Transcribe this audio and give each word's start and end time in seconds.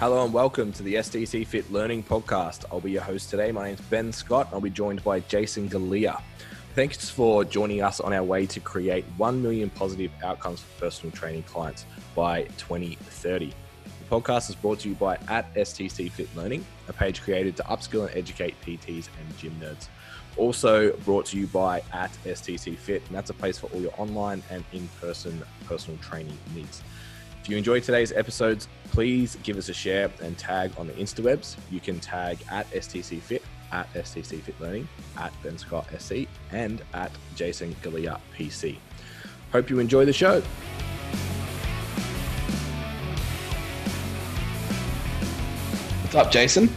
Hello 0.00 0.24
and 0.24 0.32
welcome 0.32 0.72
to 0.72 0.82
the 0.82 0.94
STC 0.94 1.46
Fit 1.46 1.70
Learning 1.70 2.02
Podcast. 2.02 2.64
I'll 2.72 2.80
be 2.80 2.90
your 2.90 3.02
host 3.02 3.28
today. 3.28 3.52
My 3.52 3.66
name's 3.66 3.82
Ben 3.82 4.14
Scott. 4.14 4.48
I'll 4.50 4.58
be 4.58 4.70
joined 4.70 5.04
by 5.04 5.20
Jason 5.20 5.68
Galea. 5.68 6.22
Thanks 6.74 7.10
for 7.10 7.44
joining 7.44 7.82
us 7.82 8.00
on 8.00 8.14
our 8.14 8.22
way 8.22 8.46
to 8.46 8.60
create 8.60 9.04
1 9.18 9.42
million 9.42 9.68
positive 9.68 10.10
outcomes 10.24 10.62
for 10.62 10.86
personal 10.86 11.14
training 11.14 11.42
clients 11.42 11.84
by 12.16 12.44
2030. 12.56 13.48
The 13.48 13.54
podcast 14.10 14.48
is 14.48 14.56
brought 14.56 14.78
to 14.80 14.88
you 14.88 14.94
by 14.94 15.18
at 15.28 15.54
STC 15.54 16.10
Fit 16.10 16.34
Learning, 16.34 16.64
a 16.88 16.94
page 16.94 17.20
created 17.20 17.54
to 17.58 17.62
upskill 17.64 18.08
and 18.08 18.16
educate 18.16 18.58
PTs 18.62 19.10
and 19.20 19.36
gym 19.36 19.54
nerds. 19.60 19.88
Also 20.38 20.96
brought 21.04 21.26
to 21.26 21.36
you 21.36 21.46
by 21.48 21.82
at 21.92 22.10
STC 22.24 22.74
Fit, 22.78 23.02
and 23.06 23.14
that's 23.14 23.28
a 23.28 23.34
place 23.34 23.58
for 23.58 23.66
all 23.66 23.82
your 23.82 23.92
online 23.98 24.42
and 24.48 24.64
in-person 24.72 25.42
personal 25.66 26.00
training 26.00 26.38
needs. 26.54 26.82
If 27.42 27.48
you 27.48 27.56
enjoyed 27.56 27.82
today's 27.82 28.12
episodes, 28.12 28.68
please 28.92 29.36
give 29.42 29.56
us 29.56 29.70
a 29.70 29.72
share 29.72 30.10
and 30.22 30.36
tag 30.36 30.72
on 30.76 30.86
the 30.86 30.92
Instawebs. 30.92 31.56
You 31.70 31.80
can 31.80 31.98
tag 31.98 32.38
at 32.50 32.70
STC 32.70 33.18
Fit, 33.20 33.42
at 33.72 33.90
STC 33.94 34.42
Fit 34.42 34.60
Learning, 34.60 34.86
at 35.16 35.32
Ben 35.42 35.56
Scott 35.56 35.86
SC, 35.98 36.28
and 36.52 36.82
at 36.92 37.10
Jason 37.34 37.74
Galea 37.82 38.20
PC. 38.36 38.76
Hope 39.52 39.70
you 39.70 39.78
enjoy 39.78 40.04
the 40.04 40.12
show. 40.12 40.42
What's 46.02 46.14
up, 46.14 46.30
Jason? 46.30 46.68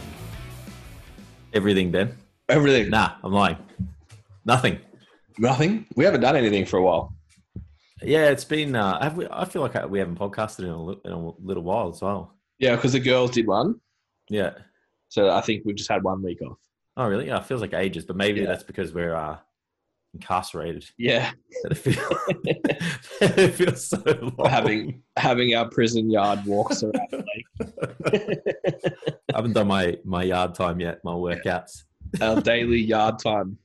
Everything, 1.52 1.90
Ben. 1.90 2.16
Everything. 2.48 2.88
Nah, 2.88 3.16
I'm 3.22 3.32
lying. 3.32 3.58
Nothing. 4.46 4.78
Nothing. 5.38 5.86
We 5.94 6.04
haven't 6.04 6.22
done 6.22 6.36
anything 6.36 6.64
for 6.64 6.78
a 6.78 6.82
while. 6.82 7.13
Yeah, 8.04 8.30
it's 8.30 8.44
been. 8.44 8.74
Uh, 8.76 9.00
have 9.02 9.16
we, 9.16 9.26
I 9.30 9.44
feel 9.44 9.62
like 9.62 9.88
we 9.88 9.98
haven't 9.98 10.18
podcasted 10.18 10.60
in 10.60 10.70
a, 10.70 10.90
in 11.06 11.12
a 11.12 11.32
little 11.40 11.62
while 11.62 11.88
as 11.90 12.00
well. 12.02 12.34
Yeah, 12.58 12.76
because 12.76 12.92
the 12.92 13.00
girls 13.00 13.30
did 13.32 13.46
one. 13.46 13.80
Yeah. 14.28 14.52
So 15.08 15.30
I 15.30 15.40
think 15.40 15.62
we've 15.64 15.76
just 15.76 15.90
had 15.90 16.02
one 16.02 16.22
week 16.22 16.40
off. 16.42 16.58
Oh, 16.96 17.06
really? 17.08 17.26
Yeah, 17.26 17.38
it 17.38 17.46
feels 17.46 17.60
like 17.60 17.74
ages, 17.74 18.04
but 18.04 18.16
maybe 18.16 18.40
Yeah. 18.40 18.46
that's 18.46 18.62
because 18.62 18.92
we're 18.94 19.14
uh, 19.14 19.38
incarcerated. 20.14 20.84
Yeah. 20.98 21.30
It 21.66 21.78
feels, 21.78 21.96
it 23.22 23.54
feels 23.54 23.88
so 23.88 24.02
long. 24.36 24.50
having 24.50 25.02
having 25.16 25.54
our 25.54 25.66
prison 25.70 26.10
yard 26.10 26.44
walks 26.44 26.82
around 26.82 26.92
the 27.10 27.24
lake. 28.12 28.82
I 29.32 29.36
haven't 29.36 29.54
done 29.54 29.68
my 29.68 29.96
my 30.04 30.24
yard 30.24 30.54
time 30.54 30.78
yet. 30.80 31.00
My 31.04 31.12
workouts. 31.12 31.84
our 32.20 32.42
daily 32.42 32.80
yard 32.82 33.18
time 33.18 33.56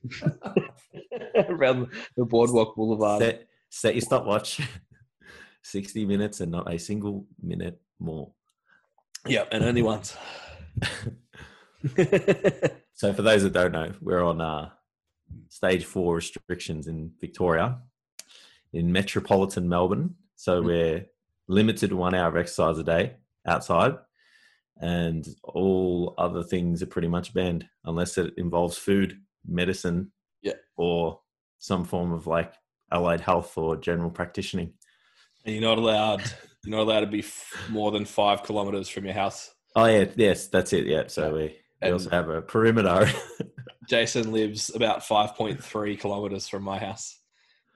around 1.48 1.88
the 2.16 2.24
boardwalk 2.24 2.74
boulevard. 2.74 3.20
Set 3.22 3.46
set 3.70 3.94
your 3.94 4.02
stopwatch. 4.02 4.60
Sixty 5.62 6.04
minutes 6.06 6.40
and 6.40 6.50
not 6.52 6.72
a 6.72 6.78
single 6.78 7.26
minute 7.42 7.80
more. 7.98 8.32
Yeah, 9.26 9.44
and 9.52 9.64
only 9.64 9.82
once. 9.82 10.16
So 13.00 13.14
for 13.14 13.22
those 13.22 13.42
that 13.44 13.54
don't 13.54 13.72
know, 13.72 13.92
we're 14.02 14.22
on 14.22 14.42
uh, 14.42 14.68
stage 15.48 15.86
four 15.86 16.16
restrictions 16.16 16.86
in 16.86 17.10
Victoria, 17.18 17.78
in 18.74 18.92
metropolitan 18.92 19.66
Melbourne. 19.70 20.16
So 20.36 20.60
Mhm. 20.60 20.66
we're 20.66 21.06
limited 21.48 21.94
one 21.94 22.14
hour 22.14 22.28
of 22.28 22.36
exercise 22.36 22.76
a 22.76 22.84
day 22.84 23.16
outside, 23.46 23.96
and 24.82 25.26
all 25.44 26.14
other 26.18 26.42
things 26.42 26.82
are 26.82 26.86
pretty 26.86 27.08
much 27.08 27.32
banned 27.32 27.66
unless 27.84 28.18
it 28.18 28.34
involves 28.36 28.76
food, 28.76 29.18
medicine, 29.46 30.12
Yeah. 30.42 30.58
or 30.76 31.22
some 31.58 31.84
form 31.86 32.12
of 32.12 32.26
like 32.26 32.52
allied 32.92 33.20
health 33.20 33.56
or 33.56 33.76
general 33.76 34.10
practicing. 34.10 34.72
And 35.44 35.54
you're 35.54 35.62
not 35.64 35.78
allowed. 35.78 36.22
You're 36.64 36.76
not 36.76 36.82
allowed 36.82 37.00
to 37.00 37.06
be 37.06 37.20
f- 37.20 37.52
more 37.70 37.90
than 37.90 38.04
five 38.04 38.42
kilometers 38.42 38.88
from 38.88 39.04
your 39.04 39.14
house. 39.14 39.50
Oh 39.76 39.86
yeah, 39.86 40.04
yes, 40.16 40.48
that's 40.48 40.72
it. 40.72 40.86
Yeah. 40.86 41.04
So 41.06 41.32
we, 41.32 41.38
we 41.42 41.56
And- 41.82 41.92
also 41.94 42.10
have 42.10 42.28
a 42.28 42.42
perimeter. 42.42 43.08
Jason 43.88 44.30
lives 44.32 44.74
about 44.74 45.04
five 45.04 45.34
point 45.34 45.62
three 45.64 45.96
kilometers 45.96 46.46
from 46.48 46.62
my 46.62 46.78
house, 46.78 47.18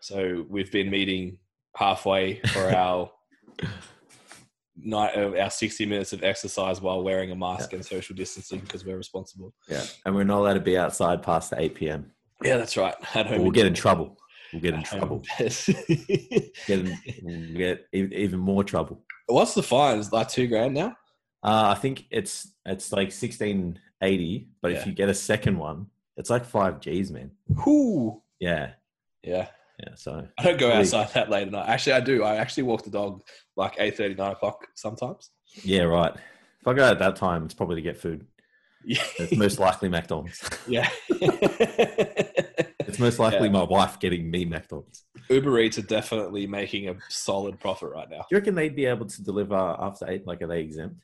so 0.01 0.45
we've 0.49 0.71
been 0.71 0.89
meeting 0.91 1.39
halfway 1.75 2.41
for 2.53 2.71
our 2.73 3.11
night 4.77 5.15
of 5.17 5.35
our 5.35 5.51
sixty 5.51 5.87
minutes 5.87 6.13
of 6.13 6.23
exercise 6.23 6.81
while 6.81 7.03
wearing 7.03 7.31
a 7.31 7.35
mask 7.37 7.73
and 7.73 7.85
social 7.85 8.15
distancing 8.15 8.61
because 8.61 8.85
we're 8.85 8.97
responsible. 8.97 9.55
yeah, 9.69 9.83
and 10.05 10.15
we're 10.15 10.25
not 10.25 10.39
allowed 10.39 10.55
to 10.55 10.61
be 10.61 10.77
outside 10.79 11.23
past 11.23 11.51
the 11.51 11.61
eight 11.61 11.75
p.m. 11.75 12.11
Yeah, 12.43 12.59
that's 12.59 12.77
right. 12.77 12.95
At 13.15 13.27
home, 13.27 13.43
We'll 13.43 13.51
get 13.53 13.67
in 13.67 13.75
trouble. 13.75 14.17
We'll 14.55 14.63
get 14.63 14.75
in 14.75 14.83
trouble. 14.85 15.23
Get 15.39 16.69
in, 16.69 16.99
we'll 17.23 17.57
get 17.59 17.87
even 17.93 18.39
more 18.39 18.63
trouble. 18.65 19.03
What's 19.27 19.55
the 19.55 19.63
fine? 19.65 19.99
Is 19.99 20.13
like 20.13 20.29
two 20.29 20.47
grand 20.47 20.75
now? 20.75 20.97
Uh, 21.43 21.73
I 21.73 21.75
think 21.75 22.05
it's 22.11 22.49
it's 22.65 22.93
like 22.93 23.11
sixteen 23.11 23.81
eighty, 24.01 24.49
but 24.63 24.71
Yeah. 24.73 24.79
if 24.79 24.87
you 24.87 24.93
get 24.93 25.09
a 25.09 25.15
second 25.15 25.59
one, 25.59 25.87
it's 26.17 26.31
like 26.31 26.45
five 26.45 26.79
G's, 26.81 27.11
man. 27.11 27.33
Whoo. 27.67 28.23
Yeah, 28.39 28.71
Yeah. 29.25 29.49
yeah. 29.81 29.95
So 29.97 30.27
I 30.39 30.43
don't 30.45 30.59
go 30.61 30.71
outside 30.73 31.11
that 31.15 31.31
late 31.31 31.47
at 31.49 31.53
night. 31.53 31.69
Actually, 31.69 31.95
I 31.95 32.01
do. 32.01 32.23
I 32.23 32.37
actually 32.37 32.63
walk 32.65 32.85
the 32.85 32.91
dog 32.91 33.23
like 33.57 33.75
8 33.79 33.99
9 34.17 34.21
o'clock 34.33 34.67
sometimes. 34.75 35.31
yeah, 35.65 35.83
right. 35.83 36.15
If 36.61 36.69
I 36.69 36.75
go 36.75 36.85
at 36.85 36.99
that 37.01 37.17
time, 37.17 37.45
it's 37.45 37.55
probably 37.55 37.77
to 37.77 37.83
get 37.83 37.99
food. 37.99 38.27
Yeah. 38.85 39.03
It's 39.19 39.37
most 39.37 39.59
likely 39.59 39.89
McDonald's. 39.91 40.49
yeah. 40.69 40.89
It's 42.95 43.01
most 43.01 43.19
likely 43.19 43.47
Yeah. 43.49 43.53
my 43.53 43.63
wife 43.65 43.99
getting 43.99 44.31
me 44.31 44.45
McDonald's. 44.45 45.05
Uber 45.29 45.59
Eats 45.61 45.79
are 45.79 45.83
definitely 45.83 46.47
making 46.47 46.89
a 46.89 46.97
solid 47.09 47.59
profit 47.59 47.91
right 47.91 48.09
now 48.11 48.19
Do 48.19 48.25
you 48.31 48.37
reckon 48.39 48.55
they'd 48.55 48.77
be 48.77 48.87
able 48.87 49.07
to 49.07 49.23
deliver 49.25 49.55
after 49.57 50.09
eight? 50.09 50.27
Like, 50.27 50.43
are 50.43 50.47
they 50.47 50.61
exempt? 50.61 50.97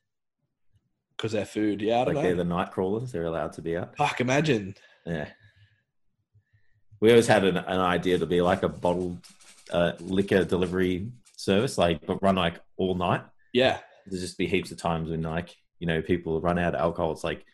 because 1.16 1.32
they're 1.32 1.44
food. 1.44 1.82
Yeah, 1.82 2.00
I 2.00 2.04
don't 2.06 2.14
Like, 2.14 2.24
they're 2.24 2.34
the 2.34 2.44
night 2.44 2.70
crawlers. 2.70 3.12
They're 3.12 3.24
allowed 3.26 3.52
to 3.54 3.60
be 3.62 3.76
out. 3.76 3.94
Fuck, 3.94 4.22
imagine. 4.22 4.74
Yeah. 5.04 5.28
We 7.00 7.10
always 7.10 7.26
had 7.26 7.44
an, 7.44 7.58
an 7.58 7.80
idea 7.80 8.18
to 8.18 8.24
be 8.26 8.40
like 8.40 8.62
a 8.62 8.70
bottled 8.70 9.18
uh, 9.70 9.92
liquor 10.00 10.44
delivery 10.44 11.10
service, 11.36 11.76
like 11.76 12.06
but 12.06 12.22
run 12.22 12.36
like 12.36 12.60
all 12.78 12.94
night. 12.94 13.22
Yeah. 13.52 13.80
There's 14.06 14.22
just 14.22 14.38
be 14.38 14.46
heaps 14.46 14.70
of 14.70 14.78
times 14.78 15.10
when 15.10 15.20
like 15.22 15.54
you 15.78 15.86
know 15.86 16.00
people 16.00 16.40
run 16.40 16.58
out 16.58 16.74
of 16.74 16.80
alcohol. 16.80 17.12
It's 17.12 17.24
like 17.24 17.44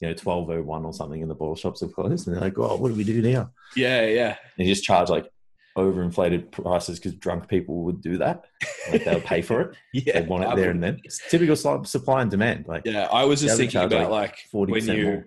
you 0.00 0.08
know 0.08 0.14
twelve 0.14 0.50
oh 0.50 0.62
one 0.62 0.84
or 0.84 0.92
something, 0.92 1.22
and 1.22 1.30
the 1.30 1.34
bottle 1.34 1.56
shops 1.56 1.82
are 1.82 1.88
closed, 1.88 2.26
and 2.26 2.36
they're 2.36 2.42
like, 2.42 2.58
"Oh, 2.58 2.76
what 2.76 2.88
do 2.88 2.94
we 2.94 3.04
do 3.04 3.22
now?" 3.22 3.50
Yeah. 3.76 4.06
Yeah. 4.06 4.36
And 4.58 4.66
you 4.68 4.74
just 4.74 4.84
charge 4.84 5.08
like 5.08 5.30
overinflated 5.76 6.50
prices 6.52 6.98
because 6.98 7.14
drunk 7.14 7.48
people 7.48 7.82
would 7.84 8.00
do 8.00 8.16
that. 8.18 8.44
Like 8.90 9.04
they'll 9.04 9.20
pay 9.20 9.42
for 9.42 9.60
it. 9.60 9.76
Yeah. 9.92 10.20
They 10.20 10.26
want 10.26 10.44
it 10.44 10.56
there 10.56 10.70
and 10.70 10.82
then. 10.82 11.00
It's 11.04 11.20
typical 11.30 11.56
supply 11.84 12.22
and 12.22 12.30
demand. 12.30 12.66
Like 12.66 12.82
Yeah. 12.86 13.08
I 13.12 13.24
was 13.24 13.40
just 13.42 13.56
thinking 13.58 13.82
about 13.82 14.10
like, 14.10 14.36
like, 14.52 14.68
when 14.70 14.86
you 14.86 15.04
more. 15.04 15.26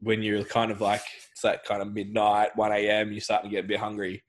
when 0.00 0.22
you're 0.22 0.44
kind 0.44 0.70
of 0.70 0.80
like 0.80 1.02
it's 1.32 1.42
that 1.42 1.64
kind 1.64 1.82
of 1.82 1.92
midnight, 1.92 2.56
1 2.56 2.72
a.m., 2.72 3.12
you 3.12 3.20
start 3.20 3.42
to 3.44 3.48
get 3.50 3.64
a 3.64 3.68
bit 3.68 3.80
hungry. 3.80 4.22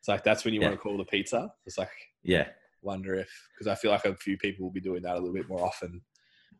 It's 0.00 0.08
like 0.08 0.24
that's 0.24 0.44
when 0.44 0.54
you 0.54 0.60
Yeah. 0.60 0.68
want 0.68 0.78
to 0.78 0.82
call 0.82 0.96
the 0.96 1.04
pizza. 1.04 1.52
It's 1.66 1.76
like 1.78 1.90
Yeah, 2.22 2.48
wonder 2.82 3.14
if 3.14 3.30
because 3.54 3.66
I 3.68 3.74
feel 3.74 3.90
like 3.90 4.04
a 4.06 4.16
few 4.16 4.36
people 4.38 4.64
will 4.64 4.72
be 4.72 4.80
doing 4.80 5.02
that 5.02 5.12
a 5.16 5.18
little 5.18 5.34
bit 5.34 5.48
more 5.48 5.64
often 5.64 6.00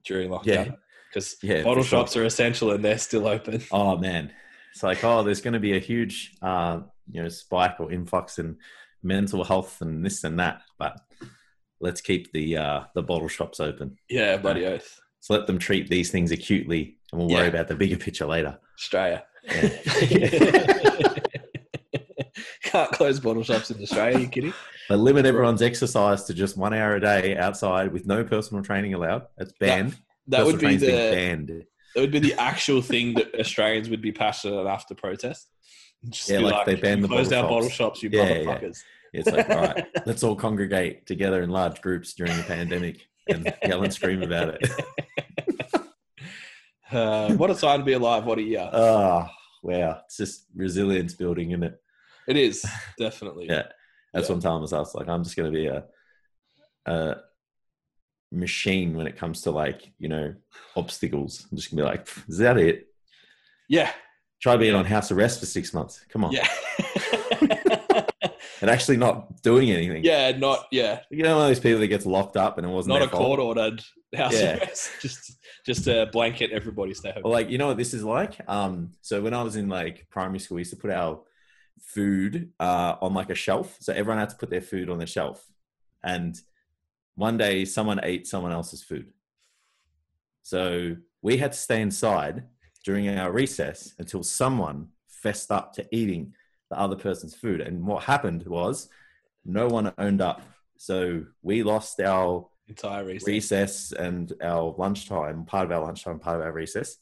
during 0.05 0.29
lockdown. 0.31 0.47
Yeah. 0.47 0.73
Because 1.13 1.37
Yeah, 1.43 1.63
bottle 1.63 1.83
for 1.83 1.89
sure. 1.89 1.99
shops 2.01 2.17
are 2.17 2.25
essential 2.25 2.71
and 2.73 2.85
they're 2.85 2.99
still 2.99 3.27
open. 3.27 3.63
Oh 3.71 3.97
man, 3.99 4.33
it's 4.73 4.83
like 4.83 5.05
oh, 5.05 5.23
there's 5.23 5.41
going 5.43 5.55
to 5.55 5.61
be 5.61 5.77
a 5.77 5.81
huge 5.81 6.33
uh, 6.41 6.81
you 7.11 7.23
know 7.23 7.29
spike 7.29 7.81
or 7.81 7.93
influx 7.93 8.39
in 8.39 8.57
mental 9.03 9.45
health 9.45 9.81
and 9.83 10.05
this 10.05 10.25
and 10.25 10.39
that, 10.41 10.63
but 10.79 10.99
let's 11.81 12.01
keep 12.01 12.33
the 12.33 12.57
uh, 12.57 12.81
the 12.95 13.03
bottle 13.03 13.29
shops 13.29 13.61
open. 13.61 13.97
Yeah, 14.09 14.37
bloody 14.39 14.65
oath, 14.65 15.01
So 15.21 15.35
let 15.35 15.47
them 15.47 15.59
treat 15.59 15.89
these 15.91 16.11
things 16.11 16.31
acutely, 16.33 16.99
and 17.13 17.21
we'll 17.21 17.29
worry 17.31 17.49
about 17.49 17.69
the 17.69 17.75
bigger 17.75 17.97
picture 17.97 18.27
later. 18.27 18.59
Australia. 18.79 19.25
Yeah. 19.45 19.69
Can't 22.63 22.91
close 22.93 23.21
bottle 23.21 23.43
shops 23.43 23.71
in 23.71 23.83
Australia. 23.83 24.17
Are 24.17 24.21
you 24.21 24.29
kidding? 24.29 24.55
But 24.89 24.99
limit 24.99 25.27
everyone's 25.27 25.61
exercise 25.63 26.25
to 26.25 26.35
just 26.35 26.57
one 26.57 26.73
hour 26.73 26.97
a 26.97 27.01
day 27.01 27.37
outside 27.37 27.93
with 27.93 28.07
no 28.07 28.25
personal 28.25 28.63
training 28.63 28.95
allowed. 28.95 29.27
That's 29.37 29.53
banned. 29.53 29.97
That 30.29 30.45
would 30.47 30.59
be 30.59 30.67
Personal 30.77 30.81
training's 30.81 30.83
being 30.83 31.47
the 31.47 31.53
banned. 31.53 31.67
that 31.95 32.01
would 32.01 32.11
be 32.13 32.19
the 32.21 32.35
actual 32.35 32.81
thing 32.83 33.15
that 33.15 33.35
Australians 33.39 33.89
would 33.91 34.01
be 34.03 34.13
passionate 34.13 34.61
enough 34.61 34.87
to 34.87 34.95
protest. 34.95 35.49
Just 36.09 36.29
Yeah, 36.29 36.39
be 36.39 36.45
like 36.45 36.67
they 36.67 36.75
banned 36.77 37.01
"You 37.03 37.07
the 37.09 37.15
closed 37.15 37.31
bottle 37.31 37.45
our 37.45 37.51
bottle 37.51 37.69
shops." 37.71 38.03
you 38.03 38.11
Yeah, 38.13 38.23
yeah. 38.25 38.39
motherfuckers. 38.45 38.79
It's 39.13 39.31
like 39.31 39.49
all 39.51 39.57
right, 39.57 39.85
let's 40.07 40.23
all 40.23 40.35
congregate 40.37 41.07
together 41.07 41.43
in 41.43 41.51
large 41.51 41.81
groups 41.81 42.15
during 42.15 42.37
the 42.37 42.43
pandemic 42.45 43.07
and 43.29 43.53
yell 43.65 43.83
and 43.85 43.93
scream 43.93 44.23
about 44.23 44.57
it. 44.61 44.71
Uh, 46.91 47.33
what 47.37 47.51
a 47.51 47.55
time 47.55 47.79
to 47.81 47.85
be 47.87 47.95
alive! 47.95 48.27
What 48.27 48.39
a 48.39 48.43
year! 48.43 48.69
Oh, 48.71 49.27
wow. 49.63 50.01
It's 50.05 50.19
just 50.19 50.45
resilience 50.55 51.15
building, 51.15 51.53
isn't 51.53 51.63
it? 51.63 51.81
It 52.29 52.37
is 52.37 52.63
definitely. 52.99 53.47
Yeah. 53.47 53.63
That's 54.13 54.29
Yeah. 54.29 54.33
what 54.33 54.37
I'm 54.37 54.41
telling 54.43 54.61
myself. 54.61 54.95
Like, 54.95 55.09
I'm 55.09 55.25
just 55.25 55.35
going 55.35 55.51
to 55.51 55.57
be 55.59 55.67
a, 55.69 55.85
a 56.85 57.17
machine 58.33 58.97
when 58.97 59.07
it 59.07 59.17
comes 59.17 59.43
to 59.43 59.51
like, 59.51 59.93
you 59.99 60.09
know, 60.09 60.35
obstacles. 60.77 61.47
I'm 61.51 61.57
just 61.57 61.71
to 61.71 61.77
be 61.77 61.83
like, 61.83 62.09
is 62.29 62.39
that 62.39 62.57
it? 62.59 62.89
Yeah. 63.69 63.91
Try 64.41 64.57
being 64.57 64.75
on 64.75 64.85
house 64.85 65.11
arrest 65.13 65.41
for 65.41 65.47
six 65.47 65.73
months. 65.73 66.05
Come 66.09 66.25
on. 66.25 66.33
Yeah. 66.33 66.49
And 68.61 68.71
actually 68.71 68.97
not 68.97 69.43
doing 69.43 69.73
anything. 69.73 70.05
yeah. 70.05 70.31
Not. 70.39 70.67
Yeah. 70.71 71.01
You 71.11 71.25
know, 71.25 71.35
one 71.35 71.47
of 71.47 71.49
those 71.51 71.59
people 71.59 71.81
that 71.81 71.89
gets 71.89 72.07
locked 72.07 72.37
up 72.37 72.59
and 72.59 72.67
it 72.67 72.71
wasn't 72.71 72.95
Not 72.97 73.03
a 73.03 73.09
court 73.09 73.41
ordered. 73.41 73.83
house 74.15 74.33
Yeah. 74.41 74.59
arrest, 74.59 74.89
just 75.01 75.33
just 75.67 75.83
to 75.85 76.09
blanket 76.13 76.53
everybody 76.53 76.95
stay 76.95 77.11
home. 77.11 77.23
Well, 77.25 77.33
like 77.33 77.51
you 77.51 77.59
know 77.59 77.67
what 77.67 77.77
this 77.77 77.93
is 77.93 78.05
like. 78.05 78.37
Um, 78.47 78.93
so 79.01 79.21
when 79.21 79.35
I 79.35 79.43
was 79.43 79.57
in 79.57 79.69
like 79.69 80.07
primary 80.11 80.39
school, 80.39 80.55
we 80.57 80.61
used 80.61 80.71
to 80.71 80.77
put 80.77 80.93
our 80.93 81.23
food 81.81 82.53
uh, 82.61 82.95
on 83.03 83.15
like 83.15 83.31
a 83.31 83.35
shelf. 83.35 83.77
So 83.81 83.93
everyone 83.93 84.19
had 84.21 84.31
to 84.31 84.37
put 84.37 84.49
their 84.49 84.61
food 84.61 84.89
on 84.91 84.99
the 84.99 85.07
shelf. 85.07 85.45
And 86.05 86.41
one 87.15 87.37
day, 87.37 87.65
someone 87.65 88.01
ate 88.03 88.27
someone 88.27 88.53
else's 88.53 88.83
food. 88.83 89.13
So 90.43 90.97
we 91.21 91.37
had 91.37 91.53
to 91.53 91.59
stay 91.59 91.81
inside 91.81 92.45
during 92.85 93.09
our 93.09 93.31
recess 93.31 93.95
until 93.99 94.23
someone 94.23 94.89
fessed 95.07 95.51
up 95.51 95.73
to 95.75 95.87
eating 95.95 96.35
the 96.71 96.79
other 96.79 96.97
person's 96.97 97.35
food. 97.35 97.61
And 97.61 97.87
what 97.87 98.05
happened 98.05 98.47
was, 98.47 98.89
no 99.45 99.67
one 99.67 99.93
owned 99.99 100.21
up. 100.21 100.43
So 100.77 101.25
we 101.43 101.63
lost 101.63 102.01
our 102.01 102.49
Entire 102.69 103.05
recess. 103.05 103.27
recess 103.27 103.93
and 103.93 104.33
our 104.43 104.75
lunchtime, 104.79 105.45
part 105.45 105.67
of 105.67 105.73
our 105.73 105.85
lunchtime, 105.85 106.19
part 106.19 106.41
of 106.41 106.47
our 106.47 106.53
recess, 106.53 106.97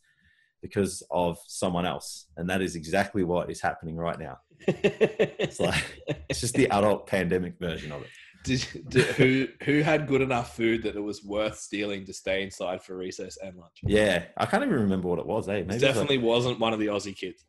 because 0.62 1.02
of 1.10 1.38
someone 1.46 1.86
else. 1.86 2.26
And 2.36 2.48
that 2.50 2.60
is 2.60 2.76
exactly 2.76 3.24
what 3.24 3.50
is 3.50 3.60
happening 3.60 3.96
right 3.96 4.18
now. 4.18 4.38
It's 4.66 5.60
like 5.60 5.84
it's 6.28 6.40
just 6.40 6.54
the 6.54 6.68
adult 6.68 7.06
pandemic 7.06 7.58
version 7.58 7.92
of 7.92 8.02
it. 8.02 8.08
Did, 8.42 8.66
did, 8.88 9.06
who 9.16 9.48
who 9.64 9.80
had 9.82 10.06
good 10.06 10.22
enough 10.22 10.56
food 10.56 10.82
that 10.84 10.96
it 10.96 11.00
was 11.00 11.22
worth 11.22 11.58
stealing 11.58 12.06
to 12.06 12.12
stay 12.14 12.42
inside 12.42 12.82
for 12.82 12.96
recess 12.96 13.36
and 13.36 13.54
lunch? 13.56 13.80
Yeah, 13.82 14.24
I 14.36 14.46
can't 14.46 14.62
even 14.64 14.74
remember 14.76 15.08
what 15.08 15.18
it 15.18 15.26
was. 15.26 15.46
Eh? 15.48 15.56
It 15.56 15.66
Maybe 15.66 15.80
definitely 15.80 16.18
wasn't 16.18 16.58
one 16.58 16.72
of 16.72 16.78
the 16.78 16.86
Aussie 16.86 17.16
kids. 17.16 17.44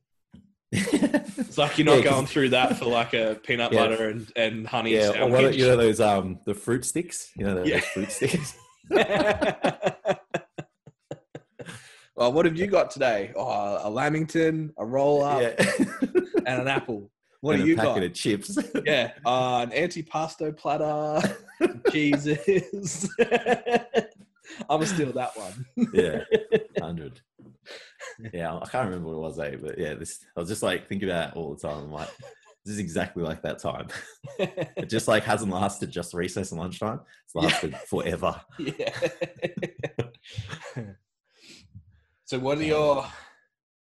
It's 0.74 1.58
like 1.58 1.78
you're 1.78 1.86
not 1.86 1.98
Yeah, 1.98 2.04
going 2.04 2.26
through 2.28 2.50
that 2.50 2.78
for 2.78 2.86
like 2.86 3.14
a 3.14 3.38
peanut 3.44 3.72
Yeah. 3.74 3.88
butter 3.90 4.10
and, 4.10 4.32
and 4.38 4.66
honey 4.68 4.94
yeah, 4.94 5.10
or 5.10 5.14
sandwich. 5.14 5.42
what, 5.44 5.56
you 5.56 5.66
know 5.66 5.76
those 5.76 6.00
um 6.00 6.40
the 6.46 6.54
fruit 6.54 6.86
sticks. 6.86 7.32
You 7.38 7.46
know 7.46 7.56
those 7.56 7.68
Yeah. 7.68 7.80
fruit 7.80 8.12
sticks. 8.12 8.56
well, 12.16 12.32
what 12.34 12.46
have 12.46 12.58
you 12.58 12.68
got 12.68 12.92
today? 12.92 13.32
Oh, 13.36 13.80
a 13.88 13.90
lamington, 13.90 14.74
a 14.78 14.86
roll 14.86 15.24
up, 15.24 15.42
and 16.46 16.62
an 16.62 16.68
apple. 16.68 17.10
What 17.42 17.56
and 17.56 17.64
do 17.64 17.70
you 17.70 17.76
packet 17.76 17.96
got? 17.96 18.04
of 18.04 18.14
chips. 18.14 18.58
Yeah, 18.86 19.12
uh, 19.26 19.66
an 19.70 19.72
antipasto 19.72 20.56
platter, 20.56 21.38
cheeses. 21.92 23.10
I'm 23.20 24.80
gonna 24.80 24.86
steal 24.86 25.12
that 25.14 25.36
one. 25.38 25.66
yeah, 25.94 26.24
hundred. 26.80 27.20
Yeah, 28.34 28.56
I 28.58 28.66
can't 28.68 28.86
remember 28.90 29.10
what 29.10 29.16
it 29.16 29.20
was, 29.22 29.40
eh? 29.40 29.56
But 29.62 29.78
yeah, 29.80 29.94
this 29.96 30.20
I 30.36 30.40
was 30.40 30.50
just 30.50 30.64
like 30.64 30.88
thinking 30.88 31.10
about 31.10 31.30
it 31.32 31.36
all 31.38 31.56
the 31.56 31.68
time. 31.68 31.86
I'm 31.86 31.92
like, 31.92 32.10
this 32.66 32.74
is 32.74 32.80
exactly 32.80 33.24
like 33.24 33.42
that 33.44 33.60
time. 33.60 33.88
It 34.38 34.88
just 34.90 35.08
like 35.08 35.24
hasn't 35.24 35.52
lasted 35.52 35.90
just 35.90 36.14
recess 36.14 36.52
and 36.52 36.60
lunchtime. 36.62 37.00
It's 37.26 37.34
Yeah. 37.36 37.42
lasted 37.42 37.76
forever. 37.88 38.40
yeah. 38.60 38.94
so, 42.26 42.40
what 42.40 42.58
are 42.60 42.64
your? 42.64 43.06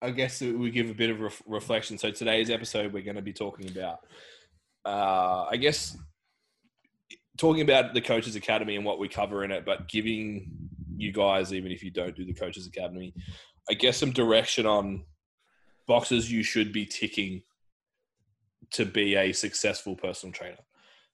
I 0.02 0.10
guess 0.10 0.40
we 0.40 0.70
give 0.70 0.88
a 0.88 0.94
bit 0.94 1.10
of 1.10 1.20
ref- 1.20 1.42
reflection. 1.46 1.98
So, 1.98 2.10
today's 2.10 2.48
episode, 2.50 2.92
we're 2.92 3.02
going 3.02 3.16
to 3.16 3.22
be 3.22 3.32
talking 3.32 3.68
about, 3.70 4.00
uh, 4.84 5.46
I 5.50 5.56
guess, 5.56 5.96
talking 7.36 7.62
about 7.62 7.92
the 7.92 8.00
Coaches 8.00 8.34
Academy 8.34 8.76
and 8.76 8.84
what 8.84 8.98
we 8.98 9.08
cover 9.08 9.44
in 9.44 9.50
it, 9.50 9.64
but 9.66 9.88
giving 9.88 10.50
you 10.96 11.12
guys, 11.12 11.52
even 11.52 11.70
if 11.70 11.82
you 11.82 11.90
don't 11.90 12.16
do 12.16 12.24
the 12.24 12.32
Coaches 12.32 12.66
Academy, 12.66 13.14
I 13.68 13.74
guess 13.74 13.98
some 13.98 14.10
direction 14.10 14.66
on 14.66 15.04
boxes 15.86 16.30
you 16.30 16.42
should 16.42 16.72
be 16.72 16.86
ticking 16.86 17.42
to 18.72 18.86
be 18.86 19.16
a 19.16 19.32
successful 19.32 19.96
personal 19.96 20.32
trainer. 20.32 20.58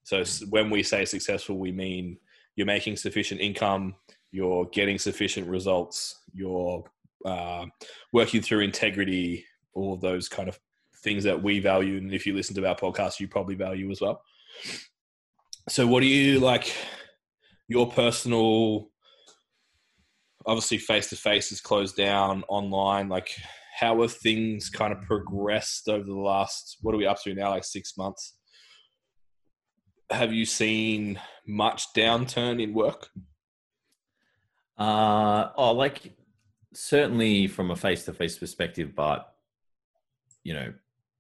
So 0.04 0.22
when 0.50 0.70
we 0.70 0.82
say 0.82 1.04
successful, 1.04 1.58
we 1.58 1.72
mean 1.72 2.18
you're 2.54 2.66
making 2.66 2.96
sufficient 2.96 3.40
income, 3.40 3.96
you're 4.30 4.66
getting 4.66 4.98
sufficient 4.98 5.48
results, 5.48 6.22
you're 6.32 6.84
uh, 7.24 7.66
working 8.12 8.42
through 8.42 8.60
integrity, 8.60 9.44
all 9.74 9.94
of 9.94 10.00
those 10.00 10.28
kind 10.28 10.48
of 10.48 10.58
things 11.02 11.24
that 11.24 11.42
we 11.42 11.58
value. 11.58 11.98
And 11.98 12.12
if 12.12 12.26
you 12.26 12.34
listen 12.34 12.54
to 12.56 12.68
our 12.68 12.76
podcast, 12.76 13.20
you 13.20 13.28
probably 13.28 13.54
value 13.54 13.90
as 13.90 14.00
well. 14.00 14.20
So, 15.68 15.86
what 15.86 16.00
do 16.00 16.06
you 16.06 16.40
like? 16.40 16.72
Your 17.68 17.90
personal, 17.90 18.88
obviously, 20.46 20.78
face 20.78 21.08
to 21.10 21.16
face 21.16 21.50
is 21.50 21.60
closed 21.60 21.96
down 21.96 22.44
online. 22.48 23.08
Like, 23.08 23.30
how 23.78 24.00
have 24.02 24.14
things 24.14 24.70
kind 24.70 24.92
of 24.92 25.02
progressed 25.02 25.88
over 25.88 26.04
the 26.04 26.14
last? 26.14 26.78
What 26.82 26.94
are 26.94 26.98
we 26.98 27.06
up 27.06 27.20
to 27.24 27.34
now? 27.34 27.50
Like 27.50 27.64
six 27.64 27.96
months 27.98 28.36
have 30.10 30.32
you 30.32 30.44
seen 30.44 31.20
much 31.46 31.92
downturn 31.94 32.62
in 32.62 32.74
work? 32.74 33.08
Uh, 34.78 35.48
oh, 35.56 35.72
like 35.72 36.12
certainly 36.76 37.46
from 37.46 37.70
a 37.70 37.76
face-to-face 37.76 38.38
perspective, 38.38 38.94
but 38.94 39.32
you 40.44 40.54
know, 40.54 40.72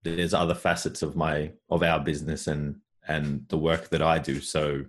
there's 0.04 0.34
other 0.34 0.54
facets 0.54 1.02
of 1.02 1.16
my 1.16 1.50
of 1.70 1.82
our 1.82 1.98
business 1.98 2.46
and 2.46 2.76
and 3.08 3.44
the 3.48 3.58
work 3.58 3.88
that 3.90 4.02
I 4.02 4.18
do. 4.18 4.40
So, 4.40 4.84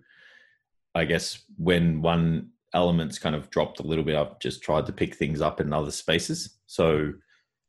I 0.93 1.05
guess 1.05 1.43
when 1.57 2.01
one 2.01 2.49
element's 2.73 3.19
kind 3.19 3.35
of 3.35 3.49
dropped 3.49 3.79
a 3.79 3.83
little 3.83 4.03
bit, 4.03 4.15
I've 4.15 4.39
just 4.39 4.61
tried 4.61 4.85
to 4.87 4.93
pick 4.93 5.15
things 5.15 5.41
up 5.41 5.59
in 5.59 5.73
other 5.73 5.91
spaces. 5.91 6.57
So, 6.67 7.13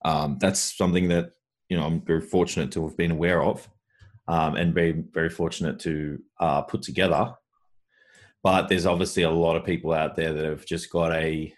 um, 0.04 0.38
that's 0.40 0.76
something 0.76 1.08
that 1.08 1.32
you 1.68 1.76
know 1.76 1.84
I'm 1.84 2.00
very 2.02 2.20
fortunate 2.20 2.72
to 2.72 2.86
have 2.86 2.96
been 2.96 3.12
aware 3.12 3.42
of, 3.42 3.68
um, 4.26 4.56
and 4.56 4.74
very 4.74 5.04
very 5.12 5.30
fortunate 5.30 5.78
to 5.80 6.18
uh, 6.40 6.62
put 6.62 6.82
together 6.82 7.34
but 8.42 8.68
there's 8.68 8.86
obviously 8.86 9.24
a 9.24 9.30
lot 9.30 9.56
of 9.56 9.64
people 9.64 9.92
out 9.92 10.14
there 10.14 10.32
that 10.32 10.44
have 10.44 10.64
just 10.64 10.90
got 10.90 11.12
a 11.12 11.52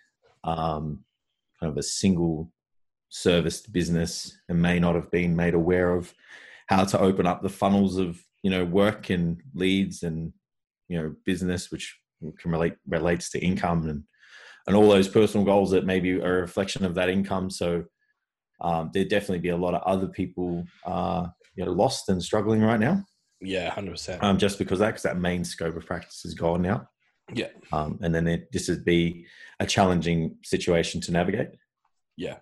um, 0.44 1.04
kind 1.60 1.70
of 1.70 1.76
a 1.76 1.82
single 1.82 2.52
serviced 3.08 3.72
business 3.72 4.36
and 4.48 4.60
may 4.62 4.78
not 4.78 4.94
have 4.94 5.10
been 5.10 5.34
made 5.36 5.54
aware 5.54 5.94
of 5.94 6.12
how 6.68 6.84
to 6.84 6.98
open 7.00 7.26
up 7.26 7.42
the 7.42 7.48
funnels 7.48 7.96
of 7.98 8.20
you 8.42 8.50
know 8.50 8.64
work 8.64 9.10
and 9.10 9.40
leads 9.54 10.02
and 10.02 10.32
you 10.88 10.96
know 11.00 11.14
business 11.26 11.70
which 11.70 11.98
can 12.38 12.50
relate 12.50 12.74
relates 12.88 13.30
to 13.30 13.38
income 13.40 13.88
and 13.88 14.04
and 14.66 14.76
all 14.76 14.88
those 14.88 15.08
personal 15.08 15.44
goals 15.44 15.70
that 15.72 15.84
maybe 15.86 16.12
are 16.12 16.38
a 16.38 16.40
reflection 16.42 16.84
of 16.84 16.94
that 16.94 17.08
income 17.08 17.50
so 17.50 17.84
um, 18.60 18.90
there'd 18.92 19.08
definitely 19.08 19.38
be 19.38 19.48
a 19.48 19.56
lot 19.56 19.74
of 19.74 19.82
other 19.82 20.06
people 20.06 20.64
uh, 20.86 21.26
you 21.56 21.64
know 21.64 21.72
lost 21.72 22.08
and 22.08 22.22
struggling 22.22 22.60
right 22.62 22.80
now 22.80 23.02
Yeah, 23.40 23.70
hundred 23.70 23.92
percent. 23.92 24.22
um, 24.22 24.38
just 24.38 24.58
because 24.58 24.78
that, 24.78 24.88
because 24.90 25.02
that 25.02 25.18
main 25.18 25.44
scope 25.44 25.76
of 25.76 25.86
practice 25.86 26.24
is 26.24 26.34
gone 26.34 26.62
now. 26.62 26.86
Yeah. 27.34 27.48
Um, 27.72 27.98
and 28.02 28.14
then 28.14 28.26
it, 28.26 28.52
this 28.52 28.68
would 28.68 28.84
be 28.84 29.26
a 29.58 29.66
challenging 29.66 30.36
situation 30.42 31.00
to 31.02 31.12
navigate. 31.12 31.50
Yeah, 32.16 32.36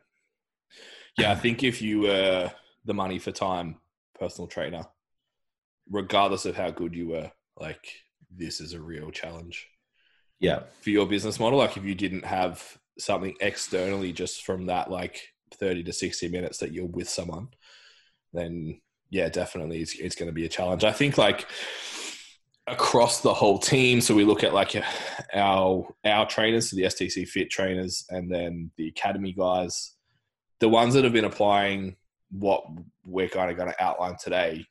yeah. 1.18 1.30
I 1.32 1.34
think 1.34 1.62
if 1.62 1.80
you 1.82 2.00
were 2.00 2.50
the 2.84 2.94
money 2.94 3.18
for 3.18 3.32
time 3.32 3.76
personal 4.18 4.48
trainer, 4.48 4.86
regardless 5.90 6.46
of 6.46 6.56
how 6.56 6.70
good 6.70 6.94
you 6.94 7.08
were, 7.08 7.30
like 7.56 7.86
this 8.30 8.60
is 8.60 8.72
a 8.72 8.80
real 8.80 9.10
challenge 9.10 9.68
Yeah. 10.40 10.60
for 10.80 10.90
your 10.90 11.06
business 11.06 11.38
model. 11.40 11.58
Like 11.58 11.76
if 11.76 11.84
you 11.84 11.94
didn't 11.94 12.24
have 12.24 12.78
something 12.98 13.34
externally 13.40 14.12
just 14.12 14.44
from 14.44 14.66
that 14.66 14.90
like 14.90 15.20
thirty 15.54 15.82
to 15.84 15.92
sixty 15.92 16.28
minutes 16.28 16.58
that 16.58 16.72
you're 16.72 16.86
with 16.86 17.08
someone, 17.08 17.48
then 18.32 18.80
yeah, 19.10 19.28
definitely 19.28 19.80
it's, 19.80 19.94
it's 19.94 20.14
going 20.16 20.28
to 20.28 20.34
be 20.34 20.44
a 20.44 20.48
challenge. 20.50 20.84
I 20.84 20.92
think 20.92 21.16
like 21.16 21.46
across 22.70 23.20
the 23.20 23.32
whole 23.34 23.58
team. 23.58 24.00
So 24.00 24.14
we 24.14 24.24
look 24.24 24.44
at 24.44 24.54
like 24.54 24.74
our 25.34 25.86
our 26.04 26.26
trainers, 26.26 26.70
so 26.70 26.76
the 26.76 26.82
STC 26.84 27.26
Fit 27.28 27.50
trainers, 27.50 28.04
and 28.10 28.30
then 28.32 28.70
the 28.76 28.88
academy 28.88 29.32
guys, 29.32 29.94
the 30.60 30.68
ones 30.68 30.94
that 30.94 31.04
have 31.04 31.12
been 31.12 31.24
applying 31.24 31.96
what 32.30 32.64
we're 33.06 33.28
kind 33.28 33.50
of 33.50 33.56
going 33.56 33.70
to 33.70 33.82
outline 33.82 34.16
today. 34.22 34.64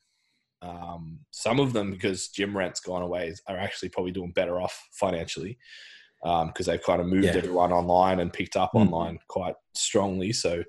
Um, 0.62 1.20
some 1.32 1.60
of 1.60 1.74
them, 1.74 1.92
because 1.92 2.30
gym 2.30 2.56
rent's 2.58 2.80
gone 2.80 3.02
away, 3.04 3.34
are 3.48 3.58
actually 3.58 3.90
probably 3.90 4.12
doing 4.12 4.32
better 4.32 4.60
off 4.60 4.88
financially 4.92 5.58
because 6.24 6.66
they've 6.66 6.82
kind 6.84 7.00
of 7.00 7.08
moved 7.08 7.26
Yeah. 7.26 7.36
everyone 7.38 7.72
online 7.72 8.20
and 8.20 8.34
picked 8.34 8.58
up 8.58 8.72
Mm. 8.74 8.82
online 8.82 9.20
quite 9.28 9.56
strongly. 9.76 10.34
So 10.34 10.60
a 10.62 10.66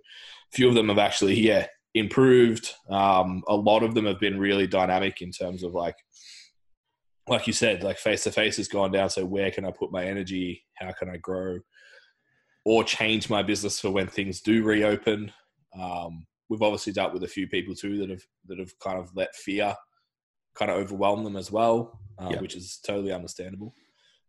few 0.52 0.68
of 0.68 0.75
them 0.75 0.88
have 0.90 0.99
actually, 0.99 1.40
yeah, 1.40 1.66
improved. 1.94 2.75
Um, 2.90 3.42
a 3.49 3.56
lot 3.56 3.82
of 3.82 3.94
them 3.94 4.04
have 4.04 4.20
been 4.20 4.38
really 4.38 4.66
dynamic 4.66 5.23
in 5.23 5.30
terms 5.32 5.62
of 5.62 5.73
like, 5.73 5.97
like 7.28 7.47
you 7.47 7.52
said, 7.52 7.82
like 7.82 7.99
face 7.99 8.25
to 8.25 8.32
face 8.32 8.56
has 8.56 8.68
gone 8.68 8.90
down. 8.92 9.11
So 9.11 9.25
where 9.25 9.50
can 9.50 9.64
I 9.64 9.70
put 9.70 9.92
my 9.92 10.04
energy? 10.04 10.64
How 10.75 10.92
can 10.92 11.08
I 11.08 11.16
grow 11.18 11.58
or 12.64 12.85
change 12.85 13.30
my 13.30 13.42
business 13.42 13.80
for 13.80 13.90
when 13.90 14.06
things 14.08 14.40
do 14.40 14.62
reopen? 14.64 15.32
Um, 15.78 16.26
we've 16.49 16.62
obviously 16.62 16.92
dealt 16.92 17.12
with 17.12 17.25
a 17.25 17.28
few 17.28 17.47
people 17.47 17.75
too 17.75 17.99
that 17.99 18.11
have 18.11 18.23
that 18.47 18.58
have 18.58 18.78
kind 18.78 18.99
of 18.99 19.11
let 19.14 19.35
fear 19.35 19.75
kind 20.54 20.70
of 20.70 20.78
overwhelm 20.78 21.23
them 21.25 21.37
as 21.37 21.52
well, 21.52 22.00
uh, 22.18 22.30
Yeah. 22.32 22.40
which 22.40 22.56
is 22.56 22.78
totally 22.85 23.12
understandable. 23.12 23.75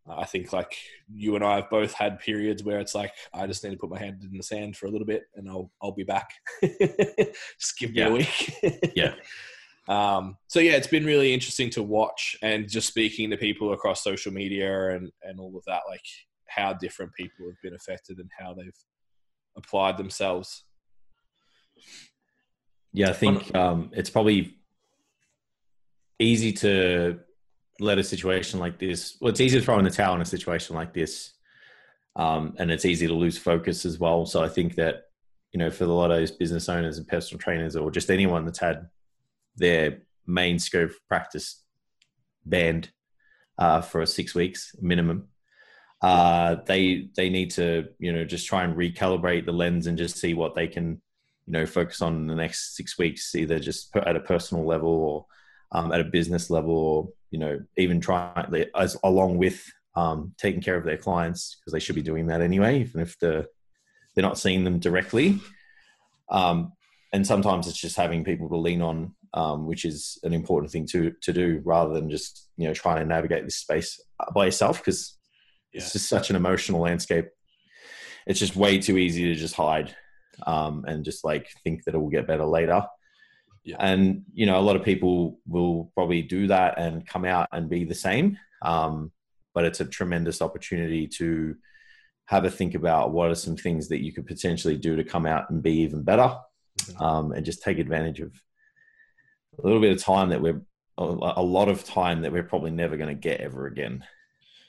Uh, 0.07 0.17
I 0.19 0.25
think 0.25 0.53
like 0.53 0.77
you 1.11 1.35
and 1.35 1.43
I 1.43 1.55
have 1.57 1.69
both 1.69 1.93
had 1.93 2.19
periods 2.19 2.63
where 2.63 2.79
it's 2.79 2.93
like 2.95 3.11
I 3.33 3.47
just 3.47 3.63
need 3.63 3.71
to 3.71 3.77
put 3.77 3.89
my 3.89 3.97
hand 3.99 4.23
in 4.29 4.37
the 4.37 4.43
sand 4.43 4.77
for 4.77 4.85
a 4.85 4.91
little 4.91 5.07
bit 5.07 5.23
and 5.35 5.49
I'll 5.49 5.71
I'll 5.81 5.91
be 5.93 6.03
back. 6.03 6.29
just 6.61 7.77
give 7.79 7.91
me 7.91 7.99
Yeah. 7.99 8.07
a 8.07 8.11
week. 8.11 8.53
Yeah. 8.95 9.15
Um, 9.89 10.37
so 10.47 10.59
yeah, 10.59 10.73
it's 10.73 10.87
been 10.87 11.03
really 11.03 11.33
interesting 11.33 11.71
to 11.71 11.83
watch 11.83 12.37
and 12.43 12.69
just 12.69 12.87
speaking 12.87 13.31
to 13.31 13.37
people 13.37 13.73
across 13.73 14.03
social 14.03 14.31
media 14.31 14.95
and 14.95 15.11
and 15.23 15.39
all 15.39 15.57
of 15.57 15.63
that. 15.65 15.81
Like 15.89 16.05
how 16.47 16.73
different 16.73 17.13
people 17.13 17.47
have 17.47 17.61
been 17.63 17.73
affected 17.73 18.19
and 18.19 18.29
how 18.39 18.53
they've 18.53 18.71
applied 19.57 19.97
themselves. 19.97 20.63
Yeah, 22.93 23.09
I 23.09 23.13
think 23.13 23.55
um, 23.55 23.89
it's 23.93 24.09
probably 24.09 24.57
easy 26.19 26.51
to 26.53 27.19
let 27.79 27.97
a 27.97 28.03
situation 28.03 28.59
like 28.59 28.77
this. 28.77 29.17
Well, 29.19 29.29
it's 29.29 29.41
easy 29.41 29.59
to 29.59 29.65
throw 29.65 29.79
in 29.79 29.85
the 29.85 29.91
towel 29.91 30.15
in 30.15 30.21
a 30.21 30.25
situation 30.25 30.75
like 30.75 30.93
this, 30.93 31.33
um, 32.15 32.53
and 32.57 32.69
it's 32.69 32.85
easy 32.85 33.07
to 33.07 33.13
lose 33.13 33.37
focus 33.39 33.85
as 33.85 33.99
well. 33.99 34.25
So 34.25 34.43
I 34.43 34.49
think 34.49 34.75
that 34.75 35.05
you 35.51 35.57
know, 35.57 35.71
for 35.71 35.85
a 35.85 35.87
lot 35.87 36.11
of 36.11 36.17
those 36.17 36.31
business 36.31 36.69
owners 36.69 36.99
and 36.99 37.07
personal 37.07 37.39
trainers, 37.39 37.75
or 37.75 37.89
just 37.89 38.11
anyone 38.11 38.45
that's 38.45 38.59
had 38.59 38.87
their 39.59 39.99
main 40.25 40.59
scope 40.59 40.91
of 40.91 41.07
practice 41.07 41.63
banned 42.45 42.89
uh, 43.57 43.81
for 43.81 44.05
six 44.05 44.33
weeks 44.33 44.75
minimum, 44.81 45.27
uh, 46.01 46.55
they 46.65 47.09
they 47.15 47.29
need 47.29 47.51
to 47.51 47.89
you 47.99 48.11
know 48.11 48.23
just 48.25 48.47
try 48.47 48.63
and 48.63 48.75
recalibrate 48.75 49.45
the 49.45 49.51
lens 49.51 49.87
and 49.87 49.97
just 49.97 50.17
see 50.17 50.33
what 50.33 50.55
they 50.55 50.67
can 50.67 51.01
you 51.45 51.53
know 51.53 51.65
focus 51.65 52.01
on 52.01 52.15
in 52.15 52.27
the 52.27 52.35
next 52.35 52.75
six 52.75 52.97
weeks, 52.97 53.35
either 53.35 53.59
just 53.59 53.95
at 53.95 54.15
a 54.15 54.21
personal 54.21 54.65
level 54.65 54.89
or 54.89 55.25
um, 55.71 55.91
at 55.91 55.99
a 55.99 56.05
business 56.05 56.49
level, 56.49 56.75
or 56.75 57.09
you 57.31 57.39
know 57.39 57.59
even 57.77 57.99
try 57.99 58.45
as 58.75 58.97
along 59.03 59.37
with 59.37 59.63
um, 59.95 60.33
taking 60.37 60.61
care 60.61 60.77
of 60.77 60.85
their 60.85 60.97
clients 60.97 61.57
because 61.59 61.73
they 61.73 61.79
should 61.79 61.95
be 61.95 62.01
doing 62.01 62.27
that 62.27 62.41
anyway, 62.41 62.79
even 62.79 63.01
if 63.01 63.19
the 63.19 63.47
they're 64.15 64.21
not 64.21 64.39
seeing 64.39 64.63
them 64.63 64.79
directly. 64.79 65.39
Um, 66.31 66.73
and 67.11 67.25
sometimes 67.25 67.67
it's 67.67 67.79
just 67.79 67.97
having 67.97 68.23
people 68.23 68.49
to 68.49 68.57
lean 68.57 68.81
on, 68.81 69.15
um, 69.33 69.65
which 69.65 69.85
is 69.85 70.17
an 70.23 70.33
important 70.33 70.71
thing 70.71 70.85
to 70.87 71.13
to 71.21 71.33
do, 71.33 71.61
rather 71.63 71.93
than 71.93 72.09
just 72.09 72.49
you 72.57 72.67
know 72.67 72.73
trying 72.73 72.99
to 72.99 73.05
navigate 73.05 73.45
this 73.45 73.57
space 73.57 73.99
by 74.33 74.45
yourself 74.45 74.79
because 74.79 75.17
yeah. 75.73 75.81
it's 75.81 75.93
just 75.93 76.09
such 76.09 76.29
an 76.29 76.35
emotional 76.35 76.81
landscape. 76.81 77.27
It's 78.27 78.39
just 78.39 78.55
way 78.55 78.79
too 78.79 78.97
easy 78.97 79.23
to 79.25 79.35
just 79.35 79.55
hide 79.55 79.95
um, 80.45 80.85
and 80.87 81.05
just 81.05 81.23
like 81.23 81.49
think 81.63 81.83
that 81.83 81.95
it 81.95 81.97
will 81.97 82.09
get 82.09 82.27
better 82.27 82.45
later. 82.45 82.85
Yeah. 83.63 83.77
And 83.79 84.23
you 84.33 84.45
know, 84.45 84.59
a 84.59 84.61
lot 84.61 84.75
of 84.75 84.83
people 84.83 85.39
will 85.47 85.91
probably 85.93 86.21
do 86.21 86.47
that 86.47 86.77
and 86.77 87.05
come 87.05 87.25
out 87.25 87.47
and 87.51 87.69
be 87.69 87.83
the 87.83 87.95
same. 87.95 88.37
Um, 88.61 89.11
but 89.53 89.65
it's 89.65 89.79
a 89.79 89.85
tremendous 89.85 90.41
opportunity 90.41 91.07
to 91.07 91.55
have 92.25 92.45
a 92.45 92.49
think 92.49 92.75
about 92.75 93.11
what 93.11 93.31
are 93.31 93.35
some 93.35 93.57
things 93.57 93.89
that 93.89 94.03
you 94.03 94.13
could 94.13 94.27
potentially 94.27 94.77
do 94.77 94.95
to 94.95 95.03
come 95.03 95.25
out 95.25 95.49
and 95.49 95.63
be 95.63 95.79
even 95.81 96.03
better, 96.03 96.35
mm-hmm. 96.81 97.03
um, 97.03 97.31
and 97.31 97.45
just 97.45 97.63
take 97.63 97.79
advantage 97.79 98.19
of 98.19 98.31
a 99.61 99.65
little 99.65 99.81
bit 99.81 99.91
of 99.91 100.01
time 100.01 100.29
that 100.29 100.41
we're 100.41 100.61
a 101.01 101.41
lot 101.41 101.69
of 101.69 101.85
time 101.85 102.21
that 102.21 102.31
we're 102.33 102.43
probably 102.43 102.71
never 102.71 102.97
going 102.97 103.07
to 103.07 103.15
get 103.15 103.39
ever 103.39 103.67
again. 103.67 104.03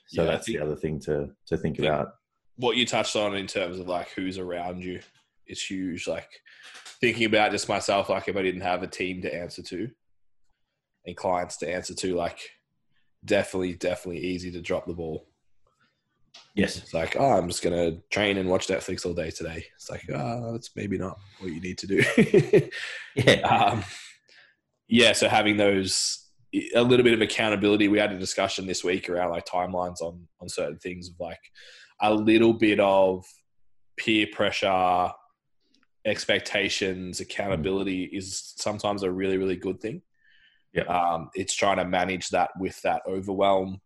So 0.07 0.23
yeah, 0.23 0.31
that's 0.31 0.47
the 0.47 0.61
other 0.61 0.77
thing 0.77 1.01
to 1.01 1.31
to 1.47 1.57
think 1.57 1.79
about. 1.79 2.15
What 2.57 2.77
you 2.77 2.87
touched 2.87 3.17
on 3.17 3.35
in 3.37 3.47
terms 3.47 3.79
of 3.79 3.89
like 3.89 4.11
who's 4.11 4.39
around 4.39 4.85
you 4.85 5.01
is 5.47 5.63
huge. 5.63 6.07
Like 6.07 6.29
thinking 7.01 7.27
about 7.27 7.53
just 7.53 7.69
myself, 7.69 8.09
like 8.09 8.29
if 8.29 8.37
I 8.37 8.43
didn't 8.43 8.61
have 8.61 8.83
a 8.83 8.87
team 8.87 9.23
to 9.23 9.35
answer 9.35 9.63
to 9.63 9.91
and 11.07 11.17
clients 11.17 11.57
to 11.59 11.73
answer 11.73 11.95
to, 11.95 12.15
like 12.15 12.39
definitely, 13.25 13.75
definitely 13.75 14.23
easy 14.23 14.51
to 14.53 14.61
drop 14.61 14.87
the 14.87 14.95
ball. 14.95 15.27
Yes. 16.55 16.77
It's 16.77 16.95
like, 16.95 17.17
oh, 17.19 17.33
I'm 17.33 17.49
just 17.49 17.63
gonna 17.63 17.99
train 18.11 18.37
and 18.37 18.49
watch 18.49 18.69
Netflix 18.69 19.05
all 19.05 19.15
day 19.15 19.31
today. 19.31 19.65
It's 19.75 19.91
like, 19.91 20.09
oh, 20.13 20.53
that's 20.53 20.71
maybe 20.77 20.99
not 20.99 21.19
what 21.39 21.53
you 21.53 21.61
need 21.61 21.79
to 21.79 21.87
do. 21.87 22.71
yeah. 23.17 23.41
Um, 23.41 23.85
yeah. 24.91 25.13
So 25.13 25.29
having 25.29 25.57
those 25.57 26.31
a 26.75 26.83
little 26.83 27.05
bit 27.05 27.15
of 27.15 27.21
accountability. 27.21 27.89
We 27.89 27.99
had 27.99 28.13
a 28.13 28.19
discussion 28.19 28.67
this 28.67 28.83
week 28.83 29.09
around 29.09 29.31
like 29.31 29.47
timelines 29.47 30.01
on 30.01 30.27
on 30.41 30.49
certain 30.49 30.79
things 30.79 31.09
of 31.09 31.15
like 31.21 31.41
a 32.03 32.13
little 32.13 32.53
bit 32.53 32.81
of 32.81 33.25
peer 33.97 34.27
pressure, 34.33 35.11
expectations, 36.05 37.21
accountability 37.21 38.07
mm. 38.07 38.19
is 38.19 38.55
sometimes 38.57 39.03
a 39.03 39.13
really 39.13 39.39
really 39.39 39.57
good 39.57 39.81
thing. 39.81 40.03
Yeah. 40.73 40.83
Um, 40.85 41.31
it's 41.35 41.55
trying 41.55 41.79
to 41.79 41.85
manage 41.85 42.29
that 42.29 42.51
with 42.59 42.81
that 42.83 43.03
overwhelm, 43.09 43.81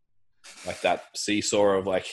like 0.67 0.81
that 0.83 1.05
seesaw 1.17 1.79
of 1.79 1.87
like 1.87 2.07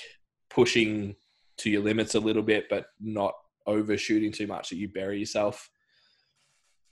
pushing 0.49 1.15
to 1.57 1.69
your 1.69 1.81
limits 1.81 2.15
a 2.15 2.19
little 2.19 2.41
bit, 2.41 2.65
but 2.69 2.87
not 2.99 3.33
overshooting 3.67 4.31
too 4.31 4.47
much 4.47 4.69
that 4.69 4.77
you 4.77 4.87
bury 4.87 5.19
yourself 5.19 5.69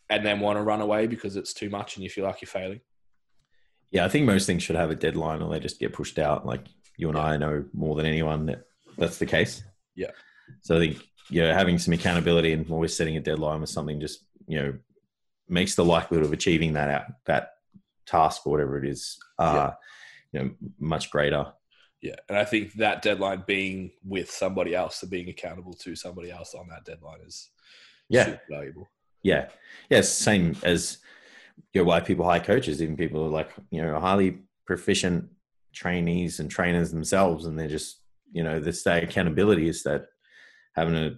and 0.09 0.25
then 0.25 0.39
want 0.39 0.57
to 0.57 0.63
run 0.63 0.81
away 0.81 1.07
because 1.07 1.35
it's 1.35 1.53
too 1.53 1.69
much 1.69 1.95
and 1.95 2.03
you 2.03 2.09
feel 2.09 2.25
like 2.25 2.41
you're 2.41 2.47
failing. 2.47 2.81
Yeah, 3.91 4.05
I 4.05 4.09
think 4.09 4.25
most 4.25 4.45
things 4.45 4.63
should 4.63 4.75
have 4.75 4.91
a 4.91 4.95
deadline 4.95 5.41
or 5.41 5.49
they 5.49 5.59
just 5.59 5.79
get 5.79 5.93
pushed 5.93 6.19
out. 6.19 6.45
Like 6.45 6.65
you 6.97 7.09
and 7.09 7.17
yeah. 7.17 7.23
I 7.23 7.37
know 7.37 7.65
more 7.73 7.95
than 7.95 8.05
anyone 8.05 8.45
that 8.47 8.63
that's 8.97 9.17
the 9.17 9.25
case. 9.25 9.63
Yeah. 9.95 10.11
So 10.61 10.75
I 10.75 10.79
think, 10.79 10.97
you 11.29 11.41
know, 11.41 11.53
having 11.53 11.77
some 11.77 11.93
accountability 11.93 12.53
and 12.53 12.69
always 12.69 12.95
setting 12.95 13.17
a 13.17 13.21
deadline 13.21 13.61
with 13.61 13.69
something 13.69 13.99
just, 13.99 14.25
you 14.47 14.59
know, 14.59 14.73
makes 15.47 15.75
the 15.75 15.85
likelihood 15.85 16.25
of 16.25 16.33
achieving 16.33 16.73
that 16.73 16.89
out, 16.89 17.05
that 17.25 17.51
task 18.05 18.45
or 18.45 18.51
whatever 18.51 18.77
it 18.77 18.87
is, 18.87 19.17
uh, 19.37 19.71
yeah. 20.33 20.39
you 20.39 20.45
know, 20.45 20.55
much 20.79 21.11
greater. 21.11 21.53
Yeah, 22.01 22.15
and 22.29 22.37
I 22.37 22.45
think 22.45 22.73
that 22.73 23.01
deadline 23.01 23.43
being 23.45 23.91
with 24.05 24.31
somebody 24.31 24.73
else, 24.73 24.97
so 24.97 25.07
being 25.07 25.29
accountable 25.29 25.73
to 25.73 25.95
somebody 25.95 26.31
else 26.31 26.53
on 26.53 26.67
that 26.69 26.85
deadline 26.85 27.19
is 27.25 27.49
yeah 28.07 28.37
valuable. 28.49 28.89
Yeah, 29.23 29.49
yeah, 29.89 30.01
same 30.01 30.55
as 30.63 30.97
you 31.73 31.81
know 31.81 31.85
why 31.85 31.99
people 31.99 32.25
hire 32.25 32.39
coaches, 32.39 32.81
even 32.81 32.95
people 32.95 33.25
are 33.25 33.29
like 33.29 33.51
you 33.71 33.81
know 33.81 33.99
highly 33.99 34.39
proficient 34.65 35.29
trainees 35.73 36.39
and 36.39 36.49
trainers 36.49 36.91
themselves, 36.91 37.45
and 37.45 37.59
they're 37.59 37.67
just 37.67 38.01
you 38.31 38.43
know 38.43 38.59
this 38.59 38.83
day 38.83 39.01
accountability 39.01 39.67
is 39.67 39.83
that 39.83 40.07
having 40.75 40.93
to 40.93 41.17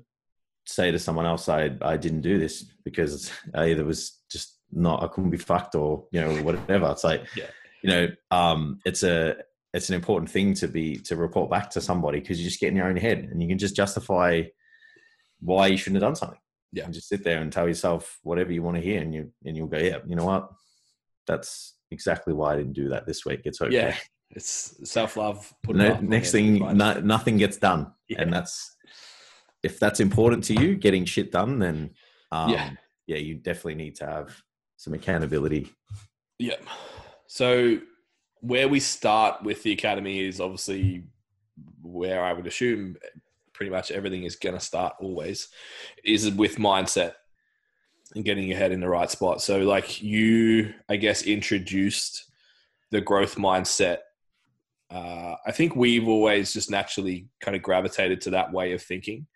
say 0.66 0.92
to 0.92 1.00
someone 1.00 1.26
else, 1.26 1.50
I 1.50 1.72
I 1.82 1.98
didn't 1.98 2.22
do 2.22 2.40
this 2.40 2.64
because 2.84 3.32
I 3.54 3.72
either 3.72 3.86
was 3.86 4.20
just 4.30 4.58
not 4.72 5.04
I 5.04 5.08
couldn't 5.08 5.32
be 5.32 5.38
fucked 5.38 5.76
or 5.76 6.06
you 6.12 6.22
know 6.22 6.36
whatever. 6.44 6.90
It's 6.92 7.04
like 7.04 7.26
yeah. 7.36 7.48
you 7.82 7.90
know 7.90 8.08
um, 8.32 8.80
it's 8.86 9.04
a 9.04 9.36
it's 9.74 9.90
an 9.90 9.96
important 9.96 10.30
thing 10.30 10.54
to 10.56 10.68
be 10.68 10.98
to 10.98 11.16
report 11.16 11.50
back 11.50 11.70
to 11.72 11.82
somebody 11.82 12.20
because 12.20 12.40
you 12.40 12.46
just 12.46 12.60
get 12.60 12.70
in 12.70 12.76
your 12.76 12.88
own 12.88 12.98
head 12.98 13.20
and 13.32 13.42
you 13.42 13.48
can 13.48 13.58
just 13.58 13.76
justify 13.76 14.44
why 15.40 15.68
you 15.68 15.78
shouldn't 15.78 16.02
have 16.02 16.10
done 16.10 16.16
something. 16.16 16.40
Yeah, 16.72 16.86
and 16.86 16.94
just 16.94 17.10
sit 17.10 17.24
there 17.24 17.42
and 17.42 17.52
tell 17.52 17.68
yourself 17.68 18.20
whatever 18.24 18.52
you 18.52 18.64
want 18.64 18.78
to 18.78 18.84
hear, 18.84 19.02
and 19.02 19.14
you 19.14 19.32
and 19.46 19.58
you'll 19.58 19.68
go, 19.68 19.78
yeah, 19.78 19.98
you 20.08 20.16
know 20.16 20.26
what, 20.26 20.50
that's 21.28 21.76
exactly 21.92 22.34
why 22.34 22.54
I 22.54 22.58
didn't 22.58 22.74
do 22.74 22.90
that 22.90 23.06
this 23.06 23.26
week. 23.26 23.42
It's 23.46 23.62
okay. 23.62 23.74
Yeah, 23.74 23.96
it's 24.30 24.90
self 24.90 25.18
love. 25.18 25.54
No, 25.68 26.00
next 26.00 26.32
thing, 26.32 26.60
no, 26.78 27.00
nothing 27.00 27.38
gets 27.38 27.58
done, 27.58 27.92
yeah. 28.08 28.22
and 28.22 28.32
that's 28.32 28.76
if 29.64 29.80
that's 29.80 30.00
important 30.00 30.44
to 30.46 30.54
you, 30.54 30.76
getting 30.76 31.06
shit 31.06 31.32
done, 31.32 31.60
then 31.60 31.92
um, 32.32 32.50
yeah, 32.50 32.72
yeah, 33.08 33.18
you 33.18 33.36
definitely 33.36 33.76
need 33.76 33.96
to 33.96 34.06
have 34.06 34.42
some 34.78 34.94
accountability. 34.94 35.70
Yeah. 36.40 36.56
So 37.28 37.80
where 38.42 38.68
we 38.68 38.80
start 38.80 39.44
with 39.44 39.62
the 39.64 39.72
academy 39.72 40.26
is 40.26 40.42
obviously 40.42 41.04
where 41.82 42.24
I 42.24 42.34
would 42.34 42.48
assume 42.48 42.98
pretty 43.62 43.70
much 43.70 43.92
everything 43.92 44.24
is 44.24 44.38
going 44.38 44.56
to 44.56 44.60
start 44.60 44.96
always 45.00 45.48
is 46.04 46.28
with 46.32 46.56
mindset 46.56 47.14
and 48.16 48.26
getting 48.26 48.48
your 48.48 48.58
head 48.58 48.72
in 48.72 48.80
the 48.80 48.90
right 48.90 49.12
spot. 49.12 49.40
So, 49.40 49.60
like 49.60 50.02
you, 50.02 50.74
I 50.90 50.96
guess, 50.96 51.22
introduced 51.22 52.26
the 52.90 53.02
growth 53.02 53.36
mindset. 53.36 54.00
Uh, 54.90 55.36
I 55.46 55.52
think 55.52 55.76
we've 55.76 56.08
always 56.08 56.54
just 56.54 56.72
naturally 56.72 57.28
kind 57.40 57.56
of 57.56 57.62
gravitated 57.62 58.20
to 58.22 58.32
that 58.32 58.52
way 58.52 58.72
of 58.72 58.82
thinking, 58.82 59.28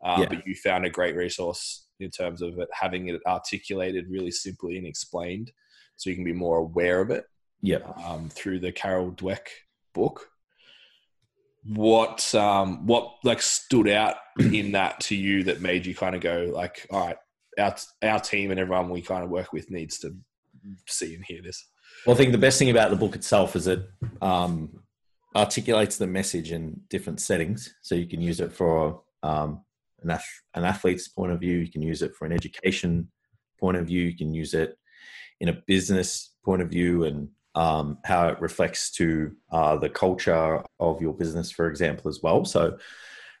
uh, 0.00 0.18
yeah. 0.20 0.26
but 0.28 0.46
you 0.46 0.54
found 0.54 0.86
a 0.86 0.90
great 0.90 1.16
resource 1.16 1.88
in 1.98 2.08
terms 2.08 2.40
of 2.40 2.60
it 2.60 2.68
having 2.72 3.08
it 3.08 3.20
articulated 3.26 4.06
really 4.08 4.30
simply 4.30 4.78
and 4.78 4.86
explained, 4.86 5.50
so 5.96 6.08
you 6.08 6.14
can 6.14 6.24
be 6.24 6.32
more 6.32 6.58
aware 6.58 7.00
of 7.00 7.10
it 7.10 7.24
yeah, 7.62 7.78
um, 8.06 8.28
through 8.28 8.60
the 8.60 8.70
Carol 8.70 9.10
Dweck 9.10 9.48
book. 9.92 10.28
What 11.64 12.34
um, 12.34 12.86
what 12.86 13.14
like 13.22 13.40
stood 13.40 13.88
out 13.88 14.16
in 14.38 14.72
that 14.72 15.00
to 15.00 15.16
you 15.16 15.44
that 15.44 15.60
made 15.60 15.86
you 15.86 15.94
kind 15.94 16.14
of 16.14 16.20
go 16.20 16.50
like, 16.52 16.86
all 16.90 17.06
right, 17.06 17.16
our 17.58 17.76
our 18.02 18.20
team 18.20 18.50
and 18.50 18.58
everyone 18.58 18.90
we 18.90 19.02
kind 19.02 19.24
of 19.24 19.30
work 19.30 19.52
with 19.52 19.70
needs 19.70 19.98
to 20.00 20.16
see 20.86 21.14
and 21.14 21.24
hear 21.24 21.42
this. 21.42 21.66
Well, 22.06 22.14
I 22.14 22.18
think 22.18 22.32
the 22.32 22.38
best 22.38 22.58
thing 22.58 22.70
about 22.70 22.90
the 22.90 22.96
book 22.96 23.14
itself 23.14 23.54
is 23.54 23.66
it 23.66 23.88
um, 24.20 24.82
articulates 25.36 25.98
the 25.98 26.06
message 26.06 26.52
in 26.52 26.80
different 26.88 27.20
settings, 27.20 27.74
so 27.82 27.94
you 27.94 28.06
can 28.06 28.20
use 28.20 28.40
it 28.40 28.52
for 28.52 29.02
um, 29.22 29.62
an, 30.02 30.18
an 30.54 30.64
athlete's 30.64 31.08
point 31.08 31.32
of 31.32 31.40
view. 31.40 31.58
You 31.58 31.70
can 31.70 31.82
use 31.82 32.02
it 32.02 32.14
for 32.14 32.26
an 32.26 32.32
education 32.32 33.10
point 33.60 33.76
of 33.76 33.86
view. 33.86 34.02
You 34.02 34.16
can 34.16 34.34
use 34.34 34.54
it 34.54 34.76
in 35.40 35.48
a 35.48 35.62
business 35.66 36.34
point 36.44 36.62
of 36.62 36.70
view, 36.70 37.04
and 37.04 37.28
um, 37.54 37.98
how 38.04 38.28
it 38.28 38.40
reflects 38.40 38.90
to 38.92 39.32
uh, 39.50 39.76
the 39.76 39.88
culture 39.88 40.62
of 40.80 41.02
your 41.02 41.12
business, 41.12 41.50
for 41.50 41.68
example, 41.68 42.08
as 42.08 42.20
well. 42.22 42.44
So, 42.44 42.78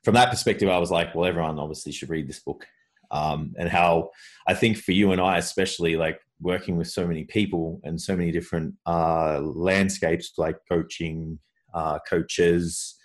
from 0.04 0.14
that 0.14 0.30
perspective, 0.30 0.68
I 0.68 0.78
was 0.78 0.90
like, 0.90 1.14
well, 1.14 1.26
everyone 1.26 1.58
obviously 1.58 1.92
should 1.92 2.10
read 2.10 2.28
this 2.28 2.40
book. 2.40 2.66
Um, 3.12 3.54
and 3.58 3.68
how 3.68 4.10
I 4.48 4.54
think 4.54 4.78
for 4.78 4.92
you 4.92 5.12
and 5.12 5.20
I, 5.20 5.38
especially 5.38 5.96
like 5.96 6.18
working 6.40 6.76
with 6.76 6.88
so 6.88 7.06
many 7.06 7.24
people 7.24 7.80
and 7.84 8.00
so 8.00 8.16
many 8.16 8.32
different 8.32 8.74
uh, 8.86 9.38
landscapes 9.40 10.32
like 10.38 10.56
coaching, 10.68 11.38
uh, 11.72 11.98
coaches, 12.08 12.96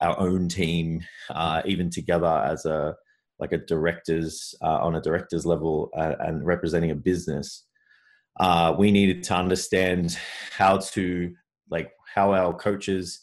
our 0.00 0.18
own 0.20 0.48
team, 0.48 1.04
uh, 1.30 1.62
even 1.64 1.90
together 1.90 2.26
as 2.26 2.64
a 2.66 2.94
like 3.40 3.52
a 3.52 3.58
directors 3.58 4.54
uh, 4.62 4.78
on 4.78 4.96
a 4.96 5.00
directors 5.00 5.46
level 5.46 5.90
uh, 5.96 6.14
and 6.20 6.44
representing 6.44 6.90
a 6.90 6.94
business, 6.94 7.66
uh, 8.38 8.74
we 8.78 8.90
needed 8.90 9.22
to 9.24 9.34
understand 9.34 10.18
how 10.50 10.78
to 10.78 11.34
like 11.70 11.92
how 12.14 12.32
our 12.32 12.54
coaches, 12.54 13.20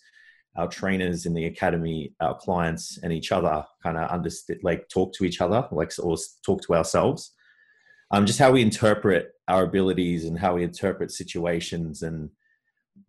our 0.55 0.67
trainers 0.67 1.25
in 1.25 1.33
the 1.33 1.45
academy, 1.45 2.13
our 2.19 2.35
clients, 2.35 2.97
and 3.01 3.11
each 3.11 3.31
other 3.31 3.63
kind 3.81 3.97
of 3.97 4.09
understand 4.09 4.59
like 4.63 4.87
talk 4.89 5.13
to 5.13 5.25
each 5.25 5.41
other, 5.41 5.67
like 5.71 5.91
or 5.99 6.17
talk 6.45 6.61
to 6.63 6.75
ourselves. 6.75 7.33
Um, 8.11 8.25
just 8.25 8.39
how 8.39 8.51
we 8.51 8.61
interpret 8.61 9.31
our 9.47 9.63
abilities 9.63 10.25
and 10.25 10.37
how 10.37 10.55
we 10.55 10.63
interpret 10.63 11.11
situations 11.11 12.03
and 12.03 12.29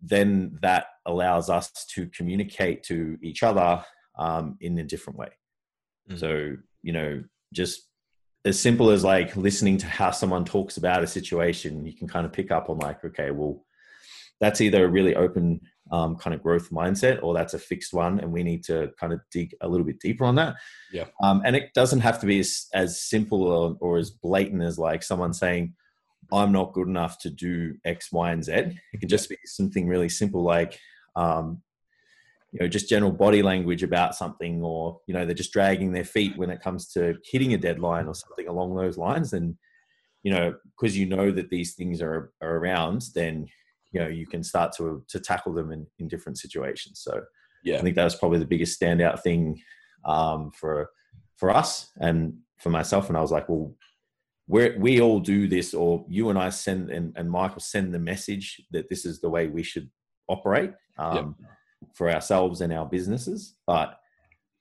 then 0.01 0.57
that 0.61 0.87
allows 1.05 1.49
us 1.49 1.71
to 1.93 2.07
communicate 2.07 2.83
to 2.83 3.17
each 3.21 3.43
other 3.43 3.83
um, 4.17 4.57
in 4.59 4.77
a 4.79 4.83
different 4.83 5.19
way. 5.19 5.29
Mm. 6.09 6.19
So, 6.19 6.57
you 6.81 6.93
know, 6.93 7.23
just 7.53 7.87
as 8.47 8.59
simple 8.59 8.89
as 8.89 9.03
like 9.03 9.35
listening 9.35 9.77
to 9.77 9.87
how 9.87 10.11
someone 10.11 10.45
talks 10.45 10.77
about 10.77 11.03
a 11.03 11.07
situation, 11.07 11.85
you 11.85 11.93
can 11.93 12.07
kind 12.07 12.25
of 12.25 12.31
pick 12.31 12.49
up 12.51 12.69
on 12.69 12.77
like, 12.79 13.03
okay, 13.03 13.31
well, 13.31 13.63
that's 14.39 14.61
either 14.61 14.85
a 14.85 14.87
really 14.87 15.15
open 15.15 15.61
um, 15.91 16.15
kind 16.15 16.33
of 16.33 16.43
growth 16.43 16.69
mindset 16.69 17.23
or 17.23 17.33
that's 17.33 17.53
a 17.53 17.59
fixed 17.59 17.93
one, 17.93 18.19
and 18.19 18.31
we 18.31 18.43
need 18.43 18.63
to 18.65 18.91
kind 18.99 19.13
of 19.13 19.19
dig 19.31 19.55
a 19.61 19.67
little 19.67 19.85
bit 19.85 19.99
deeper 19.99 20.25
on 20.25 20.35
that. 20.35 20.55
Yeah. 20.91 21.05
Um, 21.21 21.41
and 21.45 21.55
it 21.55 21.73
doesn't 21.73 22.01
have 22.01 22.19
to 22.21 22.25
be 22.25 22.39
as, 22.39 22.67
as 22.73 23.01
simple 23.01 23.43
or, 23.43 23.77
or 23.79 23.97
as 23.97 24.11
blatant 24.11 24.63
as 24.63 24.77
like 24.77 25.03
someone 25.03 25.33
saying, 25.33 25.73
I'm 26.31 26.51
not 26.51 26.73
good 26.73 26.87
enough 26.87 27.19
to 27.19 27.29
do 27.29 27.75
X, 27.85 28.11
Y, 28.11 28.31
and 28.31 28.43
Z. 28.43 28.53
It 28.93 28.99
can 28.99 29.09
just 29.09 29.29
be 29.29 29.37
something 29.45 29.87
really 29.87 30.09
simple 30.09 30.43
like, 30.43 30.79
um, 31.15 31.61
you 32.51 32.59
know, 32.59 32.67
just 32.67 32.89
general 32.89 33.11
body 33.11 33.41
language 33.41 33.83
about 33.83 34.15
something, 34.15 34.63
or 34.63 34.99
you 35.07 35.13
know, 35.13 35.25
they're 35.25 35.35
just 35.35 35.53
dragging 35.53 35.91
their 35.91 36.05
feet 36.05 36.37
when 36.37 36.49
it 36.49 36.61
comes 36.61 36.87
to 36.93 37.15
hitting 37.23 37.53
a 37.53 37.57
deadline 37.57 38.07
or 38.07 38.15
something 38.15 38.47
along 38.47 38.75
those 38.75 38.97
lines. 38.97 39.33
And 39.33 39.55
you 40.23 40.31
know, 40.31 40.55
because 40.77 40.97
you 40.97 41.05
know 41.05 41.31
that 41.31 41.49
these 41.49 41.75
things 41.75 42.01
are, 42.01 42.31
are 42.41 42.57
around, 42.57 43.03
then 43.15 43.47
you 43.91 43.99
know 43.99 44.07
you 44.07 44.27
can 44.27 44.43
start 44.43 44.73
to 44.77 45.03
to 45.09 45.19
tackle 45.19 45.53
them 45.53 45.71
in, 45.71 45.85
in 45.99 46.07
different 46.07 46.37
situations. 46.37 47.01
So 47.03 47.21
yeah, 47.63 47.77
I 47.77 47.81
think 47.81 47.95
that 47.95 48.03
was 48.03 48.15
probably 48.15 48.39
the 48.39 48.45
biggest 48.45 48.79
standout 48.79 49.21
thing 49.21 49.61
um, 50.05 50.51
for 50.51 50.89
for 51.35 51.49
us 51.49 51.91
and 51.97 52.37
for 52.57 52.69
myself. 52.69 53.09
And 53.09 53.17
I 53.17 53.21
was 53.21 53.31
like, 53.31 53.49
well, 53.49 53.75
we 54.47 54.71
we 54.77 55.01
all 55.01 55.19
do 55.19 55.47
this, 55.47 55.73
or 55.73 56.05
you 56.07 56.29
and 56.29 56.39
I 56.39 56.49
send 56.49 56.91
and, 56.91 57.13
and 57.17 57.29
Michael 57.29 57.59
send 57.59 57.93
the 57.93 57.99
message 57.99 58.61
that 58.71 58.89
this 58.89 59.05
is 59.05 59.19
the 59.19 59.29
way 59.29 59.47
we 59.47 59.63
should 59.63 59.89
operate 60.29 60.71
um, 60.97 61.35
yep. 61.39 61.49
For 61.97 62.11
ourselves 62.11 62.61
and 62.61 62.71
our 62.71 62.85
businesses. 62.85 63.55
But 63.65 63.99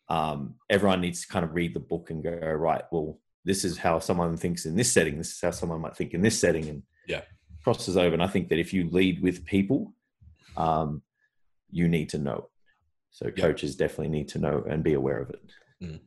um, 0.09 0.55
everyone 0.71 1.03
needs 1.03 1.21
to 1.21 1.29
kind 1.29 1.45
of 1.45 1.55
read 1.55 1.75
the 1.75 1.81
book 1.81 2.09
and 2.09 2.23
go, 2.23 2.31
right, 2.31 2.83
well, 2.91 3.21
this 3.45 3.63
is 3.63 3.77
how 3.77 3.99
someone 3.99 4.37
thinks 4.37 4.65
in 4.65 4.75
this 4.75 4.91
setting. 4.91 5.19
This 5.19 5.33
is 5.33 5.41
how 5.43 5.51
someone 5.51 5.83
might 5.83 5.97
think 5.97 6.15
in 6.15 6.23
this 6.23 6.41
setting, 6.41 6.69
and 6.69 6.83
yeah, 7.07 7.21
crosses 7.63 7.97
over. 7.97 8.15
And 8.15 8.23
I 8.23 8.27
think 8.27 8.49
that 8.49 8.59
if 8.59 8.73
you 8.73 8.89
lead 8.91 9.23
with 9.23 9.45
people, 9.45 9.95
um, 10.57 11.03
you 11.71 11.87
need 11.87 12.09
to 12.09 12.19
know. 12.19 12.49
So 13.11 13.31
coaches 13.31 13.73
yep. 13.73 13.79
definitely 13.89 14.19
need 14.19 14.29
to 14.29 14.39
know 14.39 14.65
and 14.69 14.83
be 14.83 14.95
aware 14.95 15.19
of 15.19 15.31
it. 15.31 15.41
Mm. 15.83 16.01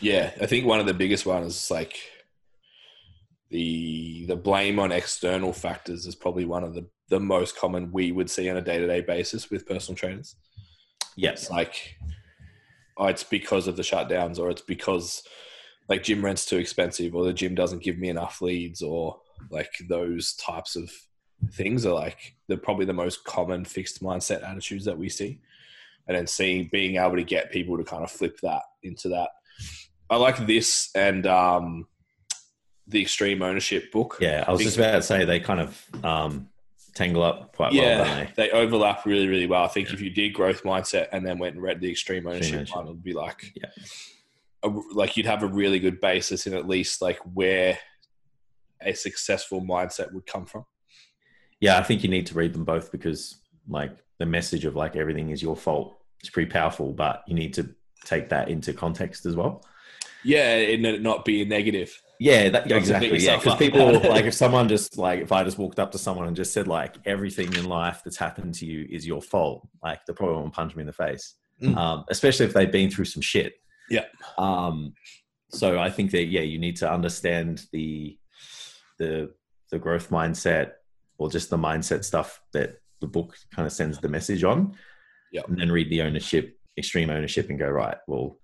Yeah, 0.00 0.32
I 0.40 0.46
think 0.46 0.66
one 0.66 0.80
of 0.80 0.86
the 0.86 0.94
biggest 0.94 1.24
ones 1.24 1.56
is 1.56 1.70
like 1.70 1.98
the 3.52 4.24
the 4.26 4.36
blame 4.36 4.78
on 4.78 4.90
external 4.90 5.52
factors 5.52 6.06
is 6.06 6.14
probably 6.14 6.44
one 6.44 6.64
of 6.64 6.74
the 6.74 6.86
the 7.08 7.20
most 7.20 7.56
common 7.56 7.92
we 7.92 8.10
would 8.10 8.30
see 8.30 8.48
on 8.48 8.56
a 8.56 8.62
day 8.62 8.78
to 8.78 8.86
day 8.86 9.02
basis 9.02 9.50
with 9.50 9.66
personal 9.66 9.96
trainers. 9.96 10.34
Yes, 11.14 11.50
like 11.50 11.96
oh, 12.96 13.06
it's 13.06 13.22
because 13.22 13.68
of 13.68 13.76
the 13.76 13.82
shutdowns, 13.82 14.38
or 14.38 14.50
it's 14.50 14.62
because 14.62 15.22
like 15.88 16.02
gym 16.02 16.24
rent's 16.24 16.46
too 16.46 16.56
expensive, 16.56 17.14
or 17.14 17.24
the 17.24 17.32
gym 17.34 17.54
doesn't 17.54 17.82
give 17.82 17.98
me 17.98 18.08
enough 18.08 18.40
leads, 18.40 18.80
or 18.80 19.20
like 19.50 19.70
those 19.88 20.34
types 20.34 20.74
of 20.74 20.90
things 21.52 21.84
are 21.84 21.94
like 21.94 22.34
the 22.48 22.56
probably 22.56 22.86
the 22.86 22.92
most 22.94 23.22
common 23.24 23.64
fixed 23.66 24.02
mindset 24.02 24.48
attitudes 24.48 24.86
that 24.86 24.98
we 24.98 25.10
see. 25.10 25.40
And 26.08 26.16
then 26.16 26.26
seeing 26.26 26.68
being 26.72 26.96
able 26.96 27.16
to 27.16 27.22
get 27.22 27.52
people 27.52 27.76
to 27.76 27.84
kind 27.84 28.02
of 28.02 28.10
flip 28.10 28.40
that 28.42 28.62
into 28.82 29.08
that. 29.10 29.30
I 30.10 30.16
like 30.16 30.46
this 30.46 30.90
and 30.94 31.26
um 31.26 31.86
the 32.86 33.00
extreme 33.00 33.42
ownership 33.42 33.92
book. 33.92 34.18
Yeah, 34.20 34.44
I 34.46 34.52
was 34.52 34.62
just 34.62 34.76
about 34.76 34.92
to 34.92 35.02
say 35.02 35.24
they 35.24 35.40
kind 35.40 35.60
of 35.60 36.04
um, 36.04 36.48
tangle 36.94 37.22
up 37.22 37.54
quite 37.56 37.72
yeah, 37.72 38.02
well, 38.02 38.14
they? 38.36 38.48
they? 38.48 38.50
overlap 38.50 39.06
really, 39.06 39.28
really 39.28 39.46
well. 39.46 39.64
I 39.64 39.68
think 39.68 39.88
yeah. 39.88 39.94
if 39.94 40.00
you 40.00 40.10
did 40.10 40.34
growth 40.34 40.62
mindset 40.62 41.08
and 41.12 41.26
then 41.26 41.38
went 41.38 41.54
and 41.54 41.62
read 41.62 41.80
the 41.80 41.90
extreme 41.90 42.26
ownership, 42.26 42.54
ownership. 42.54 42.76
one, 42.76 42.86
it 42.86 42.90
would 42.90 43.04
be 43.04 43.14
like, 43.14 43.52
yeah. 43.54 43.70
A, 44.64 44.68
like 44.92 45.16
you'd 45.16 45.26
have 45.26 45.42
a 45.42 45.48
really 45.48 45.80
good 45.80 46.00
basis 46.00 46.46
in 46.46 46.54
at 46.54 46.68
least 46.68 47.02
like 47.02 47.18
where 47.34 47.78
a 48.80 48.92
successful 48.94 49.60
mindset 49.60 50.12
would 50.12 50.26
come 50.26 50.46
from. 50.46 50.64
Yeah, 51.60 51.78
I 51.78 51.82
think 51.82 52.02
you 52.02 52.08
need 52.08 52.26
to 52.26 52.34
read 52.34 52.52
them 52.52 52.64
both 52.64 52.92
because 52.92 53.36
like 53.68 53.92
the 54.18 54.26
message 54.26 54.64
of 54.64 54.76
like 54.76 54.96
everything 54.96 55.30
is 55.30 55.42
your 55.42 55.56
fault 55.56 55.98
is 56.22 56.30
pretty 56.30 56.50
powerful, 56.50 56.92
but 56.92 57.22
you 57.26 57.34
need 57.34 57.54
to 57.54 57.74
take 58.04 58.28
that 58.28 58.48
into 58.48 58.72
context 58.72 59.26
as 59.26 59.36
well. 59.36 59.64
Yeah, 60.24 60.54
and 60.54 61.02
not 61.02 61.24
be 61.24 61.42
a 61.42 61.44
negative. 61.44 62.00
Yeah, 62.20 62.50
that, 62.50 62.70
exactly. 62.70 63.18
Yeah, 63.18 63.36
because 63.36 63.56
people 63.56 64.00
like 64.08 64.26
if 64.26 64.34
someone 64.34 64.68
just 64.68 64.96
like 64.96 65.20
if 65.20 65.32
I 65.32 65.42
just 65.42 65.58
walked 65.58 65.78
up 65.78 65.92
to 65.92 65.98
someone 65.98 66.26
and 66.26 66.36
just 66.36 66.52
said 66.52 66.68
like 66.68 66.96
everything 67.04 67.52
in 67.54 67.64
life 67.64 68.02
that's 68.04 68.16
happened 68.16 68.54
to 68.54 68.66
you 68.66 68.86
is 68.90 69.06
your 69.06 69.20
fault, 69.20 69.66
like 69.82 70.04
they 70.06 70.12
probably 70.12 70.36
won't 70.36 70.52
punch 70.52 70.76
me 70.76 70.82
in 70.82 70.86
the 70.86 70.92
face. 70.92 71.34
Mm. 71.60 71.76
Um, 71.76 72.04
especially 72.10 72.46
if 72.46 72.52
they've 72.52 72.70
been 72.70 72.90
through 72.90 73.06
some 73.06 73.22
shit. 73.22 73.54
Yeah. 73.90 74.04
Um, 74.38 74.94
so 75.50 75.78
I 75.78 75.90
think 75.90 76.10
that 76.12 76.24
yeah, 76.24 76.40
you 76.40 76.58
need 76.58 76.76
to 76.76 76.90
understand 76.90 77.66
the 77.72 78.16
the 78.98 79.30
the 79.70 79.78
growth 79.78 80.10
mindset 80.10 80.72
or 81.18 81.30
just 81.30 81.50
the 81.50 81.58
mindset 81.58 82.04
stuff 82.04 82.40
that 82.52 82.76
the 83.00 83.06
book 83.06 83.36
kind 83.54 83.66
of 83.66 83.72
sends 83.72 83.98
the 83.98 84.08
message 84.08 84.44
on. 84.44 84.76
Yeah. 85.32 85.42
And 85.48 85.58
then 85.58 85.72
read 85.72 85.90
the 85.90 86.02
ownership, 86.02 86.58
extreme 86.76 87.10
ownership, 87.10 87.48
and 87.48 87.58
go 87.58 87.68
right. 87.68 87.96
Well, 88.06 88.38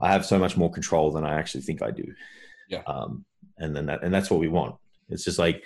I 0.00 0.12
have 0.12 0.26
so 0.26 0.38
much 0.38 0.56
more 0.56 0.70
control 0.70 1.12
than 1.12 1.24
I 1.24 1.38
actually 1.38 1.62
think 1.62 1.82
I 1.82 1.90
do. 1.90 2.04
Yeah. 2.68 2.82
Um, 2.86 3.24
and 3.58 3.74
then 3.74 3.86
that, 3.86 4.02
and 4.02 4.12
that's 4.12 4.30
what 4.30 4.40
we 4.40 4.48
want. 4.48 4.76
It's 5.08 5.24
just 5.24 5.38
like, 5.38 5.62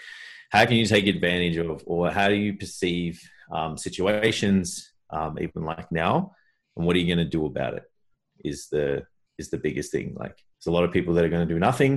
how 0.50 0.64
can 0.66 0.76
you 0.76 0.86
take 0.86 1.06
advantage 1.06 1.56
of, 1.56 1.82
or 1.86 2.10
how 2.10 2.28
do 2.28 2.34
you 2.34 2.56
perceive 2.56 3.20
um, 3.50 3.76
situations, 3.76 4.92
um, 5.10 5.38
even 5.40 5.64
like 5.64 5.90
now, 5.90 6.34
and 6.76 6.86
what 6.86 6.96
are 6.96 6.98
you 6.98 7.06
going 7.06 7.24
to 7.24 7.30
do 7.30 7.46
about 7.46 7.74
it? 7.74 7.84
Is 8.44 8.68
the 8.68 9.04
is 9.38 9.50
the 9.50 9.58
biggest 9.58 9.92
thing. 9.92 10.14
Like, 10.18 10.36
there's 10.36 10.66
a 10.66 10.72
lot 10.72 10.84
of 10.84 10.92
people 10.92 11.14
that 11.14 11.24
are 11.24 11.28
going 11.28 11.46
to 11.46 11.54
do 11.54 11.58
nothing, 11.58 11.92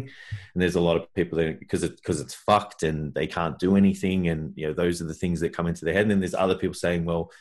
and 0.53 0.61
there's 0.61 0.75
a 0.75 0.81
lot 0.81 0.97
of 0.97 1.13
people 1.13 1.37
that 1.37 1.59
because 1.59 1.83
it 1.83 1.95
because 1.95 2.21
it's 2.21 2.33
fucked 2.33 2.83
and 2.83 3.13
they 3.13 3.27
can't 3.27 3.59
do 3.59 3.75
anything, 3.75 4.29
and 4.29 4.53
you 4.55 4.67
know 4.67 4.73
those 4.73 5.01
are 5.01 5.05
the 5.05 5.13
things 5.13 5.39
that 5.39 5.53
come 5.53 5.67
into 5.67 5.85
their 5.85 5.93
head. 5.93 6.03
And 6.03 6.11
then 6.11 6.19
there's 6.19 6.35
other 6.35 6.55
people 6.55 6.73
saying, 6.73 7.05
well, 7.05 7.31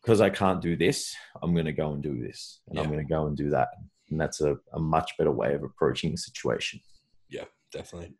because 0.00 0.20
I 0.20 0.30
can't 0.30 0.60
do 0.60 0.76
this, 0.76 1.14
I'm 1.42 1.54
going 1.54 1.66
to 1.66 1.72
go 1.72 1.92
and 1.92 2.02
do 2.02 2.20
this, 2.22 2.60
and 2.68 2.76
yeah. 2.76 2.82
I'm 2.82 2.90
going 2.90 3.06
to 3.06 3.12
go 3.12 3.26
and 3.26 3.36
do 3.36 3.50
that 3.50 3.68
and 4.12 4.20
that's 4.20 4.40
a, 4.40 4.56
a 4.72 4.78
much 4.78 5.12
better 5.18 5.32
way 5.32 5.54
of 5.54 5.62
approaching 5.62 6.10
the 6.10 6.16
situation 6.16 6.80
yeah 7.28 7.44
definitely 7.72 8.12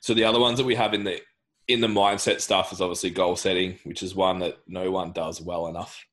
so 0.00 0.14
the 0.14 0.24
other 0.24 0.40
ones 0.40 0.58
that 0.58 0.66
we 0.66 0.74
have 0.74 0.94
in 0.94 1.04
the 1.04 1.20
in 1.68 1.80
the 1.80 1.86
mindset 1.86 2.40
stuff 2.40 2.72
is 2.72 2.80
obviously 2.80 3.10
goal 3.10 3.36
setting 3.36 3.78
which 3.84 4.02
is 4.02 4.14
one 4.14 4.38
that 4.38 4.56
no 4.66 4.90
one 4.90 5.12
does 5.12 5.40
well 5.40 5.68
enough 5.68 6.04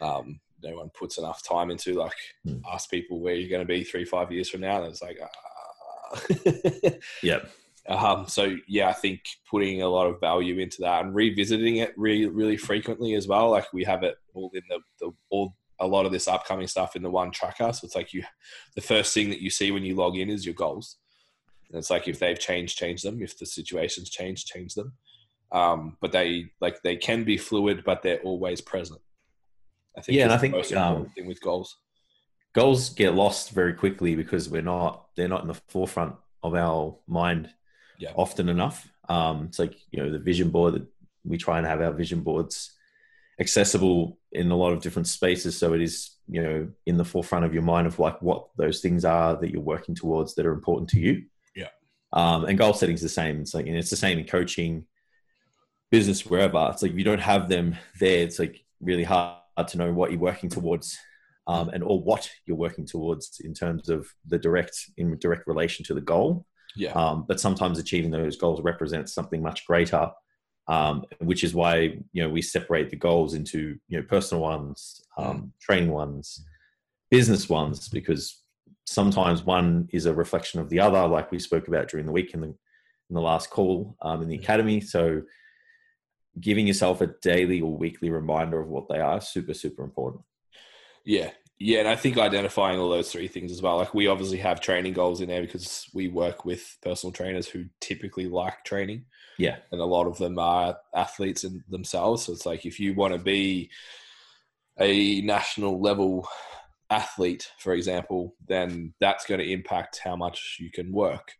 um, 0.00 0.40
no 0.62 0.76
one 0.76 0.90
puts 0.90 1.18
enough 1.18 1.42
time 1.42 1.70
into 1.70 1.94
like 1.94 2.12
hmm. 2.44 2.58
ask 2.72 2.90
people 2.90 3.20
where 3.20 3.34
you're 3.34 3.50
going 3.50 3.66
to 3.66 3.66
be 3.66 3.82
three 3.82 4.04
five 4.04 4.30
years 4.30 4.48
from 4.48 4.60
now 4.60 4.82
and 4.82 4.92
it's 4.92 5.02
like 5.02 5.18
uh... 5.20 6.90
yeah 7.22 7.40
um, 7.88 8.26
so 8.28 8.56
yeah, 8.68 8.88
I 8.88 8.92
think 8.92 9.22
putting 9.50 9.82
a 9.82 9.88
lot 9.88 10.06
of 10.06 10.20
value 10.20 10.58
into 10.58 10.78
that 10.80 11.04
and 11.04 11.14
revisiting 11.14 11.76
it 11.76 11.92
really, 11.96 12.26
really 12.26 12.56
frequently 12.56 13.14
as 13.14 13.26
well. 13.26 13.50
Like 13.50 13.72
we 13.72 13.84
have 13.84 14.02
it 14.02 14.16
all 14.34 14.50
in 14.54 14.62
the, 14.68 14.78
the 15.00 15.12
all 15.30 15.56
a 15.82 15.86
lot 15.86 16.06
of 16.06 16.12
this 16.12 16.28
upcoming 16.28 16.68
stuff 16.68 16.96
in 16.96 17.02
the 17.02 17.10
one 17.10 17.30
tracker. 17.32 17.72
So 17.72 17.84
it's 17.84 17.96
like 17.96 18.14
you, 18.14 18.22
the 18.76 18.80
first 18.80 19.12
thing 19.12 19.28
that 19.30 19.42
you 19.42 19.50
see 19.50 19.72
when 19.72 19.82
you 19.82 19.94
log 19.94 20.16
in 20.16 20.30
is 20.30 20.46
your 20.46 20.54
goals. 20.54 20.96
And 21.68 21.78
it's 21.78 21.90
like 21.90 22.06
if 22.06 22.18
they've 22.18 22.38
changed, 22.38 22.78
change 22.78 23.02
them. 23.02 23.20
If 23.20 23.38
the 23.38 23.46
situations 23.46 24.08
change, 24.08 24.46
change 24.46 24.74
them. 24.74 24.92
Um, 25.50 25.96
but 26.00 26.12
they 26.12 26.50
like 26.60 26.82
they 26.82 26.96
can 26.96 27.24
be 27.24 27.36
fluid, 27.36 27.82
but 27.84 28.02
they're 28.02 28.20
always 28.20 28.60
present. 28.60 29.00
I 29.98 30.00
think 30.00 30.16
yeah, 30.16 30.24
and 30.24 30.32
I 30.32 30.38
think 30.38 30.54
most 30.54 30.72
important 30.72 31.06
um, 31.06 31.12
thing 31.12 31.26
with 31.26 31.40
goals. 31.42 31.76
Goals 32.54 32.90
get 32.90 33.14
lost 33.14 33.50
very 33.50 33.74
quickly 33.74 34.14
because 34.14 34.48
we're 34.48 34.62
not 34.62 35.08
they're 35.16 35.28
not 35.28 35.42
in 35.42 35.48
the 35.48 35.60
forefront 35.68 36.14
of 36.42 36.54
our 36.54 36.96
mind 37.06 37.50
yeah. 37.98 38.12
often 38.14 38.48
enough. 38.48 38.88
Um, 39.08 39.46
it's 39.48 39.58
like 39.58 39.74
you 39.90 40.02
know 40.02 40.10
the 40.10 40.18
vision 40.18 40.50
board 40.50 40.74
that 40.74 40.86
we 41.24 41.36
try 41.36 41.58
and 41.58 41.66
have 41.66 41.82
our 41.82 41.92
vision 41.92 42.20
boards 42.20 42.72
accessible 43.40 44.18
in 44.32 44.50
a 44.50 44.56
lot 44.56 44.72
of 44.72 44.82
different 44.82 45.08
spaces. 45.08 45.58
So 45.58 45.72
it 45.72 45.82
is 45.82 46.10
you 46.28 46.42
know 46.42 46.68
in 46.86 46.96
the 46.96 47.04
forefront 47.04 47.44
of 47.44 47.52
your 47.52 47.62
mind 47.62 47.86
of 47.86 47.98
like 47.98 48.20
what 48.22 48.48
those 48.56 48.80
things 48.80 49.04
are 49.04 49.36
that 49.36 49.50
you're 49.50 49.60
working 49.60 49.94
towards 49.94 50.34
that 50.34 50.46
are 50.46 50.52
important 50.52 50.90
to 50.90 51.00
you. 51.00 51.24
Yeah. 51.54 51.68
Um, 52.12 52.44
and 52.44 52.58
goal 52.58 52.74
setting 52.74 52.94
is 52.94 53.02
the 53.02 53.08
same. 53.08 53.40
It's 53.40 53.54
like 53.54 53.66
and 53.66 53.76
it's 53.76 53.90
the 53.90 53.96
same 53.96 54.18
in 54.18 54.26
coaching 54.26 54.86
business 55.90 56.24
wherever. 56.24 56.70
It's 56.72 56.82
like 56.82 56.92
if 56.92 56.98
you 56.98 57.04
don't 57.04 57.20
have 57.20 57.48
them 57.48 57.76
there 57.98 58.24
it's 58.24 58.38
like 58.38 58.64
really 58.80 59.04
hard 59.04 59.38
to 59.68 59.78
know 59.78 59.92
what 59.92 60.10
you're 60.10 60.20
working 60.20 60.48
towards 60.48 60.98
um, 61.46 61.68
and 61.70 61.82
or 61.82 62.00
what 62.00 62.30
you're 62.46 62.56
working 62.56 62.86
towards 62.86 63.40
in 63.40 63.54
terms 63.54 63.88
of 63.88 64.08
the 64.26 64.38
direct 64.38 64.90
in 64.96 65.18
direct 65.18 65.46
relation 65.46 65.84
to 65.86 65.94
the 65.94 66.00
goal. 66.00 66.46
Yeah. 66.76 66.92
Um, 66.92 67.24
but 67.28 67.40
sometimes 67.40 67.78
achieving 67.78 68.10
those 68.10 68.36
goals 68.36 68.62
represents 68.62 69.12
something 69.12 69.42
much 69.42 69.66
greater, 69.66 70.10
um, 70.68 71.04
which 71.20 71.44
is 71.44 71.54
why 71.54 71.98
you 72.12 72.22
know 72.22 72.28
we 72.28 72.42
separate 72.42 72.90
the 72.90 72.96
goals 72.96 73.34
into 73.34 73.78
you 73.88 73.98
know 73.98 74.06
personal 74.08 74.42
ones, 74.42 75.02
um, 75.16 75.52
training 75.60 75.90
ones, 75.90 76.44
business 77.10 77.48
ones, 77.48 77.88
because 77.88 78.42
sometimes 78.86 79.44
one 79.44 79.88
is 79.92 80.06
a 80.06 80.14
reflection 80.14 80.60
of 80.60 80.68
the 80.68 80.80
other, 80.80 81.06
like 81.06 81.30
we 81.30 81.38
spoke 81.38 81.68
about 81.68 81.88
during 81.88 82.06
the 82.06 82.12
week 82.12 82.34
in 82.34 82.40
the 82.40 82.46
in 82.48 83.14
the 83.14 83.20
last 83.20 83.50
call 83.50 83.96
um, 84.02 84.22
in 84.22 84.28
the 84.28 84.36
academy. 84.36 84.80
So 84.80 85.22
giving 86.40 86.66
yourself 86.66 87.00
a 87.02 87.08
daily 87.20 87.60
or 87.60 87.76
weekly 87.76 88.08
reminder 88.08 88.60
of 88.60 88.68
what 88.68 88.88
they 88.88 89.00
are 89.00 89.20
super 89.20 89.54
super 89.54 89.82
important. 89.84 90.22
Yeah. 91.04 91.30
Yeah, 91.58 91.78
and 91.78 91.88
I 91.88 91.94
think 91.94 92.18
identifying 92.18 92.80
all 92.80 92.88
those 92.88 93.12
three 93.12 93.28
things 93.28 93.52
as 93.52 93.62
well. 93.62 93.76
Like 93.76 93.94
we 93.94 94.08
obviously 94.08 94.38
have 94.38 94.60
training 94.60 94.94
goals 94.94 95.20
in 95.20 95.28
there 95.28 95.42
because 95.42 95.86
we 95.94 96.08
work 96.08 96.44
with 96.44 96.76
personal 96.82 97.12
trainers 97.12 97.46
who 97.46 97.66
typically 97.80 98.26
like 98.26 98.64
training. 98.64 99.04
Yeah. 99.38 99.56
And 99.70 99.80
a 99.80 99.86
lot 99.86 100.06
of 100.06 100.18
them 100.18 100.38
are 100.38 100.76
athletes 100.94 101.44
in 101.44 101.62
themselves. 101.68 102.24
So 102.24 102.32
it's 102.32 102.46
like 102.46 102.66
if 102.66 102.78
you 102.78 102.94
want 102.94 103.14
to 103.14 103.18
be 103.18 103.70
a 104.78 105.20
national 105.22 105.80
level 105.80 106.28
athlete, 106.90 107.50
for 107.58 107.72
example, 107.72 108.34
then 108.46 108.94
that's 109.00 109.26
going 109.26 109.40
to 109.40 109.50
impact 109.50 110.00
how 110.04 110.16
much 110.16 110.56
you 110.60 110.70
can 110.70 110.92
work. 110.92 111.32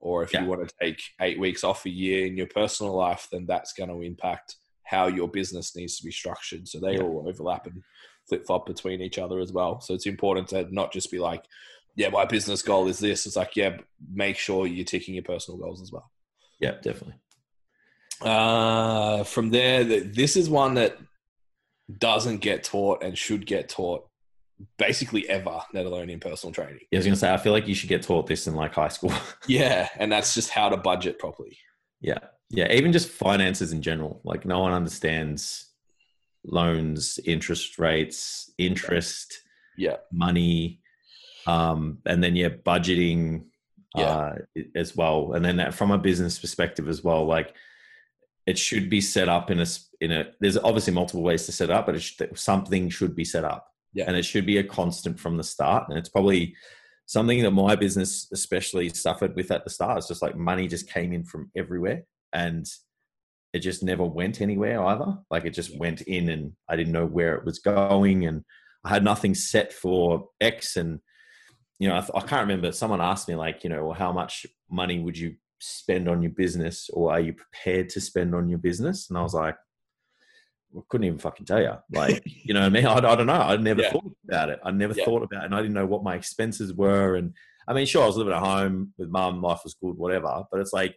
Or 0.00 0.22
if 0.22 0.32
yeah. 0.32 0.42
you 0.42 0.48
want 0.48 0.68
to 0.68 0.74
take 0.80 1.00
eight 1.20 1.38
weeks 1.38 1.64
off 1.64 1.86
a 1.86 1.90
year 1.90 2.26
in 2.26 2.36
your 2.36 2.48
personal 2.48 2.94
life, 2.94 3.28
then 3.30 3.46
that's 3.46 3.72
going 3.72 3.88
to 3.88 4.02
impact 4.02 4.56
how 4.84 5.06
your 5.06 5.28
business 5.28 5.74
needs 5.76 5.96
to 5.98 6.04
be 6.04 6.10
structured. 6.10 6.68
So 6.68 6.80
they 6.80 6.94
yeah. 6.94 7.02
all 7.02 7.24
overlap 7.28 7.66
and 7.66 7.82
flip 8.28 8.46
flop 8.46 8.66
between 8.66 9.00
each 9.00 9.18
other 9.18 9.38
as 9.38 9.52
well. 9.52 9.80
So 9.80 9.94
it's 9.94 10.06
important 10.06 10.48
to 10.48 10.66
not 10.74 10.92
just 10.92 11.10
be 11.10 11.18
like, 11.18 11.44
yeah, 11.94 12.08
my 12.08 12.24
business 12.24 12.62
goal 12.62 12.88
is 12.88 12.98
this. 12.98 13.26
It's 13.26 13.36
like, 13.36 13.54
yeah, 13.56 13.76
make 14.12 14.36
sure 14.36 14.66
you're 14.66 14.84
ticking 14.84 15.14
your 15.14 15.24
personal 15.24 15.58
goals 15.58 15.80
as 15.82 15.92
well. 15.92 16.10
Yeah, 16.62 16.76
definitely. 16.82 17.16
Uh, 18.22 19.24
from 19.24 19.50
there, 19.50 19.82
this 19.84 20.36
is 20.36 20.48
one 20.48 20.74
that 20.74 20.96
doesn't 21.98 22.38
get 22.38 22.62
taught 22.64 23.02
and 23.02 23.18
should 23.18 23.44
get 23.44 23.68
taught 23.68 24.06
basically 24.78 25.28
ever, 25.28 25.60
let 25.74 25.86
alone 25.86 26.08
in 26.08 26.20
personal 26.20 26.52
training. 26.52 26.80
Yeah, 26.90 26.96
I 26.96 27.00
was 27.00 27.06
going 27.06 27.14
to 27.14 27.20
say, 27.20 27.32
I 27.32 27.36
feel 27.36 27.52
like 27.52 27.66
you 27.66 27.74
should 27.74 27.88
get 27.88 28.02
taught 28.02 28.28
this 28.28 28.46
in 28.46 28.54
like 28.54 28.74
high 28.74 28.88
school. 28.88 29.12
yeah, 29.48 29.88
and 29.98 30.10
that's 30.10 30.34
just 30.34 30.50
how 30.50 30.68
to 30.68 30.76
budget 30.76 31.18
properly. 31.18 31.58
Yeah, 32.00 32.18
yeah, 32.50 32.72
even 32.72 32.92
just 32.92 33.08
finances 33.08 33.72
in 33.72 33.82
general. 33.82 34.20
Like 34.24 34.44
no 34.44 34.60
one 34.60 34.72
understands 34.72 35.70
loans, 36.44 37.18
interest 37.24 37.78
rates, 37.78 38.52
interest, 38.56 39.40
yeah, 39.76 39.96
money, 40.12 40.80
um, 41.46 41.98
and 42.06 42.22
then 42.22 42.36
yeah, 42.36 42.50
budgeting, 42.50 43.46
yeah. 43.96 44.04
Uh, 44.04 44.34
as 44.74 44.96
well. 44.96 45.32
And 45.34 45.44
then 45.44 45.72
from 45.72 45.90
a 45.90 45.98
business 45.98 46.38
perspective 46.38 46.88
as 46.88 47.04
well, 47.04 47.24
like 47.24 47.54
it 48.46 48.58
should 48.58 48.90
be 48.90 49.00
set 49.00 49.28
up 49.28 49.50
in 49.50 49.60
a 49.60 49.66
in 50.00 50.12
a. 50.12 50.26
There's 50.40 50.56
obviously 50.56 50.92
multiple 50.92 51.22
ways 51.22 51.46
to 51.46 51.52
set 51.52 51.70
up, 51.70 51.86
but 51.86 52.00
should, 52.00 52.36
something 52.38 52.88
should 52.88 53.14
be 53.14 53.24
set 53.24 53.44
up 53.44 53.72
yeah. 53.94 54.04
And 54.06 54.16
it 54.16 54.24
should 54.24 54.46
be 54.46 54.58
a 54.58 54.64
constant 54.64 55.18
from 55.18 55.36
the 55.36 55.44
start. 55.44 55.88
And 55.88 55.98
it's 55.98 56.08
probably 56.08 56.54
something 57.06 57.42
that 57.42 57.50
my 57.50 57.76
business 57.76 58.28
especially 58.32 58.88
suffered 58.88 59.36
with 59.36 59.50
at 59.50 59.64
the 59.64 59.70
start. 59.70 59.98
It's 59.98 60.08
just 60.08 60.22
like 60.22 60.36
money 60.36 60.66
just 60.66 60.88
came 60.88 61.12
in 61.12 61.24
from 61.24 61.50
everywhere 61.56 62.04
and 62.32 62.66
it 63.52 63.58
just 63.58 63.82
never 63.82 64.04
went 64.04 64.40
anywhere 64.40 64.82
either. 64.86 65.18
Like 65.30 65.44
it 65.44 65.50
just 65.50 65.76
went 65.78 66.00
in 66.02 66.30
and 66.30 66.52
I 66.68 66.76
didn't 66.76 66.92
know 66.92 67.06
where 67.06 67.34
it 67.34 67.44
was 67.44 67.58
going 67.58 68.24
and 68.24 68.44
I 68.84 68.88
had 68.88 69.04
nothing 69.04 69.34
set 69.34 69.72
for 69.72 70.28
X. 70.40 70.76
And, 70.76 71.00
you 71.82 71.88
know, 71.88 71.96
I, 71.96 72.18
I 72.18 72.20
can't 72.20 72.42
remember. 72.42 72.70
Someone 72.70 73.00
asked 73.00 73.28
me, 73.28 73.34
like, 73.34 73.64
you 73.64 73.70
know, 73.70 73.86
well, 73.86 73.94
how 73.94 74.12
much 74.12 74.46
money 74.70 75.00
would 75.00 75.18
you 75.18 75.34
spend 75.58 76.08
on 76.08 76.22
your 76.22 76.30
business 76.30 76.88
or 76.92 77.10
are 77.10 77.18
you 77.18 77.32
prepared 77.32 77.88
to 77.88 78.00
spend 78.00 78.36
on 78.36 78.48
your 78.48 78.60
business? 78.60 79.10
And 79.10 79.18
I 79.18 79.22
was 79.22 79.34
like, 79.34 79.56
I 80.76 80.80
couldn't 80.88 81.06
even 81.06 81.18
fucking 81.18 81.44
tell 81.44 81.60
you. 81.60 81.72
Like, 81.92 82.22
you 82.44 82.54
know 82.54 82.60
what 82.60 82.66
I 82.66 82.70
mean? 82.70 82.86
I, 82.86 82.94
I 82.98 83.16
don't 83.16 83.26
know. 83.26 83.32
I 83.32 83.56
never 83.56 83.82
yeah. 83.82 83.90
thought 83.90 84.12
about 84.28 84.50
it. 84.50 84.60
I 84.64 84.70
never 84.70 84.94
yeah. 84.94 85.04
thought 85.04 85.24
about 85.24 85.42
it. 85.42 85.46
And 85.46 85.56
I 85.56 85.60
didn't 85.60 85.74
know 85.74 85.86
what 85.86 86.04
my 86.04 86.14
expenses 86.14 86.72
were. 86.72 87.16
And 87.16 87.34
I 87.66 87.72
mean, 87.72 87.84
sure, 87.84 88.04
I 88.04 88.06
was 88.06 88.16
living 88.16 88.32
at 88.32 88.38
home 88.38 88.94
with 88.96 89.08
mum, 89.08 89.42
life 89.42 89.62
was 89.64 89.74
good, 89.74 89.96
whatever. 89.96 90.44
But 90.52 90.60
it's 90.60 90.72
like, 90.72 90.94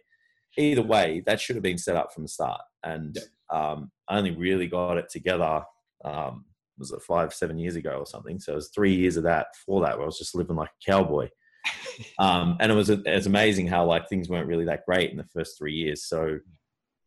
either 0.56 0.82
way, 0.82 1.20
that 1.26 1.40
should 1.40 1.56
have 1.56 1.64
been 1.64 1.78
set 1.78 1.96
up 1.96 2.12
from 2.12 2.22
the 2.22 2.28
start. 2.28 2.60
And 2.84 3.18
yeah. 3.50 3.72
um, 3.72 3.90
I 4.08 4.18
only 4.18 4.36
really 4.36 4.68
got 4.68 4.98
it 4.98 5.08
together, 5.10 5.62
um, 6.04 6.44
was 6.78 6.92
it 6.92 7.02
five, 7.02 7.32
seven 7.32 7.58
years 7.58 7.76
ago 7.76 7.98
or 7.98 8.06
something? 8.06 8.38
So 8.38 8.52
it 8.52 8.56
was 8.56 8.70
three 8.74 8.94
years 8.94 9.16
of 9.16 9.24
that 9.24 9.48
for 9.64 9.82
that 9.82 9.96
where 9.96 10.04
I 10.04 10.06
was 10.06 10.18
just 10.18 10.34
living 10.34 10.56
like 10.56 10.70
a 10.70 10.90
cowboy. 10.90 11.28
um, 12.18 12.56
and 12.60 12.70
it 12.70 12.74
was, 12.74 12.90
it 12.90 13.04
was 13.06 13.26
amazing 13.26 13.66
how 13.66 13.84
like 13.86 14.08
things 14.08 14.28
weren't 14.28 14.48
really 14.48 14.66
that 14.66 14.84
great 14.86 15.10
in 15.10 15.16
the 15.16 15.24
first 15.24 15.58
three 15.58 15.74
years. 15.74 16.04
So 16.04 16.38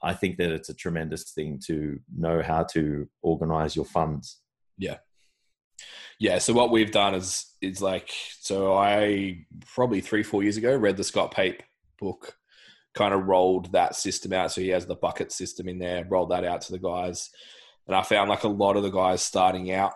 I 0.02 0.14
think 0.14 0.38
that 0.38 0.52
it's 0.52 0.70
a 0.70 0.74
tremendous 0.74 1.32
thing 1.32 1.60
to 1.68 2.00
know 2.16 2.42
how 2.42 2.64
to 2.72 3.08
organize 3.22 3.76
your 3.76 3.86
funds. 3.86 4.40
Yeah. 4.78 4.98
Yeah. 6.20 6.40
So 6.40 6.54
what 6.54 6.72
we've 6.72 6.92
done 6.92 7.16
is 7.16 7.46
is 7.62 7.82
like 7.82 8.12
so 8.40 8.78
I 8.78 9.46
probably 9.66 10.02
three, 10.02 10.24
four 10.24 10.44
years 10.44 10.58
ago 10.58 10.76
read 10.76 10.98
the 10.98 11.04
Scott 11.04 11.34
Pape 11.34 11.64
book, 11.98 12.36
kind 12.94 13.14
of 13.14 13.28
rolled 13.28 13.72
that 13.72 13.96
system 13.96 14.34
out. 14.34 14.52
So 14.52 14.62
he 14.62 14.70
has 14.70 14.86
the 14.86 14.96
bucket 14.96 15.32
system 15.32 15.68
in 15.70 15.80
there, 15.80 16.06
rolled 16.10 16.32
that 16.32 16.44
out 16.44 16.62
to 16.62 16.72
the 16.72 16.80
guys. 16.80 17.30
And 17.90 17.96
I 17.96 18.04
found 18.04 18.30
like 18.30 18.44
a 18.44 18.48
lot 18.48 18.78
of 18.78 18.84
the 18.84 18.92
guys 18.92 19.24
starting 19.24 19.72
out, 19.72 19.94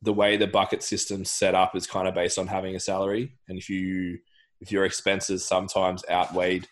the 0.00 0.12
way 0.12 0.36
the 0.36 0.46
bucket 0.46 0.84
system's 0.84 1.28
set 1.28 1.56
up 1.56 1.74
is 1.74 1.84
kind 1.84 2.06
of 2.06 2.14
based 2.14 2.38
on 2.38 2.46
having 2.46 2.76
a 2.76 2.80
salary. 2.80 3.36
And 3.48 3.58
if 3.58 3.68
you 3.68 4.18
if 4.60 4.70
your 4.70 4.84
expenses 4.84 5.44
sometimes 5.44 6.04
outweighed 6.08 6.68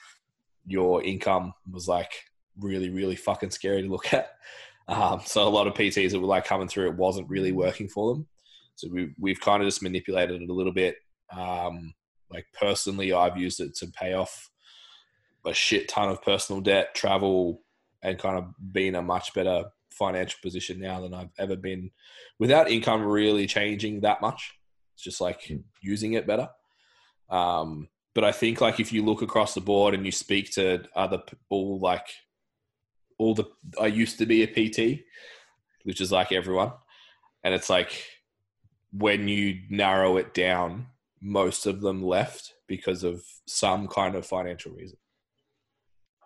your 0.64 1.02
income 1.02 1.54
was 1.68 1.88
like 1.88 2.12
really, 2.60 2.88
really 2.88 3.16
fucking 3.16 3.50
scary 3.50 3.82
to 3.82 3.88
look 3.88 4.14
at. 4.14 4.30
Um, 4.86 5.22
so 5.24 5.42
a 5.42 5.50
lot 5.50 5.66
of 5.66 5.74
PTs 5.74 6.12
that 6.12 6.20
were 6.20 6.26
like 6.26 6.44
coming 6.44 6.68
through, 6.68 6.90
it 6.90 6.96
wasn't 6.96 7.28
really 7.28 7.50
working 7.50 7.88
for 7.88 8.14
them. 8.14 8.28
So 8.76 8.88
we, 8.92 9.12
we've 9.18 9.40
kind 9.40 9.60
of 9.60 9.66
just 9.66 9.82
manipulated 9.82 10.40
it 10.40 10.48
a 10.48 10.54
little 10.54 10.72
bit. 10.72 10.98
Um, 11.36 11.94
like 12.30 12.46
personally, 12.56 13.12
I've 13.12 13.36
used 13.36 13.58
it 13.58 13.74
to 13.78 13.88
pay 13.88 14.14
off 14.14 14.50
a 15.44 15.52
shit 15.52 15.88
ton 15.88 16.10
of 16.10 16.22
personal 16.22 16.60
debt, 16.60 16.94
travel, 16.94 17.62
and 18.02 18.20
kind 18.20 18.38
of 18.38 18.46
be 18.72 18.86
in 18.86 18.94
a 18.94 19.02
much 19.02 19.34
better 19.34 19.64
financial 19.98 20.38
position 20.42 20.80
now 20.80 21.00
than 21.00 21.14
I've 21.14 21.33
ever 21.38 21.57
been 21.57 21.90
without 22.38 22.70
income 22.70 23.02
really 23.02 23.46
changing 23.46 24.00
that 24.00 24.20
much. 24.20 24.52
It's 24.94 25.02
just 25.02 25.20
like 25.20 25.46
hmm. 25.46 25.57
using 25.80 26.14
it 26.14 26.26
better. 26.26 26.48
Um, 27.30 27.88
but 28.14 28.24
I 28.24 28.33
think 28.33 28.61
like 28.61 28.80
if 28.80 28.92
you 28.92 29.04
look 29.04 29.22
across 29.22 29.54
the 29.54 29.61
board 29.61 29.94
and 29.94 30.07
you 30.07 30.12
speak 30.12 30.52
to 30.52 30.85
other 30.94 31.18
people, 31.18 31.80
like 31.80 32.07
all 33.18 33.35
the 33.35 33.44
I 33.80 33.87
used 33.87 34.18
to 34.18 34.26
be 34.26 34.42
a 34.42 34.46
PT, 34.46 35.02
which 35.83 36.00
is 36.00 36.12
like 36.12 36.33
everyone, 36.33 36.72
and 37.42 37.54
it's 37.54 37.70
like 37.70 38.07
when 38.92 39.26
you 39.26 39.61
narrow 39.70 40.16
it 40.16 40.33
down, 40.35 40.87
most 41.20 41.66
of 41.66 41.80
them 41.80 42.02
left 42.02 42.54
because 42.68 43.02
of 43.02 43.24
some 43.46 43.88
kind 43.88 44.14
of 44.14 44.24
financial 44.24 44.72
reason. 44.72 44.98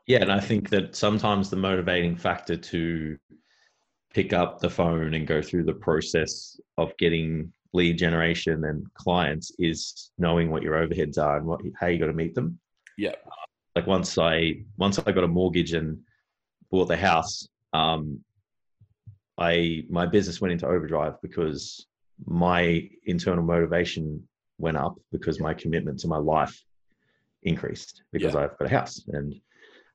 Yeah, 0.06 0.22
and 0.22 0.32
I 0.32 0.40
think 0.40 0.70
that 0.70 0.94
sometimes 0.96 1.50
the 1.50 1.56
motivating 1.56 2.16
factor 2.16 2.56
to 2.56 3.18
pick 4.18 4.32
up 4.32 4.58
the 4.58 4.68
phone 4.68 5.14
and 5.14 5.28
go 5.28 5.40
through 5.40 5.62
the 5.62 5.72
process 5.88 6.58
of 6.76 6.90
getting 6.96 7.52
lead 7.72 7.96
generation 7.96 8.64
and 8.64 8.84
clients 8.94 9.52
is 9.60 10.10
knowing 10.18 10.50
what 10.50 10.60
your 10.60 10.74
overheads 10.74 11.18
are 11.18 11.36
and 11.36 11.46
what 11.46 11.60
how 11.78 11.86
you 11.86 12.00
got 12.00 12.06
to 12.06 12.12
meet 12.12 12.34
them. 12.34 12.58
Yeah. 12.96 13.14
Like 13.76 13.86
once 13.86 14.18
I 14.18 14.64
once 14.76 14.98
I 14.98 15.12
got 15.12 15.22
a 15.22 15.28
mortgage 15.28 15.72
and 15.72 15.98
bought 16.68 16.88
the 16.88 16.96
house, 16.96 17.46
um, 17.72 18.18
I 19.38 19.84
my 19.88 20.04
business 20.04 20.40
went 20.40 20.50
into 20.50 20.66
overdrive 20.66 21.14
because 21.22 21.86
my 22.26 22.90
internal 23.04 23.44
motivation 23.44 24.26
went 24.58 24.78
up 24.78 24.96
because 25.12 25.38
my 25.38 25.54
commitment 25.54 26.00
to 26.00 26.08
my 26.08 26.18
life 26.18 26.60
increased 27.44 28.02
because 28.10 28.34
yeah. 28.34 28.40
I've 28.40 28.58
got 28.58 28.66
a 28.66 28.74
house 28.78 29.00
and 29.12 29.32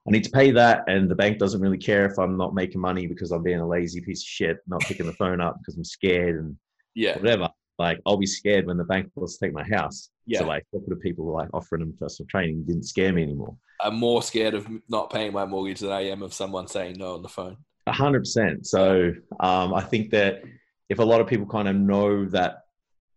I 0.07 0.11
need 0.11 0.23
to 0.25 0.31
pay 0.31 0.51
that 0.51 0.83
and 0.87 1.09
the 1.09 1.15
bank 1.15 1.37
doesn't 1.37 1.61
really 1.61 1.77
care 1.77 2.05
if 2.05 2.19
I'm 2.19 2.35
not 2.35 2.53
making 2.53 2.81
money 2.81 3.07
because 3.07 3.31
I'm 3.31 3.43
being 3.43 3.61
a 3.61 3.67
lazy 3.67 4.01
piece 4.01 4.21
of 4.21 4.27
shit, 4.27 4.57
not 4.67 4.81
picking 4.81 5.05
the 5.05 5.13
phone 5.13 5.39
up 5.39 5.57
because 5.59 5.77
I'm 5.77 5.85
scared 5.85 6.39
and 6.39 6.57
yeah, 6.93 7.17
whatever. 7.17 7.49
Like 7.79 7.99
I'll 8.05 8.17
be 8.17 8.25
scared 8.25 8.65
when 8.65 8.77
the 8.77 8.83
bank 8.83 9.09
wants 9.15 9.37
to 9.37 9.45
take 9.45 9.53
my 9.53 9.63
house. 9.63 10.09
Yeah. 10.25 10.39
So 10.39 10.45
like 10.45 10.65
the 10.71 10.95
people 10.97 11.31
like 11.31 11.49
offering 11.53 11.79
them 11.79 11.95
personal 11.99 12.27
training 12.27 12.65
didn't 12.65 12.83
scare 12.83 13.13
me 13.13 13.23
anymore. 13.23 13.55
I'm 13.81 13.95
more 13.95 14.21
scared 14.21 14.53
of 14.53 14.67
not 14.89 15.09
paying 15.09 15.33
my 15.33 15.45
mortgage 15.45 15.79
than 15.79 15.91
I 15.91 16.01
am 16.09 16.21
of 16.21 16.33
someone 16.33 16.67
saying 16.67 16.97
no 16.99 17.15
on 17.15 17.21
the 17.21 17.29
phone. 17.29 17.57
A 17.87 17.91
hundred 17.91 18.21
percent. 18.21 18.67
So 18.67 19.13
um, 19.39 19.73
I 19.73 19.81
think 19.81 20.11
that 20.11 20.43
if 20.89 20.99
a 20.99 21.03
lot 21.03 21.21
of 21.21 21.27
people 21.27 21.47
kind 21.47 21.67
of 21.67 21.75
know 21.75 22.25
that 22.25 22.59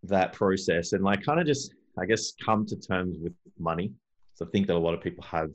that 0.05 0.33
process 0.33 0.93
and 0.93 1.03
like 1.03 1.25
kind 1.25 1.41
of 1.41 1.47
just 1.47 1.75
I 1.99 2.07
guess 2.07 2.33
come 2.45 2.65
to 2.67 2.77
terms 2.77 3.17
with 3.21 3.33
money. 3.59 3.93
So 4.35 4.47
I 4.47 4.49
think 4.51 4.67
that 4.69 4.77
a 4.77 4.79
lot 4.79 4.95
of 4.95 5.01
people 5.01 5.25
have 5.25 5.51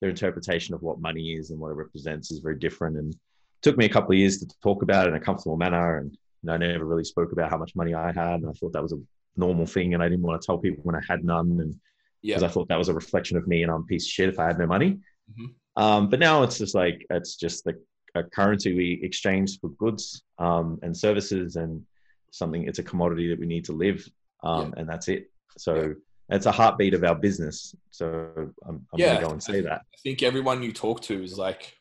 their 0.00 0.10
interpretation 0.10 0.74
of 0.74 0.82
what 0.82 1.00
money 1.00 1.32
is 1.32 1.50
and 1.50 1.58
what 1.58 1.70
it 1.70 1.74
represents 1.74 2.30
is 2.30 2.38
very 2.40 2.58
different. 2.58 2.96
And 2.96 3.12
it 3.12 3.18
took 3.62 3.76
me 3.76 3.84
a 3.84 3.88
couple 3.88 4.12
of 4.12 4.18
years 4.18 4.38
to 4.38 4.46
talk 4.62 4.82
about 4.82 5.06
it 5.06 5.10
in 5.10 5.16
a 5.16 5.20
comfortable 5.20 5.56
manner 5.56 5.98
and 5.98 6.16
And 6.42 6.52
I 6.52 6.56
never 6.56 6.84
really 6.84 7.04
spoke 7.04 7.32
about 7.32 7.50
how 7.50 7.58
much 7.58 7.74
money 7.74 7.94
I 7.94 8.12
had, 8.12 8.40
and 8.42 8.48
I 8.48 8.52
thought 8.52 8.72
that 8.72 8.82
was 8.82 8.92
a 8.92 9.00
normal 9.36 9.66
thing, 9.66 9.94
and 9.94 10.02
I 10.02 10.08
didn't 10.08 10.22
want 10.22 10.40
to 10.40 10.46
tell 10.46 10.58
people 10.58 10.84
when 10.84 10.94
I 10.94 11.02
had 11.08 11.24
none, 11.24 11.50
and 11.62 11.74
because 12.22 12.42
Yeah. 12.42 12.48
I 12.48 12.50
thought 12.52 12.68
that 12.68 12.78
was 12.78 12.88
a 12.88 12.94
reflection 12.94 13.36
of 13.36 13.48
me, 13.48 13.64
and 13.64 13.72
I'm 13.72 13.80
a 13.82 13.90
piece 13.92 14.04
of 14.06 14.10
shit 14.10 14.28
if 14.28 14.38
I 14.38 14.46
had 14.46 14.56
no 14.58 14.66
money. 14.66 15.00
Mhm. 15.32 15.48
Um, 15.74 16.08
but 16.10 16.20
now 16.20 16.44
it's 16.44 16.58
just 16.58 16.76
like 16.76 17.04
it's 17.10 17.34
just 17.36 17.64
the 17.64 17.74
a 18.14 18.22
currency 18.22 18.72
we 18.74 19.00
exchange 19.08 19.58
for 19.60 19.68
goods 19.70 20.22
um, 20.38 20.78
and 20.84 20.96
services, 20.96 21.56
and 21.56 21.84
something. 22.30 22.62
It's 22.68 22.78
a 22.78 22.84
commodity 22.84 23.26
that 23.30 23.40
we 23.40 23.46
need 23.46 23.64
to 23.64 23.72
live, 23.72 24.08
um, 24.44 24.74
and 24.76 24.88
that's 24.88 25.08
it. 25.08 25.22
So 25.56 25.94
it's 26.30 26.46
a 26.46 26.52
heartbeat 26.52 26.94
of 26.94 27.04
our 27.04 27.14
business. 27.14 27.74
So 27.90 28.30
I'm, 28.66 28.86
I'm 28.92 28.98
Yeah. 28.98 29.14
gonna 29.14 29.26
go 29.26 29.32
and 29.32 29.42
say 29.42 29.60
that. 29.62 29.80
I 29.80 29.98
think 30.02 30.22
everyone 30.22 30.62
you 30.62 30.72
talk 30.72 31.00
to 31.02 31.22
is 31.22 31.38
like, 31.38 31.74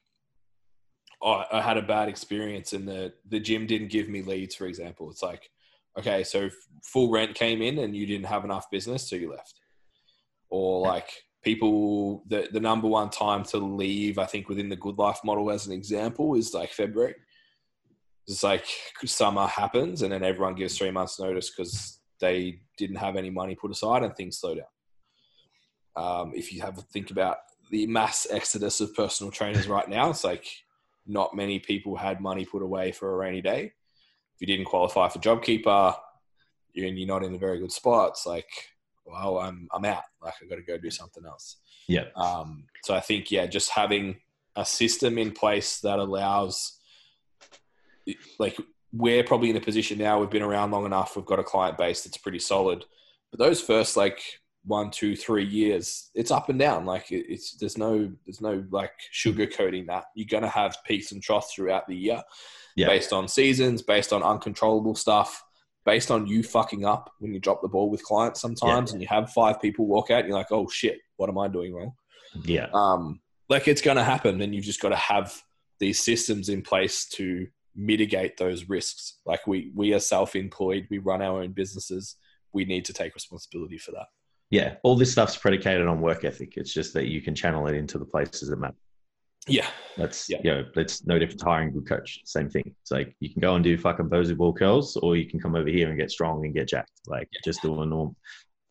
oh, 1.22 1.44
I 1.52 1.62
had 1.62 1.78
a 1.78 1.82
bad 1.82 2.10
experience 2.10 2.74
and 2.74 2.88
the, 2.88 3.14
the 3.28 3.40
gym 3.40 3.68
didn't 3.68 3.90
give 3.90 4.08
me 4.08 4.22
leads, 4.22 4.56
for 4.56 4.66
example. 4.66 5.10
It's 5.10 5.24
like, 5.24 5.50
okay, 5.98 6.24
so 6.24 6.50
full 6.84 7.12
rent 7.12 7.36
came 7.36 7.62
in 7.62 7.80
and 7.80 7.96
you 7.96 8.06
didn't 8.06 8.28
have 8.28 8.46
enough 8.46 8.70
business, 8.70 9.10
so 9.10 9.16
you 9.16 9.32
left. 9.32 9.60
Or 10.50 10.82
like 10.82 11.10
people, 11.44 12.24
the, 12.28 12.48
the 12.52 12.60
number 12.60 12.88
one 12.88 13.10
time 13.10 13.44
to 13.46 13.58
leave, 13.58 14.18
I 14.18 14.26
think 14.26 14.48
within 14.48 14.70
the 14.70 14.78
Goodlife 14.78 15.24
model 15.26 15.52
as 15.52 15.68
an 15.68 15.74
example 15.74 16.36
is 16.36 16.54
like 16.54 16.72
February. 16.72 17.16
It's 18.28 18.44
like 18.44 18.66
summer 19.06 19.48
happens 19.48 20.02
and 20.02 20.12
then 20.12 20.24
everyone 20.24 20.56
gives 20.56 20.78
three 20.78 20.92
months 20.92 21.20
notice 21.20 21.50
because 21.50 21.97
they 22.20 22.60
didn't 22.78 22.98
have 22.98 23.16
any 23.16 23.30
money 23.30 23.56
put 23.56 23.72
aside 23.72 24.04
and 24.04 24.16
things 24.16 24.38
slowed 24.38 24.60
down. 24.60 24.68
Um, 26.04 26.34
if 26.36 26.54
you 26.54 26.62
have 26.62 26.78
a 26.78 26.82
think 26.82 27.12
about 27.12 27.38
the 27.70 27.88
mass 27.88 28.28
exodus 28.30 28.82
of 28.82 28.96
personal 28.96 29.32
trainers 29.32 29.68
right 29.68 29.90
now, 29.90 30.10
it's 30.10 30.24
like 30.24 30.46
not 31.06 31.36
many 31.36 31.60
people 31.60 31.96
had 31.96 32.22
money 32.22 32.46
put 32.46 32.62
away 32.62 32.92
for 32.92 33.14
a 33.14 33.18
rainy 33.18 33.42
day. 33.42 33.74
If 34.36 34.42
you 34.42 34.48
didn't 34.48 34.66
qualify 34.66 35.10
for 35.10 35.20
JobKeeper, 35.20 35.96
you're, 36.74 36.88
and 36.88 37.00
you're 37.00 37.08
not 37.08 37.24
in 37.24 37.34
a 37.34 37.40
very 37.40 37.60
good 37.60 37.72
spot. 37.72 38.10
It's 38.10 38.26
like, 38.26 38.50
well, 39.06 39.40
I'm 39.40 39.68
I'm 39.74 39.86
out. 39.86 40.04
Like 40.22 40.36
I've 40.42 40.50
got 40.50 40.58
to 40.58 40.62
go 40.62 40.78
do 40.78 40.92
something 40.92 41.26
else. 41.26 41.58
Yeah. 41.88 42.06
Um, 42.16 42.66
so 42.84 42.94
I 42.94 43.00
think 43.00 43.32
yeah, 43.32 43.48
just 43.48 43.72
having 43.72 44.18
a 44.56 44.66
system 44.66 45.18
in 45.18 45.32
place 45.32 45.80
that 45.80 46.00
allows, 46.00 46.80
like, 48.38 48.58
we're 48.94 49.24
probably 49.24 49.50
in 49.50 49.58
a 49.58 49.62
position 49.62 49.98
now. 49.98 50.20
We've 50.20 50.30
been 50.30 50.42
around 50.42 50.72
long 50.72 50.86
enough. 50.86 51.16
We've 51.16 51.26
got 51.26 51.40
a 51.40 51.44
client 51.44 51.78
base 51.78 52.04
that's 52.04 52.18
pretty 52.18 52.40
solid. 52.40 52.86
But 53.32 53.40
those 53.40 53.62
first 53.62 53.98
like 53.98 54.22
one, 54.64 54.92
two, 54.92 55.16
three 55.16 55.46
years, 55.46 56.10
it's 56.16 56.32
up 56.32 56.50
and 56.50 56.58
down. 56.60 56.86
Like 56.86 57.06
it's 57.10 57.58
there's 57.58 57.78
no 57.78 58.12
there's 58.26 58.42
no 58.42 58.64
like 58.72 58.94
sugarcoating 59.14 59.88
that. 59.88 60.06
You're 60.16 60.28
gonna 60.30 60.50
have 60.50 60.78
peaks 60.86 61.12
and 61.12 61.22
troughs 61.22 61.54
throughout 61.54 61.88
the 61.88 61.96
year, 61.96 62.22
Yeah. 62.76 62.88
based 62.88 63.14
on 63.14 63.28
seasons, 63.28 63.82
based 63.82 64.14
on 64.14 64.24
uncontrollable 64.24 64.96
stuff, 64.96 65.44
based 65.86 66.10
on 66.12 66.28
you 66.28 66.44
fucking 66.44 66.86
up 66.86 67.12
when 67.20 67.34
you 67.34 67.40
drop 67.40 67.62
the 67.62 67.68
ball 67.68 67.90
with 67.90 68.04
clients 68.04 68.42
sometimes, 68.42 68.92
and 68.94 69.02
you 69.02 69.08
have 69.10 69.32
five 69.32 69.62
people 69.62 69.86
walk 69.86 70.10
out, 70.12 70.20
and 70.20 70.28
you're 70.30 70.38
like, 70.38 70.52
oh 70.52 70.68
shit, 70.70 71.00
what 71.18 71.30
am 71.30 71.38
I 71.38 71.48
doing 71.48 71.74
wrong? 71.74 71.94
Yeah. 72.44 72.68
um, 72.74 73.20
like 73.50 73.68
it's 73.70 73.82
going 73.82 73.96
to 73.98 74.04
happen 74.04 74.42
and 74.42 74.54
you've 74.54 74.66
just 74.66 74.82
got 74.82 74.90
to 74.90 74.96
have 74.98 75.42
these 75.80 76.00
systems 76.04 76.50
in 76.50 76.62
place 76.62 77.06
to 77.14 77.48
mitigate 77.78 78.36
those 78.38 78.68
risks 78.68 79.20
like 79.26 79.46
we 79.48 79.72
we 79.76 79.94
are 79.94 80.00
self-employed 80.00 80.88
we 80.90 80.98
run 80.98 81.22
our 81.22 81.42
own 81.42 81.52
businesses 81.52 82.16
we 82.54 82.66
need 82.66 82.84
to 82.84 82.92
take 82.94 83.14
responsibility 83.14 83.78
for 83.78 83.92
that 83.92 84.08
Yeah. 84.50 84.76
All 84.84 84.96
this 84.98 85.12
stuff's 85.12 85.38
predicated 85.38 85.86
on 85.88 86.02
work 86.02 86.24
ethic. 86.24 86.56
It's 86.58 86.74
just 86.74 86.94
that 86.94 87.08
you 87.08 87.22
can 87.22 87.36
channel 87.36 87.68
it 87.68 87.76
into 87.76 88.00
the 88.00 88.06
places 88.06 88.50
that 88.50 88.58
matter. 88.60 88.78
yeah 89.48 89.68
That's 89.98 90.28
Yeah. 90.30 90.40
you 90.44 90.52
know, 90.52 90.64
it's 90.76 91.06
no 91.06 91.20
different 91.20 91.44
hiring 91.44 91.70
a 91.70 91.72
good 91.74 91.88
coach. 91.88 92.20
Same 92.26 92.50
thing. 92.50 92.74
It's 92.82 92.92
like 92.92 93.16
you 93.20 93.30
can 93.32 93.42
go 93.42 93.56
and 93.56 93.64
do 93.64 93.78
fucking 93.78 94.10
Bosu 94.10 94.36
ball 94.38 94.54
curls, 94.54 94.96
or 95.04 95.16
you 95.18 95.28
can 95.30 95.40
come 95.40 95.56
over 95.56 95.70
here 95.70 95.90
and 95.90 96.00
get 96.00 96.10
strong 96.12 96.46
and 96.46 96.54
get 96.56 96.70
jacked. 96.70 96.92
Like 97.08 97.30
just 97.44 97.62
doing 97.62 97.90
norm 97.90 98.16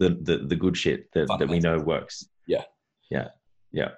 the, 0.00 0.10
the 0.28 0.36
the 0.50 0.56
good 0.56 0.76
shit 0.76 1.00
that, 1.14 1.26
that 1.38 1.48
we 1.48 1.60
know 1.60 1.78
works. 1.78 2.26
Yeah. 2.46 2.64
Yeah. 3.10 3.28
Yeah. 3.72 3.90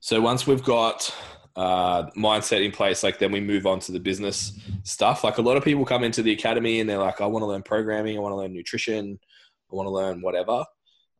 so 0.00 0.20
once 0.20 0.46
we've 0.46 0.64
got 0.64 1.14
uh, 1.56 2.10
mindset 2.10 2.62
in 2.64 2.70
place 2.70 3.02
like 3.02 3.18
then 3.18 3.32
we 3.32 3.40
move 3.40 3.66
on 3.66 3.80
to 3.80 3.90
the 3.90 3.98
business 3.98 4.58
stuff. 4.82 5.24
Like 5.24 5.38
a 5.38 5.42
lot 5.42 5.56
of 5.56 5.64
people 5.64 5.86
come 5.86 6.04
into 6.04 6.22
the 6.22 6.32
academy 6.32 6.80
and 6.80 6.88
they're 6.88 6.98
like 6.98 7.20
i 7.20 7.26
want 7.26 7.42
to 7.42 7.46
learn 7.46 7.62
programming 7.62 8.16
i 8.16 8.20
want 8.20 8.32
to 8.32 8.36
learn 8.36 8.52
nutrition 8.52 9.18
i 9.72 9.74
want 9.74 9.86
to 9.86 9.90
learn 9.90 10.20
whatever 10.20 10.64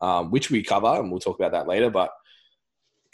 um, 0.03 0.31
which 0.31 0.51
we 0.51 0.63
cover 0.63 1.01
and 1.01 1.11
we'll 1.11 1.21
talk 1.21 1.39
about 1.39 1.53
that 1.53 1.67
later 1.67 1.91
but 1.91 2.11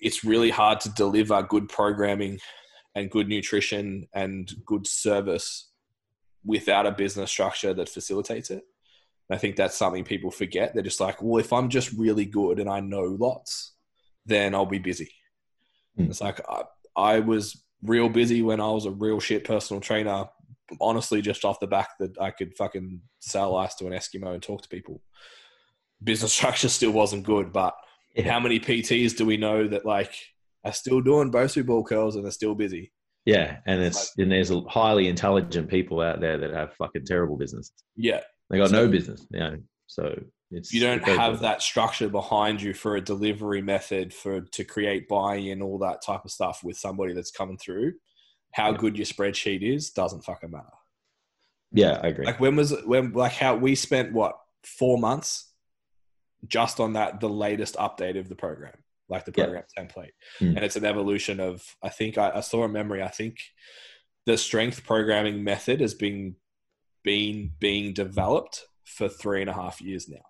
it's 0.01 0.25
really 0.25 0.51
hard 0.51 0.81
to 0.81 0.89
deliver 0.91 1.41
good 1.45 1.69
programming 1.69 2.39
and 2.95 3.11
good 3.11 3.29
nutrition 3.29 4.07
and 4.13 4.53
good 4.67 4.87
service 4.87 5.71
without 6.45 6.87
a 6.87 6.93
business 6.93 7.31
structure 7.31 7.73
that 7.73 7.89
facilitates 7.89 8.51
it. 8.51 8.65
And 9.29 9.37
i 9.37 9.39
think 9.39 9.55
that's 9.55 9.77
something 9.77 10.05
people 10.05 10.33
forget. 10.33 10.75
They're 10.75 10.83
just 10.83 11.01
like 11.01 11.23
well 11.23 11.39
if 11.39 11.53
i'm 11.53 11.69
just 11.69 11.93
really 11.93 12.25
good 12.25 12.59
and 12.59 12.69
i 12.69 12.81
know 12.81 13.17
lots 13.19 13.75
then 14.27 14.55
i'll 14.55 14.67
be 14.67 14.79
busy. 14.79 15.11
Mm. 15.99 16.11
it's 16.11 16.21
like 16.21 16.41
I, 16.97 17.21
was 17.21 17.63
real 17.83 18.09
busy 18.09 18.43
when 18.43 18.61
I 18.61 18.69
was 18.69 18.87
a 18.87 18.91
real 18.91 19.21
shit 19.21 19.45
personal 19.45 19.81
trainer. 19.81 20.27
Honestly, 20.81 21.21
just 21.21 21.45
off 21.45 21.61
the 21.61 21.67
back 21.67 21.91
that 22.01 22.19
I 22.21 22.31
could 22.31 22.55
fucking 22.57 23.01
sell 23.19 23.57
ice 23.57 23.75
to 23.77 23.87
an 23.87 23.93
Eskimo 23.93 24.33
and 24.35 24.43
talk 24.43 24.63
to 24.63 24.69
people. 24.69 25.03
Business 26.03 26.33
structure 26.39 26.69
still 26.69 26.93
wasn't 26.93 27.25
good, 27.25 27.53
but 27.53 27.75
Yeah. 28.15 28.31
how 28.33 28.41
many 28.41 28.59
PTs 28.61 29.17
do 29.17 29.25
we 29.27 29.37
know 29.37 29.69
that 29.69 29.85
like 29.85 30.15
are 30.65 30.73
still 30.73 31.01
doing 31.01 31.31
Bosu 31.33 31.65
ball 31.67 31.85
curls 31.85 32.17
and 32.17 32.27
are 32.27 32.31
still 32.31 32.55
busy? 32.55 32.93
Yeah. 33.25 33.59
And 33.67 33.83
it's 33.83 34.13
and 34.19 34.31
there's 34.33 34.51
highly 34.69 35.09
intelligent 35.09 35.69
people 35.69 36.01
out 36.01 36.21
there 36.21 36.39
that 36.39 36.53
have 36.53 36.75
fucking 36.75 37.05
terrible 37.05 37.37
business. 37.37 37.71
Yeah, 37.97 38.21
They 38.51 38.59
got 38.59 38.71
So- 38.71 38.77
no 38.85 38.89
business. 38.89 39.27
You 39.31 39.41
know. 39.41 39.57
So 39.87 40.15
it's 40.53 40.73
you 40.73 40.81
don't 40.81 41.03
have 41.05 41.41
that 41.41 41.63
structure 41.63 42.09
behind 42.09 42.61
you 42.63 42.75
for 42.75 42.97
a 42.97 43.01
delivery 43.01 43.63
method 43.63 44.13
for 44.13 44.41
to 44.43 44.65
create 44.65 45.09
buy-in, 45.09 45.63
all 45.63 45.79
that 45.79 46.03
type 46.03 46.25
of 46.25 46.31
stuff 46.31 46.63
with 46.63 46.77
somebody 46.77 47.13
that's 47.15 47.31
coming 47.31 47.59
through. 47.59 47.95
How 48.53 48.71
Yeah. 48.71 48.77
good 48.77 48.97
your 48.97 49.07
spreadsheet 49.07 49.63
is 49.63 49.91
doesn't 49.91 50.25
fucking 50.25 50.51
matter. 50.51 50.67
Yeah, 51.73 51.99
I 52.03 52.09
agree. 52.09 52.27
Like 52.27 52.39
when 52.41 52.55
was 52.57 52.75
when 52.85 53.13
like 53.13 53.33
how 53.33 53.57
we 53.57 53.75
spent 53.75 54.13
what 54.13 54.39
four 54.63 54.99
months 54.99 55.51
just 56.47 56.81
on 56.81 56.93
that 56.95 57.21
the 57.21 57.29
latest 57.29 57.77
update 57.77 58.19
of 58.19 58.29
the 58.29 58.35
program, 58.37 58.75
like 59.09 59.25
the 59.25 59.33
Yeah. 59.35 59.45
program 59.45 59.65
template, 59.79 60.13
Hmm. 60.39 60.57
and 60.57 60.59
it's 60.65 60.77
an 60.77 60.85
evolution 60.85 61.41
of 61.41 61.65
I 61.83 61.89
think 61.89 62.19
I, 62.19 62.31
I 62.37 62.41
saw 62.41 62.65
a 62.65 62.69
memory. 62.69 63.03
I 63.03 63.09
think 63.09 63.39
the 64.27 64.37
strength 64.37 64.85
programming 64.85 65.43
method 65.43 65.81
has 65.81 65.95
been 65.95 66.37
been 67.05 67.53
being 67.59 67.93
developed 67.93 68.67
for 68.85 69.09
three 69.09 69.41
and 69.41 69.51
a 69.51 69.53
half 69.55 69.81
years 69.81 70.09
now. 70.09 70.23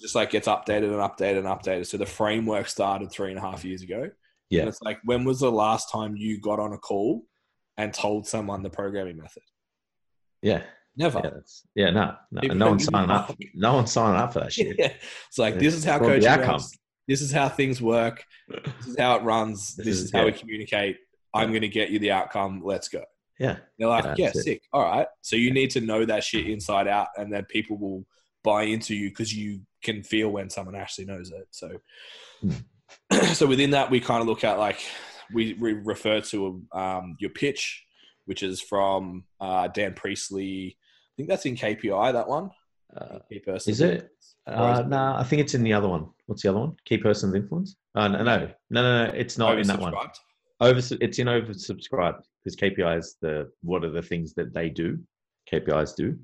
Just 0.00 0.14
like 0.14 0.30
gets 0.30 0.46
updated 0.48 0.84
and 0.84 0.94
updated 0.96 1.38
and 1.38 1.46
updated. 1.46 1.86
So 1.86 1.96
the 1.96 2.06
framework 2.06 2.68
started 2.68 3.10
three 3.10 3.30
and 3.30 3.38
a 3.38 3.40
half 3.42 3.64
years 3.64 3.82
ago. 3.82 4.10
Yeah. 4.50 4.60
And 4.60 4.68
it's 4.68 4.82
like 4.82 4.98
when 5.04 5.24
was 5.24 5.40
the 5.40 5.50
last 5.52 5.90
time 5.90 6.16
you 6.16 6.40
got 6.40 6.58
on 6.60 6.72
a 6.72 6.78
call 6.78 7.24
and 7.76 7.92
told 7.92 8.26
someone 8.26 8.62
the 8.62 8.70
programming 8.70 9.16
method? 9.16 9.42
yeah. 10.42 10.62
Never. 10.96 11.20
Yeah, 11.22 11.84
yeah, 11.86 11.90
no, 11.92 12.14
no, 12.32 12.40
People 12.40 12.56
no 12.56 12.66
one's 12.70 12.84
signing 12.86 13.10
up. 13.10 13.32
No 13.54 13.74
one's 13.74 13.92
signing 13.92 14.20
up 14.20 14.32
for 14.32 14.40
that 14.40 14.52
shit. 14.52 14.74
Yeah. 14.80 14.92
It's 15.28 15.38
like 15.38 15.56
this 15.56 15.72
is 15.74 15.84
how 15.84 16.00
coaching 16.00 16.24
works. 16.40 16.76
This 17.06 17.22
is 17.22 17.30
how 17.30 17.48
things 17.48 17.80
work. 17.80 18.24
This 18.48 18.88
is 18.88 18.96
how 18.98 19.14
it 19.14 19.22
runs. 19.22 19.76
This, 19.76 19.86
This 19.86 19.96
is, 19.98 20.04
is- 20.06 20.12
how 20.12 20.24
we 20.24 20.32
communicate. 20.32 20.96
I'm 21.32 21.50
going 21.50 21.60
to 21.62 21.68
get 21.68 21.90
you 21.90 22.00
the 22.00 22.10
outcome. 22.10 22.62
Let's 22.64 22.88
go. 22.88 23.04
Yeah, 23.38 23.58
They're 23.78 23.86
like, 23.86 24.04
Yeah, 24.06 24.14
yeah, 24.18 24.26
that's 24.26 24.38
it. 24.40 24.42
sick. 24.42 24.62
All 24.72 24.82
right. 24.82 25.06
So 25.22 25.36
you 25.36 25.52
need 25.52 25.70
to 25.72 25.80
know 25.80 26.04
that 26.04 26.24
shit 26.24 26.48
inside 26.48 26.88
out, 26.88 27.06
and 27.16 27.32
then 27.32 27.44
people 27.44 27.78
will 27.78 28.04
buy 28.44 28.62
into 28.64 28.94
you 28.94 29.10
because 29.10 29.34
you 29.34 29.60
can 29.82 30.02
feel 30.02 30.28
when 30.30 30.50
someone 30.50 30.74
actually 30.74 31.06
knows 31.06 31.30
it. 31.30 31.46
So, 31.50 31.70
so 33.34 33.46
within 33.46 33.70
that, 33.70 33.90
we 33.90 34.00
kind 34.00 34.20
of 34.20 34.26
look 34.26 34.44
at 34.44 34.58
like 34.58 34.80
we, 35.32 35.54
we 35.54 35.72
refer 35.74 36.20
to 36.20 36.62
um, 36.72 37.16
your 37.18 37.30
pitch, 37.30 37.84
which 38.26 38.42
is 38.42 38.60
from 38.60 39.24
uh, 39.40 39.68
Dan 39.68 39.94
Priestley. 39.94 40.76
I 40.78 41.12
think 41.16 41.28
that's 41.28 41.46
in 41.46 41.56
KPI. 41.56 42.12
That 42.12 42.28
one. 42.28 42.50
uh, 42.96 43.18
Key 43.30 43.40
person. 43.40 43.70
is 43.70 43.80
it? 43.80 44.10
Uh, 44.46 44.82
no, 44.86 45.14
I 45.18 45.24
think 45.24 45.42
it's 45.42 45.54
in 45.54 45.62
the 45.62 45.74
other 45.74 45.88
one. 45.88 46.08
What's 46.26 46.42
the 46.42 46.48
other 46.48 46.60
one? 46.60 46.76
Key 46.86 46.98
person 46.98 47.28
of 47.28 47.36
influence. 47.36 47.76
Uh, 47.94 48.08
no, 48.08 48.22
no, 48.22 48.48
no, 48.70 48.82
no, 48.82 49.04
no. 49.06 49.12
It's 49.12 49.36
not 49.36 49.58
in 49.58 49.66
that 49.66 49.78
one. 49.78 49.94
Over, 50.60 50.78
it's 50.78 51.18
in 51.18 51.26
oversubscribed 51.26 52.22
because 52.42 52.56
KPI 52.56 52.98
is 52.98 53.16
the 53.20 53.50
what 53.62 53.84
are 53.84 53.90
the 53.90 54.02
things 54.02 54.34
that 54.34 54.54
they 54.54 54.70
do. 54.70 54.98
KPIs 55.52 55.94
do, 55.96 56.18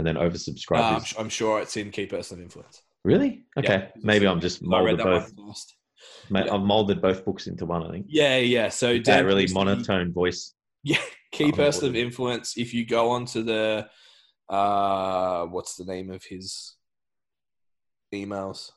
and 0.00 0.06
then 0.06 0.16
oversubscribed 0.16 0.78
Uh, 0.80 0.94
I'm, 0.96 1.02
is 1.02 1.14
I'm 1.18 1.28
sure 1.28 1.60
it's 1.60 1.76
in 1.76 1.90
key 1.90 2.06
person 2.06 2.38
of 2.38 2.42
influence. 2.44 2.82
really 3.04 3.44
okay. 3.58 3.90
it's 3.94 4.04
Maybe 4.04 4.26
I'm 4.26 4.40
just 4.40 4.62
molded 4.62 4.98
that 4.98 5.04
both. 5.04 5.32
one 5.36 5.48
last. 5.48 5.76
ma- 6.30 6.44
yeah. 6.44 6.54
I've 6.54 6.62
molded 6.62 7.00
both 7.02 7.24
books 7.24 7.46
into 7.46 7.66
one. 7.66 7.82
I 7.86 7.90
think 7.90 8.06
Yeah, 8.08 8.38
yeah. 8.38 8.68
So 8.70 8.94
that 8.94 9.04
Dan 9.04 9.26
really 9.26 9.42
Priestley- 9.44 9.64
monotone 9.64 10.12
voice. 10.12 10.54
Yeah, 10.82 10.96
key 11.32 11.52
person 11.52 11.88
of 11.88 11.94
influence. 11.96 12.56
If 12.56 12.72
you 12.72 12.86
go 12.86 13.10
onto 13.10 13.42
the, 13.42 13.86
uh, 14.48 15.44
what's 15.46 15.76
the 15.76 15.84
name 15.84 16.10
of 16.10 16.24
his 16.24 16.76
emails? 18.14 18.70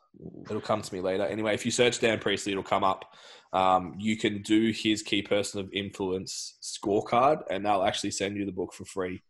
It'll 0.45 0.61
come 0.61 0.81
to 0.81 0.93
me 0.93 0.99
later. 1.01 1.25
Anyway, 1.25 1.53
if 1.53 1.65
you 1.65 1.71
search 1.71 1.99
Dan 2.01 2.19
Priestley, 2.19 2.51
it'll 2.51 2.63
come 2.63 2.83
up. 2.83 3.05
um, 3.53 3.93
you 3.99 4.17
can 4.17 4.41
do 4.41 4.71
his 4.71 5.01
key 5.03 5.21
person 5.21 5.59
of 5.59 5.71
influence 5.73 6.57
scorecard, 6.61 7.43
and 7.51 7.63
they'll 7.65 7.83
actually 7.83 8.09
send 8.11 8.35
you 8.35 8.45
the 8.45 8.51
book 8.51 8.73
for 8.73 8.83
free. 8.83 9.21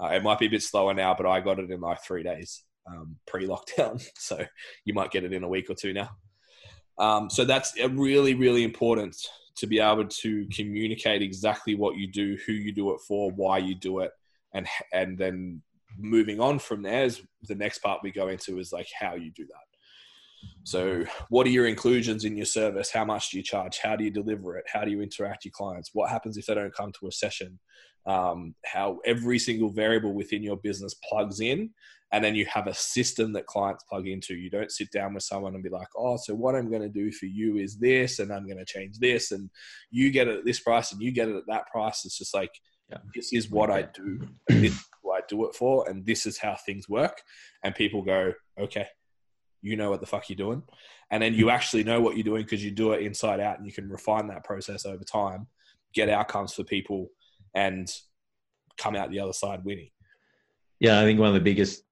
Uh, 0.00 0.08
it 0.08 0.22
might 0.22 0.38
be 0.38 0.46
a 0.46 0.50
bit 0.50 0.62
slower 0.62 0.94
now, 0.94 1.14
but 1.14 1.26
I 1.26 1.40
got 1.40 1.58
it 1.58 1.70
in 1.70 1.80
like 1.80 2.02
three 2.02 2.22
days 2.22 2.62
um, 2.86 3.16
pre 3.26 3.46
lockdown. 3.46 4.02
So 4.18 4.44
you 4.84 4.94
might 4.94 5.10
get 5.10 5.24
it 5.24 5.32
in 5.32 5.44
a 5.44 5.48
week 5.48 5.68
or 5.68 5.74
two 5.74 5.92
now. 5.92 6.10
Um, 6.98 7.30
so 7.30 7.44
that's 7.44 7.74
really, 7.90 8.34
really 8.34 8.62
important 8.62 9.16
to 9.56 9.66
be 9.66 9.78
able 9.78 10.06
to 10.06 10.46
communicate 10.54 11.22
exactly 11.22 11.74
what 11.74 11.96
you 11.96 12.10
do, 12.10 12.36
who 12.46 12.52
you 12.52 12.72
do 12.72 12.92
it 12.92 13.00
for, 13.06 13.30
why 13.30 13.58
you 13.58 13.74
do 13.74 14.00
it, 14.00 14.10
and 14.54 14.66
and 14.92 15.18
then 15.18 15.62
moving 15.98 16.40
on 16.40 16.58
from 16.58 16.82
there 16.82 17.04
is 17.04 17.20
the 17.48 17.54
next 17.54 17.78
part 17.78 18.00
we 18.02 18.10
go 18.10 18.28
into 18.28 18.58
is 18.58 18.72
like 18.72 18.88
how 18.98 19.14
you 19.14 19.30
do 19.32 19.46
that. 19.46 19.70
So, 20.64 21.04
what 21.28 21.46
are 21.46 21.50
your 21.50 21.66
inclusions 21.66 22.24
in 22.24 22.36
your 22.36 22.46
service? 22.46 22.90
How 22.90 23.04
much 23.04 23.30
do 23.30 23.38
you 23.38 23.42
charge? 23.42 23.78
How 23.82 23.96
do 23.96 24.04
you 24.04 24.10
deliver 24.10 24.56
it? 24.56 24.64
How 24.72 24.84
do 24.84 24.90
you 24.90 25.00
interact 25.00 25.44
with 25.44 25.52
your 25.52 25.68
clients? 25.68 25.90
What 25.92 26.10
happens 26.10 26.36
if 26.36 26.46
they 26.46 26.54
don't 26.54 26.74
come 26.74 26.92
to 27.00 27.08
a 27.08 27.12
session? 27.12 27.58
Um, 28.06 28.54
how 28.64 28.98
every 29.04 29.38
single 29.38 29.70
variable 29.70 30.14
within 30.14 30.42
your 30.42 30.56
business 30.56 30.94
plugs 31.08 31.40
in, 31.40 31.70
and 32.12 32.24
then 32.24 32.34
you 32.34 32.46
have 32.46 32.66
a 32.66 32.74
system 32.74 33.32
that 33.34 33.46
clients 33.46 33.84
plug 33.84 34.08
into. 34.08 34.34
You 34.34 34.50
don't 34.50 34.72
sit 34.72 34.90
down 34.90 35.14
with 35.14 35.22
someone 35.22 35.54
and 35.54 35.62
be 35.62 35.68
like, 35.68 35.88
"Oh, 35.96 36.16
so 36.16 36.34
what 36.34 36.54
I'm 36.54 36.70
going 36.70 36.82
to 36.82 36.88
do 36.88 37.12
for 37.12 37.26
you 37.26 37.58
is 37.58 37.78
this, 37.78 38.18
and 38.18 38.32
I'm 38.32 38.46
going 38.46 38.58
to 38.58 38.64
change 38.64 38.98
this, 38.98 39.32
and 39.32 39.50
you 39.90 40.10
get 40.10 40.28
it 40.28 40.38
at 40.38 40.44
this 40.44 40.60
price, 40.60 40.92
and 40.92 41.02
you 41.02 41.12
get 41.12 41.28
it 41.28 41.36
at 41.36 41.46
that 41.48 41.66
price." 41.66 42.04
It's 42.04 42.18
just 42.18 42.34
like 42.34 42.52
yeah. 42.88 42.98
this 43.14 43.32
is 43.32 43.50
what 43.50 43.70
I 43.70 43.82
do, 43.82 44.26
and 44.48 44.64
this 44.64 44.72
is 44.72 44.88
who 45.02 45.12
I 45.12 45.20
do 45.28 45.46
it 45.46 45.54
for, 45.54 45.88
and 45.88 46.04
this 46.04 46.26
is 46.26 46.38
how 46.38 46.56
things 46.66 46.88
work. 46.88 47.20
And 47.62 47.74
people 47.74 48.02
go, 48.02 48.32
"Okay, 48.58 48.86
you 49.62 49.76
know 49.76 49.90
what 49.90 50.00
the 50.00 50.06
fuck 50.06 50.28
you're 50.28 50.36
doing. 50.36 50.62
And 51.10 51.22
then 51.22 51.34
you 51.34 51.50
actually 51.50 51.84
know 51.84 52.00
what 52.00 52.16
you're 52.16 52.24
doing 52.24 52.42
because 52.42 52.64
you 52.64 52.70
do 52.70 52.92
it 52.92 53.02
inside 53.02 53.40
out 53.40 53.58
and 53.58 53.66
you 53.66 53.72
can 53.72 53.88
refine 53.88 54.28
that 54.28 54.44
process 54.44 54.86
over 54.86 55.04
time, 55.04 55.46
get 55.94 56.08
outcomes 56.08 56.54
for 56.54 56.64
people, 56.64 57.08
and 57.54 57.92
come 58.78 58.96
out 58.96 59.10
the 59.10 59.20
other 59.20 59.32
side 59.32 59.64
winning. 59.64 59.90
Yeah, 60.78 61.00
I 61.00 61.04
think 61.04 61.20
one 61.20 61.28
of 61.28 61.34
the 61.34 61.40
biggest 61.40 61.82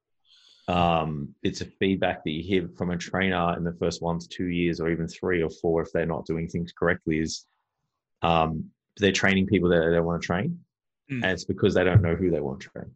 um, 0.69 1.35
bits 1.43 1.61
of 1.61 1.73
feedback 1.79 2.25
that 2.25 2.31
you 2.31 2.43
hear 2.43 2.69
from 2.77 2.91
a 2.91 2.97
trainer 2.97 3.57
in 3.57 3.65
the 3.65 3.75
first 3.75 4.03
one 4.03 4.19
to 4.19 4.29
two 4.29 4.47
years, 4.47 4.81
or 4.81 4.91
even 4.91 5.09
three 5.09 5.43
or 5.43 5.51
four, 5.51 5.83
if 5.83 5.93
they're 5.93 6.07
not 6.07 6.27
doing 6.27 6.49
things 6.49 6.73
correctly, 6.73 7.19
is 7.21 7.47
um, 8.23 8.65
they're 8.97 9.13
training 9.13 9.47
people 9.47 9.69
that 9.71 9.91
they 9.91 10.01
want 10.01 10.21
to 10.21 10.27
train. 10.27 10.59
Mm. 11.11 11.23
And 11.23 11.33
it's 11.33 11.45
because 11.45 11.75
they 11.75 11.85
don't 11.85 12.03
know 12.03 12.15
who 12.15 12.31
they 12.31 12.41
want 12.41 12.61
to 12.61 12.69
train, 12.69 12.91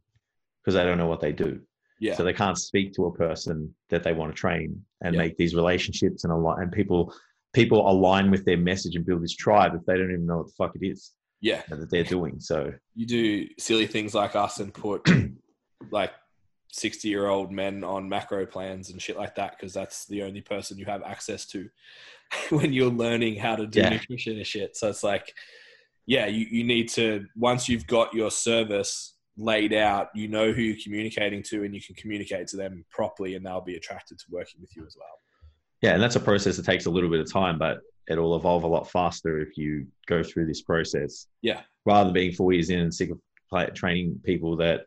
because 0.61 0.75
they 0.75 0.85
don't 0.85 0.99
know 0.99 1.07
what 1.07 1.21
they 1.21 1.33
do. 1.33 1.61
Yeah. 2.01 2.17
So 2.17 2.25
they 2.25 2.33
can't 2.33 2.59
speak 2.59 2.93
to 2.95 3.07
a 3.07 3.15
person 3.15 3.75
that 3.91 4.03
they 4.03 4.13
want 4.13 4.35
to 4.35 4.39
train 4.39 4.85
and 5.03 5.15
yeah. 5.15 5.21
make 5.23 5.37
these 5.37 5.55
relationships 5.55 6.25
and 6.25 6.33
align. 6.33 6.63
And 6.63 6.73
people 6.73 7.15
people 7.53 7.89
align 7.89 8.31
with 8.31 8.45
their 8.45 8.57
message 8.57 8.97
and 8.97 9.07
build 9.07 9.23
this 9.23 9.37
tribe 9.37 9.75
if 9.75 9.85
they 9.85 9.97
don't 9.97 10.11
even 10.11 10.27
know 10.27 10.39
what 10.39 10.47
the 10.47 10.53
fuck 10.59 10.75
it 10.75 10.85
is. 10.85 11.13
Yeah. 11.43 11.63
That 11.69 11.91
they're 11.91 12.05
doing. 12.05 12.41
So 12.41 12.73
you 12.95 13.05
do 13.05 13.49
silly 13.59 13.87
things 13.87 14.15
like 14.15 14.35
us 14.35 14.61
and 14.61 14.73
put 14.73 15.07
like 15.91 16.13
60 16.71 17.09
year 17.09 17.27
old 17.27 17.53
men 17.53 17.85
on 17.85 18.09
macro 18.09 18.47
plans 18.47 18.89
and 18.89 19.03
shit 19.03 19.19
like 19.19 19.35
that 19.35 19.59
because 19.59 19.75
that's 19.75 20.07
the 20.07 20.23
only 20.23 20.41
person 20.41 20.79
you 20.79 20.87
have 20.87 21.03
access 21.03 21.45
to 21.47 21.69
when 22.51 22.73
you're 22.73 22.91
learning 22.91 23.37
how 23.37 23.57
to 23.57 23.67
do 23.67 23.81
yeah. 23.81 23.91
nutrition 23.91 24.37
and 24.37 24.47
shit. 24.47 24.77
So 24.77 24.89
it's 24.89 25.03
like, 25.03 25.35
yeah, 26.07 26.27
you, 26.27 26.47
you 26.49 26.65
need 26.65 26.89
to, 26.91 27.27
once 27.37 27.69
you've 27.69 27.87
got 27.87 28.15
your 28.15 28.31
service 28.31 29.17
laid 29.37 29.73
out, 29.73 30.09
you 30.15 30.29
know 30.29 30.53
who 30.53 30.63
you're 30.63 30.83
communicating 30.83 31.43
to, 31.45 31.65
and 31.65 31.75
you 31.75 31.81
can 31.81 31.95
communicate 31.95 32.49
to 32.49 32.57
them 32.57 32.85
properly, 32.91 33.35
and 33.35 33.47
they'll 33.47 33.61
be 33.61 33.77
attracted 33.77 34.19
to 34.19 34.25
working 34.31 34.61
with 34.61 34.75
you 34.77 34.85
as 34.85 34.97
well. 34.99 35.19
Yeah, 35.81 35.95
and 35.95 36.03
that's 36.03 36.17
a 36.17 36.21
process 36.21 36.57
that 36.57 36.67
takes 36.67 36.87
a 36.87 36.91
little 36.91 37.11
bit 37.11 37.21
of 37.21 37.31
time, 37.31 37.59
but 37.59 37.79
it'll 38.09 38.37
evolve 38.37 38.65
a 38.65 38.69
lot 38.69 38.91
faster 38.91 39.41
if 39.41 39.57
you 39.57 39.87
go 40.07 40.23
through 40.23 40.47
this 40.47 40.63
process. 40.63 41.27
Yeah. 41.43 41.63
Rather 41.87 42.05
than 42.05 42.15
being 42.15 42.33
four 42.33 42.53
years 42.53 42.71
in 42.71 42.81
and 42.81 42.95
sick 42.95 43.11
of 43.11 43.19
training 43.75 44.21
people 44.25 44.57
that 44.57 44.87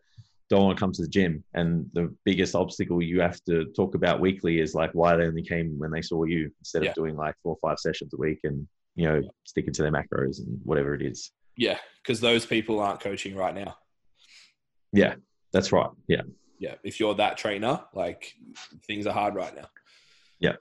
don't 0.50 0.64
want 0.64 0.78
to 0.78 0.80
come 0.80 0.92
to 0.92 1.02
the 1.02 1.08
gym. 1.08 1.44
And 1.54 1.90
the 1.94 2.14
biggest 2.24 2.56
obstacle 2.56 3.02
you 3.02 3.22
have 3.22 3.44
to 3.46 3.66
talk 3.76 3.96
about 3.96 4.20
weekly 4.20 4.60
is 4.60 4.76
like 4.76 4.92
why 4.94 5.16
they 5.16 5.26
only 5.26 5.44
came 5.44 5.78
when 5.78 5.92
they 5.92 6.02
saw 6.02 6.24
you 6.24 6.52
instead 6.60 6.84
yeah. 6.84 6.90
of 6.90 6.96
doing 6.96 7.16
like 7.16 7.36
four 7.42 7.58
or 7.62 7.70
five 7.70 7.80
sessions 7.80 8.14
a 8.14 8.18
week 8.18 8.40
and, 8.44 8.68
you 8.96 9.08
know, 9.08 9.22
sticking 9.44 9.74
to 9.74 9.82
their 9.82 9.92
macros 9.92 10.40
and 10.40 10.60
whatever 10.64 10.94
it 10.94 11.02
is. 11.02 11.32
Yeah. 11.58 11.78
Cause 12.06 12.20
those 12.20 12.46
people 12.46 12.80
aren't 12.80 13.00
coaching 13.00 13.36
right 13.36 13.56
now. 13.56 13.76
Yeah, 14.94 15.16
that's 15.52 15.72
right. 15.72 15.90
Yeah. 16.08 16.22
Yeah. 16.60 16.76
If 16.84 17.00
you're 17.00 17.16
that 17.16 17.38
trainer, 17.38 17.82
like 17.94 18.34
things 18.88 19.08
are 19.08 19.14
hard 19.14 19.36
right 19.36 19.56
now. 19.56 19.68
Yeah. 20.40 20.56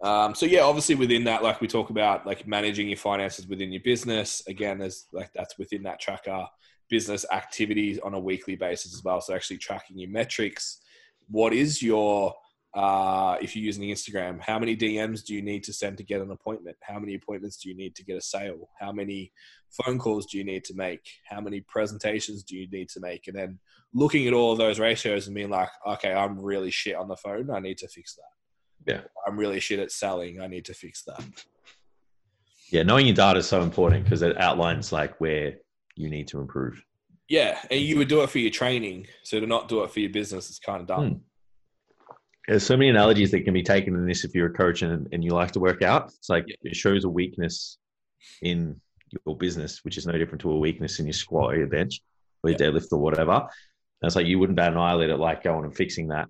Um, 0.00 0.34
so 0.34 0.46
yeah, 0.46 0.60
obviously 0.60 0.94
within 0.94 1.24
that, 1.24 1.42
like 1.42 1.60
we 1.60 1.66
talk 1.66 1.90
about 1.90 2.26
like 2.26 2.46
managing 2.46 2.88
your 2.88 2.96
finances 2.96 3.46
within 3.46 3.72
your 3.72 3.82
business. 3.82 4.42
Again, 4.46 4.78
there's 4.78 5.06
like 5.12 5.30
that's 5.34 5.58
within 5.58 5.82
that 5.84 6.00
tracker 6.00 6.46
business 6.88 7.26
activities 7.32 7.98
on 7.98 8.14
a 8.14 8.20
weekly 8.20 8.56
basis 8.56 8.94
as 8.94 9.02
well. 9.04 9.20
So 9.20 9.34
actually 9.34 9.58
tracking 9.58 9.98
your 9.98 10.10
metrics. 10.10 10.80
What 11.28 11.52
is 11.52 11.82
your 11.82 12.34
uh, 12.74 13.36
if 13.40 13.56
you're 13.56 13.64
using 13.64 13.84
Instagram, 13.84 14.40
how 14.40 14.58
many 14.58 14.76
DMs 14.76 15.24
do 15.24 15.34
you 15.34 15.42
need 15.42 15.64
to 15.64 15.72
send 15.72 15.96
to 15.96 16.04
get 16.04 16.20
an 16.20 16.30
appointment? 16.30 16.76
How 16.82 16.98
many 16.98 17.14
appointments 17.14 17.56
do 17.56 17.68
you 17.68 17.74
need 17.74 17.94
to 17.96 18.04
get 18.04 18.18
a 18.18 18.20
sale? 18.20 18.68
How 18.78 18.92
many 18.92 19.32
phone 19.70 19.98
calls 19.98 20.26
do 20.26 20.38
you 20.38 20.44
need 20.44 20.64
to 20.64 20.74
make? 20.74 21.00
How 21.28 21.40
many 21.40 21.62
presentations 21.62 22.42
do 22.42 22.56
you 22.56 22.68
need 22.70 22.88
to 22.90 23.00
make? 23.00 23.26
And 23.26 23.36
then 23.36 23.58
looking 23.94 24.26
at 24.26 24.34
all 24.34 24.52
of 24.52 24.58
those 24.58 24.78
ratios 24.78 25.26
and 25.26 25.34
being 25.34 25.50
like, 25.50 25.70
okay, 25.86 26.12
I'm 26.12 26.38
really 26.38 26.70
shit 26.70 26.94
on 26.94 27.08
the 27.08 27.16
phone. 27.16 27.50
I 27.50 27.58
need 27.58 27.78
to 27.78 27.88
fix 27.88 28.14
that. 28.16 28.37
Yeah. 28.88 29.00
I'm 29.26 29.36
really 29.36 29.60
shit 29.60 29.78
at 29.78 29.92
selling. 29.92 30.40
I 30.40 30.46
need 30.46 30.64
to 30.66 30.74
fix 30.74 31.04
that. 31.04 31.22
Yeah. 32.70 32.82
Knowing 32.82 33.06
your 33.06 33.14
data 33.14 33.40
is 33.40 33.46
so 33.46 33.62
important 33.62 34.04
because 34.04 34.22
it 34.22 34.38
outlines 34.40 34.92
like 34.92 35.20
where 35.20 35.54
you 35.94 36.08
need 36.08 36.28
to 36.28 36.40
improve. 36.40 36.82
Yeah. 37.28 37.58
And 37.70 37.80
you 37.80 37.98
would 37.98 38.08
do 38.08 38.22
it 38.22 38.30
for 38.30 38.38
your 38.38 38.50
training. 38.50 39.06
So 39.22 39.40
to 39.40 39.46
not 39.46 39.68
do 39.68 39.82
it 39.82 39.90
for 39.90 40.00
your 40.00 40.10
business 40.10 40.50
is 40.50 40.58
kind 40.58 40.80
of 40.80 40.86
dumb. 40.86 41.08
Hmm 41.08 41.16
there's 42.48 42.64
so 42.64 42.76
many 42.76 42.88
analogies 42.88 43.30
that 43.30 43.42
can 43.42 43.52
be 43.52 43.62
taken 43.62 43.94
in 43.94 44.06
this 44.06 44.24
if 44.24 44.34
you're 44.34 44.46
a 44.46 44.52
coach 44.52 44.80
and, 44.80 45.06
and 45.12 45.22
you 45.22 45.32
like 45.32 45.52
to 45.52 45.60
work 45.60 45.82
out. 45.82 46.06
It's 46.06 46.30
like 46.30 46.46
it 46.48 46.74
shows 46.74 47.04
a 47.04 47.08
weakness 47.08 47.76
in 48.40 48.80
your 49.26 49.36
business, 49.36 49.84
which 49.84 49.98
is 49.98 50.06
no 50.06 50.16
different 50.16 50.40
to 50.40 50.52
a 50.52 50.58
weakness 50.58 50.98
in 50.98 51.04
your 51.04 51.12
squat 51.12 51.52
or 51.52 51.58
your 51.58 51.66
bench 51.66 52.00
or 52.42 52.50
your 52.50 52.58
deadlift 52.58 52.90
or 52.90 52.98
whatever. 52.98 53.32
And 53.32 54.06
it's 54.06 54.16
like 54.16 54.26
you 54.26 54.38
wouldn't 54.38 54.56
bat 54.56 54.72
an 54.72 54.78
eyelid 54.78 55.10
at 55.10 55.20
like 55.20 55.44
going 55.44 55.66
and 55.66 55.76
fixing 55.76 56.08
that. 56.08 56.28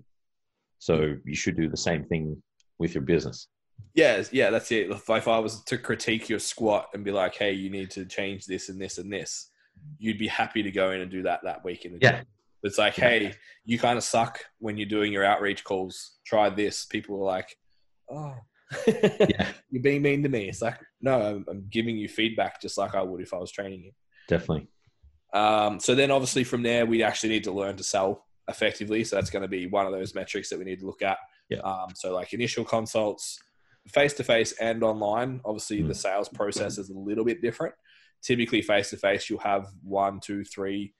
So 0.80 1.14
you 1.24 1.36
should 1.36 1.56
do 1.56 1.68
the 1.68 1.76
same 1.76 2.04
thing 2.04 2.42
with 2.78 2.94
your 2.94 3.02
business. 3.02 3.48
Yeah, 3.94 4.22
yeah, 4.32 4.50
that's 4.50 4.70
it. 4.72 4.90
If 4.90 5.28
I 5.28 5.38
was 5.38 5.62
to 5.64 5.78
critique 5.78 6.28
your 6.28 6.38
squat 6.38 6.88
and 6.94 7.04
be 7.04 7.10
like, 7.10 7.34
"Hey, 7.34 7.52
you 7.52 7.70
need 7.70 7.90
to 7.92 8.04
change 8.04 8.46
this 8.46 8.68
and 8.68 8.80
this 8.80 8.98
and 8.98 9.12
this," 9.12 9.50
you'd 9.98 10.18
be 10.18 10.28
happy 10.28 10.62
to 10.62 10.70
go 10.70 10.90
in 10.92 11.00
and 11.00 11.10
do 11.10 11.22
that 11.22 11.40
that 11.44 11.64
week 11.64 11.84
in 11.84 11.92
the 11.92 11.98
yeah. 12.00 12.18
Gym. 12.18 12.26
It's 12.62 12.78
like, 12.78 12.94
hey, 12.94 13.34
you 13.64 13.78
kind 13.78 13.96
of 13.96 14.04
suck 14.04 14.40
when 14.58 14.76
you're 14.76 14.88
doing 14.88 15.12
your 15.12 15.24
outreach 15.24 15.62
calls. 15.62 16.18
Try 16.26 16.50
this. 16.50 16.86
People 16.86 17.16
are 17.16 17.24
like, 17.24 17.56
oh, 18.10 18.34
yeah. 18.86 19.48
you're 19.70 19.82
being 19.82 20.02
mean 20.02 20.22
to 20.24 20.28
me. 20.28 20.48
It's 20.48 20.62
like, 20.62 20.78
no, 21.00 21.20
I'm, 21.20 21.44
I'm, 21.48 21.66
giving 21.70 21.96
you 21.96 22.08
feedback 22.08 22.60
just 22.60 22.76
like 22.76 22.94
I 22.94 23.02
would 23.02 23.20
if 23.20 23.32
I 23.32 23.38
was 23.38 23.52
training 23.52 23.84
you. 23.84 23.92
Definitely. 24.26 24.68
Um, 25.32 25.78
so 25.78 25.94
then, 25.94 26.10
obviously, 26.10 26.42
from 26.42 26.62
there, 26.62 26.84
we 26.84 27.02
actually 27.02 27.30
need 27.30 27.44
to 27.44 27.52
learn 27.52 27.76
to 27.76 27.84
sell 27.84 28.26
effectively. 28.48 29.04
So 29.04 29.16
that's 29.16 29.30
going 29.30 29.42
to 29.42 29.48
be 29.48 29.66
one 29.66 29.86
of 29.86 29.92
those 29.92 30.14
metrics 30.14 30.50
that 30.50 30.58
we 30.58 30.64
need 30.64 30.80
to 30.80 30.86
look 30.86 31.02
at. 31.02 31.18
Yeah. 31.48 31.58
Um, 31.60 31.88
so 31.94 32.14
like 32.14 32.32
initial 32.32 32.64
consults, 32.64 33.38
face 33.86 34.12
to 34.14 34.24
face 34.24 34.52
and 34.52 34.82
online. 34.82 35.40
Obviously, 35.44 35.82
mm. 35.82 35.88
the 35.88 35.94
sales 35.94 36.28
process 36.28 36.78
is 36.78 36.90
a 36.90 36.98
little 36.98 37.24
bit 37.24 37.40
different. 37.42 37.74
Typically, 38.22 38.62
face 38.62 38.90
to 38.90 38.96
face, 38.96 39.30
you'll 39.30 39.38
have 39.40 39.68
one, 39.82 40.20
two, 40.20 40.44
three 40.44 40.94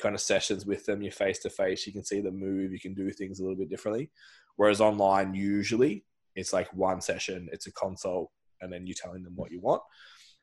kind 0.00 0.14
of 0.14 0.20
sessions 0.20 0.64
with 0.64 0.86
them. 0.86 1.02
You're 1.02 1.12
face 1.12 1.40
to 1.40 1.50
face. 1.50 1.86
You 1.86 1.92
can 1.92 2.04
see 2.04 2.20
them 2.20 2.38
move. 2.38 2.72
You 2.72 2.80
can 2.80 2.94
do 2.94 3.10
things 3.10 3.40
a 3.40 3.42
little 3.42 3.58
bit 3.58 3.68
differently. 3.68 4.10
Whereas 4.56 4.80
online, 4.80 5.34
usually 5.34 6.04
it's 6.34 6.52
like 6.52 6.72
one 6.72 7.00
session, 7.00 7.48
it's 7.52 7.66
a 7.66 7.72
consult, 7.72 8.30
and 8.60 8.72
then 8.72 8.86
you're 8.86 8.94
telling 8.94 9.22
them 9.22 9.34
what 9.36 9.50
you 9.50 9.60
want. 9.60 9.82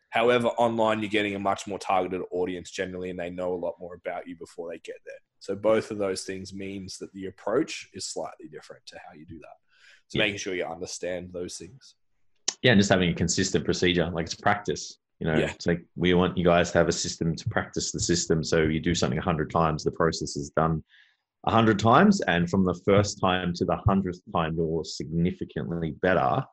However, 0.10 0.48
online, 0.48 1.00
you're 1.00 1.10
getting 1.10 1.36
a 1.36 1.40
much 1.40 1.68
more 1.68 1.80
targeted 1.80 2.22
audience 2.32 2.72
generally, 2.72 3.10
and 3.10 3.20
they 3.20 3.30
know 3.30 3.54
a 3.54 3.56
lot 3.56 3.76
more 3.80 3.96
about 3.96 4.28
you 4.28 4.38
before 4.38 4.70
they 4.70 4.80
get 4.80 4.96
there. 5.06 5.20
So 5.40 5.56
both 5.56 5.92
of 5.92 5.98
those 5.98 6.24
things 6.24 6.54
means 6.54 6.98
that 7.00 7.12
the 7.14 7.28
approach 7.28 7.90
is 7.94 8.06
slightly 8.06 8.48
different 8.50 8.86
to 8.88 8.98
how 8.98 9.14
you 9.16 9.26
do 9.26 9.40
that. 9.40 9.58
So 10.08 10.18
yeah. 10.18 10.26
making 10.26 10.40
sure 10.40 10.56
you 10.56 10.66
understand 10.66 11.32
those 11.34 11.58
things. 11.58 11.96
Yeah, 12.62 12.72
and 12.72 12.80
just 12.80 12.90
having 12.90 13.10
a 13.10 13.14
consistent 13.14 13.66
procedure, 13.66 14.10
like 14.10 14.26
it's 14.26 14.36
practice. 14.36 14.98
You 15.20 15.28
know, 15.28 15.38
yeah. 15.38 15.52
it's 15.52 15.68
like 15.68 15.84
we 15.96 16.14
want 16.14 16.38
you 16.38 16.46
guys 16.46 16.72
to 16.72 16.78
have 16.78 16.88
a 16.88 16.94
system 16.94 17.36
to 17.36 17.50
practice 17.50 17.92
the 17.92 18.00
system. 18.00 18.44
So 18.44 18.64
you 18.64 18.80
do 18.80 18.96
something 18.96 19.20
a 19.20 19.22
hundred 19.22 19.52
times, 19.52 19.84
the 19.84 19.92
process 19.92 20.36
is 20.36 20.52
done 20.52 20.84
a 21.46 21.52
hundred 21.52 21.80
times, 21.80 22.22
and 22.22 22.50
from 22.50 22.66
the 22.66 22.80
first 22.86 23.20
time 23.20 23.54
to 23.56 23.66
the 23.66 23.76
hundredth 23.76 24.22
time, 24.34 24.56
you're 24.56 24.84
significantly 24.84 25.92
better. 26.02 26.44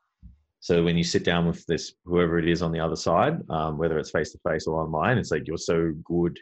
So 0.65 0.83
when 0.83 0.97
you 0.97 1.05
sit 1.05 1.25
down 1.25 1.47
with 1.47 1.62
this, 1.67 1.93
whoever 2.07 2.39
it 2.39 2.49
is 2.49 2.62
on 2.62 2.73
the 2.73 2.81
other 2.81 2.97
side, 2.97 3.35
um, 3.51 3.77
whether 3.77 3.99
it's 3.99 4.11
face 4.11 4.33
to 4.33 4.39
face 4.49 4.67
or 4.67 4.81
online, 4.83 5.19
it's 5.19 5.31
like 5.31 5.47
you're 5.47 5.59
so 5.59 5.93
good 6.05 6.41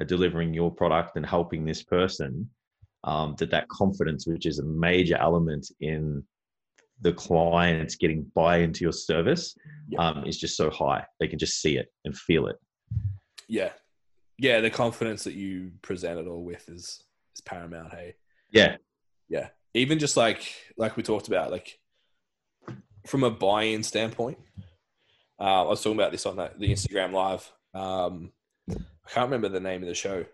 at 0.00 0.08
delivering 0.08 0.52
your 0.52 0.72
product 0.72 1.16
and 1.16 1.24
helping 1.24 1.64
this 1.64 1.84
person 1.84 2.50
um, 3.04 3.36
that 3.38 3.52
that 3.52 3.68
confidence, 3.68 4.26
which 4.26 4.44
is 4.44 4.58
a 4.58 4.64
major 4.64 5.16
element 5.18 5.70
in 5.80 6.20
the 7.02 7.12
clients 7.12 7.94
getting 7.94 8.28
buy 8.34 8.56
into 8.56 8.82
your 8.82 8.92
service 8.92 9.56
Yeah. 9.88 10.00
um, 10.00 10.26
is 10.26 10.36
just 10.40 10.56
so 10.56 10.68
high. 10.68 11.06
They 11.20 11.28
can 11.28 11.38
just 11.38 11.60
see 11.62 11.76
it 11.76 11.92
and 12.04 12.18
feel 12.18 12.48
it. 12.48 12.56
Yeah. 13.46 13.70
Yeah, 14.36 14.60
the 14.62 14.70
confidence 14.70 15.22
that 15.22 15.34
you 15.34 15.70
present 15.80 16.18
it 16.18 16.26
all 16.26 16.42
with 16.42 16.68
is 16.68 17.04
is 17.36 17.40
paramount, 17.44 17.92
hey. 17.92 18.16
Yeah. 18.50 18.78
Yeah. 19.28 19.50
Even 19.74 20.00
just 20.00 20.16
like 20.16 20.42
like 20.76 20.96
we 20.96 21.04
talked 21.04 21.28
about, 21.28 21.52
like 21.52 21.78
from 23.06 23.24
a 23.24 23.30
buy-in 23.30 23.82
standpoint. 23.82 24.38
Uh, 25.40 25.64
I 25.64 25.68
was 25.68 25.82
talking 25.82 25.98
about 25.98 26.12
this 26.12 26.26
on 26.26 26.36
that, 26.36 26.58
the 26.58 26.70
Instagram 26.70 27.12
live. 27.12 27.50
Um, 27.74 28.32
I 28.70 28.74
can't 29.10 29.26
remember 29.30 29.48
the 29.48 29.60
name 29.60 29.82
of 29.82 29.88
the 29.88 29.94
show. 29.94 30.24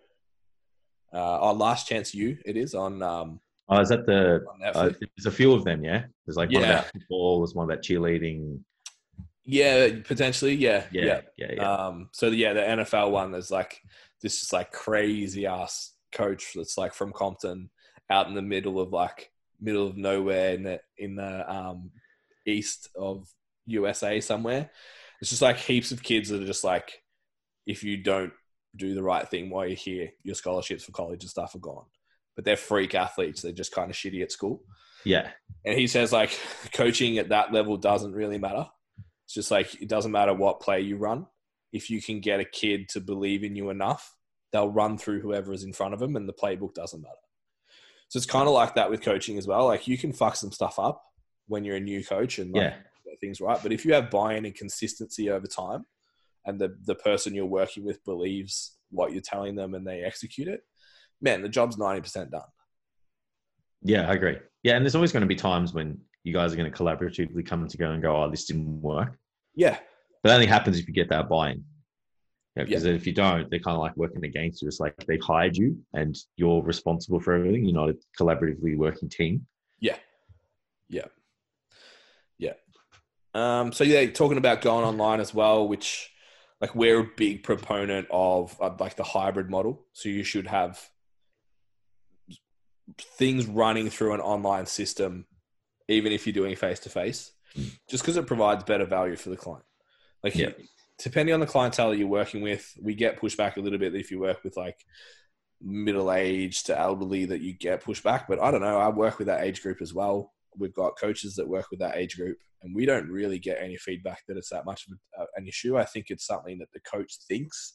Uh, 1.13 1.39
oh, 1.41 1.53
Last 1.53 1.87
Chance 1.89 2.15
U, 2.15 2.37
it 2.45 2.57
is 2.57 2.75
on 2.75 3.03
um, 3.03 3.41
Oh, 3.69 3.81
is 3.81 3.89
that 3.89 4.07
the? 4.07 4.45
Uh, 4.75 4.91
there's 5.17 5.27
a 5.27 5.31
few 5.31 5.53
of 5.53 5.65
them. 5.65 5.85
Yeah. 5.85 6.05
There's 6.25 6.37
like 6.37 6.51
one 6.53 6.63
Yeah. 6.63 6.71
about 6.81 6.93
football. 6.93 7.41
There's 7.41 7.55
one 7.55 7.69
about 7.69 7.83
cheerleading. 7.83 8.61
yeah, 9.45 9.89
potentially. 10.05 10.55
Yeah, 10.55 10.85
Yeah. 10.93 11.05
yeah. 11.05 11.21
Yeah. 11.37 11.53
Yeah. 11.57 11.73
Um, 11.73 12.09
so 12.13 12.29
yeah, 12.29 12.53
the 12.53 12.61
NFL 12.61 13.11
one 13.11 13.35
is 13.35 13.51
like 13.51 13.81
this 14.23 14.43
is 14.43 14.53
like 14.53 14.71
crazy 14.73 15.47
ass 15.47 15.95
coach 16.13 16.53
that's 16.55 16.79
like 16.79 16.95
from 16.95 17.13
Compton, 17.13 17.71
out 18.11 18.29
in 18.29 18.35
the 18.35 18.43
middle 18.43 18.79
of 18.81 18.93
like 18.93 19.31
middle 19.61 19.87
of 19.89 19.97
nowhere 19.97 20.55
in 20.55 20.63
the 20.63 20.81
in 20.99 21.17
the 21.17 21.53
um, 21.53 21.91
east 22.47 22.89
of 22.97 23.29
USA 23.67 24.21
somewhere. 24.21 24.71
It's 25.21 25.31
just 25.31 25.43
like 25.43 25.57
heaps 25.59 25.93
of 25.93 26.03
kids 26.03 26.29
that 26.29 26.43
are 26.43 26.47
just 26.47 26.65
like, 26.65 27.03
if 27.67 27.83
you 27.83 27.97
don't 27.97 28.33
do 28.75 28.95
the 28.95 29.03
right 29.03 29.29
thing 29.29 29.51
while 29.51 29.67
you're 29.67 29.77
here, 29.77 30.11
your 30.23 30.35
scholarships 30.35 30.85
for 30.85 30.93
college 30.93 31.23
and 31.23 31.31
stuff 31.31 31.55
are 31.55 31.61
gone. 31.61 31.87
But 32.35 32.45
they're 32.45 32.57
freak 32.57 32.95
athletes. 32.95 33.43
They're 33.43 33.53
just 33.53 33.73
kind 33.73 33.91
of 33.91 33.97
shitty 33.97 34.23
at 34.23 34.33
school. 34.33 34.63
yeah. 35.05 35.31
And 35.65 35.79
he 35.79 35.87
says 35.87 36.13
like 36.13 36.39
coaching 36.73 37.19
at 37.19 37.31
that 37.31 37.53
level 37.53 37.77
doesn't 37.77 38.13
really 38.13 38.39
matter. 38.39 38.67
It's 39.25 39.35
just 39.35 39.51
like 39.51 39.81
it 39.83 39.89
doesn't 39.89 40.13
matter 40.13 40.35
what 40.35 40.61
play 40.61 40.81
you 40.83 40.97
run. 40.97 41.27
If 41.73 41.91
you 41.91 42.01
can 42.01 42.21
get 42.21 42.41
a 42.41 42.45
kid 42.45 42.89
to 42.91 43.01
believe 43.01 43.43
in 43.43 43.57
you 43.57 43.71
enough, 43.71 44.15
they'll 44.53 44.71
run 44.71 44.99
through 44.99 45.21
whoever 45.21 45.53
is 45.53 45.65
in 45.65 45.73
front 45.73 45.95
of 45.95 46.01
them, 46.01 46.15
and 46.15 46.29
the 46.29 46.33
playbook 46.33 46.75
doesn't 46.75 47.03
matter. 47.03 47.15
So 48.09 48.19
it's 48.19 48.27
kind 48.27 48.47
of 48.47 48.55
like 48.55 48.77
that 48.77 48.89
with 48.89 49.03
coaching 49.03 49.37
as 49.37 49.47
well. 49.49 49.67
Like 49.67 49.89
you 49.89 49.99
can 49.99 50.13
fuck 50.13 50.37
some 50.37 50.53
stuff 50.53 50.79
up 50.79 51.03
when 51.49 51.65
you're 51.65 51.77
a 51.77 51.81
new 51.81 52.05
coach 52.05 52.39
and 52.39 52.53
like, 52.53 52.63
Yeah. 52.63 53.17
things 53.21 53.41
right, 53.41 53.59
but 53.63 53.73
if 53.73 53.85
you 53.85 53.95
have 53.95 54.11
buy-in 54.11 54.45
and 54.45 54.55
consistency 54.55 55.31
over 55.31 55.47
time, 55.47 55.85
and 56.45 56.59
the 56.61 56.77
the 56.85 56.95
person 56.95 57.35
you're 57.35 57.45
working 57.47 57.85
with 57.85 58.05
believes 58.05 58.77
what 58.91 59.13
you're 59.13 59.21
telling 59.21 59.57
them 59.57 59.75
and 59.75 59.87
they 59.87 60.03
execute 60.03 60.49
it, 60.49 60.61
man, 61.21 61.43
the 61.43 61.49
job's 61.49 61.77
ninety 61.79 62.01
percent 62.03 62.31
done. 62.31 62.43
Yeah. 63.83 64.09
I 64.09 64.15
agree. 64.15 64.37
Yeah. 64.63 64.77
And 64.77 64.85
there's 64.85 64.95
always 64.95 65.13
going 65.13 65.23
to 65.23 65.27
be 65.27 65.35
times 65.35 65.73
when 65.75 65.99
you 66.25 66.33
guys 66.33 66.53
are 66.53 66.57
going 66.57 66.71
to 66.71 66.77
collaboratively 66.77 67.47
come 67.47 67.67
together 67.69 67.93
and 67.95 68.03
go, 68.03 68.17
"Oh, 68.25 68.31
this 68.31 68.47
didn't 68.47 68.81
work." 68.83 69.17
Yeah, 69.55 69.79
But 70.23 70.31
that 70.31 70.35
only 70.35 70.47
happens 70.47 70.79
if 70.79 70.87
you 70.87 70.93
get 70.93 71.09
that 71.09 71.29
buy-in. 71.29 71.65
Yeah, 72.57 72.65
because 72.65 72.85
if 72.85 73.07
you 73.07 73.13
don't, 73.13 73.49
they're 73.51 73.61
kind 73.61 73.75
of 73.75 73.81
like 73.81 73.97
working 73.97 74.25
against 74.25 74.61
you. 74.63 74.69
It's 74.69 74.81
like 74.81 74.95
they've 75.07 75.21
hired 75.23 75.57
you 75.57 75.79
and 75.95 76.17
you're 76.37 76.63
responsible 76.63 77.21
for 77.21 77.35
everything. 77.35 77.65
You're 77.65 77.75
not 77.75 77.91
a 77.91 77.97
collaboratively 78.21 78.77
working 78.77 79.09
team. 79.09 79.47
Um, 83.37 83.71
so 83.73 83.85
yeah, 83.85 84.07
talking 84.07 84.39
about 84.39 84.63
going 84.63 84.85
online 84.87 85.21
as 85.21 85.35
well, 85.35 85.69
which 85.69 86.11
like 86.59 86.75
we're 86.75 87.01
a 87.01 87.11
big 87.17 87.43
proponent 87.43 88.09
of, 88.11 88.59
of 88.61 88.81
like 88.81 88.97
the 88.97 89.05
hybrid 89.05 89.51
model. 89.51 89.85
So 89.93 90.09
you 90.09 90.25
should 90.25 90.47
have 90.47 90.81
things 92.99 93.45
running 93.45 93.91
through 93.91 94.15
an 94.15 94.21
online 94.21 94.65
system, 94.65 95.27
even 95.87 96.13
if 96.13 96.27
you're 96.27 96.33
doing 96.33 96.57
face 96.57 96.81
to 96.81 96.89
face, 96.89 97.31
just 97.91 98.03
because 98.03 98.17
it 98.17 98.27
provides 98.27 98.65
better 98.65 98.87
value 98.87 99.17
for 99.17 99.29
the 99.29 99.37
client. 99.37 99.67
Like 100.23 100.35
Yeah. 100.35 100.53
depending 100.99 101.35
on 101.35 101.41
the 101.41 101.47
clientele 101.47 101.91
that 101.91 101.99
you're 101.99 102.09
working 102.09 102.41
with, 102.41 102.73
we 102.81 102.95
get 102.95 103.21
pushback 103.21 103.59
a 103.59 103.61
little 103.61 103.79
bit 103.79 103.95
if 103.95 104.11
you 104.11 104.19
work 104.19 104.45
with 104.45 104.57
like 104.57 104.83
middle 105.61 106.11
aged 106.11 106.67
to 106.67 106.79
elderly 106.79 107.27
that 107.27 107.43
you 107.43 107.53
get 107.53 107.85
pushback. 107.85 108.29
But 108.29 108.41
I 108.41 108.51
don't 108.51 108.63
know. 108.63 108.79
I 108.79 108.89
work 108.89 109.19
with 109.19 109.27
that 109.27 109.45
age 109.45 109.61
group 109.61 109.83
as 109.83 109.93
well. 109.93 110.33
We've 110.59 110.75
got 110.75 110.99
coaches 110.99 111.35
that 111.37 111.49
work 111.49 111.67
with 111.71 111.81
that 111.81 111.97
age 111.97 112.17
group, 112.17 112.39
and 112.63 112.75
we 112.75 112.87
don't 112.87 113.09
really 113.09 113.39
get 113.39 113.63
any 113.63 113.77
feedback 113.77 114.23
that 114.29 114.37
it's 114.37 114.51
that 114.51 114.65
much 114.65 114.87
of 114.89 115.23
uh, 115.23 115.27
an 115.37 115.47
issue. 115.47 115.77
I 115.77 115.85
think 115.85 116.07
it's 116.09 116.27
something 116.27 116.59
that 116.59 116.69
the 116.73 116.81
coach 116.81 117.19
thinks, 117.29 117.75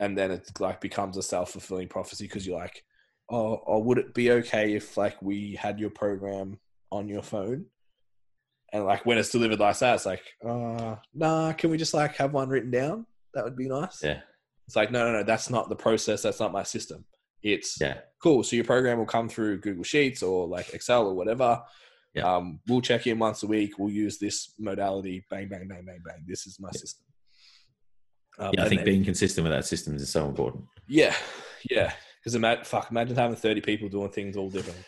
and 0.00 0.16
then 0.16 0.30
it 0.30 0.48
like 0.60 0.80
becomes 0.80 1.16
a 1.16 1.22
self 1.22 1.52
fulfilling 1.52 1.88
prophecy 1.88 2.24
because 2.24 2.46
you're 2.46 2.58
like, 2.58 2.82
oh, 3.30 3.54
or 3.66 3.82
would 3.82 3.98
it 3.98 4.14
be 4.14 4.30
okay 4.32 4.74
if 4.74 4.96
like 4.96 5.20
we 5.22 5.54
had 5.54 5.78
your 5.78 5.90
program 5.90 6.58
on 6.90 7.08
your 7.08 7.22
phone? 7.22 7.66
And 8.72 8.84
like 8.84 9.06
when 9.06 9.18
it's 9.18 9.30
delivered 9.30 9.60
like 9.60 9.78
that, 9.78 9.94
it's 9.94 10.06
like, 10.06 10.22
uh, 10.46 10.96
nah, 11.14 11.52
can 11.52 11.70
we 11.70 11.78
just 11.78 11.94
like 11.94 12.16
have 12.16 12.32
one 12.32 12.48
written 12.48 12.70
down? 12.70 13.06
That 13.34 13.44
would 13.44 13.56
be 13.56 13.68
nice. 13.68 14.02
Yeah. 14.02 14.20
It's 14.66 14.76
like, 14.76 14.90
no, 14.90 15.06
no, 15.06 15.18
no, 15.18 15.22
that's 15.22 15.48
not 15.48 15.70
the 15.70 15.76
process. 15.76 16.22
That's 16.22 16.40
not 16.40 16.52
my 16.52 16.62
system. 16.62 17.04
It's 17.42 17.80
Yeah. 17.80 18.00
cool. 18.22 18.42
So 18.42 18.56
your 18.56 18.64
program 18.64 18.98
will 18.98 19.06
come 19.06 19.28
through 19.28 19.60
Google 19.60 19.84
Sheets 19.84 20.22
or 20.22 20.46
like 20.48 20.74
Excel 20.74 21.06
or 21.06 21.14
whatever. 21.14 21.62
Yeah. 22.14 22.36
Um, 22.36 22.60
we'll 22.66 22.80
check 22.80 23.06
in 23.06 23.18
once 23.18 23.42
a 23.42 23.46
week. 23.46 23.78
We'll 23.78 23.92
use 23.92 24.18
this 24.18 24.54
modality. 24.58 25.24
Bang, 25.30 25.48
bang, 25.48 25.68
bang, 25.68 25.84
bang, 25.84 26.00
bang. 26.04 26.24
This 26.26 26.46
is 26.46 26.58
my 26.58 26.70
system. 26.72 27.04
Um, 28.38 28.52
Yeah. 28.54 28.64
I 28.64 28.68
think 28.68 28.80
then- 28.80 28.86
being 28.86 29.04
consistent 29.04 29.44
with 29.44 29.52
that 29.52 29.64
system 29.66 29.94
is 29.96 30.08
so 30.10 30.26
important. 30.28 30.64
yeah, 30.88 31.14
yeah. 31.70 31.92
Because 32.20 32.34
ima- 32.34 32.64
fuck, 32.64 32.90
imagine 32.90 33.16
having 33.16 33.36
thirty 33.36 33.60
people 33.60 33.88
doing 33.88 34.10
things 34.10 34.36
all 34.36 34.50
different. 34.50 34.78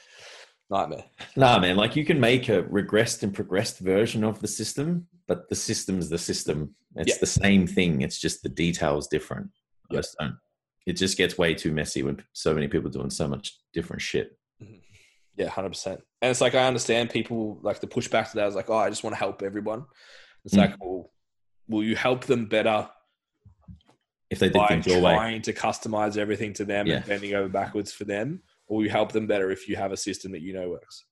Nightmare. 0.69 1.05
Nah, 1.37 1.59
man. 1.59 1.77
Like 1.77 1.97
you 1.97 2.05
can 2.05 2.21
make 2.21 2.49
a 2.49 2.63
regressed 2.65 3.23
and 3.25 3.35
progressed 3.35 3.81
version 3.81 4.23
of 4.25 4.41
the 4.41 4.47
system, 4.49 5.09
but 5.27 5.49
the 5.49 5.55
system's 5.57 6.09
the 6.09 6.19
system. 6.19 6.75
It's 6.97 7.09
Yeah. 7.15 7.19
the 7.21 7.27
same 7.27 7.67
thing. 7.67 8.03
It's 8.03 8.21
just 8.21 8.43
the 8.43 8.49
details 8.49 9.09
different. 9.09 9.51
I 9.91 9.95
just 9.97 10.17
don't. 10.19 10.37
It 10.87 10.95
just 10.95 11.17
gets 11.19 11.37
way 11.39 11.55
too 11.55 11.73
messy 11.73 12.03
when 12.03 12.23
so 12.33 12.55
many 12.55 12.69
people 12.69 12.91
doing 12.91 13.11
so 13.11 13.29
much 13.29 13.59
different 13.73 14.03
shit. 14.03 14.37
Yeah, 15.37 15.49
hundred 15.49 15.71
percent. 15.71 16.01
And 16.23 16.31
it's 16.31 16.41
like 16.41 16.55
I 16.55 16.67
understand 16.67 17.11
people 17.11 17.59
like 17.63 17.81
the 17.81 17.87
pushback 17.87 18.31
to 18.31 18.37
that 18.37 18.49
is 18.49 18.55
like, 18.55 18.69
oh, 18.71 18.77
I 18.77 18.91
just 18.91 19.05
want 19.05 19.15
to 19.15 19.19
help 19.19 19.43
everyone. 19.43 19.85
It's 20.45 20.55
Mm. 20.55 20.59
like, 20.59 20.75
well, 20.81 21.11
will 21.69 21.85
you 21.85 21.97
help 21.97 22.25
them 22.25 22.47
better 22.47 22.89
If 24.31 24.39
they 24.39 24.49
did 24.49 24.55
by 24.59 24.69
things 24.69 24.87
your 24.87 25.01
way, 25.01 25.15
trying 25.15 25.43
to 25.43 25.53
customize 25.53 26.17
everything 26.17 26.53
to 26.55 26.65
them 26.65 26.87
Yeah. 26.87 26.97
and 26.97 27.07
bending 27.07 27.35
over 27.35 27.49
backwards 27.49 27.93
for 27.93 28.05
them, 28.05 28.43
or 28.67 28.79
will 28.79 28.85
you 28.85 28.91
help 28.91 29.13
them 29.13 29.27
better 29.27 29.51
if 29.51 29.69
you 29.69 29.77
have 29.77 29.93
a 29.93 29.97
system 29.97 30.33
that 30.33 30.41
you 30.43 30.53
know 30.53 30.69
works, 30.71 31.05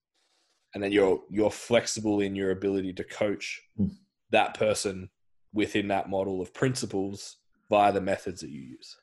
and 0.74 0.82
then 0.82 0.92
you're 0.92 1.22
you're 1.30 1.50
flexible 1.50 2.20
in 2.20 2.34
your 2.36 2.50
ability 2.52 2.92
to 2.94 3.04
coach 3.04 3.60
Mm. 3.78 3.90
that 4.30 4.54
person 4.54 5.10
within 5.52 5.88
that 5.88 6.08
model 6.08 6.40
of 6.40 6.52
principles 6.54 7.36
via 7.70 7.92
the 7.92 8.00
methods 8.00 8.40
that 8.42 8.50
you 8.50 8.60
use. 8.60 8.96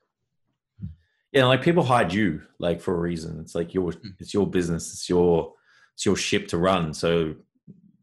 Yeah, 1.35 1.45
like 1.45 1.61
people 1.61 1.83
hide 1.83 2.13
you 2.13 2.41
like 2.59 2.79
for 2.81 2.95
a 2.95 2.99
reason. 2.99 3.39
It's 3.41 3.53
like 3.55 3.73
your 3.73 3.91
Mm. 3.91 4.13
it's 4.19 4.33
your 4.33 4.47
business. 4.47 4.93
It's 4.93 5.09
your 5.09 5.53
it's 5.93 6.05
your 6.05 6.15
ship 6.15 6.47
to 6.49 6.57
run. 6.57 6.93
So 6.93 7.35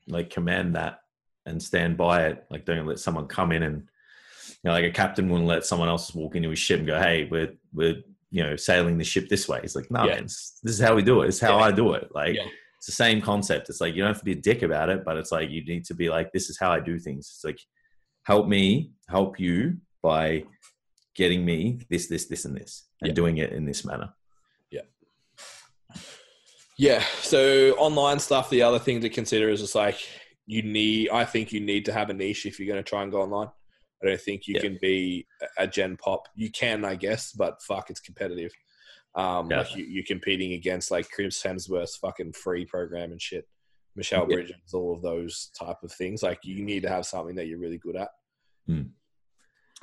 like 0.06 0.30
command 0.30 0.76
that 0.76 1.00
and 1.46 1.60
stand 1.62 1.96
by 1.96 2.26
it. 2.26 2.44
Like 2.50 2.64
don't 2.66 2.86
let 2.86 2.98
someone 3.00 3.26
come 3.26 3.50
in 3.52 3.62
and 3.62 3.88
you 4.48 4.54
know, 4.64 4.72
like 4.72 4.84
a 4.84 4.90
captain 4.90 5.28
wouldn't 5.30 5.48
let 5.48 5.64
someone 5.64 5.88
else 5.88 6.14
walk 6.14 6.36
into 6.36 6.50
his 6.50 6.58
ship 6.58 6.78
and 6.78 6.86
go, 6.86 6.98
"Hey, 7.00 7.26
we're 7.30 7.54
we're 7.72 7.96
you 8.30 8.42
know 8.42 8.54
sailing 8.56 8.98
the 8.98 9.04
ship 9.04 9.28
this 9.28 9.48
way." 9.48 9.60
It's 9.64 9.74
like, 9.76 9.90
no, 9.90 10.04
Yeah. 10.04 10.14
man, 10.16 10.24
this 10.24 10.60
is 10.64 10.80
how 10.80 10.94
we 10.94 11.02
do 11.02 11.22
it. 11.22 11.28
It's 11.28 11.40
how 11.40 11.58
Yeah. 11.58 11.64
I 11.64 11.72
do 11.72 11.94
it. 11.94 12.14
Like 12.14 12.36
Yeah. 12.36 12.46
it's 12.76 12.86
the 12.86 12.92
same 12.92 13.22
concept. 13.22 13.70
It's 13.70 13.80
like 13.80 13.94
you 13.94 14.02
don't 14.02 14.12
have 14.12 14.18
to 14.18 14.24
be 14.24 14.32
a 14.32 14.46
dick 14.50 14.62
about 14.62 14.90
it, 14.90 15.04
but 15.06 15.16
it's 15.16 15.32
like 15.32 15.48
you 15.50 15.64
need 15.64 15.84
to 15.86 15.94
be 15.94 16.10
like, 16.10 16.32
"This 16.32 16.50
is 16.50 16.58
how 16.58 16.70
I 16.70 16.80
do 16.80 16.98
things." 16.98 17.30
It's 17.34 17.44
like 17.44 17.60
help 18.24 18.46
me 18.46 18.92
help 19.08 19.40
you 19.40 19.78
by 20.02 20.44
getting 21.14 21.44
me 21.44 21.80
this, 21.90 22.08
this, 22.08 22.26
this, 22.26 22.44
and 22.44 22.56
this, 22.56 22.86
and 23.00 23.08
Yeah. 23.08 23.14
doing 23.14 23.38
it 23.38 23.52
in 23.52 23.64
this 23.64 23.84
manner. 23.84 24.12
Yeah. 24.70 24.82
Yeah. 26.78 27.02
So 27.20 27.72
online 27.76 28.18
stuff, 28.18 28.50
the 28.50 28.62
other 28.62 28.78
thing 28.78 29.00
to 29.02 29.08
consider 29.08 29.48
is 29.50 29.60
just 29.60 29.74
like 29.74 29.98
you 30.46 30.62
need. 30.62 31.10
I 31.10 31.24
think 31.24 31.52
you 31.52 31.60
need 31.60 31.84
to 31.86 31.92
have 31.92 32.10
a 32.10 32.14
niche 32.14 32.46
if 32.46 32.58
you're 32.58 32.72
going 32.72 32.82
to 32.82 32.88
try 32.88 33.02
and 33.02 33.12
go 33.12 33.22
online. 33.22 33.48
I 34.02 34.06
don't 34.06 34.20
think 34.20 34.48
you 34.48 34.54
Yeah. 34.56 34.62
can 34.62 34.78
be 34.80 35.26
a 35.58 35.66
Gen 35.66 35.96
Pop. 35.96 36.26
You 36.34 36.50
can, 36.50 36.84
I 36.84 36.96
guess, 36.96 37.32
but 37.32 37.62
fuck, 37.62 37.88
it's 37.90 38.00
competitive. 38.00 38.50
Um, 39.14 39.50
Yeah. 39.50 39.58
like 39.58 39.76
you, 39.76 39.84
you're 39.84 40.04
competing 40.04 40.54
against 40.54 40.90
like 40.90 41.08
Chris 41.10 41.40
Hemsworth's 41.42 41.96
fucking 41.96 42.32
free 42.32 42.64
program 42.64 43.12
and 43.12 43.20
shit. 43.22 43.46
Michelle 43.94 44.26
Yeah. 44.28 44.36
Bridges, 44.36 44.72
all 44.74 44.94
of 44.96 45.02
those 45.02 45.50
type 45.56 45.82
of 45.84 45.92
things. 45.92 46.22
Like 46.22 46.40
you 46.44 46.64
need 46.64 46.82
to 46.82 46.88
have 46.88 47.04
something 47.06 47.36
that 47.36 47.46
you're 47.46 47.58
really 47.58 47.78
good 47.78 47.94
at. 47.96 48.08
Hmm. 48.66 48.82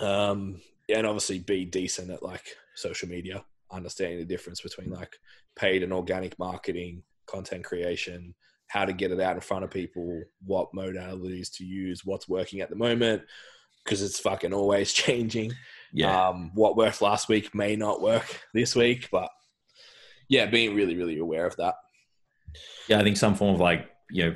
Um, 0.03 0.61
and 0.93 1.05
obviously 1.05 1.39
be 1.39 1.65
decent 1.65 2.09
at 2.09 2.23
like 2.23 2.55
social 2.75 3.07
media, 3.07 3.43
understanding 3.71 4.19
the 4.19 4.25
difference 4.25 4.61
between 4.61 4.89
like 4.91 5.17
paid 5.55 5.83
and 5.83 5.93
organic 5.93 6.37
marketing, 6.39 7.03
content 7.27 7.63
creation, 7.63 8.33
how 8.67 8.85
to 8.85 8.93
get 8.93 9.11
it 9.11 9.19
out 9.19 9.35
in 9.35 9.41
front 9.41 9.63
of 9.63 9.71
people, 9.71 10.23
what 10.45 10.73
modalities 10.73 11.51
to 11.57 11.65
use, 11.65 12.05
what's 12.05 12.29
working 12.29 12.61
at 12.61 12.69
the 12.69 12.75
moment, 12.75 13.21
because 13.83 14.01
it's 14.01 14.19
fucking 14.19 14.53
always 14.53 14.93
changing. 14.93 15.51
Yeah. 15.91 16.29
Um, 16.29 16.51
what 16.53 16.77
worked 16.77 17.01
last 17.01 17.29
week 17.29 17.53
may 17.53 17.75
not 17.75 18.01
work 18.01 18.41
this 18.53 18.75
week, 18.75 19.09
but 19.11 19.29
yeah, 20.27 20.45
being 20.45 20.75
really, 20.75 20.95
really 20.95 21.17
aware 21.17 21.45
of 21.45 21.55
that. 21.57 21.75
yeah. 22.87 22.99
I 22.99 23.03
think 23.03 23.17
some 23.17 23.35
form 23.35 23.55
of 23.55 23.59
like, 23.59 23.89
you 24.11 24.25
know, 24.25 24.35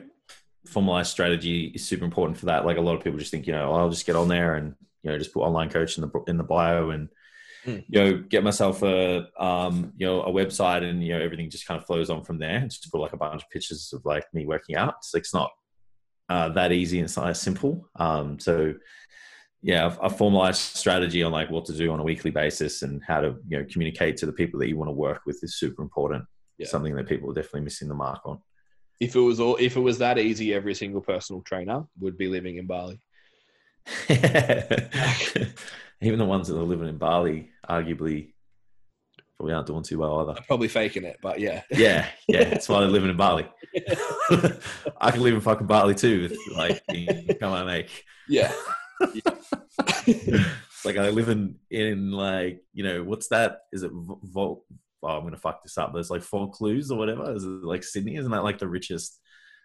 formalized 0.65 1.11
strategy 1.11 1.71
is 1.75 1.85
super 1.85 2.05
important 2.05 2.37
for 2.37 2.47
that. 2.47 2.65
Like 2.65 2.77
a 2.77 2.81
lot 2.81 2.95
of 2.95 3.03
people 3.03 3.19
just 3.19 3.31
think, 3.31 3.45
you 3.45 3.53
know, 3.53 3.73
I'll 3.73 3.89
just 3.89 4.05
get 4.05 4.15
on 4.15 4.27
there 4.27 4.55
and 4.55 4.75
you 5.03 5.11
know 5.11 5.17
just 5.17 5.33
put 5.33 5.41
online 5.41 5.69
coach 5.69 5.97
in 5.97 6.01
the 6.01 6.23
in 6.27 6.37
the 6.37 6.43
bio 6.43 6.89
and 6.89 7.09
mm. 7.65 7.83
you 7.87 7.99
know 8.03 8.17
get 8.17 8.43
myself 8.43 8.81
a 8.83 9.27
um 9.37 9.93
you 9.97 10.05
know 10.05 10.21
a 10.23 10.31
website 10.31 10.83
and 10.83 11.03
you 11.03 11.13
know 11.13 11.21
everything 11.21 11.49
just 11.49 11.67
kind 11.67 11.79
of 11.79 11.85
flows 11.85 12.09
on 12.09 12.23
from 12.23 12.39
there. 12.39 12.61
Just 12.61 12.91
put 12.91 13.01
like 13.01 13.13
a 13.13 13.17
bunch 13.17 13.43
of 13.43 13.49
pictures 13.49 13.91
of 13.93 14.03
like 14.05 14.25
me 14.33 14.45
working 14.45 14.75
out. 14.75 14.95
It's 14.99 15.13
it's 15.13 15.33
not 15.33 15.51
uh, 16.29 16.49
that 16.49 16.71
easy 16.71 16.99
and 16.99 17.05
it's 17.05 17.17
not 17.17 17.35
simple. 17.37 17.89
Um, 17.97 18.39
so 18.39 18.73
yeah, 19.61 19.93
a, 20.01 20.05
a 20.05 20.09
formalized 20.09 20.59
strategy 20.75 21.23
on 21.23 21.31
like 21.31 21.49
what 21.49 21.65
to 21.65 21.73
do 21.73 21.91
on 21.91 21.99
a 21.99 22.03
weekly 22.03 22.31
basis 22.31 22.81
and 22.81 23.01
how 23.07 23.21
to 23.21 23.35
you 23.47 23.57
know 23.57 23.65
communicate 23.69 24.17
to 24.17 24.25
the 24.25 24.33
people 24.33 24.59
that 24.59 24.67
you 24.67 24.77
want 24.77 24.89
to 24.89 24.93
work 24.93 25.21
with 25.25 25.39
is 25.43 25.57
super 25.57 25.81
important. 25.81 26.25
Yeah. 26.57 26.67
Something 26.67 26.95
that 26.95 27.07
people 27.07 27.31
are 27.31 27.33
definitely 27.33 27.61
missing 27.61 27.87
the 27.87 27.95
mark 27.95 28.21
on. 28.25 28.39
If 28.99 29.15
it 29.15 29.19
was 29.19 29.39
all, 29.39 29.57
if 29.57 29.75
it 29.75 29.79
was 29.79 29.97
that 29.97 30.19
easy, 30.19 30.53
every 30.53 30.75
single 30.75 31.01
personal 31.01 31.41
trainer 31.41 31.83
would 31.99 32.17
be 32.17 32.27
living 32.27 32.57
in 32.57 32.67
Bali. 32.67 33.01
Even 36.01 36.19
the 36.19 36.25
ones 36.25 36.47
that 36.47 36.57
are 36.57 36.63
living 36.63 36.87
in 36.87 36.97
Bali, 36.97 37.49
arguably, 37.67 38.33
probably 39.37 39.53
aren't 39.53 39.67
doing 39.67 39.83
too 39.83 39.99
well 39.99 40.19
either. 40.19 40.37
I'm 40.37 40.45
probably 40.45 40.67
faking 40.67 41.03
it, 41.03 41.17
but 41.21 41.39
yeah. 41.39 41.63
yeah, 41.71 42.07
yeah. 42.27 42.45
That's 42.45 42.67
why 42.69 42.79
they're 42.79 42.89
living 42.89 43.09
in 43.09 43.17
Bali. 43.17 43.47
I 45.01 45.11
can 45.11 45.21
live 45.21 45.33
in 45.33 45.41
fucking 45.41 45.67
Bali 45.67 45.95
too, 45.95 46.23
with 46.23 46.37
like 46.55 46.81
come 47.39 47.53
on, 47.53 47.65
make. 47.65 48.03
Yeah. 48.27 48.53
like 50.85 50.97
I 50.97 51.09
live 51.09 51.29
in 51.29 51.55
in 51.69 52.11
like 52.11 52.61
you 52.73 52.83
know 52.83 53.03
what's 53.03 53.27
that? 53.29 53.59
Is 53.71 53.83
it 53.83 53.91
Vol? 53.93 54.65
Oh, 55.01 55.07
I'm 55.07 55.23
gonna 55.23 55.37
fuck 55.37 55.63
this 55.63 55.77
up. 55.77 55.93
There's 55.93 56.09
like 56.09 56.21
four 56.21 56.49
clues 56.51 56.91
or 56.91 56.97
whatever. 56.97 57.33
Is 57.35 57.43
it 57.43 57.47
like 57.47 57.83
Sydney? 57.83 58.15
Isn't 58.15 58.31
that 58.31 58.43
like 58.43 58.59
the 58.59 58.67
richest 58.67 59.19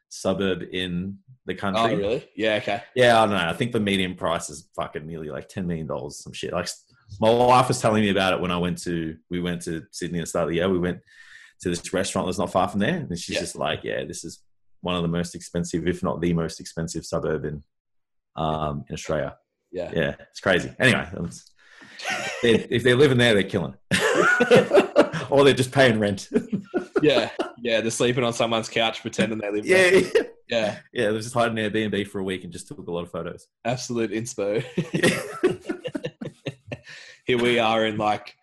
suburb 0.08 0.62
in 0.72 1.18
the 1.46 1.54
country? 1.54 1.94
Oh, 1.94 1.96
really? 1.96 2.28
Yeah. 2.36 2.54
Okay. 2.56 2.82
Yeah, 2.94 3.20
I 3.20 3.26
don't 3.26 3.36
know. 3.36 3.48
I 3.48 3.52
think 3.52 3.72
the 3.72 3.80
median 3.80 4.14
price 4.14 4.50
is 4.50 4.68
fucking 4.76 5.06
nearly 5.06 5.30
like 5.30 5.48
ten 5.48 5.66
million 5.66 5.86
dollars. 5.86 6.22
Some 6.22 6.32
shit. 6.32 6.52
Like 6.52 6.68
my 7.20 7.30
wife 7.30 7.68
was 7.68 7.80
telling 7.80 8.02
me 8.02 8.10
about 8.10 8.34
it 8.34 8.40
when 8.40 8.50
I 8.50 8.58
went 8.58 8.82
to 8.82 9.16
we 9.30 9.40
went 9.40 9.62
to 9.62 9.84
Sydney 9.90 10.18
at 10.18 10.22
the 10.22 10.26
start 10.26 10.44
of 10.44 10.50
the 10.50 10.56
year. 10.56 10.68
We 10.68 10.78
went 10.78 11.00
to 11.60 11.68
this 11.68 11.92
restaurant 11.92 12.28
that's 12.28 12.38
not 12.38 12.52
far 12.52 12.68
from 12.68 12.80
there, 12.80 12.96
and 12.96 13.18
she's 13.18 13.34
yeah. 13.34 13.40
just 13.40 13.56
like, 13.56 13.84
"Yeah, 13.84 14.04
this 14.04 14.24
is 14.24 14.42
one 14.80 14.94
of 14.94 15.02
the 15.02 15.08
most 15.08 15.34
expensive, 15.34 15.86
if 15.86 16.02
not 16.02 16.20
the 16.20 16.32
most 16.32 16.60
expensive 16.60 17.04
suburb 17.04 17.44
in 17.44 17.62
um, 18.36 18.84
in 18.88 18.94
Australia." 18.94 19.36
Yeah. 19.70 19.90
Yeah. 19.94 20.14
It's 20.30 20.40
crazy. 20.40 20.72
Anyway, 20.78 21.06
if 22.42 22.82
they're 22.82 22.96
living 22.96 23.18
there, 23.18 23.34
they're 23.34 23.42
killing. 23.42 23.74
or 25.30 25.44
they're 25.44 25.54
just 25.54 25.72
paying 25.72 25.98
rent. 25.98 26.28
Yeah. 27.02 27.30
Yeah. 27.58 27.80
They're 27.80 27.90
sleeping 27.90 28.24
on 28.24 28.32
someone's 28.32 28.68
couch 28.68 29.00
pretending 29.02 29.38
they 29.38 29.50
live 29.50 29.66
yeah, 29.66 29.90
there. 29.90 30.02
Yeah. 30.12 30.22
Yeah. 30.48 30.78
Yeah. 30.92 31.10
They're 31.10 31.20
just 31.20 31.34
hiding 31.34 31.56
Airbnb 31.56 32.08
for 32.08 32.20
a 32.20 32.24
week 32.24 32.44
and 32.44 32.52
just 32.52 32.68
took 32.68 32.86
a 32.86 32.90
lot 32.90 33.02
of 33.02 33.10
photos. 33.10 33.48
Absolute 33.64 34.12
inspo. 34.12 34.64
Here 37.24 37.38
we 37.38 37.58
are 37.58 37.84
in 37.84 37.98
like 37.98 38.34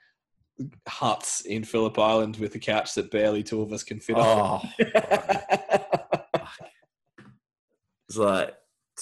huts 0.87 1.41
in 1.41 1.63
Phillip 1.63 1.97
Island 1.97 2.37
with 2.37 2.53
a 2.55 2.59
couch 2.59 2.93
that 2.95 3.09
barely 3.11 3.43
two 3.43 3.61
of 3.61 3.73
us 3.73 3.83
can 3.83 3.99
fit 3.99 4.15
oh, 4.17 4.21
on. 4.21 4.69
it's 8.07 8.17
like 8.17 8.53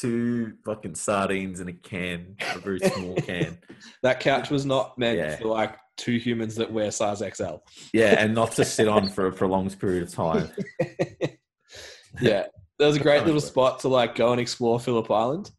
two 0.04 0.54
fucking 0.66 0.96
sardines 0.96 1.62
in 1.62 1.70
a 1.70 1.74
can, 1.74 2.36
a 2.54 2.60
very 2.60 2.80
small 2.80 3.16
can. 3.16 3.58
that 4.04 4.20
couch 4.20 4.50
was 4.50 4.66
not 4.66 4.98
meant 4.98 5.18
yeah. 5.18 5.38
for 5.38 5.46
like 5.46 5.78
two 5.96 6.18
humans 6.18 6.56
that 6.56 6.72
wear 6.72 6.92
size 6.92 7.20
XL. 7.20 7.56
Yeah, 7.94 8.22
and 8.22 8.36
not 8.36 8.52
to 8.54 8.66
sit 8.66 8.90
on 8.90 9.10
for 9.16 9.28
a 9.28 9.32
prolonged 9.32 9.80
period 9.80 10.04
of 10.04 10.12
time. 10.12 10.50
yeah, 12.22 12.48
that 12.80 12.86
was 12.86 12.98
a 12.98 13.00
great 13.00 13.26
little 13.26 13.40
spot 13.40 13.80
to 13.80 13.88
like 13.88 14.16
go 14.16 14.34
and 14.34 14.42
explore 14.42 14.78
Phillip 14.78 15.10
Island. 15.10 15.52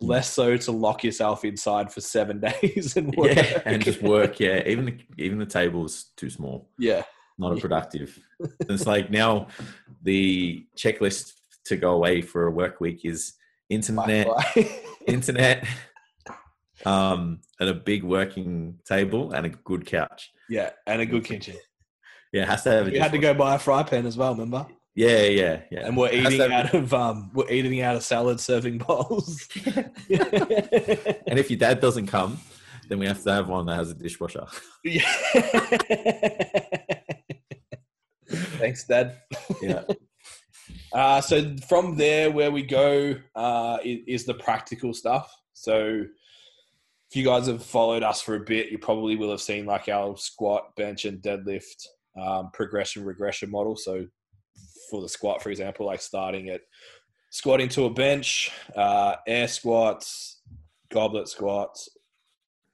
Mm. 0.00 0.08
Less 0.08 0.30
so 0.30 0.56
to 0.56 0.70
lock 0.70 1.02
yourself 1.02 1.44
inside 1.44 1.92
for 1.92 2.00
seven 2.00 2.38
days 2.40 2.96
and 2.96 3.12
work. 3.16 3.34
Yeah, 3.34 3.62
and 3.64 3.82
just 3.82 4.00
work. 4.00 4.38
Yeah, 4.38 4.62
even 4.64 4.84
the, 4.84 4.98
even 5.16 5.38
the 5.38 5.46
table's 5.46 6.12
too 6.16 6.30
small. 6.30 6.70
Yeah, 6.78 7.02
not 7.36 7.58
a 7.58 7.60
productive. 7.60 8.16
it's 8.60 8.86
like 8.86 9.10
now 9.10 9.48
the 10.02 10.64
checklist 10.76 11.32
to 11.64 11.76
go 11.76 11.90
away 11.94 12.22
for 12.22 12.46
a 12.46 12.50
work 12.52 12.80
week 12.80 13.04
is 13.04 13.34
internet, 13.68 14.28
internet, 15.06 15.66
um, 16.84 17.40
and 17.60 17.68
a 17.68 17.74
big 17.74 18.02
working 18.02 18.78
table 18.86 19.32
and 19.32 19.46
a 19.46 19.50
good 19.50 19.86
couch. 19.86 20.30
Yeah, 20.48 20.70
and 20.86 21.00
a 21.00 21.06
good 21.06 21.24
kitchen. 21.24 21.56
Yeah, 22.32 22.46
has 22.46 22.62
to 22.64 22.70
have. 22.70 22.92
You 22.92 23.00
had 23.00 23.12
to 23.12 23.18
go 23.18 23.34
buy 23.34 23.54
a 23.54 23.58
fry 23.58 23.82
pan 23.82 24.06
as 24.06 24.16
well. 24.16 24.32
Remember? 24.32 24.66
Yeah, 24.94 25.22
yeah, 25.22 25.60
yeah. 25.70 25.86
And 25.86 25.96
we're 25.96 26.12
eating 26.12 26.40
out 26.52 26.74
of 26.74 26.92
um, 26.92 27.30
we're 27.32 27.50
eating 27.50 27.80
out 27.82 27.96
of 27.96 28.02
salad 28.02 28.40
serving 28.40 28.78
bowls. 28.78 29.48
and 29.66 29.88
if 31.38 31.50
your 31.50 31.58
dad 31.58 31.80
doesn't 31.80 32.08
come, 32.08 32.38
then 32.88 32.98
we 32.98 33.06
have 33.06 33.22
to 33.22 33.32
have 33.32 33.48
one 33.48 33.66
that 33.66 33.76
has 33.76 33.90
a 33.90 33.94
dishwasher. 33.94 34.46
Yeah. 34.82 35.08
Thanks, 38.58 38.84
Dad. 38.84 39.18
Yeah. 39.62 39.84
Uh, 40.92 41.20
so 41.20 41.56
from 41.68 41.96
there, 41.96 42.30
where 42.30 42.50
we 42.50 42.62
go 42.62 43.14
uh, 43.34 43.78
is, 43.84 43.98
is, 44.06 44.24
the 44.24 44.34
practical 44.34 44.94
stuff. 44.94 45.30
So 45.52 46.04
if 47.10 47.16
you 47.16 47.24
guys 47.24 47.46
have 47.46 47.64
followed 47.64 48.02
us 48.02 48.22
for 48.22 48.36
a 48.36 48.40
bit, 48.40 48.70
you 48.70 48.78
probably 48.78 49.16
will 49.16 49.30
have 49.30 49.40
seen 49.40 49.66
like 49.66 49.88
our 49.88 50.16
squat, 50.16 50.74
bench, 50.76 51.04
and 51.04 51.20
deadlift 51.20 51.86
um, 52.18 52.50
progression 52.52 53.04
regression 53.04 53.50
model. 53.50 53.76
So 53.76 54.06
for 54.90 55.02
the 55.02 55.08
squat, 55.08 55.42
for 55.42 55.50
example, 55.50 55.86
like 55.86 56.00
starting 56.00 56.48
at 56.48 56.62
squatting 57.30 57.68
to 57.70 57.84
a 57.84 57.90
bench, 57.90 58.50
uh, 58.74 59.16
air 59.26 59.48
squats, 59.48 60.40
goblet 60.90 61.28
squats, 61.28 61.88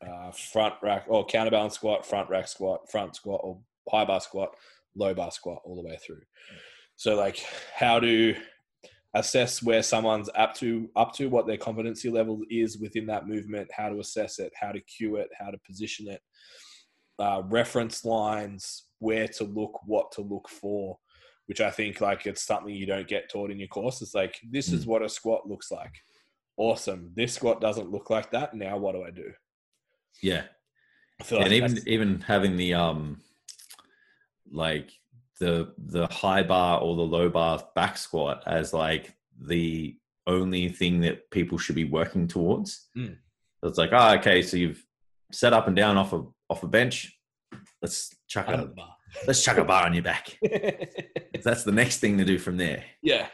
uh, 0.07 0.31
front 0.31 0.75
rack 0.83 1.05
or 1.09 1.25
counterbalance 1.27 1.75
squat, 1.75 2.07
front 2.07 2.29
rack 2.29 2.49
squat, 2.49 2.91
front 2.91 3.17
squat, 3.17 3.41
or 3.43 3.59
high 3.91 4.05
bar 4.05 4.21
squat, 4.21 4.55
low 4.97 5.15
bar 5.15 5.31
squat, 5.31 5.61
all 5.65 5.77
the 5.77 5.89
way 5.89 5.99
through. 6.05 6.21
So 7.05 7.17
like 7.17 7.45
how 7.77 8.01
to 8.01 8.35
assess 9.13 9.63
where 9.63 9.83
someone's 9.83 10.31
up 10.37 10.55
to 10.55 10.89
up 10.97 11.13
to 11.17 11.27
what 11.27 11.47
their 11.47 11.59
competency 11.59 12.09
level 12.09 12.41
is 12.49 12.79
within 12.79 13.05
that 13.09 13.29
movement, 13.29 13.69
how 13.77 13.91
to 13.91 14.01
assess 14.01 14.39
it, 14.39 14.55
how 14.59 14.73
to 14.73 14.81
cue 14.81 15.17
it, 15.17 15.29
how 15.39 15.51
to 15.51 15.59
position 15.67 16.09
it, 16.09 16.23
uh, 17.19 17.43
reference 17.51 18.07
lines, 18.07 18.85
where 19.01 19.29
to 19.29 19.45
look, 19.45 19.79
what 19.85 20.13
to 20.13 20.23
look 20.23 20.49
for, 20.49 20.97
which 21.45 21.61
I 21.61 21.71
think 21.71 22.01
like 22.01 22.25
it's 22.25 22.47
something 22.47 22.75
you 22.75 22.87
don't 22.87 23.07
get 23.07 23.29
taught 23.31 23.51
in 23.51 23.59
your 23.59 23.69
course. 23.69 24.01
It's 24.01 24.15
like 24.15 24.41
this 24.51 24.73
is 24.73 24.87
what 24.87 25.03
a 25.03 25.09
squat 25.11 25.47
looks 25.47 25.71
like. 25.71 25.93
Awesome. 26.57 27.11
This 27.15 27.35
squat 27.35 27.61
doesn't 27.61 27.91
look 27.91 28.09
like 28.09 28.31
that. 28.31 28.55
Now 28.55 28.79
what 28.79 28.95
do 28.95 29.05
I 29.05 29.11
do? 29.11 29.31
Yeah. 30.23 30.45
yeah 31.31 31.37
like 31.37 31.45
and 31.45 31.53
even 31.53 31.79
even 31.87 32.21
having 32.23 32.57
the 32.57 32.73
um 32.73 33.21
like 34.51 34.91
the 35.41 35.73
the 35.79 36.07
high 36.07 36.43
bar 36.43 36.81
or 36.81 36.97
the 36.97 37.03
low 37.03 37.29
bar 37.29 37.63
back 37.75 37.97
squat 37.97 38.43
as 38.47 38.73
like 38.73 39.15
the 39.41 39.97
only 40.27 40.69
thing 40.69 41.01
that 41.01 41.31
people 41.31 41.59
should 41.59 41.75
be 41.75 41.85
working 41.85 42.27
towards. 42.27 42.89
Mm. 42.97 43.17
So 43.61 43.69
it's 43.69 43.79
like, 43.79 43.91
oh, 43.93 44.15
okay, 44.19 44.43
so 44.43 44.57
you've 44.57 44.85
set 45.33 45.53
up 45.53 45.67
and 45.67 45.77
down 45.77 45.97
off 45.97 46.13
a 46.13 46.25
off 46.49 46.63
a 46.63 46.69
bench. 46.69 47.17
Let's 47.83 48.15
chuck 48.29 48.49
a 48.49 48.67
bar. 48.67 48.95
let's 49.27 49.43
chuck 49.43 49.59
a 49.59 49.65
bar 49.65 49.87
on 49.87 49.95
your 49.95 50.03
back. 50.03 50.39
That's 51.43 51.65
the 51.65 51.73
next 51.73 51.99
thing 51.99 52.19
to 52.19 52.25
do 52.25 52.39
from 52.39 52.57
there. 52.57 52.85
Yeah, 53.03 53.29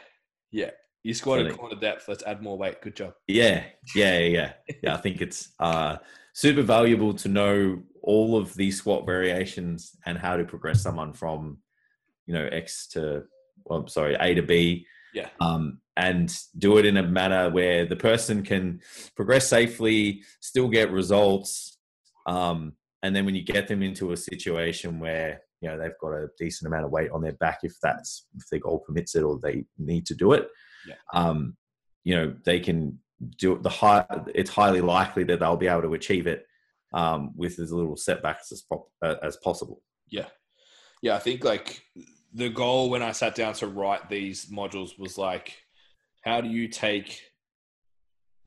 yeah. 0.51 0.71
You 1.03 1.13
squatted 1.13 1.51
so 1.51 1.57
corner 1.57 1.79
depth. 1.79 2.07
Let's 2.07 2.23
add 2.23 2.43
more 2.43 2.57
weight. 2.57 2.81
Good 2.81 2.95
job. 2.95 3.13
Yeah, 3.27 3.63
yeah, 3.95 4.19
yeah, 4.19 4.53
yeah. 4.83 4.93
I 4.93 4.97
think 4.97 5.21
it's 5.21 5.49
uh, 5.59 5.97
super 6.33 6.61
valuable 6.61 7.13
to 7.15 7.27
know 7.27 7.81
all 8.03 8.37
of 8.37 8.53
these 8.53 8.77
squat 8.77 9.05
variations 9.05 9.95
and 10.05 10.17
how 10.17 10.37
to 10.37 10.43
progress 10.43 10.81
someone 10.81 11.13
from 11.13 11.57
you 12.25 12.33
know 12.33 12.47
X 12.51 12.87
to 12.89 13.23
well, 13.65 13.87
sorry 13.87 14.15
A 14.19 14.33
to 14.35 14.41
B. 14.41 14.85
Yeah. 15.13 15.27
Um, 15.41 15.79
and 15.97 16.33
do 16.57 16.77
it 16.77 16.85
in 16.85 16.95
a 16.95 17.03
manner 17.03 17.49
where 17.49 17.85
the 17.85 17.97
person 17.97 18.43
can 18.43 18.79
progress 19.15 19.49
safely, 19.49 20.23
still 20.39 20.69
get 20.69 20.89
results, 20.89 21.77
um, 22.27 22.73
and 23.03 23.15
then 23.15 23.25
when 23.25 23.35
you 23.35 23.43
get 23.43 23.67
them 23.67 23.81
into 23.81 24.11
a 24.11 24.17
situation 24.17 24.99
where 24.99 25.41
you 25.59 25.69
know 25.69 25.77
they've 25.77 25.97
got 25.99 26.13
a 26.13 26.29
decent 26.37 26.67
amount 26.67 26.85
of 26.85 26.91
weight 26.91 27.11
on 27.11 27.21
their 27.21 27.33
back, 27.33 27.59
if 27.63 27.73
that's 27.81 28.25
if 28.35 28.47
their 28.49 28.59
goal 28.59 28.79
permits 28.79 29.15
it 29.15 29.23
or 29.23 29.39
they 29.41 29.65
need 29.77 30.05
to 30.05 30.15
do 30.15 30.33
it, 30.33 30.47
yeah. 30.87 30.95
um, 31.13 31.55
you 32.03 32.15
know 32.15 32.33
they 32.45 32.59
can 32.59 32.97
do 33.37 33.53
it. 33.53 33.63
The 33.63 33.69
high, 33.69 34.05
it's 34.33 34.49
highly 34.49 34.81
likely 34.81 35.23
that 35.25 35.39
they'll 35.39 35.57
be 35.57 35.67
able 35.67 35.83
to 35.83 35.93
achieve 35.93 36.27
it 36.27 36.45
um, 36.93 37.31
with 37.35 37.59
as 37.59 37.71
little 37.71 37.97
setbacks 37.97 38.51
as, 38.51 38.63
uh, 39.01 39.15
as 39.23 39.37
possible. 39.37 39.81
Yeah, 40.07 40.27
yeah. 41.01 41.15
I 41.15 41.19
think 41.19 41.43
like 41.43 41.83
the 42.33 42.49
goal 42.49 42.89
when 42.89 43.01
I 43.01 43.11
sat 43.11 43.35
down 43.35 43.53
to 43.55 43.67
write 43.67 44.09
these 44.09 44.47
modules 44.47 44.97
was 44.97 45.17
like, 45.17 45.57
how 46.21 46.41
do 46.41 46.49
you 46.49 46.67
take 46.67 47.21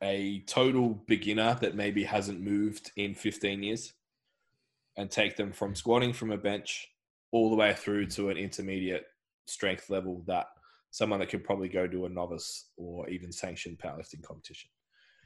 a 0.03 0.41
total 0.47 1.03
beginner 1.07 1.57
that 1.61 1.75
maybe 1.75 2.05
hasn't 2.05 2.41
moved 2.41 2.93
in 2.97 3.15
15 3.15 3.63
years 3.63 3.93
and 4.97 5.11
take 5.11 5.37
them 5.37 5.53
from 5.53 5.75
squatting 5.75 6.13
from 6.13 6.31
a 6.31 6.37
bench 6.37 6.89
all 7.33 7.51
the 7.51 7.57
way 7.57 7.75
through 7.75 8.07
to 8.07 8.29
an 8.29 8.37
intermediate 8.37 9.07
strength 9.47 9.91
level 9.91 10.23
that 10.27 10.47
someone 10.91 11.19
that 11.19 11.29
could 11.29 11.43
probably 11.43 11.69
go 11.69 11.87
to 11.89 12.07
a 12.07 12.09
novice 12.09 12.71
or 12.77 13.09
even 13.09 13.33
sanctioned 13.33 13.79
powerlifting 13.79 14.23
competition. 14.23 14.71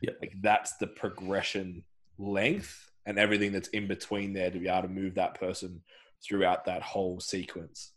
Yeah. 0.01 0.13
Like 0.21 0.33
that's 0.41 0.77
the 0.77 0.87
progression 0.87 1.85
length 2.19 2.91
and 3.05 3.19
everything 3.19 3.53
that's 3.53 3.69
in 3.69 3.87
between 3.87 4.33
there 4.33 4.51
to 4.51 4.59
be 4.59 4.69
able 4.69 4.83
to 4.83 4.89
move 4.89 5.15
that 5.17 5.39
person 5.39 5.83
throughout 6.27 6.65
that 6.65 6.83
whole 6.83 7.21
sequence 7.21 7.93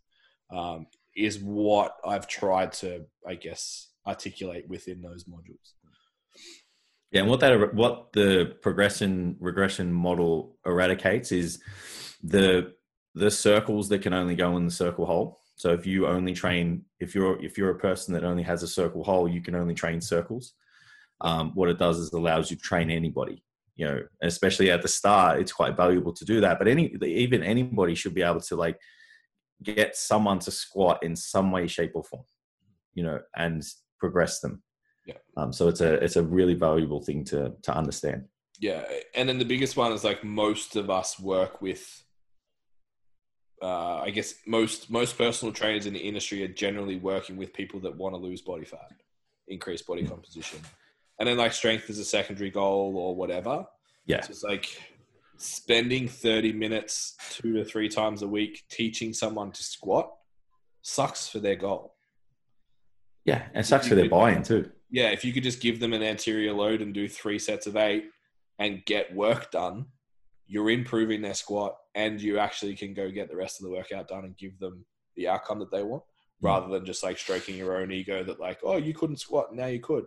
um, 0.52 0.88
is 1.16 1.40
what 1.40 1.96
I've 2.06 2.28
tried 2.28 2.74
to, 2.74 3.06
I 3.28 3.36
guess, 3.36 3.90
articulate 4.08 4.68
within 4.68 5.02
those 5.02 5.26
modules. 5.26 5.74
Yeah, 7.12 7.22
and 7.22 7.30
what 7.30 7.42
that 7.42 7.74
what 7.74 8.14
the 8.14 8.56
progression 8.62 9.36
regression 9.40 9.92
model 9.92 10.58
eradicates 10.66 11.32
is 11.32 11.60
the 12.24 12.74
the 13.16 13.30
circles 13.30 13.90
that 13.90 14.02
can 14.02 14.14
only 14.14 14.36
go 14.36 14.56
in 14.56 14.66
the 14.66 14.72
circle 14.72 15.06
hole. 15.06 15.42
So 15.56 15.74
if 15.74 15.86
you 15.86 16.08
only 16.08 16.34
train 16.34 16.86
if 17.00 17.14
you're 17.14 17.44
if 17.44 17.58
you're 17.58 17.72
a 17.72 17.80
person 17.80 18.14
that 18.14 18.24
only 18.24 18.44
has 18.44 18.64
a 18.64 18.68
circle 18.68 19.04
hole, 19.04 19.28
you 19.28 19.42
can 19.42 19.56
only 19.56 19.74
train 19.74 20.00
circles. 20.00 20.54
Um, 21.20 21.52
what 21.54 21.70
it 21.70 21.78
does 21.78 22.00
is 22.00 22.14
allows 22.14 22.50
you 22.50 22.58
to 22.58 22.64
train 22.64 22.90
anybody. 22.90 23.44
You 23.76 23.88
know, 23.88 24.00
especially 24.22 24.70
at 24.70 24.82
the 24.82 24.88
start, 24.88 25.40
it's 25.40 25.54
quite 25.54 25.78
valuable 25.78 26.14
to 26.14 26.26
do 26.26 26.42
that. 26.42 26.60
But 26.60 26.68
any 26.68 26.96
even 27.04 27.44
anybody 27.44 27.96
should 27.96 28.14
be 28.14 28.22
able 28.22 28.42
to 28.42 28.56
like 28.56 28.78
get 29.64 29.96
someone 29.96 30.40
to 30.40 30.52
squat 30.52 31.04
in 31.04 31.16
some 31.16 31.52
way, 31.52 31.68
shape, 31.68 31.92
or 31.96 32.04
form. 32.04 32.24
You 32.94 33.04
know, 33.04 33.20
and 33.36 33.64
progress 34.00 34.40
them. 34.40 34.62
Yeah. 35.06 35.16
Um, 35.38 35.54
so 35.54 35.68
it's 35.68 35.82
a 35.82 35.94
it's 36.04 36.18
a 36.18 36.24
really 36.24 36.54
valuable 36.54 37.02
thing 37.02 37.24
to 37.26 37.54
to 37.64 37.74
understand. 37.76 38.26
Yeah, 38.60 38.84
and 39.16 39.28
then 39.28 39.40
the 39.40 39.46
biggest 39.46 39.76
one 39.76 39.92
is 39.92 40.04
like 40.04 40.24
most 40.24 40.76
of 40.76 40.90
us 40.90 41.20
work 41.20 41.62
with. 41.62 42.04
Uh, 43.62 43.98
I 43.98 44.10
guess 44.10 44.34
most 44.48 44.90
most 44.90 45.18
personal 45.18 45.54
trainers 45.54 45.86
in 45.86 45.94
the 45.94 46.00
industry 46.00 46.44
are 46.44 46.48
generally 46.48 46.98
working 46.98 47.38
with 47.38 47.54
people 47.54 47.80
that 47.82 47.96
want 47.96 48.16
to 48.16 48.20
lose 48.20 48.42
body 48.42 48.66
fat, 48.66 48.92
increase 49.48 49.82
body 49.84 50.06
composition, 50.06 50.60
and 51.22 51.30
then 51.30 51.38
like 51.38 51.54
strength 51.54 51.88
is 51.88 52.00
a 52.00 52.04
secondary 52.04 52.50
goal 52.50 52.98
or 52.98 53.16
whatever. 53.16 53.64
Yeah, 54.08 54.22
so 54.22 54.32
it's 54.32 54.44
like 54.44 54.76
spending 55.38 56.08
thirty 56.08 56.52
minutes 56.52 57.16
two 57.30 57.54
to 57.54 57.64
three 57.64 57.90
times 57.90 58.24
a 58.24 58.28
week 58.28 58.64
teaching 58.72 59.14
someone 59.14 59.52
to 59.52 59.64
squat 59.64 60.12
sucks 60.82 61.28
for 61.28 61.38
their 61.38 61.56
goal. 61.56 61.94
Yeah, 63.24 63.44
and 63.54 63.64
sucks 63.64 63.88
for 63.88 63.94
their 63.94 64.10
buy-in 64.10 64.42
too. 64.42 64.72
Yeah, 64.90 65.12
if 65.12 65.24
you 65.24 65.32
could 65.32 65.44
just 65.44 65.62
give 65.62 65.80
them 65.80 65.94
an 65.94 66.02
anterior 66.02 66.54
load 66.54 66.82
and 66.82 66.92
do 66.92 67.08
three 67.08 67.38
sets 67.38 67.68
of 67.68 67.78
eight 67.78 68.06
and 68.58 68.84
get 68.86 69.16
work 69.16 69.52
done, 69.52 69.86
you're 70.48 70.72
improving 70.72 71.22
their 71.22 71.36
squat 71.36 71.76
and 71.94 72.20
you 72.20 72.40
actually 72.40 72.76
can 72.76 72.96
go 72.96 73.12
get 73.12 73.30
the 73.30 73.36
rest 73.36 73.60
of 73.60 73.66
the 73.66 73.72
workout 73.72 74.08
done 74.08 74.26
and 74.26 74.36
give 74.38 74.58
them 74.58 74.84
the 75.16 75.28
outcome 75.28 75.60
that 75.60 75.72
they 75.72 75.84
want 75.84 76.02
mm. 76.02 76.48
rather 76.48 76.68
than 76.68 76.84
just 76.84 77.04
like 77.04 77.20
stroking 77.20 77.56
your 77.56 77.78
own 77.78 77.92
ego 77.92 78.24
that 78.24 78.40
like, 78.40 78.58
oh, 78.64 78.78
you 78.78 78.96
couldn't 78.96 79.20
squat, 79.20 79.54
now 79.54 79.68
you 79.68 79.80
could. 79.80 80.06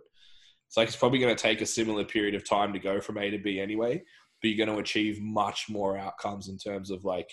It's 0.67 0.77
like 0.77 0.87
it's 0.87 0.97
probably 0.97 1.19
going 1.19 1.35
to 1.35 1.41
take 1.41 1.61
a 1.61 1.65
similar 1.65 2.03
period 2.03 2.35
of 2.35 2.47
time 2.47 2.73
to 2.73 2.79
go 2.79 2.99
from 2.99 3.17
A 3.17 3.29
to 3.29 3.37
B 3.37 3.59
anyway, 3.59 4.03
but 4.41 4.47
you're 4.47 4.65
going 4.65 4.75
to 4.75 4.81
achieve 4.81 5.21
much 5.21 5.65
more 5.69 5.97
outcomes 5.97 6.49
in 6.49 6.57
terms 6.57 6.91
of 6.91 7.05
like 7.05 7.29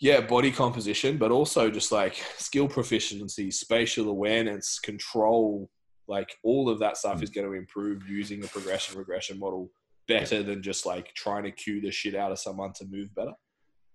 yeah, 0.00 0.20
body 0.20 0.50
composition, 0.50 1.16
but 1.16 1.30
also 1.30 1.70
just 1.70 1.92
like 1.92 2.16
skill 2.36 2.68
proficiency, 2.68 3.50
spatial 3.50 4.08
awareness, 4.08 4.78
control, 4.78 5.70
like 6.08 6.34
all 6.42 6.68
of 6.68 6.78
that 6.80 6.96
stuff 6.96 7.20
mm. 7.20 7.22
is 7.22 7.30
going 7.30 7.46
to 7.46 7.54
improve 7.54 8.08
using 8.08 8.40
the 8.40 8.48
progression 8.48 8.98
regression 8.98 9.38
model 9.38 9.70
better 10.06 10.42
than 10.42 10.62
just 10.62 10.84
like 10.84 11.14
trying 11.14 11.44
to 11.44 11.50
cue 11.50 11.80
the 11.80 11.90
shit 11.90 12.14
out 12.14 12.32
of 12.32 12.38
someone 12.38 12.72
to 12.74 12.84
move 12.90 13.14
better. 13.14 13.32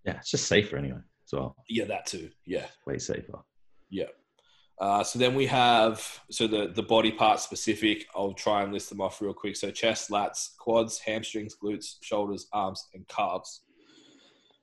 Yeah, 0.06 0.18
it's 0.18 0.32
just 0.32 0.48
safer 0.48 0.78
anyway 0.78 0.98
as 0.98 1.34
well. 1.34 1.56
Yeah, 1.68 1.86
that 1.86 2.06
too. 2.06 2.30
Yeah, 2.46 2.66
way 2.88 2.98
safer. 2.98 3.40
Yeah. 3.90 4.06
Uh, 4.80 5.04
so 5.04 5.20
then 5.20 5.36
we 5.36 5.46
have 5.46 6.22
so 6.32 6.48
the 6.48 6.72
the 6.74 6.84
body 6.84 7.12
part 7.12 7.40
specific. 7.40 8.06
I'll 8.16 8.34
try 8.34 8.64
and 8.64 8.72
list 8.72 8.90
them 8.90 9.02
off 9.02 9.22
real 9.22 9.34
quick. 9.34 9.58
So 9.58 9.72
chest, 9.72 10.10
lats, 10.10 10.56
quads, 10.58 11.00
hamstrings, 11.00 11.56
glutes, 11.62 11.96
shoulders, 12.02 12.48
arms, 12.54 12.88
and 12.94 13.06
calves. 13.08 13.62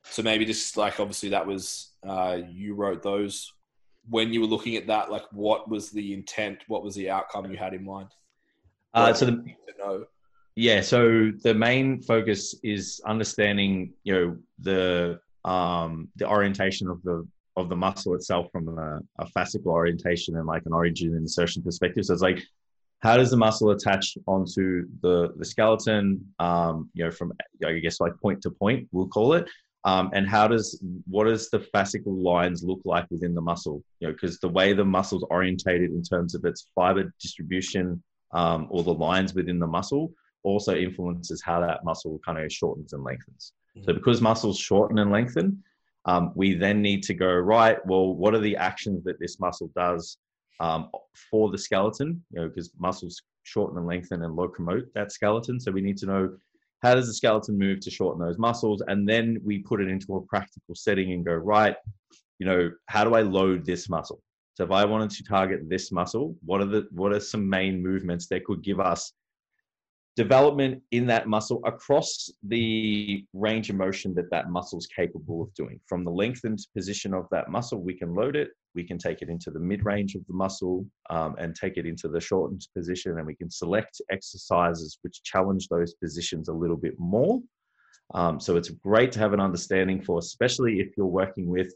So 0.04 0.22
maybe 0.22 0.44
just 0.44 0.76
like 0.76 1.00
obviously 1.00 1.28
that 1.30 1.46
was 1.46 1.92
uh, 2.06 2.38
you 2.48 2.74
wrote 2.74 3.02
those 3.02 3.52
when 4.08 4.32
you 4.32 4.40
were 4.40 4.46
looking 4.46 4.76
at 4.76 4.86
that. 4.86 5.10
Like, 5.10 5.24
what 5.32 5.68
was 5.68 5.90
the 5.90 6.14
intent? 6.14 6.60
What 6.68 6.82
was 6.82 6.94
the 6.94 7.10
outcome 7.10 7.50
you 7.50 7.58
had 7.58 7.74
in 7.74 7.84
mind? 7.84 8.08
Uh, 8.94 9.12
so 9.12 9.26
the, 9.26 9.44
know. 9.78 10.04
yeah, 10.54 10.80
so 10.80 11.30
the 11.42 11.52
main 11.52 12.00
focus 12.00 12.54
is 12.62 13.00
understanding, 13.04 13.92
you 14.04 14.14
know, 14.14 14.36
the 14.60 15.20
um, 15.44 16.08
the 16.16 16.26
orientation 16.26 16.88
of 16.88 17.02
the 17.02 17.26
of 17.57 17.68
the 17.68 17.76
muscle 17.76 18.14
itself 18.14 18.50
from 18.52 18.68
a, 18.78 19.00
a 19.18 19.26
fascicle 19.36 19.66
orientation 19.66 20.36
and 20.36 20.46
like 20.46 20.62
an 20.66 20.72
origin 20.72 21.09
and 21.09 21.22
insertion 21.22 21.62
perspective. 21.62 22.04
So 22.04 22.12
it's 22.12 22.22
like 22.22 22.42
how 23.00 23.16
does 23.16 23.30
the 23.30 23.36
muscle 23.36 23.70
attach 23.70 24.16
onto 24.26 24.86
the 25.02 25.32
the 25.36 25.44
skeleton 25.44 26.24
um, 26.38 26.90
you 26.94 27.04
know 27.04 27.11
from 27.11 27.32
i 27.64 27.72
guess 27.74 28.00
like 28.00 28.12
point 28.20 28.42
to 28.42 28.50
point 28.50 28.88
we'll 28.92 29.09
call 29.09 29.34
it 29.34 29.48
um, 29.84 30.11
and 30.14 30.28
how 30.28 30.48
does 30.48 30.82
what 31.09 31.24
does 31.24 31.48
the 31.50 31.61
fascicle 31.61 32.22
lines 32.22 32.64
look 32.64 32.80
like 32.84 33.07
within 33.11 33.34
the 33.34 33.40
muscle 33.40 33.82
you 34.00 34.09
know 34.09 34.12
because 34.12 34.38
the 34.40 34.48
way 34.48 34.72
the 34.72 34.84
muscle's 34.84 35.24
orientated 35.30 35.90
in 35.90 36.02
terms 36.02 36.34
of 36.34 36.44
its 36.44 36.68
fiber 36.74 37.12
distribution 37.20 38.02
um, 38.32 38.66
or 38.70 38.82
the 38.82 38.92
lines 38.92 39.34
within 39.34 39.59
the 39.59 39.66
muscle 39.66 40.12
also 40.42 40.74
influences 40.74 41.42
how 41.42 41.61
that 41.61 41.84
muscle 41.84 42.20
kind 42.24 42.38
of 42.38 42.52
shortens 42.52 42.92
and 42.92 43.04
lengthens 43.04 43.52
mm-hmm. 43.76 43.84
so 43.84 43.92
because 43.92 44.20
muscles 44.20 44.59
shorten 44.59 44.98
and 44.98 45.12
lengthen 45.12 45.62
um, 46.07 46.32
we 46.34 46.54
then 46.54 46.80
need 46.80 47.02
to 47.02 47.14
go 47.14 47.32
right 47.32 47.84
well 47.86 48.14
what 48.14 48.34
are 48.34 48.40
the 48.40 48.57
actions 48.57 49.04
that 49.04 49.20
this 49.20 49.38
muscle 49.40 49.70
does 49.76 50.18
um, 50.61 50.90
for 51.30 51.50
the 51.50 51.59
skeleton? 51.59 52.22
You 52.32 52.40
know 52.40 52.48
because 52.48 52.70
muscles 52.78 53.20
shorten 53.42 53.78
and 53.78 53.86
lengthen 53.86 54.22
and 54.22 54.36
locomote 54.36 54.86
that 54.94 55.12
skeleton. 55.12 55.61
So 55.61 55.70
we 55.70 55.82
need 55.82 55.98
to 55.98 56.07
know 56.07 56.36
how 56.82 56.94
does 56.94 57.07
the 57.07 57.14
skeleton 57.14 57.59
move 57.59 57.80
to 57.80 57.90
shorten 57.90 58.24
those 58.24 58.38
muscles? 58.38 58.82
And 58.86 59.09
then 59.09 59.38
we 59.44 59.59
put 59.59 59.80
it 59.80 59.88
into 59.88 60.16
a 60.16 60.22
practical 60.22 60.74
setting 60.74 61.12
and 61.12 61.24
go 61.24 61.34
right 61.34 61.76
you 62.38 62.46
know 62.46 62.70
how 62.86 63.04
do 63.04 63.14
i 63.14 63.22
load 63.22 63.64
this 63.64 63.88
muscle? 63.88 64.22
So 64.54 64.64
if 64.64 64.70
i 64.70 64.84
wanted 64.84 65.11
to 65.11 65.24
target 65.24 65.68
this 65.68 65.92
muscle 65.92 66.36
what 66.44 66.61
are 66.61 66.66
the 66.66 66.86
what 66.92 67.12
are 67.12 67.20
some 67.20 67.48
main 67.48 67.82
movements 67.82 68.26
that 68.28 68.44
could 68.44 68.62
give 68.62 68.80
us 68.80 69.12
development 70.16 70.82
in 70.92 71.06
that 71.06 71.28
muscle 71.28 71.60
across 71.66 72.30
the 72.42 73.24
range 73.34 73.68
of 73.68 73.76
motion 73.76 74.14
that 74.14 74.30
that 74.30 74.48
muscle 74.50 74.78
is 74.78 74.86
capable 74.86 75.42
of 75.42 75.52
doing. 75.54 75.78
From 75.86 76.04
the 76.04 76.10
lengthened 76.10 76.58
position 76.74 77.12
of 77.12 77.26
that 77.30 77.50
muscle, 77.50 77.82
we 77.82 77.94
can 77.94 78.14
load 78.14 78.34
it. 78.34 78.48
We 78.74 78.84
can 78.84 78.96
take 78.96 79.20
it 79.20 79.28
into 79.28 79.50
the 79.50 79.60
mid 79.60 79.84
range 79.84 80.14
of 80.14 80.26
the 80.26 80.32
muscle 80.34 80.86
um, 81.10 81.36
and 81.38 81.54
take 81.54 81.76
it 81.76 81.86
into 81.86 82.08
the 82.08 82.20
shortened 82.20 82.66
position, 82.74 83.18
and 83.18 83.26
we 83.26 83.36
can 83.36 83.50
select 83.50 84.00
exercises 84.10 84.98
which 85.02 85.22
challenge 85.22 85.68
those 85.68 85.94
positions 85.94 86.48
a 86.48 86.52
little 86.52 86.76
bit 86.76 86.98
more. 86.98 87.40
Um, 88.14 88.40
so 88.40 88.56
it's 88.56 88.70
great 88.70 89.12
to 89.12 89.18
have 89.18 89.34
an 89.34 89.40
understanding 89.40 90.00
for, 90.00 90.18
especially 90.18 90.80
if 90.80 90.96
you're 90.96 91.06
working 91.06 91.48
with 91.48 91.68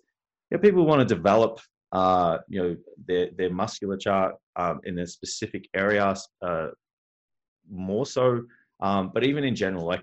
you 0.50 0.56
know, 0.56 0.58
people 0.58 0.82
who 0.82 0.88
want 0.88 1.06
to 1.06 1.14
develop, 1.14 1.60
uh, 1.92 2.38
you 2.48 2.62
know, 2.62 2.76
their 3.06 3.28
their 3.36 3.52
musculature 3.52 4.32
um, 4.56 4.80
in 4.84 4.98
a 4.98 5.06
specific 5.06 5.68
area, 5.74 6.14
uh, 6.40 6.68
more 7.70 8.06
so. 8.06 8.42
Um, 8.80 9.10
but 9.12 9.24
even 9.24 9.44
in 9.44 9.54
general, 9.54 9.86
like 9.86 10.02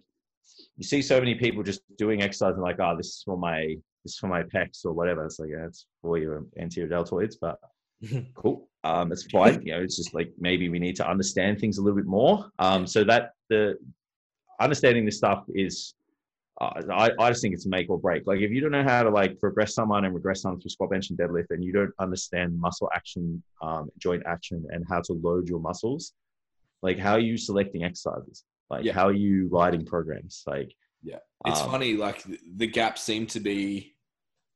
you 0.77 0.83
see 0.83 1.01
so 1.01 1.19
many 1.19 1.35
people 1.35 1.63
just 1.63 1.81
doing 1.97 2.21
exercise 2.21 2.53
and 2.53 2.63
like, 2.63 2.79
oh, 2.79 2.95
this 2.95 3.07
is 3.07 3.23
for 3.23 3.37
my 3.37 3.75
this 4.03 4.13
is 4.13 4.17
for 4.17 4.27
my 4.27 4.43
pecs 4.43 4.85
or 4.85 4.93
whatever. 4.93 5.25
It's 5.25 5.39
like 5.39 5.49
yeah, 5.49 5.65
it's 5.65 5.85
for 6.01 6.17
your 6.17 6.45
anterior 6.59 6.89
deltoids, 6.89 7.35
but 7.39 7.59
cool. 8.35 8.69
Um, 8.83 9.11
it's 9.11 9.23
fine. 9.23 9.61
You 9.63 9.73
know, 9.73 9.81
it's 9.81 9.97
just 9.97 10.13
like 10.13 10.31
maybe 10.39 10.69
we 10.69 10.79
need 10.79 10.95
to 10.97 11.09
understand 11.09 11.59
things 11.59 11.77
a 11.77 11.81
little 11.81 11.97
bit 11.97 12.05
more. 12.05 12.49
Um, 12.59 12.87
so 12.87 13.03
that 13.03 13.31
the 13.49 13.77
understanding 14.59 15.05
this 15.05 15.17
stuff 15.17 15.43
is 15.53 15.93
uh, 16.59 16.81
I, 16.91 17.11
I 17.19 17.29
just 17.29 17.41
think 17.41 17.53
it's 17.53 17.65
make 17.65 17.89
or 17.89 17.99
break. 17.99 18.25
Like 18.25 18.39
if 18.39 18.51
you 18.51 18.61
don't 18.61 18.71
know 18.71 18.83
how 18.83 19.03
to 19.03 19.09
like 19.09 19.39
progress 19.39 19.75
someone 19.75 20.05
and 20.05 20.13
regress 20.13 20.41
someone 20.41 20.59
through 20.59 20.71
squat, 20.71 20.89
bench, 20.89 21.09
and 21.09 21.19
deadlift, 21.19 21.51
and 21.51 21.63
you 21.63 21.71
don't 21.71 21.91
understand 21.99 22.59
muscle 22.59 22.89
action, 22.95 23.43
um, 23.61 23.89
joint 23.99 24.23
action, 24.25 24.65
and 24.71 24.83
how 24.89 25.01
to 25.01 25.13
load 25.13 25.47
your 25.47 25.59
muscles, 25.59 26.13
like 26.81 26.97
how 26.97 27.13
are 27.13 27.19
you 27.19 27.37
selecting 27.37 27.83
exercises? 27.83 28.43
Like 28.69 28.85
yeah. 28.85 28.93
how 28.93 29.07
are 29.07 29.13
you 29.13 29.47
writing 29.51 29.85
programs? 29.85 30.43
Like 30.45 30.73
yeah. 31.03 31.19
It's 31.45 31.61
um, 31.61 31.71
funny 31.71 31.93
like 31.93 32.23
the 32.55 32.67
gaps 32.67 33.03
seem 33.03 33.27
to 33.27 33.39
be 33.39 33.95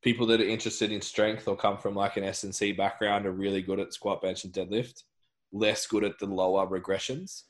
people 0.03 0.25
that 0.27 0.41
are 0.41 0.47
interested 0.47 0.91
in 0.91 1.01
strength 1.01 1.47
or 1.47 1.55
come 1.55 1.77
from 1.77 1.95
like 1.95 2.17
an 2.17 2.23
S&C 2.23 2.71
background 2.71 3.25
are 3.25 3.31
really 3.31 3.61
good 3.61 3.79
at 3.79 3.93
squat 3.93 4.21
bench 4.21 4.43
and 4.43 4.53
deadlift 4.53 5.03
less 5.51 5.85
good 5.85 6.03
at 6.03 6.17
the 6.19 6.25
lower 6.25 6.67
regressions. 6.67 7.43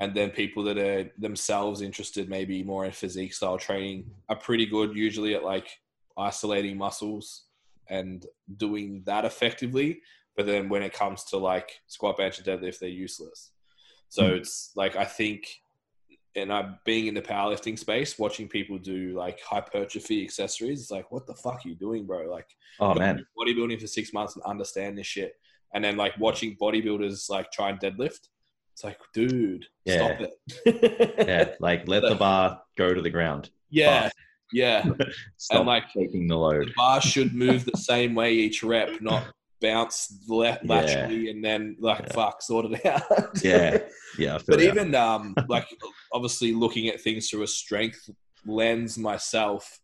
And 0.00 0.14
then 0.14 0.30
people 0.30 0.64
that 0.64 0.78
are 0.78 1.10
themselves 1.18 1.82
interested 1.82 2.28
maybe 2.28 2.62
more 2.62 2.86
in 2.86 2.92
physique 2.92 3.34
style 3.34 3.58
training 3.58 4.10
are 4.28 4.36
pretty 4.36 4.66
good 4.66 4.96
usually 4.96 5.34
at 5.34 5.44
like 5.44 5.68
isolating 6.16 6.78
muscles 6.78 7.44
and 7.88 8.24
doing 8.56 9.02
that 9.04 9.24
effectively. 9.24 10.00
But 10.36 10.46
then 10.46 10.68
when 10.68 10.82
it 10.82 10.94
comes 10.94 11.24
to 11.24 11.36
like 11.36 11.80
squat 11.86 12.16
bench 12.16 12.38
and 12.38 12.46
deadlift 12.46 12.78
they're 12.78 12.88
useless 12.88 13.50
so 14.10 14.22
mm. 14.24 14.36
it's 14.36 14.72
like 14.76 14.94
I 14.96 15.04
think, 15.04 15.46
and 16.36 16.52
I'm 16.52 16.78
being 16.84 17.06
in 17.06 17.14
the 17.14 17.22
powerlifting 17.22 17.78
space, 17.78 18.18
watching 18.18 18.46
people 18.48 18.76
do 18.78 19.14
like 19.16 19.40
hypertrophy 19.40 20.22
accessories. 20.22 20.80
It's 20.82 20.90
like, 20.90 21.10
what 21.10 21.26
the 21.26 21.34
fuck 21.34 21.60
are 21.64 21.68
you 21.68 21.74
doing, 21.74 22.06
bro? 22.06 22.30
Like, 22.30 22.46
oh 22.78 22.94
man, 22.94 23.24
bodybuilding 23.38 23.80
for 23.80 23.86
six 23.86 24.12
months 24.12 24.36
and 24.36 24.44
understand 24.44 24.98
this 24.98 25.06
shit. 25.06 25.32
and 25.74 25.82
then 25.84 25.96
like 25.96 26.12
watching 26.18 26.56
bodybuilders 26.60 27.30
like 27.30 27.50
try 27.50 27.70
and 27.70 27.80
deadlift. 27.80 28.28
It's 28.72 28.84
like, 28.84 28.98
dude, 29.14 29.66
Yeah. 29.84 29.96
stop 30.16 30.28
it. 30.64 31.16
Yeah, 31.28 31.54
like 31.60 31.86
let 31.88 32.02
the 32.02 32.14
bar 32.26 32.62
go 32.76 32.94
to 32.94 33.00
the 33.02 33.10
ground. 33.10 33.50
yeah, 33.70 34.02
Fast. 34.02 34.14
yeah. 34.52 34.84
Stop 35.36 35.58
And 35.58 35.66
like 35.66 35.84
taking 35.92 36.26
the 36.28 36.36
load. 36.36 36.68
the 36.68 36.72
bar 36.76 37.00
should 37.00 37.34
move 37.34 37.64
the 37.64 37.76
same 37.76 38.14
way 38.14 38.32
each 38.32 38.62
rep, 38.62 39.00
not 39.00 39.32
bounce 39.60 40.12
left 40.28 40.64
Yeah. 40.64 40.74
laterally 40.74 41.30
and 41.30 41.44
then 41.44 41.76
like 41.80 42.00
Yeah. 42.06 42.12
fuck 42.14 42.40
sort 42.42 42.66
it 42.72 42.86
out. 42.86 43.02
Yeah, 43.44 43.78
yeah. 44.20 44.38
But 44.46 44.60
even 44.60 44.94
um 44.94 45.34
like 45.48 45.66
obviously 46.12 46.52
looking 46.52 46.88
at 46.88 47.00
things 47.00 47.28
through 47.28 47.42
a 47.42 47.46
strength 47.46 48.08
lens 48.46 48.98
myself 48.98 49.80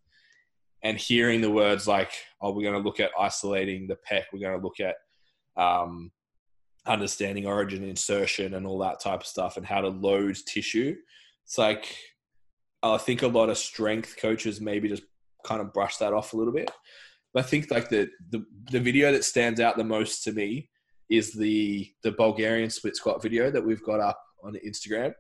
and 0.83 0.99
hearing 0.99 1.41
the 1.41 1.51
words 1.51 1.89
like 1.89 2.13
oh 2.41 2.53
we're 2.53 2.63
going 2.63 2.81
to 2.81 2.87
look 2.87 3.01
at 3.01 3.11
isolating 3.19 3.87
the 3.87 3.99
pec 4.09 4.23
we're 4.33 4.41
going 4.41 4.59
to 4.59 4.65
look 4.65 4.81
at 4.81 4.97
um 5.61 6.11
understanding 6.87 7.47
origin 7.47 7.83
insertion 7.83 8.55
and 8.55 8.67
all 8.67 8.79
that 8.79 9.01
type 9.01 9.21
of 9.21 9.27
stuff 9.27 9.57
and 9.57 9.67
how 9.67 9.81
to 9.81 9.89
load 9.89 10.37
tissue 10.47 10.95
it's 11.45 11.59
like 11.59 11.97
i 12.83 12.97
think 12.97 13.23
a 13.23 13.27
lot 13.27 13.51
of 13.51 13.59
strength 13.59 14.17
coaches 14.17 14.61
maybe 14.61 14.89
just 14.89 15.03
kind 15.45 15.61
of 15.61 15.73
brush 15.73 15.97
that 15.97 16.13
off 16.13 16.33
a 16.33 16.37
little 16.37 16.53
bit 16.53 16.71
but 17.35 17.45
i 17.45 17.47
think 17.47 17.71
like 17.71 17.89
the 17.89 18.09
the, 18.31 18.45
the 18.71 18.81
video 18.81 19.11
that 19.11 19.25
stands 19.25 19.61
out 19.61 19.77
the 19.77 19.85
most 19.85 20.23
to 20.23 20.33
me 20.33 20.69
is 21.11 21.33
the 21.33 21.91
the 22.03 22.13
bulgarian 22.13 22.71
split 22.71 22.95
squat 22.95 23.23
video 23.23 23.51
that 23.51 23.65
we've 23.65 23.83
got 23.83 24.01
up 24.01 24.21
on 24.43 24.57
instagram 24.67 25.13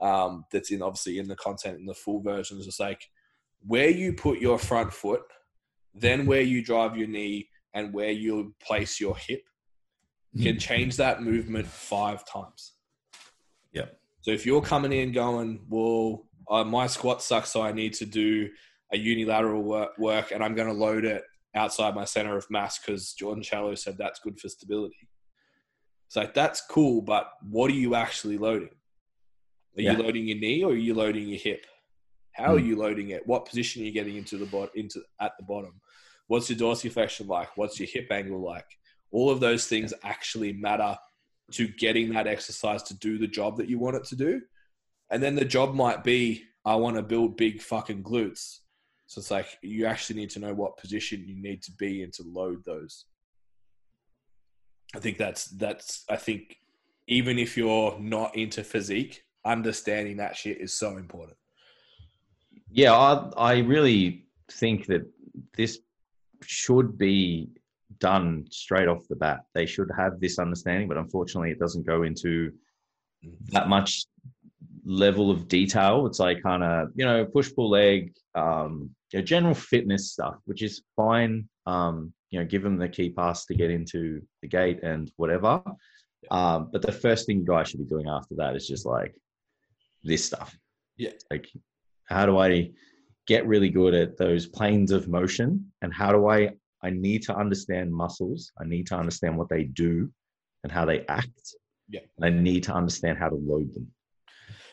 um, 0.00 0.44
that's 0.52 0.70
in 0.70 0.82
obviously 0.82 1.18
in 1.18 1.28
the 1.28 1.36
content 1.36 1.78
in 1.78 1.86
the 1.86 1.94
full 1.94 2.20
version 2.20 2.58
is 2.58 2.66
just 2.66 2.80
like 2.80 3.02
where 3.66 3.90
you 3.90 4.12
put 4.12 4.38
your 4.38 4.58
front 4.58 4.92
foot, 4.92 5.22
then 5.94 6.26
where 6.26 6.42
you 6.42 6.64
drive 6.64 6.96
your 6.96 7.08
knee, 7.08 7.48
and 7.74 7.92
where 7.92 8.10
you 8.10 8.54
place 8.62 9.00
your 9.00 9.16
hip 9.16 9.42
can 10.40 10.58
change 10.58 10.96
that 10.96 11.22
movement 11.22 11.66
five 11.66 12.24
times. 12.24 12.74
Yep. 13.72 13.98
So 14.20 14.30
if 14.30 14.46
you're 14.46 14.62
coming 14.62 14.92
in 14.92 15.12
going, 15.12 15.60
well, 15.68 16.26
uh, 16.50 16.64
my 16.64 16.86
squat 16.86 17.22
sucks, 17.22 17.50
so 17.50 17.62
I 17.62 17.72
need 17.72 17.94
to 17.94 18.06
do 18.06 18.48
a 18.92 18.96
unilateral 18.96 19.62
work, 19.62 19.98
work 19.98 20.30
and 20.30 20.42
I'm 20.42 20.54
going 20.54 20.68
to 20.68 20.74
load 20.74 21.04
it 21.04 21.24
outside 21.54 21.94
my 21.94 22.04
center 22.04 22.36
of 22.36 22.46
mass 22.50 22.78
because 22.78 23.12
Jordan 23.12 23.42
Shallow 23.42 23.74
said 23.74 23.96
that's 23.98 24.20
good 24.20 24.38
for 24.38 24.48
stability. 24.48 25.07
It's 26.08 26.16
like 26.16 26.32
that's 26.32 26.62
cool, 26.62 27.02
but 27.02 27.30
what 27.42 27.70
are 27.70 27.74
you 27.74 27.94
actually 27.94 28.38
loading? 28.38 28.70
Are 29.76 29.82
Yeah. 29.82 29.92
you 29.92 30.02
loading 30.02 30.26
your 30.26 30.38
knee 30.38 30.64
or 30.64 30.72
are 30.72 30.76
you 30.76 30.94
loading 30.94 31.28
your 31.28 31.38
hip? 31.38 31.66
How 32.32 32.54
are 32.54 32.58
Hmm. 32.58 32.66
you 32.66 32.76
loading 32.76 33.10
it? 33.10 33.26
What 33.26 33.44
position 33.44 33.82
are 33.82 33.84
you 33.84 33.92
getting 33.92 34.16
into 34.16 34.38
the 34.38 34.46
bot 34.46 34.74
into 34.74 35.02
at 35.20 35.36
the 35.38 35.44
bottom? 35.44 35.80
What's 36.26 36.48
your 36.48 36.58
dorsiflexion 36.58 37.28
like? 37.28 37.54
What's 37.58 37.78
your 37.78 37.88
hip 37.88 38.10
angle 38.10 38.40
like? 38.40 38.64
All 39.10 39.28
of 39.28 39.40
those 39.40 39.66
things 39.66 39.92
actually 40.02 40.54
matter 40.54 40.96
to 41.52 41.68
getting 41.68 42.10
that 42.14 42.26
exercise 42.26 42.82
to 42.84 42.94
do 42.94 43.18
the 43.18 43.26
job 43.26 43.58
that 43.58 43.68
you 43.68 43.78
want 43.78 43.96
it 43.96 44.04
to 44.04 44.16
do. 44.16 44.40
And 45.10 45.22
then 45.22 45.34
the 45.34 45.44
job 45.44 45.74
might 45.74 46.04
be, 46.04 46.44
I 46.64 46.74
want 46.76 46.96
to 46.96 47.02
build 47.02 47.36
big 47.36 47.60
fucking 47.60 48.02
glutes. 48.02 48.60
So 49.06 49.18
it's 49.20 49.30
like 49.30 49.58
you 49.62 49.84
actually 49.86 50.20
need 50.20 50.30
to 50.30 50.38
know 50.38 50.54
what 50.54 50.78
position 50.78 51.24
you 51.26 51.36
need 51.40 51.62
to 51.64 51.72
be 51.72 52.02
in 52.02 52.10
to 52.12 52.22
load 52.26 52.64
those. 52.64 53.04
I 54.94 55.00
think 55.00 55.18
that's 55.18 55.46
that's 55.46 56.04
I 56.08 56.16
think 56.16 56.56
even 57.06 57.38
if 57.38 57.56
you're 57.56 57.98
not 57.98 58.36
into 58.36 58.62
physique, 58.64 59.24
understanding 59.44 60.18
that 60.18 60.36
shit 60.36 60.58
is 60.60 60.74
so 60.74 60.96
important. 60.96 61.36
yeah, 62.70 62.94
I, 62.94 63.30
I 63.36 63.58
really 63.58 64.26
think 64.50 64.86
that 64.86 65.02
this 65.56 65.78
should 66.42 66.98
be 66.98 67.48
done 67.98 68.46
straight 68.50 68.88
off 68.88 69.08
the 69.08 69.16
bat. 69.16 69.40
They 69.54 69.66
should 69.66 69.90
have 69.96 70.20
this 70.20 70.38
understanding, 70.38 70.88
but 70.88 70.96
unfortunately, 70.96 71.50
it 71.50 71.58
doesn't 71.58 71.86
go 71.86 72.02
into 72.02 72.52
that 73.48 73.68
much 73.68 74.06
level 74.84 75.30
of 75.30 75.48
detail. 75.48 76.06
It's 76.06 76.18
like 76.18 76.42
kind 76.42 76.62
of 76.62 76.88
you 76.94 77.04
know 77.04 77.24
push 77.24 77.50
pull 77.54 77.70
leg, 77.70 78.12
um, 78.34 78.90
you 79.12 79.18
know, 79.18 79.24
general 79.24 79.54
fitness 79.54 80.12
stuff, 80.12 80.36
which 80.44 80.62
is 80.62 80.82
fine. 80.96 81.48
Um, 81.66 82.12
you 82.30 82.38
know, 82.38 82.46
give 82.46 82.62
them 82.62 82.76
the 82.76 82.88
key 82.88 83.10
pass 83.10 83.46
to 83.46 83.54
get 83.54 83.70
into 83.70 84.22
the 84.42 84.48
gate 84.48 84.82
and 84.82 85.10
whatever. 85.16 85.62
Um, 86.30 86.68
but 86.72 86.82
the 86.82 86.92
first 86.92 87.26
thing 87.26 87.38
you 87.38 87.44
guys 87.44 87.68
should 87.68 87.80
be 87.80 87.86
doing 87.86 88.08
after 88.08 88.34
that 88.36 88.56
is 88.56 88.66
just 88.66 88.84
like 88.84 89.14
this 90.02 90.24
stuff. 90.24 90.56
Yeah. 90.96 91.12
Like, 91.30 91.48
how 92.04 92.26
do 92.26 92.38
I 92.38 92.70
get 93.26 93.46
really 93.46 93.68
good 93.68 93.94
at 93.94 94.16
those 94.16 94.46
planes 94.46 94.90
of 94.90 95.08
motion? 95.08 95.72
And 95.82 95.92
how 95.92 96.12
do 96.12 96.28
I, 96.28 96.50
I 96.82 96.90
need 96.90 97.22
to 97.24 97.36
understand 97.36 97.92
muscles. 97.92 98.52
I 98.60 98.64
need 98.64 98.86
to 98.88 98.96
understand 98.96 99.36
what 99.36 99.48
they 99.48 99.64
do 99.64 100.10
and 100.62 100.72
how 100.72 100.84
they 100.84 101.04
act. 101.08 101.54
Yeah. 101.88 102.00
And 102.16 102.26
I 102.26 102.30
need 102.30 102.64
to 102.64 102.74
understand 102.74 103.18
how 103.18 103.28
to 103.28 103.36
load 103.36 103.74
them. 103.74 103.88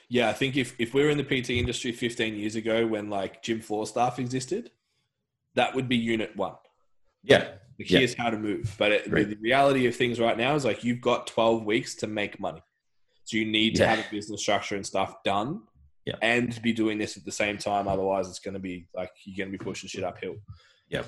Yeah, 0.08 0.30
I 0.30 0.34
think 0.34 0.56
if, 0.56 0.76
if 0.78 0.94
we 0.94 1.04
were 1.04 1.10
in 1.10 1.18
the 1.18 1.24
PT 1.24 1.52
industry 1.52 1.92
15 1.92 2.36
years 2.36 2.56
ago 2.56 2.86
when 2.86 3.10
like 3.10 3.42
gym 3.42 3.62
floor 3.62 3.88
staff 3.88 4.20
existed, 4.20 4.72
that 5.56 5.74
would 5.74 5.90
be 5.90 5.96
unit 5.96 6.36
one. 6.36 6.54
Yeah. 7.26 7.38
Like, 7.40 7.90
Yeah. 7.90 8.00
Here's 8.00 8.14
how 8.14 8.30
to 8.30 8.38
move. 8.38 8.74
But 8.78 8.92
it, 8.92 9.12
the, 9.12 9.24
the 9.24 9.36
reality 9.42 9.86
of 9.88 9.96
things 9.96 10.20
right 10.20 10.38
now 10.38 10.56
is 10.56 10.64
like 10.66 10.84
you've 10.84 11.02
got 11.02 11.28
12 11.28 11.66
weeks 11.66 11.96
to 11.96 12.08
make 12.08 12.40
money. 12.40 12.62
So 13.26 13.38
you 13.38 13.46
need 13.46 13.76
to 13.76 13.88
have 13.88 14.00
a 14.00 14.06
business 14.12 14.42
structure 14.42 14.76
and 14.76 14.86
stuff 14.86 15.24
done 15.24 15.62
Yeah. 16.06 16.16
and 16.22 16.60
be 16.62 16.72
doing 16.74 16.98
this 16.98 17.18
at 17.18 17.26
the 17.26 17.32
same 17.32 17.58
time. 17.58 17.88
Otherwise, 17.88 18.30
it's 18.30 18.40
going 18.40 18.54
to 18.54 18.60
be 18.60 18.88
like 18.94 19.12
you're 19.26 19.44
going 19.46 19.52
to 19.52 19.58
be 19.58 19.64
pushing 19.64 19.90
shit 19.90 20.04
uphill. 20.04 20.36
Yep. 20.90 21.08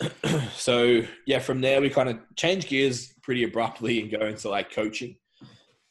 so 0.54 1.02
yeah, 1.26 1.38
from 1.38 1.60
there 1.60 1.80
we 1.80 1.88
kind 1.90 2.08
of 2.08 2.18
change 2.36 2.68
gears 2.68 3.12
pretty 3.22 3.44
abruptly 3.44 4.00
and 4.00 4.10
go 4.10 4.26
into 4.26 4.48
like 4.48 4.70
coaching. 4.72 5.16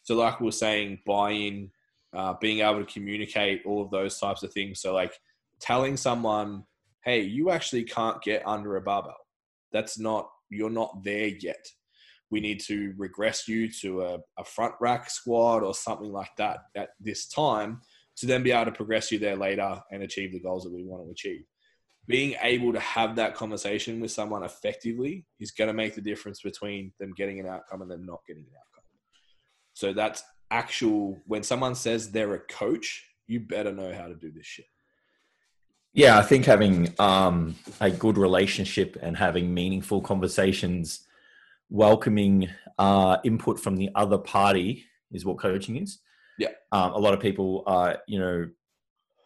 So 0.03 0.15
like 0.15 0.39
we 0.39 0.45
were 0.45 0.51
saying, 0.51 0.99
buy-in, 1.05 1.71
uh, 2.13 2.33
being 2.39 2.59
able 2.59 2.83
to 2.85 2.91
communicate, 2.91 3.63
all 3.65 3.81
of 3.83 3.89
those 3.91 4.19
types 4.19 4.43
of 4.43 4.53
things. 4.53 4.79
So 4.79 4.93
like 4.93 5.13
telling 5.59 5.97
someone, 5.97 6.63
hey, 7.03 7.21
you 7.21 7.49
actually 7.49 7.83
can't 7.83 8.21
get 8.21 8.43
under 8.45 8.75
a 8.77 8.81
barbell. 8.81 9.17
That's 9.75 9.99
not 9.99 10.29
you're 10.49 10.69
not 10.69 11.03
there 11.03 11.27
yet. 11.27 11.65
We 12.31 12.39
need 12.39 12.61
to 12.61 12.93
regress 12.97 13.47
you 13.47 13.69
to 13.81 14.01
a, 14.01 14.17
a 14.39 14.43
front 14.43 14.73
rack 14.79 15.09
squat 15.09 15.63
or 15.63 15.73
something 15.73 16.11
like 16.11 16.35
that 16.37 16.59
at 16.75 16.89
this 16.99 17.27
time 17.27 17.81
to 18.17 18.25
then 18.25 18.43
be 18.43 18.51
able 18.51 18.65
to 18.65 18.71
progress 18.71 19.11
you 19.11 19.19
there 19.19 19.35
later 19.35 19.81
and 19.91 20.01
achieve 20.01 20.31
the 20.31 20.39
goals 20.39 20.63
that 20.63 20.73
we 20.73 20.83
want 20.83 21.05
to 21.05 21.11
achieve 21.11 21.45
being 22.07 22.35
able 22.41 22.71
to 22.71 22.79
have 22.79 23.15
that 23.15 23.35
conversation 23.35 23.99
with 23.99 24.11
someone 24.11 24.43
effectively 24.43 25.25
is 25.39 25.51
going 25.51 25.67
to 25.67 25.73
make 25.73 25.95
the 25.95 26.01
difference 26.01 26.41
between 26.41 26.91
them 26.99 27.13
getting 27.15 27.39
an 27.39 27.47
outcome 27.47 27.81
and 27.81 27.89
them 27.89 28.05
not 28.05 28.19
getting 28.27 28.43
an 28.43 28.49
outcome. 28.57 28.83
So 29.73 29.93
that's 29.93 30.23
actual, 30.51 31.17
when 31.25 31.43
someone 31.43 31.73
says 31.73 32.11
they're 32.11 32.35
a 32.35 32.39
coach, 32.39 33.03
you 33.27 33.39
better 33.39 33.71
know 33.71 33.93
how 33.93 34.07
to 34.07 34.15
do 34.15 34.31
this 34.31 34.45
shit. 34.45 34.65
Yeah, 35.95 36.17
I 36.17 36.23
think 36.23 36.43
having 36.43 36.93
um, 36.99 37.55
a 37.79 37.89
good 37.89 38.17
relationship 38.17 38.97
and 39.01 39.15
having 39.15 39.53
meaningful 39.53 40.01
conversations, 40.01 41.07
welcoming 41.69 42.49
uh, 42.77 43.17
input 43.23 43.61
from 43.61 43.77
the 43.77 43.89
other 43.95 44.17
party 44.17 44.83
is 45.13 45.23
what 45.23 45.39
coaching 45.39 45.77
is. 45.77 45.99
Yeah. 46.37 46.49
Um, 46.73 46.91
a 46.91 46.97
lot 46.97 47.13
of 47.13 47.21
people 47.21 47.63
are, 47.65 47.99
you 48.07 48.19
know, 48.19 48.49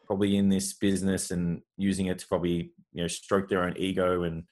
probably 0.05 0.37
in 0.37 0.49
this 0.49 0.73
business 0.73 1.31
and 1.31 1.63
using 1.75 2.05
it 2.05 2.19
to 2.19 2.27
probably, 2.27 2.71
you 2.93 3.01
know, 3.01 3.07
stroke 3.07 3.49
their 3.49 3.63
own 3.63 3.73
ego 3.75 4.21
and 4.21 4.43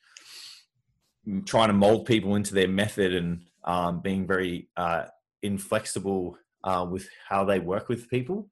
trying 1.45 1.67
to 1.67 1.73
mold 1.73 2.07
people 2.07 2.35
into 2.35 2.55
their 2.55 2.67
method 2.67 3.13
and 3.13 3.43
um, 3.63 4.01
being 4.01 4.25
very 4.25 4.69
uh, 4.75 5.03
inflexible 5.43 6.35
uh, 6.63 6.87
with 6.89 7.07
how 7.29 7.45
they 7.45 7.59
work 7.59 7.89
with 7.89 8.09
people. 8.09 8.49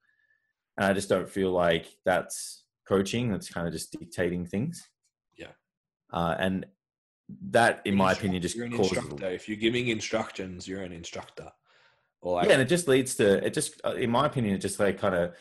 And 0.77 0.85
I 0.85 0.93
just 0.93 1.09
don't 1.09 1.29
feel 1.29 1.51
like 1.51 1.87
that's 2.05 2.61
coaching. 2.87 3.31
That's 3.31 3.49
kind 3.49 3.67
of 3.67 3.73
just 3.73 3.91
dictating 3.97 4.45
things. 4.45 4.87
Yeah. 5.37 5.47
Uh, 6.11 6.35
and 6.39 6.65
that, 7.49 7.81
in 7.85 7.93
You're 7.93 7.97
my 7.97 8.11
opinion, 8.13 8.41
just 8.41 8.55
You're 8.55 8.65
an 8.65 8.77
causes. 8.77 8.97
instructor. 8.97 9.29
If 9.29 9.47
you're 9.47 9.57
giving 9.57 9.87
instructions, 9.87 10.67
you're 10.67 10.83
an 10.83 10.91
instructor. 10.91 11.51
Or 12.21 12.35
like, 12.35 12.47
yeah, 12.47 12.53
and 12.53 12.61
it 12.61 12.69
just 12.69 12.87
leads 12.87 13.15
to 13.15 13.45
it. 13.45 13.53
Just, 13.53 13.81
uh, 13.85 13.93
in 13.93 14.09
my 14.09 14.25
opinion, 14.25 14.55
it 14.55 14.59
just 14.59 14.79
like 14.79 14.99
kind 14.99 15.15
of 15.15 15.35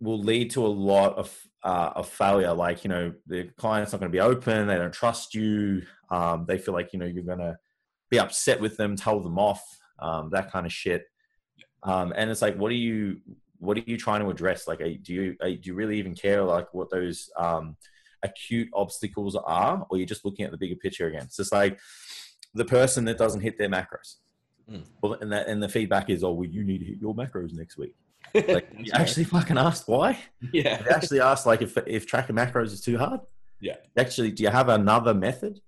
will 0.00 0.20
lead 0.20 0.50
to 0.52 0.64
a 0.64 0.68
lot 0.68 1.16
of 1.16 1.36
uh, 1.64 1.90
of 1.96 2.08
failure. 2.08 2.52
Like 2.52 2.84
you 2.84 2.88
know, 2.88 3.12
the 3.26 3.50
client's 3.56 3.92
not 3.92 4.00
going 4.00 4.10
to 4.10 4.16
be 4.16 4.20
open. 4.20 4.68
They 4.68 4.76
don't 4.76 4.92
trust 4.92 5.34
you. 5.34 5.82
Um, 6.10 6.44
they 6.46 6.58
feel 6.58 6.74
like 6.74 6.92
you 6.92 6.98
know 6.98 7.06
you're 7.06 7.24
going 7.24 7.38
to 7.38 7.56
be 8.10 8.18
upset 8.18 8.60
with 8.60 8.76
them, 8.76 8.94
tell 8.94 9.20
them 9.20 9.38
off, 9.38 9.62
um, 9.98 10.30
that 10.30 10.52
kind 10.52 10.66
of 10.66 10.72
shit. 10.72 11.04
Um, 11.82 12.12
and 12.16 12.30
it's 12.30 12.42
like, 12.42 12.56
what 12.56 12.70
are 12.70 12.74
you? 12.74 13.20
What 13.58 13.76
are 13.78 13.82
you 13.86 13.96
trying 13.96 14.20
to 14.20 14.30
address? 14.30 14.66
Like, 14.66 14.78
do 14.78 15.12
you 15.12 15.36
do 15.40 15.58
you 15.62 15.74
really 15.74 15.98
even 15.98 16.14
care? 16.14 16.42
Like, 16.42 16.72
what 16.74 16.90
those 16.90 17.30
um, 17.36 17.76
acute 18.22 18.68
obstacles 18.74 19.36
are, 19.36 19.86
or 19.90 19.98
you're 19.98 20.06
just 20.06 20.24
looking 20.24 20.44
at 20.44 20.50
the 20.50 20.58
bigger 20.58 20.76
picture 20.76 21.06
again? 21.08 21.22
It's 21.22 21.36
just 21.36 21.52
like 21.52 21.78
the 22.54 22.64
person 22.64 23.04
that 23.06 23.18
doesn't 23.18 23.40
hit 23.40 23.58
their 23.58 23.68
macros. 23.68 24.16
Mm. 24.70 24.84
Well, 25.00 25.14
and 25.14 25.32
that 25.32 25.46
and 25.48 25.62
the 25.62 25.68
feedback 25.68 26.10
is, 26.10 26.24
oh, 26.24 26.32
well, 26.32 26.48
you 26.48 26.64
need 26.64 26.78
to 26.78 26.84
hit 26.84 26.98
your 27.00 27.14
macros 27.14 27.52
next 27.52 27.76
week. 27.76 27.94
Like, 28.34 28.68
you 28.76 28.90
actually 28.92 29.24
fucking 29.24 29.56
asked 29.56 29.88
why? 29.88 30.18
yeah, 30.52 30.82
You 30.82 30.90
actually 30.90 31.20
asked 31.20 31.46
like 31.46 31.62
if 31.62 31.78
if 31.86 32.06
tracking 32.06 32.36
macros 32.36 32.66
is 32.66 32.80
too 32.80 32.98
hard. 32.98 33.20
Yeah. 33.60 33.76
Actually, 33.96 34.32
do 34.32 34.42
you 34.42 34.50
have 34.50 34.68
another 34.68 35.14
method? 35.14 35.60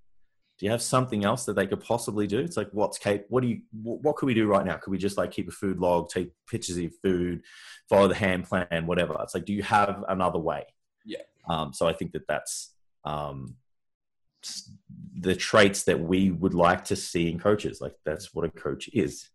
Do 0.59 0.65
you 0.65 0.71
have 0.71 0.81
something 0.81 1.23
else 1.23 1.45
that 1.45 1.55
they 1.55 1.65
could 1.65 1.79
possibly 1.79 2.27
do? 2.27 2.39
It's 2.39 2.57
like, 2.57 2.67
what's 2.73 2.97
Kate? 2.97 3.23
What 3.29 3.41
do 3.41 3.47
you, 3.47 3.61
what 3.81 4.17
could 4.17 4.25
we 4.25 4.33
do 4.33 4.45
right 4.45 4.65
now? 4.65 4.75
Could 4.75 4.91
we 4.91 4.97
just 4.97 5.17
like 5.17 5.31
keep 5.31 5.47
a 5.47 5.51
food 5.51 5.79
log, 5.79 6.09
take 6.09 6.31
pictures 6.47 6.75
of 6.75 6.83
your 6.83 6.91
food, 7.01 7.43
follow 7.87 8.09
the 8.09 8.15
hand 8.15 8.43
plan, 8.43 8.85
whatever? 8.85 9.15
It's 9.21 9.33
like, 9.33 9.45
do 9.45 9.53
you 9.53 9.63
have 9.63 10.03
another 10.09 10.37
way? 10.37 10.65
Yeah. 11.05 11.21
Um, 11.47 11.71
so 11.73 11.87
I 11.87 11.93
think 11.93 12.11
that 12.11 12.27
that's 12.27 12.73
um, 13.05 13.55
the 15.17 15.33
traits 15.33 15.83
that 15.83 16.01
we 16.01 16.29
would 16.29 16.53
like 16.53 16.83
to 16.85 16.95
see 16.97 17.31
in 17.31 17.39
coaches. 17.39 17.79
Like 17.79 17.95
that's 18.05 18.33
what 18.33 18.43
a 18.43 18.49
coach 18.49 18.89
is. 18.91 19.29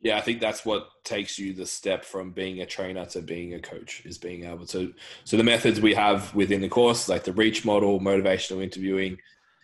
Yeah, 0.00 0.16
I 0.16 0.22
think 0.22 0.40
that's 0.40 0.64
what 0.64 0.88
takes 1.04 1.38
you 1.38 1.52
the 1.52 1.66
step 1.66 2.06
from 2.06 2.30
being 2.30 2.62
a 2.62 2.66
trainer 2.66 3.04
to 3.04 3.20
being 3.20 3.52
a 3.52 3.60
coach 3.60 4.00
is 4.06 4.16
being 4.16 4.44
able 4.44 4.64
to. 4.68 4.94
So 5.24 5.36
the 5.36 5.44
methods 5.44 5.78
we 5.78 5.92
have 5.92 6.34
within 6.34 6.62
the 6.62 6.70
course, 6.70 7.06
like 7.06 7.24
the 7.24 7.34
reach 7.34 7.66
model, 7.66 8.00
motivational 8.00 8.62
interviewing, 8.62 9.18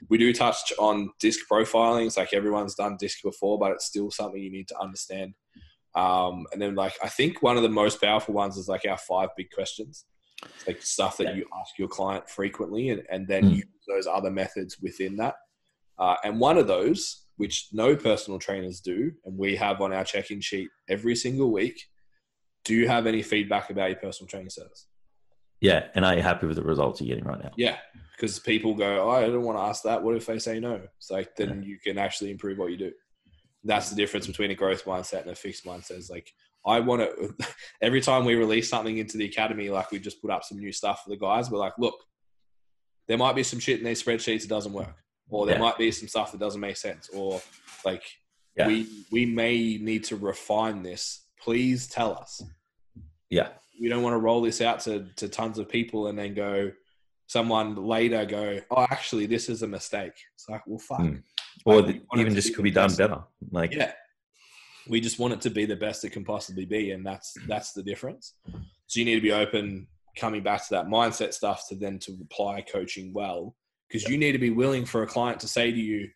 we 0.08 0.18
do 0.18 0.32
touch 0.32 0.72
on 0.78 1.10
disc 1.20 1.40
profiling. 1.50 2.06
It's 2.06 2.16
like 2.16 2.32
everyone's 2.32 2.74
done 2.74 2.96
disc 2.98 3.18
before, 3.22 3.58
but 3.58 3.72
it's 3.72 3.86
still 3.86 4.10
something 4.10 4.40
you 4.40 4.50
need 4.50 4.68
to 4.68 4.78
understand. 4.78 5.34
Um, 5.94 6.46
and 6.52 6.60
then 6.60 6.74
like 6.74 6.94
I 7.02 7.08
think 7.08 7.42
one 7.42 7.56
of 7.56 7.62
the 7.62 7.68
most 7.70 8.00
powerful 8.00 8.34
ones 8.34 8.56
is 8.56 8.68
like 8.68 8.84
our 8.86 8.98
five 8.98 9.30
big 9.36 9.50
questions. 9.50 10.04
It's 10.44 10.66
like 10.66 10.82
stuff 10.82 11.16
that 11.16 11.28
yeah. 11.28 11.34
you 11.34 11.46
ask 11.58 11.78
your 11.78 11.88
client 11.88 12.28
frequently 12.28 12.90
and, 12.90 13.02
and 13.10 13.26
then 13.26 13.44
mm. 13.44 13.56
use 13.56 13.64
those 13.88 14.06
other 14.06 14.30
methods 14.30 14.76
within 14.82 15.16
that. 15.16 15.34
Uh, 15.98 16.16
and 16.24 16.38
one 16.38 16.58
of 16.58 16.66
those, 16.66 17.26
which 17.36 17.68
no 17.72 17.96
personal 17.96 18.38
trainers 18.38 18.80
do, 18.80 19.10
and 19.24 19.38
we 19.38 19.56
have 19.56 19.80
on 19.80 19.94
our 19.94 20.04
check-in 20.04 20.42
sheet 20.42 20.68
every 20.90 21.16
single 21.16 21.50
week, 21.50 21.80
do 22.66 22.74
you 22.74 22.86
have 22.86 23.06
any 23.06 23.22
feedback 23.22 23.70
about 23.70 23.88
your 23.88 23.98
personal 23.98 24.28
training 24.28 24.50
service? 24.50 24.86
Yeah, 25.60 25.88
and 25.94 26.04
are 26.04 26.14
you 26.14 26.22
happy 26.22 26.46
with 26.46 26.56
the 26.56 26.62
results 26.62 27.00
you're 27.00 27.14
getting 27.14 27.28
right 27.28 27.42
now? 27.42 27.52
Yeah, 27.56 27.76
because 28.12 28.38
people 28.38 28.74
go, 28.74 29.08
oh, 29.08 29.10
I 29.10 29.22
don't 29.22 29.42
want 29.42 29.58
to 29.58 29.62
ask 29.62 29.82
that. 29.84 30.02
What 30.02 30.16
if 30.16 30.26
they 30.26 30.38
say 30.38 30.60
no? 30.60 30.80
It's 30.98 31.10
like 31.10 31.34
then 31.36 31.62
yeah. 31.62 31.68
you 31.68 31.78
can 31.78 31.98
actually 31.98 32.30
improve 32.30 32.58
what 32.58 32.70
you 32.70 32.76
do. 32.76 32.92
That's 33.64 33.90
the 33.90 33.96
difference 33.96 34.26
between 34.26 34.50
a 34.50 34.54
growth 34.54 34.84
mindset 34.84 35.22
and 35.22 35.30
a 35.30 35.34
fixed 35.34 35.64
mindset. 35.64 35.98
Is 35.98 36.10
like 36.10 36.30
I 36.66 36.80
want 36.80 37.02
to. 37.02 37.34
every 37.82 38.00
time 38.00 38.24
we 38.24 38.34
release 38.34 38.68
something 38.68 38.98
into 38.98 39.16
the 39.16 39.26
academy, 39.26 39.70
like 39.70 39.90
we 39.90 39.98
just 39.98 40.20
put 40.20 40.30
up 40.30 40.44
some 40.44 40.58
new 40.58 40.72
stuff 40.72 41.02
for 41.04 41.10
the 41.10 41.16
guys. 41.16 41.50
We're 41.50 41.58
like, 41.58 41.78
look, 41.78 41.96
there 43.08 43.18
might 43.18 43.36
be 43.36 43.42
some 43.42 43.60
shit 43.60 43.78
in 43.78 43.84
these 43.84 44.02
spreadsheets 44.02 44.42
that 44.42 44.48
doesn't 44.48 44.72
work, 44.72 44.96
or 45.30 45.46
there 45.46 45.56
yeah. 45.56 45.62
might 45.62 45.78
be 45.78 45.90
some 45.90 46.08
stuff 46.08 46.32
that 46.32 46.40
doesn't 46.40 46.60
make 46.60 46.76
sense, 46.76 47.08
or 47.10 47.40
like 47.84 48.02
yeah. 48.56 48.66
we 48.66 48.86
we 49.10 49.26
may 49.26 49.78
need 49.78 50.04
to 50.04 50.16
refine 50.16 50.82
this. 50.82 51.22
Please 51.40 51.86
tell 51.86 52.14
us. 52.14 52.42
Yeah, 53.30 53.48
we 53.80 53.88
don't 53.88 54.02
want 54.02 54.14
to 54.14 54.18
roll 54.18 54.40
this 54.40 54.60
out 54.60 54.80
to 54.80 55.06
to 55.16 55.28
tons 55.28 55.58
of 55.58 55.68
people 55.68 56.08
and 56.08 56.18
then 56.18 56.34
go. 56.34 56.72
Someone 57.28 57.74
later 57.74 58.24
go, 58.24 58.60
oh, 58.70 58.86
actually, 58.88 59.26
this 59.26 59.48
is 59.48 59.62
a 59.62 59.66
mistake. 59.66 60.12
It's 60.36 60.48
like, 60.48 60.64
well, 60.64 60.78
fuck. 60.78 61.00
Mm. 61.00 61.24
Or 61.64 61.82
like, 61.82 62.00
even 62.16 62.36
just 62.36 62.54
could 62.54 62.62
be 62.62 62.70
done 62.70 62.94
better. 62.94 63.18
Like, 63.50 63.74
yeah, 63.74 63.90
we 64.88 65.00
just 65.00 65.18
want 65.18 65.34
it 65.34 65.40
to 65.40 65.50
be 65.50 65.64
the 65.64 65.74
best 65.74 66.04
it 66.04 66.10
can 66.10 66.24
possibly 66.24 66.64
be, 66.64 66.92
and 66.92 67.04
that's 67.04 67.34
that's 67.48 67.72
the 67.72 67.82
difference. 67.82 68.34
So 68.86 69.00
you 69.00 69.04
need 69.04 69.16
to 69.16 69.20
be 69.20 69.32
open 69.32 69.88
coming 70.16 70.42
back 70.42 70.62
to 70.62 70.70
that 70.70 70.86
mindset 70.86 71.34
stuff 71.34 71.68
to 71.68 71.74
then 71.74 71.98
to 72.00 72.16
apply 72.22 72.62
coaching 72.62 73.12
well 73.12 73.54
because 73.88 74.08
you 74.08 74.18
need 74.18 74.32
to 74.32 74.38
be 74.38 74.50
willing 74.50 74.84
for 74.84 75.02
a 75.02 75.06
client 75.06 75.38
to 75.40 75.48
say 75.48 75.70
to 75.70 75.78
you 75.78 76.08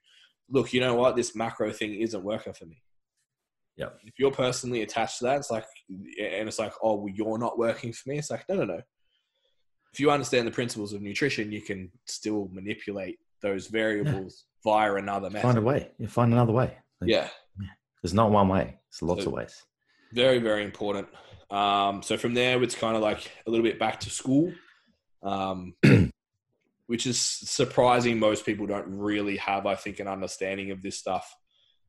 look 0.49 0.73
you 0.73 0.81
know 0.81 0.95
what 0.95 1.17
this 1.17 1.37
macro 1.37 1.71
thing 1.71 1.95
isn't 1.95 2.25
working 2.25 2.53
for 2.53 2.65
me 2.67 2.83
yeah 3.81 3.89
if 4.05 4.15
you're 4.19 4.31
personally 4.31 4.83
attached 4.83 5.19
to 5.19 5.25
that 5.25 5.39
it's 5.39 5.51
like 5.51 5.65
and 5.89 6.49
it's 6.49 6.59
like 6.59 6.73
oh 6.83 6.95
well, 6.95 7.13
you're 7.15 7.39
not 7.39 7.59
working 7.59 7.93
for 7.93 8.09
me 8.11 8.19
it's 8.19 8.31
like 8.31 8.45
no 8.49 8.57
no 8.57 8.65
no. 8.65 8.81
If 9.93 9.99
you 9.99 10.13
understand 10.13 10.47
the 10.47 10.53
principles 10.53 10.93
of 10.93 11.03
nutrition 11.03 11.51
you 11.51 11.63
can 11.63 11.91
still 12.07 12.49
manipulate 12.53 13.19
those 13.43 13.67
variables 13.67 14.45
yeah. 14.65 14.73
via 14.73 14.95
another 14.95 15.31
method 15.31 15.43
find 15.43 15.59
a 15.59 15.63
way. 15.63 15.91
You 15.99 16.09
find 16.09 16.33
another 16.33 16.53
way. 16.53 16.77
Like, 17.01 17.11
yeah. 17.11 17.29
There's 18.03 18.15
not 18.15 18.31
one 18.31 18.49
way. 18.49 18.79
It's 18.89 19.03
lots 19.03 19.25
so, 19.25 19.29
of 19.29 19.35
ways. 19.35 19.63
very 20.13 20.39
very 20.39 20.65
important. 20.65 21.09
Um, 21.51 22.03
so 22.03 22.17
from 22.17 22.35
there, 22.35 22.63
it's 22.63 22.75
kind 22.75 22.97
of 22.97 23.03
like 23.03 23.31
a 23.47 23.51
little 23.51 23.65
bit 23.65 23.79
back 23.79 24.01
to 24.01 24.11
school, 24.11 24.53
um, 25.23 25.75
which 26.87 27.07
is 27.07 27.21
surprising. 27.21 28.19
Most 28.19 28.47
people 28.47 28.67
don't 28.67 28.87
really 28.87 29.37
have, 29.39 29.67
I 29.67 29.75
think, 29.75 29.99
an 29.99 30.07
understanding 30.07 30.71
of 30.71 30.81
this 30.81 30.97
stuff 30.97 31.35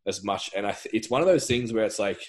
as 0.08 0.24
much. 0.24 0.52
And 0.56 0.66
I 0.66 0.72
th- 0.72 0.94
it's 0.94 1.10
one 1.10 1.22
of 1.22 1.28
those 1.28 1.48
things 1.48 1.74
where 1.74 1.86
it's 1.86 2.00
like, 2.00 2.22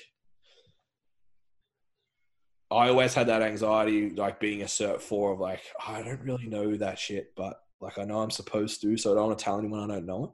I 2.70 2.88
always 2.88 3.12
had 3.14 3.26
that 3.26 3.42
anxiety, 3.42 4.10
like 4.10 4.40
being 4.40 4.62
a 4.62 4.66
cert 4.66 5.00
four 5.00 5.32
of 5.32 5.40
like, 5.40 5.60
oh, 5.80 5.92
I 5.92 6.02
don't 6.02 6.20
really 6.22 6.46
know 6.46 6.74
that 6.76 6.98
shit, 6.98 7.32
but 7.36 7.58
like 7.80 7.98
I 7.98 8.04
know 8.04 8.20
I'm 8.20 8.30
supposed 8.30 8.80
to, 8.82 8.96
so 8.96 9.12
I 9.12 9.14
don't 9.14 9.26
want 9.26 9.38
to 9.38 9.44
tell 9.44 9.58
anyone 9.58 9.90
I 9.90 9.94
don't 9.94 10.06
know 10.06 10.24
it. 10.24 10.30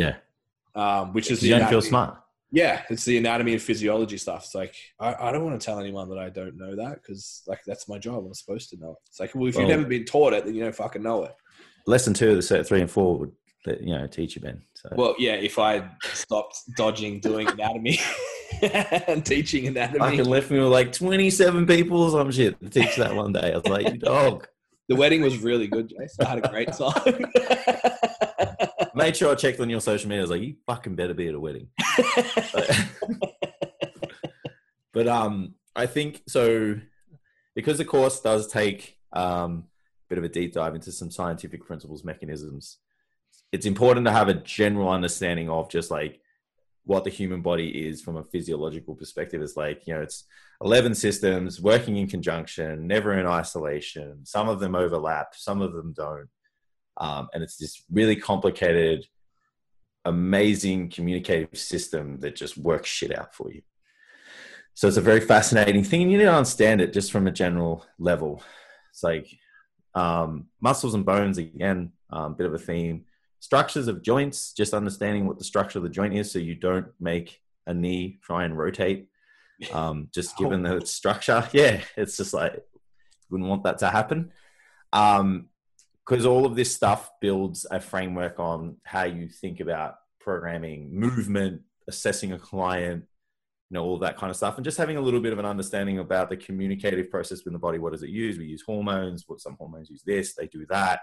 Yeah. 0.00 0.16
Um, 0.74 1.12
which 1.12 1.30
is 1.30 1.42
you 1.42 1.56
don't 1.56 1.68
feel 1.68 1.82
smart. 1.82 2.16
Yeah, 2.52 2.82
it's 2.90 3.04
the 3.04 3.16
anatomy 3.18 3.52
and 3.52 3.62
physiology 3.62 4.18
stuff. 4.18 4.44
It's 4.44 4.54
like 4.54 4.74
I, 4.98 5.14
I 5.28 5.32
don't 5.32 5.44
want 5.44 5.60
to 5.60 5.64
tell 5.64 5.78
anyone 5.78 6.08
that 6.08 6.18
I 6.18 6.30
don't 6.30 6.56
know 6.56 6.74
that 6.76 6.96
because 6.96 7.42
like 7.46 7.60
that's 7.64 7.88
my 7.88 7.98
job. 7.98 8.24
I'm 8.26 8.34
supposed 8.34 8.70
to 8.70 8.76
know 8.76 8.92
it. 8.92 8.96
It's 9.06 9.20
like 9.20 9.34
well, 9.34 9.46
if 9.46 9.56
you've 9.56 9.68
never 9.68 9.84
been 9.84 10.04
taught 10.04 10.32
it, 10.32 10.44
then 10.44 10.54
you 10.54 10.62
don't 10.64 10.74
fucking 10.74 11.02
know 11.02 11.24
it. 11.24 11.34
Lesson 11.86 12.14
two 12.14 12.30
of 12.30 12.36
the 12.36 12.42
cert 12.42 12.66
three 12.66 12.80
and 12.80 12.90
four 12.90 13.18
would 13.18 13.32
you 13.66 13.94
know 13.94 14.06
teach 14.06 14.36
you 14.36 14.42
Ben. 14.42 14.62
So. 14.74 14.90
Well, 14.92 15.14
yeah, 15.18 15.34
if 15.34 15.58
I 15.58 15.88
stopped 16.12 16.60
dodging 16.76 17.20
doing 17.20 17.48
anatomy 17.48 17.98
and 18.62 19.24
teaching 19.24 19.66
anatomy, 19.66 20.00
I 20.00 20.16
can 20.16 20.26
left 20.26 20.50
me 20.50 20.58
with 20.58 20.68
like 20.68 20.92
27 20.92 21.66
people 21.66 22.02
or 22.02 22.10
some 22.10 22.30
shit 22.30 22.58
to 22.60 22.68
teach 22.70 22.96
that 22.96 23.14
one 23.14 23.32
day. 23.32 23.52
I 23.52 23.56
was 23.56 23.66
like, 23.66 23.98
dog. 24.00 24.46
The 24.88 24.96
wedding 24.96 25.22
was 25.22 25.38
really 25.38 25.68
good, 25.68 25.88
Jason. 25.88 26.26
I 26.26 26.28
had 26.28 26.44
a 26.44 26.48
great 26.48 26.72
time 26.72 27.26
made 28.94 29.16
sure 29.16 29.32
I 29.32 29.34
checked 29.34 29.60
on 29.60 29.70
your 29.70 29.80
social 29.80 30.08
media. 30.08 30.20
I 30.20 30.24
was 30.24 30.30
like, 30.30 30.42
you 30.42 30.56
fucking 30.66 30.96
better 30.96 31.14
be 31.14 31.28
at 31.28 31.34
a 31.34 31.40
wedding. 31.40 31.68
but 34.92 35.06
um, 35.06 35.54
I 35.76 35.86
think 35.86 36.22
so 36.26 36.76
because 37.54 37.78
the 37.78 37.84
course 37.84 38.20
does 38.20 38.48
take 38.48 38.98
um, 39.12 39.64
a 40.06 40.08
bit 40.08 40.18
of 40.18 40.24
a 40.24 40.28
deep 40.28 40.52
dive 40.52 40.74
into 40.74 40.92
some 40.92 41.10
scientific 41.10 41.64
principles, 41.64 42.04
mechanisms. 42.04 42.78
It's 43.52 43.66
important 43.66 44.06
to 44.06 44.12
have 44.12 44.28
a 44.28 44.34
general 44.34 44.88
understanding 44.88 45.50
of 45.50 45.68
just 45.68 45.90
like 45.90 46.20
what 46.84 47.04
the 47.04 47.10
human 47.10 47.42
body 47.42 47.86
is 47.88 48.00
from 48.00 48.16
a 48.16 48.24
physiological 48.24 48.94
perspective. 48.94 49.42
It's 49.42 49.56
like 49.56 49.86
you 49.86 49.94
know, 49.94 50.02
it's 50.02 50.24
eleven 50.62 50.94
systems 50.94 51.60
working 51.60 51.96
in 51.96 52.06
conjunction, 52.08 52.86
never 52.86 53.18
in 53.18 53.26
isolation. 53.26 54.24
Some 54.24 54.48
of 54.48 54.60
them 54.60 54.74
overlap, 54.74 55.34
some 55.34 55.60
of 55.60 55.72
them 55.72 55.92
don't. 55.96 56.28
Um, 56.96 57.28
and 57.32 57.42
it's 57.42 57.56
this 57.56 57.82
really 57.90 58.16
complicated, 58.16 59.06
amazing 60.04 60.90
communicative 60.90 61.58
system 61.58 62.18
that 62.20 62.36
just 62.36 62.58
works 62.58 62.88
shit 62.88 63.16
out 63.16 63.34
for 63.34 63.50
you. 63.50 63.62
So 64.74 64.86
it's 64.86 64.96
a 64.96 65.02
very 65.02 65.20
fascinating 65.20 65.84
thing, 65.84 66.02
and 66.02 66.12
you 66.12 66.18
need 66.18 66.24
to 66.24 66.32
understand 66.32 66.80
it 66.80 66.92
just 66.92 67.12
from 67.12 67.26
a 67.26 67.32
general 67.32 67.84
level. 67.98 68.42
It's 68.90 69.02
like 69.02 69.28
um, 69.94 70.46
muscles 70.60 70.94
and 70.94 71.04
bones, 71.04 71.38
again, 71.38 71.92
um, 72.10 72.32
a 72.32 72.34
bit 72.34 72.46
of 72.46 72.54
a 72.54 72.58
theme. 72.58 73.04
Structures 73.40 73.88
of 73.88 74.02
joints, 74.02 74.52
just 74.52 74.74
understanding 74.74 75.26
what 75.26 75.38
the 75.38 75.44
structure 75.44 75.78
of 75.78 75.82
the 75.82 75.90
joint 75.90 76.14
is 76.14 76.30
so 76.30 76.38
you 76.38 76.54
don't 76.54 76.88
make 77.00 77.40
a 77.66 77.74
knee 77.74 78.18
try 78.22 78.44
and 78.44 78.56
rotate. 78.56 79.08
Um, 79.72 80.08
just 80.14 80.38
given 80.38 80.64
oh. 80.64 80.78
the 80.78 80.86
structure, 80.86 81.46
yeah, 81.52 81.82
it's 81.96 82.16
just 82.16 82.32
like 82.32 82.62
wouldn't 83.30 83.48
want 83.48 83.64
that 83.64 83.78
to 83.78 83.88
happen. 83.88 84.32
Um, 84.92 85.46
because 86.06 86.26
all 86.26 86.44
of 86.44 86.56
this 86.56 86.74
stuff 86.74 87.08
builds 87.20 87.66
a 87.70 87.80
framework 87.80 88.40
on 88.40 88.78
how 88.82 89.04
you 89.04 89.28
think 89.28 89.60
about 89.60 89.94
programming, 90.18 90.92
movement, 90.92 91.62
assessing 91.86 92.32
a 92.32 92.38
client, 92.38 93.04
you 93.70 93.74
know, 93.74 93.84
all 93.84 93.98
that 93.98 94.16
kind 94.16 94.28
of 94.28 94.36
stuff, 94.36 94.56
and 94.56 94.64
just 94.64 94.76
having 94.76 94.96
a 94.96 95.00
little 95.00 95.20
bit 95.20 95.32
of 95.32 95.38
an 95.38 95.46
understanding 95.46 96.00
about 96.00 96.28
the 96.28 96.36
communicative 96.36 97.10
process 97.10 97.42
in 97.42 97.52
the 97.52 97.60
body. 97.60 97.78
What 97.78 97.92
does 97.92 98.02
it 98.02 98.10
use? 98.10 98.38
We 98.38 98.46
use 98.46 98.62
hormones. 98.62 99.24
What 99.28 99.40
some 99.40 99.54
hormones 99.56 99.88
use 99.88 100.02
this, 100.02 100.34
they 100.34 100.48
do 100.48 100.66
that. 100.70 101.00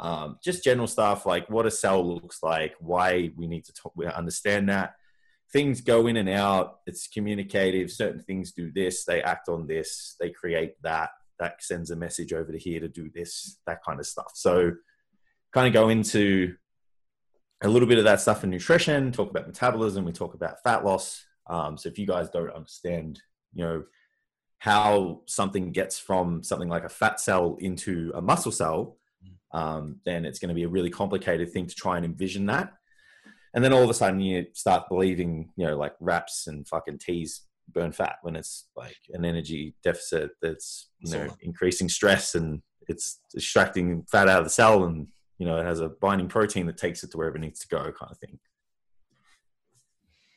Um, 0.00 0.38
just 0.42 0.64
general 0.64 0.88
stuff 0.88 1.26
like 1.26 1.48
what 1.50 1.66
a 1.66 1.70
cell 1.70 2.04
looks 2.04 2.42
like, 2.42 2.74
why 2.80 3.30
we 3.36 3.46
need 3.46 3.66
to 3.66 4.16
understand 4.16 4.68
that. 4.70 4.94
Things 5.52 5.80
go 5.80 6.06
in 6.06 6.16
and 6.16 6.28
out. 6.28 6.78
It's 6.86 7.06
communicative. 7.06 7.90
Certain 7.90 8.22
things 8.22 8.52
do 8.52 8.72
this. 8.72 9.04
They 9.04 9.22
act 9.22 9.48
on 9.48 9.66
this. 9.66 10.16
They 10.18 10.30
create 10.30 10.80
that 10.82 11.10
that 11.40 11.62
sends 11.64 11.90
a 11.90 11.96
message 11.96 12.32
over 12.32 12.52
to 12.52 12.58
here 12.58 12.78
to 12.78 12.88
do 12.88 13.10
this, 13.12 13.58
that 13.66 13.82
kind 13.82 13.98
of 13.98 14.06
stuff. 14.06 14.32
So, 14.34 14.72
kind 15.52 15.66
of 15.66 15.72
go 15.72 15.88
into 15.88 16.54
a 17.62 17.68
little 17.68 17.88
bit 17.88 17.98
of 17.98 18.04
that 18.04 18.20
stuff 18.20 18.44
in 18.44 18.50
nutrition, 18.50 19.10
talk 19.10 19.30
about 19.30 19.48
metabolism, 19.48 20.04
we 20.04 20.12
talk 20.12 20.34
about 20.34 20.62
fat 20.62 20.84
loss. 20.84 21.24
Um, 21.48 21.76
so, 21.76 21.88
if 21.88 21.98
you 21.98 22.06
guys 22.06 22.30
don't 22.30 22.54
understand, 22.54 23.20
you 23.54 23.64
know, 23.64 23.84
how 24.58 25.22
something 25.26 25.72
gets 25.72 25.98
from 25.98 26.44
something 26.44 26.68
like 26.68 26.84
a 26.84 26.90
fat 26.90 27.18
cell 27.18 27.56
into 27.58 28.12
a 28.14 28.20
muscle 28.20 28.52
cell, 28.52 28.98
um, 29.52 30.00
then 30.04 30.24
it's 30.24 30.38
going 30.38 30.48
to 30.48 30.54
be 30.54 30.64
a 30.64 30.68
really 30.68 30.90
complicated 30.90 31.52
thing 31.52 31.66
to 31.66 31.74
try 31.74 31.96
and 31.96 32.04
envision 32.04 32.46
that. 32.46 32.72
And 33.54 33.64
then 33.64 33.72
all 33.72 33.82
of 33.82 33.90
a 33.90 33.94
sudden 33.94 34.20
you 34.20 34.46
start 34.52 34.88
believing, 34.88 35.50
you 35.56 35.66
know, 35.66 35.76
like 35.76 35.94
wraps 36.00 36.46
and 36.46 36.66
fucking 36.66 36.98
teas 36.98 37.42
burn 37.68 37.92
fat 37.92 38.16
when 38.22 38.36
it's 38.36 38.66
like 38.76 38.98
an 39.12 39.24
energy 39.24 39.76
deficit 39.84 40.32
that's 40.42 40.88
you 40.98 41.12
know 41.12 41.28
increasing 41.40 41.88
stress 41.88 42.34
and 42.34 42.60
it's 42.88 43.20
extracting 43.36 44.04
fat 44.10 44.28
out 44.28 44.40
of 44.40 44.44
the 44.44 44.50
cell 44.50 44.84
and 44.84 45.06
you 45.40 45.46
know, 45.46 45.56
it 45.56 45.64
has 45.64 45.80
a 45.80 45.88
binding 45.88 46.28
protein 46.28 46.66
that 46.66 46.76
takes 46.76 47.02
it 47.02 47.10
to 47.10 47.16
wherever 47.16 47.36
it 47.36 47.40
needs 47.40 47.60
to 47.60 47.68
go, 47.68 47.78
kind 47.78 48.12
of 48.12 48.18
thing. 48.18 48.38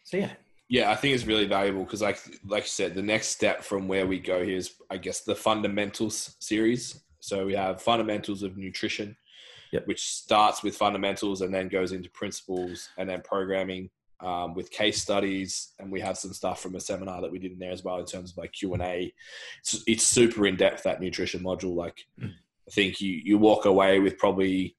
So 0.05 0.15
yeah, 0.15 0.31
yeah, 0.69 0.91
I 0.91 0.95
think 0.95 1.13
it's 1.13 1.25
really 1.25 1.45
valuable 1.45 1.83
because, 1.83 2.01
like, 2.01 2.19
like 2.47 2.63
you 2.63 2.69
said, 2.69 2.95
the 2.95 3.01
next 3.03 3.27
step 3.27 3.63
from 3.63 3.89
where 3.89 4.07
we 4.07 4.17
go 4.17 4.43
here 4.43 4.55
is, 4.55 4.75
I 4.89 4.97
guess, 4.97 5.19
the 5.21 5.35
fundamentals 5.35 6.37
series. 6.39 7.01
So 7.23 7.45
we 7.45 7.53
have 7.53 7.81
fundamentals 7.81 8.43
of 8.43 8.57
nutrition, 8.57 9.15
Yep. 9.71 9.87
which 9.87 10.03
starts 10.03 10.61
with 10.61 10.75
fundamentals 10.75 11.41
and 11.41 11.53
then 11.53 11.69
goes 11.69 11.93
into 11.93 12.09
principles 12.09 12.89
and 12.97 13.09
then 13.09 13.21
programming 13.21 13.89
um, 14.19 14.53
with 14.53 14.69
case 14.69 15.01
studies. 15.01 15.71
And 15.79 15.89
we 15.89 16.01
have 16.01 16.17
some 16.17 16.33
stuff 16.33 16.61
from 16.61 16.75
a 16.75 16.81
seminar 16.81 17.21
that 17.21 17.31
we 17.31 17.39
did 17.39 17.53
in 17.53 17.59
there 17.59 17.71
as 17.71 17.81
well 17.83 17.97
in 17.97 18.05
terms 18.05 18.31
of 18.31 18.37
like 18.37 18.51
Q 18.51 18.73
and 18.73 18.83
A. 18.83 19.13
It's, 19.61 19.83
it's 19.87 20.03
super 20.03 20.45
in 20.45 20.57
depth 20.57 20.83
that 20.83 20.99
nutrition 21.01 21.41
module. 21.41 21.75
Like, 21.75 22.05
Mm. 22.21 22.33
I 22.67 22.71
think 22.71 23.01
you 23.01 23.11
you 23.23 23.37
walk 23.37 23.65
away 23.65 23.99
with 23.99 24.17
probably 24.17 24.77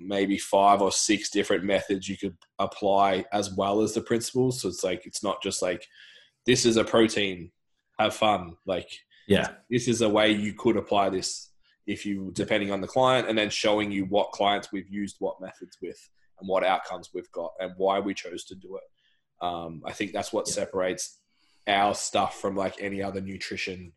maybe 0.00 0.36
five 0.38 0.82
or 0.82 0.92
six 0.92 1.30
different 1.30 1.64
methods 1.64 2.08
you 2.08 2.16
could 2.18 2.36
apply 2.58 3.24
as 3.32 3.54
well 3.54 3.80
as 3.80 3.94
the 3.94 4.00
principles. 4.02 4.60
So 4.60 4.68
it's 4.68 4.84
like 4.84 5.06
it's 5.06 5.22
not 5.22 5.42
just 5.42 5.62
like 5.62 5.86
this 6.46 6.66
is 6.66 6.76
a 6.76 6.84
protein, 6.84 7.52
have 7.98 8.14
fun. 8.14 8.56
Like 8.66 8.90
yeah, 9.26 9.48
this 9.70 9.88
is 9.88 10.00
a 10.02 10.08
way 10.08 10.30
you 10.32 10.52
could 10.54 10.76
apply 10.76 11.08
this 11.10 11.50
if 11.86 12.06
you 12.06 12.30
depending 12.34 12.70
on 12.72 12.80
the 12.80 12.86
client 12.86 13.28
and 13.28 13.36
then 13.36 13.50
showing 13.50 13.90
you 13.92 14.04
what 14.06 14.30
clients 14.32 14.72
we've 14.72 14.88
used 14.88 15.16
what 15.18 15.40
methods 15.40 15.76
with 15.82 15.98
and 16.40 16.48
what 16.48 16.64
outcomes 16.64 17.10
we've 17.14 17.30
got 17.32 17.52
and 17.60 17.72
why 17.76 17.98
we 18.00 18.14
chose 18.14 18.44
to 18.44 18.54
do 18.54 18.76
it 18.76 19.44
um, 19.46 19.82
i 19.84 19.92
think 19.92 20.12
that's 20.12 20.32
what 20.32 20.46
Yeah. 20.48 20.54
separates 20.54 21.20
our 21.66 21.94
stuff 21.94 22.40
from 22.40 22.56
like 22.56 22.76
any 22.80 23.02
other 23.02 23.20
nutrition 23.20 23.92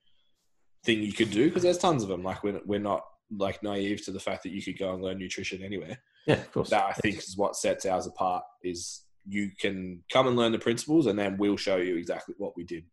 thing 0.83 1.01
you 1.01 1.13
could 1.13 1.31
do 1.31 1.45
because 1.47 1.63
there's 1.63 1.77
tons 1.77 2.03
of 2.03 2.09
them 2.09 2.23
like 2.23 2.43
we're, 2.43 2.59
we're 2.65 2.79
not 2.79 3.03
like 3.37 3.63
naive 3.63 4.03
to 4.05 4.11
the 4.11 4.19
fact 4.19 4.43
that 4.43 4.51
you 4.51 4.61
could 4.61 4.77
go 4.77 4.93
and 4.93 5.01
learn 5.01 5.17
nutrition 5.17 5.63
anywhere 5.63 5.97
yeah, 6.25 6.35
of 6.35 6.51
course. 6.51 6.69
that 6.69 6.85
i 6.85 6.93
think 6.93 7.17
is 7.17 7.37
what 7.37 7.55
sets 7.55 7.85
ours 7.85 8.05
apart 8.07 8.43
is 8.63 9.03
you 9.25 9.49
can 9.59 10.03
come 10.11 10.27
and 10.27 10.35
learn 10.35 10.51
the 10.51 10.59
principles 10.59 11.05
and 11.07 11.17
then 11.17 11.37
we'll 11.37 11.57
show 11.57 11.77
you 11.77 11.95
exactly 11.97 12.35
what 12.37 12.55
we 12.57 12.63
did 12.65 12.83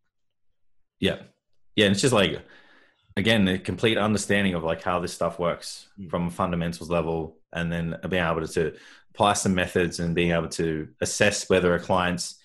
Yeah. 0.99 1.17
Yeah. 1.75 1.85
And 1.85 1.93
it's 1.93 2.01
just 2.01 2.13
like, 2.13 2.41
again, 3.17 3.45
the 3.45 3.59
complete 3.59 3.97
understanding 3.97 4.53
of 4.53 4.63
like 4.63 4.81
how 4.81 4.99
this 4.99 5.13
stuff 5.13 5.39
works 5.39 5.87
Mm. 5.99 6.09
from 6.09 6.27
a 6.27 6.31
fundamentals 6.31 6.89
level 6.89 7.37
and 7.53 7.71
then 7.71 7.95
being 8.09 8.23
able 8.23 8.45
to 8.47 8.75
apply 9.13 9.33
some 9.33 9.55
methods 9.55 9.99
and 9.99 10.13
being 10.15 10.31
able 10.31 10.49
to 10.49 10.89
assess 11.01 11.49
whether 11.49 11.73
a 11.73 11.79
client's 11.79 12.35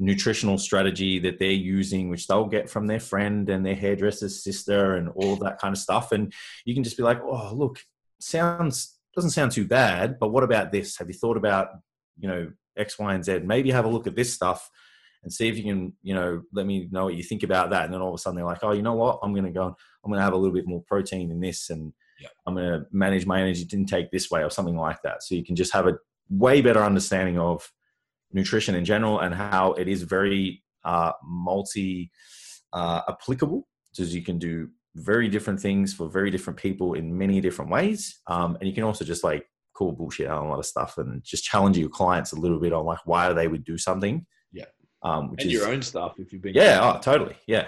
nutritional 0.00 0.58
strategy 0.58 1.18
that 1.20 1.38
they're 1.38 1.50
using, 1.50 2.08
which 2.08 2.26
they'll 2.26 2.46
get 2.46 2.70
from 2.70 2.86
their 2.86 3.00
friend 3.00 3.48
and 3.48 3.64
their 3.66 3.74
hairdresser's 3.74 4.42
sister 4.42 4.94
and 4.94 5.08
all 5.10 5.36
that 5.36 5.58
kind 5.58 5.72
of 5.72 5.78
stuff. 5.78 6.12
And 6.12 6.32
you 6.64 6.74
can 6.74 6.84
just 6.84 6.96
be 6.96 7.02
like, 7.02 7.20
oh, 7.22 7.52
look, 7.54 7.80
sounds, 8.20 8.96
doesn't 9.14 9.30
sound 9.30 9.52
too 9.52 9.66
bad, 9.66 10.18
but 10.18 10.28
what 10.28 10.44
about 10.44 10.70
this? 10.72 10.96
Have 10.98 11.08
you 11.08 11.14
thought 11.14 11.36
about, 11.36 11.70
you 12.18 12.28
know, 12.28 12.52
X, 12.76 12.98
Y, 12.98 13.12
and 13.14 13.24
Z? 13.24 13.40
Maybe 13.40 13.70
have 13.72 13.84
a 13.84 13.88
look 13.88 14.06
at 14.06 14.14
this 14.16 14.32
stuff 14.32 14.70
and 15.22 15.32
see 15.32 15.48
if 15.48 15.56
you 15.56 15.64
can, 15.64 15.92
you 16.02 16.14
know, 16.14 16.42
let 16.52 16.66
me 16.66 16.88
know 16.90 17.04
what 17.04 17.14
you 17.14 17.22
think 17.22 17.42
about 17.42 17.70
that. 17.70 17.84
And 17.84 17.92
then 17.92 18.00
all 18.00 18.08
of 18.08 18.14
a 18.14 18.18
sudden 18.18 18.36
they're 18.36 18.44
like, 18.44 18.62
oh, 18.62 18.72
you 18.72 18.82
know 18.82 18.94
what? 18.94 19.18
I'm 19.22 19.32
going 19.32 19.44
to 19.44 19.50
go, 19.50 19.64
I'm 20.04 20.10
going 20.10 20.18
to 20.18 20.24
have 20.24 20.32
a 20.32 20.36
little 20.36 20.54
bit 20.54 20.66
more 20.66 20.82
protein 20.86 21.30
in 21.30 21.40
this 21.40 21.70
and 21.70 21.92
Yeah. 22.20 22.28
I'm 22.46 22.54
going 22.54 22.70
to 22.70 22.86
manage 22.92 23.26
my 23.26 23.40
energy 23.40 23.66
intake 23.72 24.10
this 24.10 24.30
way 24.30 24.42
or 24.42 24.50
something 24.50 24.76
like 24.76 25.02
that. 25.02 25.22
So 25.22 25.34
you 25.34 25.44
can 25.44 25.56
just 25.56 25.72
have 25.72 25.86
a 25.86 25.98
way 26.28 26.60
better 26.60 26.84
understanding 26.84 27.38
of 27.38 27.70
nutrition 28.32 28.74
in 28.74 28.84
general 28.84 29.20
and 29.20 29.34
how 29.34 29.72
it 29.72 29.88
is 29.88 30.02
very 30.02 30.62
uh, 30.84 31.12
multi 31.24 32.10
uh, 32.72 33.02
applicable 33.08 33.66
because 33.90 34.14
you 34.14 34.22
can 34.22 34.38
do 34.38 34.68
very 34.94 35.28
different 35.28 35.60
things 35.60 35.94
for 35.94 36.08
very 36.08 36.30
different 36.30 36.58
people 36.58 36.94
in 36.94 37.16
many 37.16 37.40
different 37.40 37.70
ways. 37.70 38.20
Um, 38.26 38.56
and 38.60 38.68
you 38.68 38.74
can 38.74 38.84
also 38.84 39.04
just 39.04 39.24
like 39.24 39.46
cool 39.74 39.92
bullshit 39.92 40.28
on 40.28 40.44
a 40.44 40.48
lot 40.48 40.58
of 40.58 40.66
stuff 40.66 40.98
and 40.98 41.22
just 41.22 41.44
challenge 41.44 41.78
your 41.78 41.88
clients 41.88 42.32
a 42.32 42.36
little 42.36 42.58
bit 42.58 42.72
on 42.72 42.84
like 42.84 42.98
why 43.04 43.32
they 43.32 43.48
would 43.48 43.64
do 43.64 43.78
something. 43.78 44.26
Um, 45.02 45.30
which 45.30 45.42
and 45.42 45.52
is, 45.52 45.58
your 45.58 45.68
own 45.68 45.82
stuff 45.82 46.18
if 46.18 46.32
you've 46.32 46.42
been 46.42 46.54
yeah, 46.54 46.80
oh, 46.82 46.98
totally. 47.00 47.36
Yeah. 47.46 47.66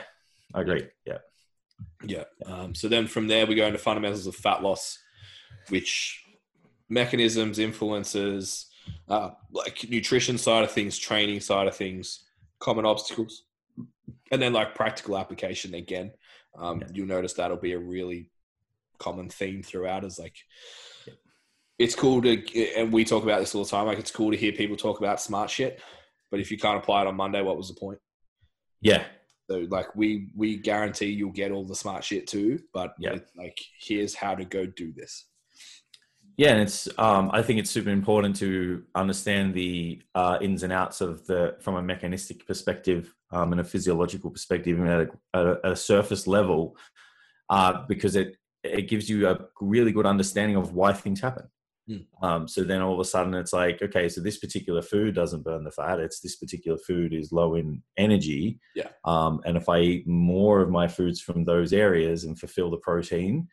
I 0.52 0.62
agree. 0.62 0.88
Yeah. 1.06 1.18
Yeah. 2.04 2.24
Um, 2.44 2.74
so 2.74 2.88
then 2.88 3.06
from 3.06 3.28
there 3.28 3.46
we 3.46 3.54
go 3.54 3.66
into 3.66 3.78
fundamentals 3.78 4.26
of 4.26 4.34
fat 4.34 4.62
loss, 4.62 4.98
which 5.68 6.24
mechanisms, 6.88 7.58
influences, 7.58 8.66
uh, 9.08 9.30
like 9.52 9.88
nutrition 9.88 10.38
side 10.38 10.64
of 10.64 10.72
things, 10.72 10.98
training 10.98 11.40
side 11.40 11.68
of 11.68 11.76
things, 11.76 12.24
common 12.58 12.84
obstacles, 12.84 13.44
and 14.32 14.42
then 14.42 14.52
like 14.52 14.74
practical 14.74 15.16
application 15.16 15.74
again. 15.74 16.12
Um, 16.58 16.80
Yeah. 16.80 16.86
You'll 16.94 17.06
notice 17.06 17.34
that'll 17.34 17.56
be 17.56 17.72
a 17.72 17.78
really 17.78 18.30
common 18.98 19.28
theme 19.28 19.62
throughout. 19.62 20.04
Is 20.04 20.18
like 20.18 20.36
it's 21.78 21.94
cool 21.94 22.20
to, 22.22 22.76
and 22.76 22.92
we 22.92 23.04
talk 23.04 23.22
about 23.22 23.40
this 23.40 23.54
all 23.54 23.64
the 23.64 23.70
time. 23.70 23.86
Like 23.86 23.98
it's 23.98 24.10
cool 24.10 24.32
to 24.32 24.36
hear 24.36 24.52
people 24.52 24.76
talk 24.76 24.98
about 24.98 25.20
smart 25.20 25.48
shit, 25.48 25.80
but 26.30 26.40
if 26.40 26.50
you 26.50 26.58
can't 26.58 26.78
apply 26.78 27.02
it 27.02 27.06
on 27.06 27.16
Monday, 27.16 27.42
what 27.42 27.56
was 27.56 27.68
the 27.68 27.74
point? 27.74 27.98
Yeah. 28.80 29.04
So 29.50 29.66
like 29.68 29.94
we 29.96 30.28
we 30.36 30.56
guarantee 30.56 31.06
you'll 31.06 31.32
get 31.32 31.50
all 31.50 31.64
the 31.64 31.74
smart 31.74 32.04
shit 32.04 32.26
too, 32.26 32.60
but 32.72 32.94
Yeah. 32.98 33.18
like 33.36 33.58
here's 33.80 34.14
how 34.14 34.34
to 34.34 34.44
go 34.44 34.64
do 34.66 34.92
this. 34.92 35.26
Yeah, 36.36 36.52
and 36.52 36.62
it's. 36.62 36.88
Um, 36.96 37.30
I 37.34 37.42
think 37.42 37.58
it's 37.58 37.70
super 37.70 37.90
important 37.90 38.36
to 38.36 38.84
understand 38.94 39.52
the 39.52 40.00
uh, 40.14 40.38
ins 40.40 40.62
and 40.62 40.72
outs 40.72 41.02
of 41.02 41.26
the 41.26 41.56
from 41.60 41.74
a 41.74 41.82
mechanistic 41.82 42.46
perspective 42.46 43.14
um, 43.30 43.52
and 43.52 43.60
a 43.60 43.64
physiological 43.64 44.30
perspective, 44.30 44.78
even 44.78 44.86
at 44.86 45.00
a, 45.00 45.38
at 45.38 45.46
a, 45.46 45.60
at 45.64 45.72
a 45.72 45.76
surface 45.76 46.26
level, 46.26 46.76
uh, 47.50 47.84
because 47.88 48.16
it 48.16 48.36
it 48.62 48.88
gives 48.88 49.10
you 49.10 49.28
a 49.28 49.38
really 49.60 49.92
good 49.92 50.06
understanding 50.06 50.56
of 50.56 50.72
why 50.72 50.94
things 50.94 51.20
happen. 51.20 51.46
Hmm. 51.90 52.24
Um, 52.24 52.48
so 52.48 52.62
then 52.62 52.82
all 52.82 52.94
of 52.94 53.00
a 53.00 53.04
sudden 53.04 53.34
it's 53.34 53.52
like, 53.52 53.82
okay, 53.82 54.08
so 54.08 54.20
this 54.20 54.38
particular 54.38 54.80
food 54.80 55.14
doesn't 55.14 55.42
burn 55.42 55.64
the 55.64 55.72
fat. 55.72 55.98
It's 55.98 56.20
this 56.20 56.36
particular 56.36 56.78
food 56.78 57.12
is 57.12 57.32
low 57.32 57.56
in 57.56 57.82
energy. 57.96 58.60
Yeah. 58.76 58.88
Um, 59.04 59.40
and 59.44 59.56
if 59.56 59.68
I 59.68 59.80
eat 59.80 60.06
more 60.06 60.60
of 60.60 60.70
my 60.70 60.86
foods 60.86 61.20
from 61.20 61.44
those 61.44 61.72
areas 61.72 62.24
and 62.24 62.38
fulfill 62.38 62.70
the 62.70 62.76
protein, 62.76 63.48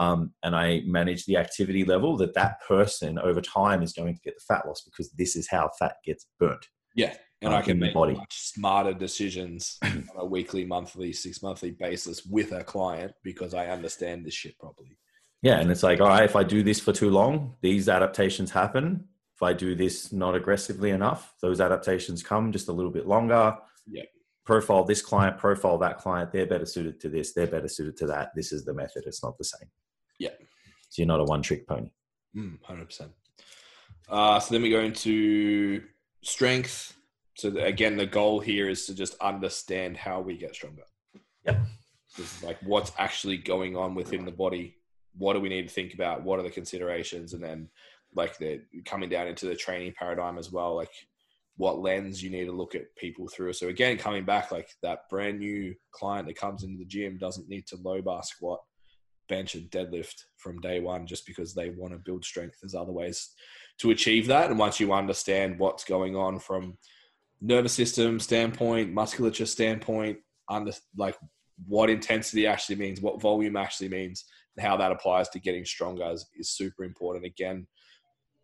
um, 0.00 0.32
and 0.42 0.54
I 0.54 0.82
manage 0.84 1.24
the 1.24 1.38
activity 1.38 1.84
level, 1.84 2.16
that 2.18 2.34
that 2.34 2.60
person 2.66 3.18
over 3.18 3.40
time 3.40 3.82
is 3.82 3.92
going 3.92 4.14
to 4.14 4.20
get 4.20 4.34
the 4.34 4.54
fat 4.54 4.66
loss 4.66 4.82
because 4.82 5.10
this 5.12 5.34
is 5.34 5.48
how 5.48 5.70
fat 5.78 5.96
gets 6.04 6.26
burnt. 6.38 6.66
Yeah, 6.94 7.14
and 7.42 7.54
I 7.54 7.62
can 7.62 7.78
make 7.78 7.94
body. 7.94 8.14
much 8.14 8.36
smarter 8.36 8.92
decisions 8.92 9.78
on 9.82 10.08
a 10.16 10.26
weekly, 10.26 10.64
monthly, 10.64 11.12
six 11.12 11.42
monthly 11.42 11.70
basis 11.70 12.24
with 12.24 12.52
a 12.52 12.64
client 12.64 13.12
because 13.24 13.54
I 13.54 13.68
understand 13.68 14.24
this 14.24 14.34
shit 14.34 14.58
properly. 14.58 14.98
Yeah, 15.42 15.60
and 15.60 15.70
it's 15.70 15.82
like, 15.82 16.00
all 16.00 16.08
right, 16.08 16.24
if 16.24 16.34
I 16.34 16.42
do 16.42 16.62
this 16.62 16.80
for 16.80 16.92
too 16.92 17.10
long, 17.10 17.54
these 17.60 17.88
adaptations 17.88 18.50
happen. 18.50 19.06
If 19.36 19.42
I 19.42 19.52
do 19.52 19.76
this 19.76 20.12
not 20.12 20.34
aggressively 20.34 20.90
enough, 20.90 21.34
those 21.40 21.60
adaptations 21.60 22.24
come 22.24 22.50
just 22.50 22.68
a 22.68 22.72
little 22.72 22.90
bit 22.90 23.06
longer. 23.06 23.56
Yeah. 23.86 24.02
Profile 24.44 24.82
this 24.82 25.00
client, 25.00 25.38
profile 25.38 25.78
that 25.78 25.98
client. 25.98 26.32
They're 26.32 26.46
better 26.46 26.66
suited 26.66 26.98
to 27.00 27.08
this. 27.08 27.34
They're 27.34 27.46
better 27.46 27.68
suited 27.68 27.96
to 27.98 28.06
that. 28.06 28.30
This 28.34 28.50
is 28.50 28.64
the 28.64 28.74
method. 28.74 29.04
It's 29.06 29.22
not 29.22 29.38
the 29.38 29.44
same. 29.44 29.68
Yeah. 30.18 30.30
So 30.88 31.02
you're 31.02 31.06
not 31.06 31.20
a 31.20 31.24
one 31.24 31.42
trick 31.42 31.68
pony. 31.68 31.90
Mm, 32.36 32.58
Hundred 32.64 32.86
percent. 32.86 33.12
Uh, 34.08 34.40
so 34.40 34.54
then 34.54 34.62
we 34.62 34.70
go 34.70 34.80
into 34.80 35.84
strength. 36.22 36.96
So 37.36 37.50
the, 37.50 37.64
again, 37.64 37.96
the 37.96 38.06
goal 38.06 38.40
here 38.40 38.68
is 38.68 38.86
to 38.86 38.94
just 38.94 39.14
understand 39.20 39.96
how 39.96 40.20
we 40.20 40.36
get 40.36 40.54
stronger. 40.54 40.82
Yeah. 41.44 41.60
This 42.16 42.36
is 42.36 42.42
like 42.42 42.58
what's 42.62 42.90
actually 42.98 43.36
going 43.36 43.76
on 43.76 43.94
within 43.94 44.24
the 44.24 44.32
body. 44.32 44.77
What 45.16 45.34
do 45.34 45.40
we 45.40 45.48
need 45.48 45.68
to 45.68 45.74
think 45.74 45.94
about? 45.94 46.22
What 46.22 46.38
are 46.38 46.44
the 46.44 46.50
considerations? 46.50 47.32
And 47.32 47.42
then 47.42 47.68
like 48.14 48.38
the 48.38 48.60
coming 48.84 49.08
down 49.08 49.28
into 49.28 49.46
the 49.46 49.56
training 49.56 49.94
paradigm 49.98 50.38
as 50.38 50.50
well. 50.50 50.74
Like 50.74 50.92
what 51.56 51.80
lens 51.80 52.22
you 52.22 52.30
need 52.30 52.44
to 52.44 52.52
look 52.52 52.74
at 52.74 52.94
people 52.96 53.28
through. 53.28 53.52
So 53.52 53.68
again, 53.68 53.98
coming 53.98 54.24
back 54.24 54.52
like 54.52 54.70
that 54.82 55.08
brand 55.10 55.40
new 55.40 55.74
client 55.90 56.28
that 56.28 56.36
comes 56.36 56.62
into 56.62 56.78
the 56.78 56.84
gym 56.84 57.18
doesn't 57.18 57.48
need 57.48 57.66
to 57.66 57.76
low 57.82 58.00
bar 58.00 58.22
squat 58.22 58.60
bench 59.28 59.54
and 59.54 59.70
deadlift 59.70 60.24
from 60.36 60.60
day 60.60 60.80
one 60.80 61.06
just 61.06 61.26
because 61.26 61.54
they 61.54 61.70
want 61.70 61.92
to 61.92 61.98
build 61.98 62.24
strength. 62.24 62.56
There's 62.60 62.74
other 62.74 62.92
ways 62.92 63.30
to 63.78 63.90
achieve 63.90 64.26
that. 64.28 64.50
And 64.50 64.58
once 64.58 64.80
you 64.80 64.92
understand 64.92 65.58
what's 65.58 65.84
going 65.84 66.16
on 66.16 66.38
from 66.38 66.78
nervous 67.40 67.72
system 67.72 68.18
standpoint, 68.18 68.92
musculature 68.92 69.46
standpoint, 69.46 70.18
under 70.48 70.72
like 70.96 71.16
what 71.66 71.90
intensity 71.90 72.46
actually 72.46 72.76
means, 72.76 73.00
what 73.00 73.20
volume 73.20 73.56
actually 73.56 73.88
means, 73.88 74.24
how 74.60 74.76
that 74.76 74.92
applies 74.92 75.28
to 75.30 75.40
getting 75.40 75.64
stronger 75.64 76.10
is, 76.10 76.26
is 76.36 76.50
super 76.50 76.84
important. 76.84 77.24
Again, 77.24 77.66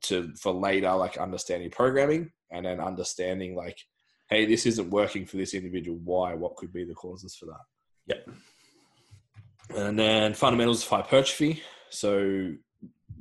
to 0.02 0.32
for 0.40 0.52
later, 0.52 0.92
like 0.92 1.16
understanding 1.16 1.70
programming 1.70 2.30
and 2.50 2.66
then 2.66 2.80
understanding 2.80 3.54
like, 3.54 3.78
hey, 4.28 4.46
this 4.46 4.66
isn't 4.66 4.90
working 4.90 5.26
for 5.26 5.36
this 5.36 5.54
individual. 5.54 5.98
Why? 6.04 6.34
What 6.34 6.56
could 6.56 6.72
be 6.72 6.84
the 6.84 6.94
causes 6.94 7.34
for 7.34 7.46
that? 7.46 7.60
Yep. 8.06 8.28
And 9.76 9.98
then 9.98 10.34
fundamentals 10.34 10.82
of 10.82 10.88
hypertrophy. 10.88 11.62
So 11.90 12.52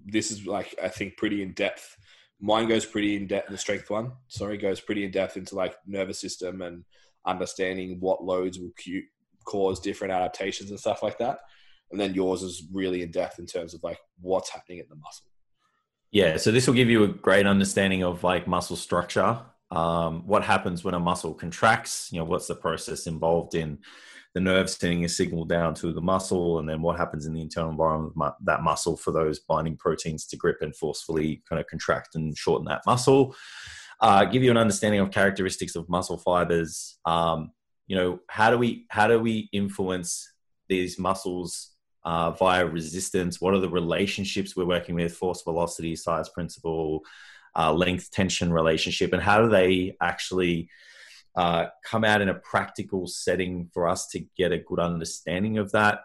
this 0.06 0.32
is 0.32 0.46
like 0.46 0.76
I 0.82 0.90
think 0.90 1.18
pretty 1.18 1.42
in 1.42 1.54
depth. 1.54 1.98
Mine 2.42 2.68
goes 2.68 2.86
pretty 2.86 3.16
in 3.16 3.28
depth. 3.28 3.50
The 3.50 3.58
strength 3.58 3.90
one, 3.90 4.12
sorry, 4.28 4.58
goes 4.58 4.82
pretty 4.82 5.06
in 5.06 5.12
depth 5.12 5.38
into 5.38 5.56
like 5.56 5.76
nervous 5.86 6.20
system 6.20 6.62
and 6.62 6.84
understanding 7.26 7.98
what 8.02 8.24
loads 8.24 8.60
will 8.60 8.74
cause 9.46 9.80
different 9.80 10.14
adaptations 10.14 10.70
and 10.70 10.80
stuff 10.80 11.02
like 11.04 11.18
that. 11.20 11.40
And 11.92 12.00
then 12.00 12.14
yours 12.14 12.42
is 12.42 12.64
really 12.72 13.04
in 13.04 13.12
depth 13.12 13.40
in 13.40 13.46
terms 13.46 13.74
of 13.74 13.84
like 13.84 14.00
what's 14.20 14.50
happening 14.50 14.80
in 14.80 14.86
the 14.90 14.96
muscle. 14.96 15.28
Yeah, 16.12 16.38
so 16.38 16.52
this 16.52 16.68
will 16.68 16.76
give 16.76 16.90
you 16.90 17.04
a 17.04 17.08
great 17.08 17.48
understanding 17.48 18.04
of 18.04 18.24
like 18.24 18.48
muscle 18.48 18.76
structure. 18.76 19.40
Um, 19.72 20.28
what 20.28 20.44
happens 20.44 20.84
when 20.84 20.94
a 20.94 21.00
muscle 21.00 21.34
contracts? 21.34 22.10
You 22.12 22.20
know, 22.20 22.26
what's 22.26 22.48
the 22.48 22.56
process 22.56 23.08
involved 23.08 23.56
in 23.56 23.80
the 24.34 24.40
nerve 24.40 24.70
sending 24.70 25.06
a 25.06 25.10
signal 25.10 25.46
down 25.46 25.74
to 25.76 25.92
the 25.92 26.02
muscle, 26.02 26.60
and 26.60 26.68
then 26.68 26.82
what 26.82 26.98
happens 26.98 27.26
in 27.26 27.34
the 27.34 27.42
internal 27.42 27.72
environment 27.72 28.14
of 28.20 28.34
that 28.46 28.62
muscle 28.62 28.98
for 28.98 29.12
those 29.12 29.40
binding 29.40 29.78
proteins 29.78 30.26
to 30.28 30.38
grip 30.38 30.58
and 30.62 30.76
forcefully 30.76 31.44
kind 31.48 31.60
of 31.60 31.68
contract 31.68 32.16
and 32.16 32.38
shorten 32.38 32.66
that 32.66 32.82
muscle. 32.86 33.36
Uh, 34.00 34.26
give 34.26 34.44
you 34.44 34.52
an 34.52 34.58
understanding 34.58 35.00
of 35.00 35.12
characteristics 35.12 35.76
of 35.76 35.88
muscle 35.88 36.18
fibers. 36.18 37.00
Um, 37.06 37.52
you 37.88 37.96
know, 37.96 38.20
how 38.28 38.50
do 38.50 38.58
we 38.58 38.86
how 38.90 39.08
do 39.08 39.20
we 39.20 39.50
influence 39.52 40.28
these 40.68 40.98
muscles 40.98 41.73
uh, 42.06 42.32
via 42.32 42.66
resistance? 42.66 43.40
What 43.40 43.54
are 43.54 43.60
the 43.60 43.70
relationships 43.70 44.56
we're 44.56 44.66
working 44.66 44.96
with? 44.96 45.16
Force, 45.16 45.42
velocity, 45.44 45.96
size 45.96 46.30
principle, 46.30 47.02
uh, 47.56 47.74
length, 47.74 48.12
tension 48.12 48.52
relationship, 48.52 49.14
and 49.14 49.22
how 49.22 49.42
do 49.42 49.50
they 49.50 49.96
actually 50.02 50.70
uh, 51.36 51.66
come 51.84 52.04
out 52.04 52.22
in 52.22 52.30
a 52.30 52.36
practical 52.36 53.08
setting 53.08 53.70
for 53.74 53.88
us 53.88 54.08
to 54.08 54.20
get 54.38 54.52
a 54.52 54.58
good 54.58 54.80
understanding 54.80 55.58
of 55.58 55.72
that. 55.72 56.02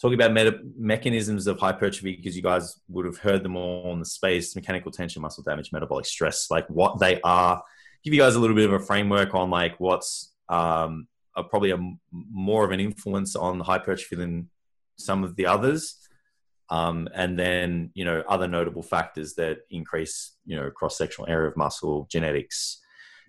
Talking 0.00 0.14
about 0.14 0.32
meta- 0.32 0.60
mechanisms 0.76 1.46
of 1.46 1.58
hypertrophy, 1.58 2.16
because 2.16 2.36
you 2.36 2.42
guys 2.42 2.80
would 2.88 3.04
have 3.04 3.18
heard 3.18 3.42
them 3.42 3.56
all 3.56 3.92
in 3.92 3.98
the 3.98 4.04
space 4.04 4.54
mechanical 4.56 4.90
tension, 4.90 5.22
muscle 5.22 5.42
damage, 5.42 5.72
metabolic 5.72 6.06
stress, 6.06 6.50
like 6.50 6.66
what 6.68 6.98
they 6.98 7.20
are. 7.22 7.62
Give 8.02 8.14
you 8.14 8.20
guys 8.20 8.34
a 8.34 8.40
little 8.40 8.56
bit 8.56 8.66
of 8.66 8.72
a 8.72 8.84
framework 8.84 9.34
on 9.34 9.50
like 9.50 9.78
what's 9.78 10.32
um, 10.48 11.06
a, 11.36 11.44
probably 11.44 11.70
a 11.72 11.78
more 12.10 12.64
of 12.64 12.70
an 12.70 12.80
influence 12.80 13.36
on 13.36 13.60
hypertrophy 13.60 14.16
than 14.16 14.48
some 15.00 15.24
of 15.24 15.36
the 15.36 15.46
others. 15.46 15.96
Um, 16.68 17.08
and 17.14 17.36
then 17.36 17.90
you 17.94 18.04
know 18.04 18.22
other 18.28 18.46
notable 18.46 18.82
factors 18.82 19.34
that 19.34 19.58
increase 19.70 20.36
you 20.46 20.54
know 20.56 20.70
cross 20.70 20.96
sectional 20.96 21.28
area 21.28 21.48
of 21.48 21.56
muscle, 21.56 22.06
genetics, 22.10 22.80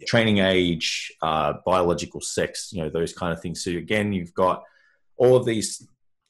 training 0.05 0.39
age, 0.39 1.11
uh, 1.21 1.53
biological 1.65 2.21
sex, 2.21 2.71
you 2.71 2.81
know, 2.81 2.89
those 2.89 3.13
kind 3.13 3.33
of 3.33 3.41
things. 3.41 3.63
So 3.63 3.71
again, 3.71 4.13
you've 4.13 4.33
got 4.33 4.63
all 5.17 5.35
of 5.35 5.45
these, 5.45 5.87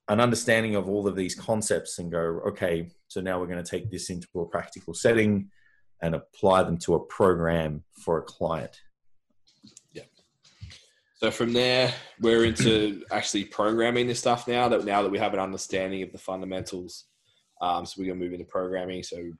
an 0.07 0.19
understanding 0.19 0.75
of 0.75 0.89
all 0.89 1.07
of 1.07 1.15
these 1.15 1.35
concepts 1.35 1.99
and 1.99 2.11
go, 2.11 2.41
okay, 2.47 2.89
so 3.07 3.21
now 3.21 3.39
we're 3.39 3.47
going 3.47 3.63
to 3.63 3.69
take 3.69 3.89
this 3.89 4.09
into 4.09 4.27
a 4.35 4.45
practical 4.45 4.93
setting 4.93 5.49
and 6.01 6.15
apply 6.15 6.63
them 6.63 6.77
to 6.79 6.95
a 6.95 6.99
program 7.05 7.83
for 8.03 8.17
a 8.17 8.23
client. 8.23 8.79
So 11.21 11.29
from 11.29 11.53
there, 11.53 11.93
we're 12.19 12.45
into 12.45 13.03
actually 13.11 13.45
programming 13.45 14.07
this 14.07 14.17
stuff 14.17 14.47
now 14.47 14.67
that 14.69 14.85
now 14.85 15.03
that 15.03 15.11
we 15.11 15.19
have 15.19 15.35
an 15.35 15.39
understanding 15.39 16.01
of 16.01 16.11
the 16.11 16.17
fundamentals. 16.17 17.05
Um, 17.61 17.85
so 17.85 17.97
we're 17.99 18.11
to 18.11 18.15
move 18.15 18.33
into 18.33 18.45
programming. 18.45 19.03
So 19.03 19.31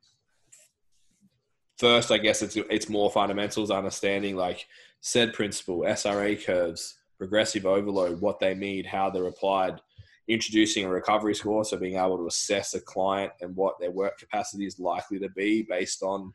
first, 1.80 2.12
I 2.12 2.20
guess 2.20 2.44
it's 2.44 2.56
it's 2.56 2.88
more 2.88 3.10
fundamentals, 3.10 3.72
understanding 3.72 4.36
like 4.36 4.68
SAID 5.00 5.34
principle, 5.34 5.80
SRA 5.80 6.46
curves, 6.46 7.00
progressive 7.18 7.66
overload, 7.66 8.22
what 8.22 8.40
they 8.40 8.54
mean, 8.54 8.84
how 8.84 9.10
they're 9.10 9.26
applied, 9.26 9.82
introducing 10.28 10.86
a 10.86 10.90
recovery 10.90 11.34
score, 11.34 11.66
so 11.66 11.78
being 11.78 11.98
able 11.98 12.20
to 12.20 12.28
assess 12.28 12.76
a 12.76 12.80
client 12.80 13.32
and 13.42 13.56
what 13.56 13.80
their 13.80 13.90
work 13.90 14.20
capacity 14.20 14.68
is 14.68 14.78
likely 14.78 15.18
to 15.18 15.30
be 15.30 15.64
based 15.64 16.04
on 16.04 16.32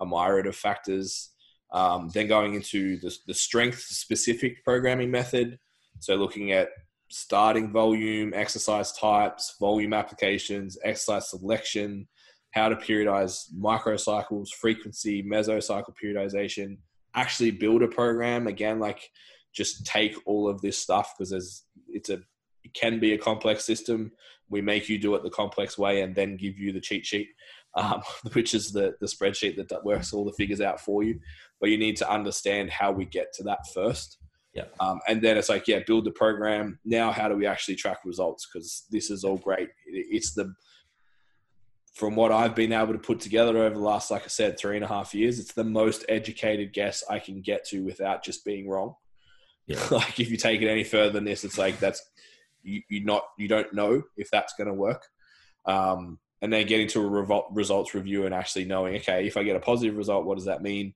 a 0.00 0.06
myriad 0.06 0.46
of 0.46 0.56
factors. 0.56 1.32
Um, 1.72 2.10
then 2.14 2.28
going 2.28 2.54
into 2.54 2.98
the, 2.98 3.14
the 3.26 3.34
strength 3.34 3.80
specific 3.80 4.64
programming 4.64 5.10
method, 5.10 5.58
so 5.98 6.14
looking 6.14 6.52
at 6.52 6.68
starting 7.08 7.72
volume, 7.72 8.32
exercise 8.34 8.92
types, 8.92 9.56
volume 9.60 9.92
applications, 9.92 10.78
exercise 10.82 11.30
selection, 11.30 12.06
how 12.52 12.68
to 12.68 12.76
periodize 12.76 13.52
microcycles, 13.54 14.48
frequency, 14.50 15.22
mesocycle 15.22 15.94
periodization, 16.02 16.78
actually 17.14 17.50
build 17.50 17.82
a 17.82 17.88
program. 17.88 18.46
Again, 18.46 18.78
like 18.78 19.10
just 19.54 19.86
take 19.86 20.16
all 20.26 20.48
of 20.48 20.60
this 20.60 20.78
stuff 20.78 21.14
because 21.16 21.30
there's 21.30 21.64
it's 21.88 22.10
a 22.10 22.20
it 22.64 22.74
can 22.74 22.98
be 22.98 23.12
a 23.12 23.18
complex 23.18 23.64
system. 23.64 24.12
We 24.48 24.60
make 24.60 24.88
you 24.88 24.98
do 24.98 25.14
it 25.14 25.22
the 25.22 25.30
complex 25.30 25.76
way 25.76 26.02
and 26.02 26.14
then 26.14 26.36
give 26.36 26.58
you 26.58 26.72
the 26.72 26.80
cheat 26.80 27.06
sheet, 27.06 27.28
um, 27.76 28.02
which 28.32 28.54
is 28.54 28.72
the 28.72 28.96
the 29.00 29.06
spreadsheet 29.06 29.56
that 29.56 29.84
works 29.84 30.12
all 30.12 30.24
the 30.24 30.32
figures 30.32 30.60
out 30.60 30.80
for 30.80 31.02
you. 31.02 31.20
But 31.60 31.70
you 31.70 31.78
need 31.78 31.96
to 31.96 32.10
understand 32.10 32.70
how 32.70 32.92
we 32.92 33.04
get 33.04 33.32
to 33.34 33.44
that 33.44 33.60
first. 33.72 34.18
Yeah. 34.52 34.64
Um, 34.80 35.00
and 35.06 35.20
then 35.20 35.36
it's 35.36 35.50
like, 35.50 35.68
yeah, 35.68 35.80
build 35.86 36.06
the 36.06 36.10
program. 36.10 36.78
Now, 36.84 37.12
how 37.12 37.28
do 37.28 37.36
we 37.36 37.46
actually 37.46 37.76
track 37.76 37.98
results? 38.06 38.48
Because 38.50 38.86
this 38.90 39.10
is 39.10 39.22
all 39.22 39.36
great. 39.36 39.68
It's 39.86 40.32
the 40.32 40.54
from 41.92 42.14
what 42.14 42.30
I've 42.30 42.54
been 42.54 42.72
able 42.72 42.92
to 42.92 42.98
put 42.98 43.20
together 43.20 43.56
over 43.56 43.74
the 43.74 43.80
last, 43.80 44.10
like 44.10 44.24
I 44.24 44.28
said, 44.28 44.58
three 44.58 44.76
and 44.76 44.84
a 44.84 44.88
half 44.88 45.14
years, 45.14 45.38
it's 45.38 45.54
the 45.54 45.64
most 45.64 46.04
educated 46.10 46.74
guess 46.74 47.02
I 47.08 47.18
can 47.18 47.40
get 47.40 47.64
to 47.68 47.80
without 47.84 48.22
just 48.22 48.44
being 48.44 48.68
wrong. 48.68 48.94
Yeah. 49.66 49.82
like 49.90 50.20
if 50.20 50.30
you 50.30 50.36
take 50.36 50.60
it 50.60 50.70
any 50.70 50.84
further 50.84 51.10
than 51.10 51.24
this, 51.24 51.44
it's 51.44 51.56
like 51.56 51.78
that's 51.78 52.02
you, 52.62 52.82
you 52.88 53.04
not 53.04 53.22
you 53.38 53.48
don't 53.48 53.72
know 53.72 54.02
if 54.16 54.30
that's 54.30 54.54
going 54.54 54.68
to 54.68 54.74
work. 54.74 55.06
Um, 55.64 56.18
and 56.46 56.52
then 56.52 56.64
getting 56.64 56.86
to 56.86 57.00
a 57.00 57.08
revolt, 57.08 57.46
results 57.50 57.92
review 57.92 58.24
and 58.24 58.32
actually 58.32 58.64
knowing, 58.64 58.94
okay, 58.94 59.26
if 59.26 59.36
I 59.36 59.42
get 59.42 59.56
a 59.56 59.60
positive 59.60 59.96
result, 59.96 60.26
what 60.26 60.36
does 60.36 60.44
that 60.44 60.62
mean? 60.62 60.94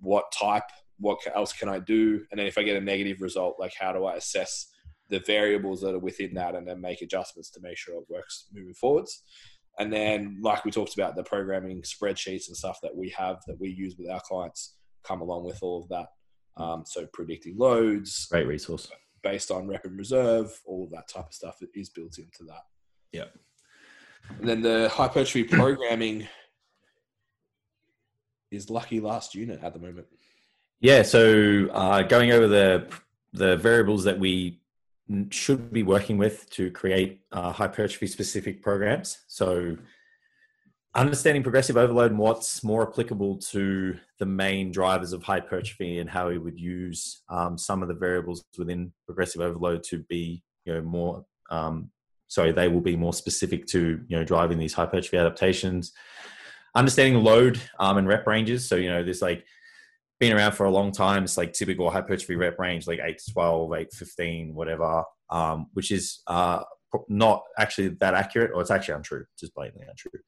What 0.00 0.32
type? 0.32 0.62
What 0.98 1.18
else 1.34 1.52
can 1.52 1.68
I 1.68 1.80
do? 1.80 2.24
And 2.30 2.40
then 2.40 2.46
if 2.46 2.56
I 2.56 2.62
get 2.62 2.78
a 2.78 2.80
negative 2.80 3.20
result, 3.20 3.56
like 3.58 3.74
how 3.78 3.92
do 3.92 4.06
I 4.06 4.14
assess 4.14 4.68
the 5.10 5.18
variables 5.18 5.82
that 5.82 5.94
are 5.94 5.98
within 5.98 6.32
that 6.36 6.54
and 6.54 6.66
then 6.66 6.80
make 6.80 7.02
adjustments 7.02 7.50
to 7.50 7.60
make 7.60 7.76
sure 7.76 7.94
it 7.94 8.06
works 8.08 8.46
moving 8.54 8.72
forwards. 8.72 9.22
And 9.78 9.92
then, 9.92 10.38
like 10.42 10.64
we 10.64 10.70
talked 10.70 10.94
about, 10.94 11.14
the 11.14 11.24
programming 11.24 11.82
spreadsheets 11.82 12.48
and 12.48 12.56
stuff 12.56 12.78
that 12.82 12.96
we 12.96 13.10
have 13.10 13.42
that 13.48 13.60
we 13.60 13.68
use 13.68 13.96
with 13.98 14.08
our 14.08 14.22
clients 14.26 14.78
come 15.04 15.20
along 15.20 15.44
with 15.44 15.58
all 15.60 15.82
of 15.82 15.88
that. 15.90 16.06
Um, 16.56 16.84
so 16.86 17.06
predicting 17.12 17.58
loads, 17.58 18.28
great 18.30 18.46
resource 18.46 18.90
based 19.22 19.50
on 19.50 19.68
rep 19.68 19.84
and 19.84 19.98
reserve, 19.98 20.58
all 20.64 20.84
of 20.84 20.90
that 20.92 21.08
type 21.08 21.26
of 21.26 21.34
stuff 21.34 21.58
is 21.74 21.90
built 21.90 22.16
into 22.16 22.44
that. 22.44 22.62
Yeah. 23.12 23.24
And 24.38 24.48
then 24.48 24.62
the 24.62 24.88
hypertrophy 24.88 25.44
programming 25.44 26.28
is 28.50 28.70
lucky 28.70 29.00
last 29.00 29.34
unit 29.34 29.60
at 29.62 29.72
the 29.72 29.80
moment. 29.80 30.06
Yeah. 30.80 31.02
So 31.02 31.68
uh, 31.72 32.02
going 32.02 32.32
over 32.32 32.48
the 32.48 32.88
the 33.32 33.56
variables 33.56 34.04
that 34.04 34.18
we 34.18 34.60
should 35.30 35.72
be 35.72 35.82
working 35.82 36.18
with 36.18 36.48
to 36.50 36.70
create 36.70 37.20
uh, 37.32 37.52
hypertrophy 37.52 38.06
specific 38.06 38.62
programs. 38.62 39.18
So, 39.28 39.76
understanding 40.94 41.42
progressive 41.42 41.76
overload 41.76 42.10
and 42.10 42.18
what's 42.18 42.64
more 42.64 42.88
applicable 42.88 43.36
to 43.36 43.96
the 44.18 44.26
main 44.26 44.72
drivers 44.72 45.12
of 45.12 45.22
hypertrophy 45.22 45.98
and 45.98 46.08
how 46.08 46.28
we 46.28 46.38
would 46.38 46.58
use 46.58 47.22
um, 47.28 47.58
some 47.58 47.82
of 47.82 47.88
the 47.88 47.94
variables 47.94 48.44
within 48.56 48.92
progressive 49.04 49.42
overload 49.42 49.82
to 49.84 49.98
be, 50.08 50.42
you 50.64 50.74
know, 50.74 50.82
more. 50.82 51.24
Um, 51.50 51.90
sorry, 52.28 52.52
they 52.52 52.68
will 52.68 52.80
be 52.80 52.96
more 52.96 53.12
specific 53.12 53.66
to 53.66 54.00
you 54.06 54.16
know 54.16 54.24
driving 54.24 54.58
these 54.58 54.74
hypertrophy 54.74 55.16
adaptations. 55.16 55.92
Understanding 56.74 57.22
load 57.22 57.60
um, 57.78 57.96
and 57.96 58.06
rep 58.06 58.26
ranges. 58.26 58.68
So 58.68 58.76
you 58.76 58.90
know, 58.90 59.02
there's 59.02 59.22
like 59.22 59.44
been 60.18 60.32
around 60.32 60.52
for 60.52 60.64
a 60.64 60.70
long 60.70 60.92
time. 60.92 61.24
It's 61.24 61.36
like 61.36 61.52
typical 61.52 61.90
hypertrophy 61.90 62.36
rep 62.36 62.58
range, 62.58 62.86
like 62.86 63.00
8 63.02 63.18
to 63.18 63.32
12, 63.32 63.72
8 63.72 63.90
to 63.90 63.96
15, 63.96 64.54
whatever, 64.54 65.04
um, 65.30 65.66
which 65.74 65.90
is 65.90 66.22
uh, 66.26 66.62
not 67.08 67.42
actually 67.58 67.88
that 67.88 68.14
accurate, 68.14 68.50
or 68.54 68.60
it's 68.60 68.70
actually 68.70 68.94
untrue, 68.94 69.24
just 69.38 69.54
blatantly 69.54 69.86
untrue. 69.88 70.20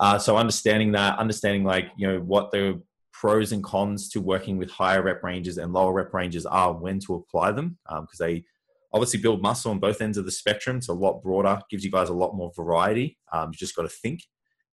Uh, 0.00 0.18
so 0.18 0.36
understanding 0.36 0.92
that, 0.92 1.18
understanding 1.18 1.62
like, 1.62 1.90
you 1.96 2.08
know, 2.08 2.18
what 2.20 2.50
the 2.50 2.80
pros 3.12 3.52
and 3.52 3.62
cons 3.62 4.08
to 4.08 4.20
working 4.20 4.56
with 4.56 4.70
higher 4.70 5.02
rep 5.02 5.22
ranges 5.22 5.58
and 5.58 5.72
lower 5.72 5.92
rep 5.92 6.12
ranges 6.12 6.46
are, 6.46 6.72
when 6.72 6.98
to 6.98 7.14
apply 7.14 7.52
them, 7.52 7.78
because 7.86 8.20
um, 8.20 8.26
they 8.26 8.44
obviously 8.92 9.20
build 9.20 9.42
muscle 9.42 9.70
on 9.70 9.78
both 9.78 10.00
ends 10.00 10.18
of 10.18 10.24
the 10.24 10.30
spectrum. 10.30 10.78
It's 10.78 10.88
a 10.88 10.94
lot 10.94 11.22
broader, 11.22 11.60
gives 11.70 11.84
you 11.84 11.90
guys 11.90 12.08
a 12.08 12.14
lot 12.14 12.34
more 12.34 12.52
variety. 12.56 13.18
Um, 13.32 13.50
you 13.52 13.58
just 13.58 13.76
got 13.76 13.82
to 13.82 13.88
think 13.88 14.22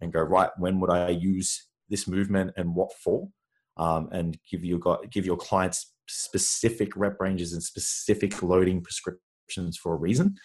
and 0.01 0.13
go, 0.13 0.21
right, 0.21 0.49
when 0.57 0.79
would 0.79 0.89
I 0.89 1.09
use 1.09 1.67
this 1.89 2.07
movement 2.07 2.51
and 2.57 2.75
what 2.75 2.91
for? 2.93 3.29
um, 3.77 4.09
and 4.11 4.37
give 4.49 4.63
you 4.63 4.79
got 4.79 5.09
give 5.11 5.25
your 5.25 5.37
clients 5.37 5.93
specific 6.07 6.95
rep 6.95 7.19
ranges 7.19 7.53
and 7.53 7.63
specific 7.63 8.41
loading 8.41 8.81
prescriptions 8.81 9.77
for 9.77 9.93
a 9.93 9.97
reason. 9.97 10.35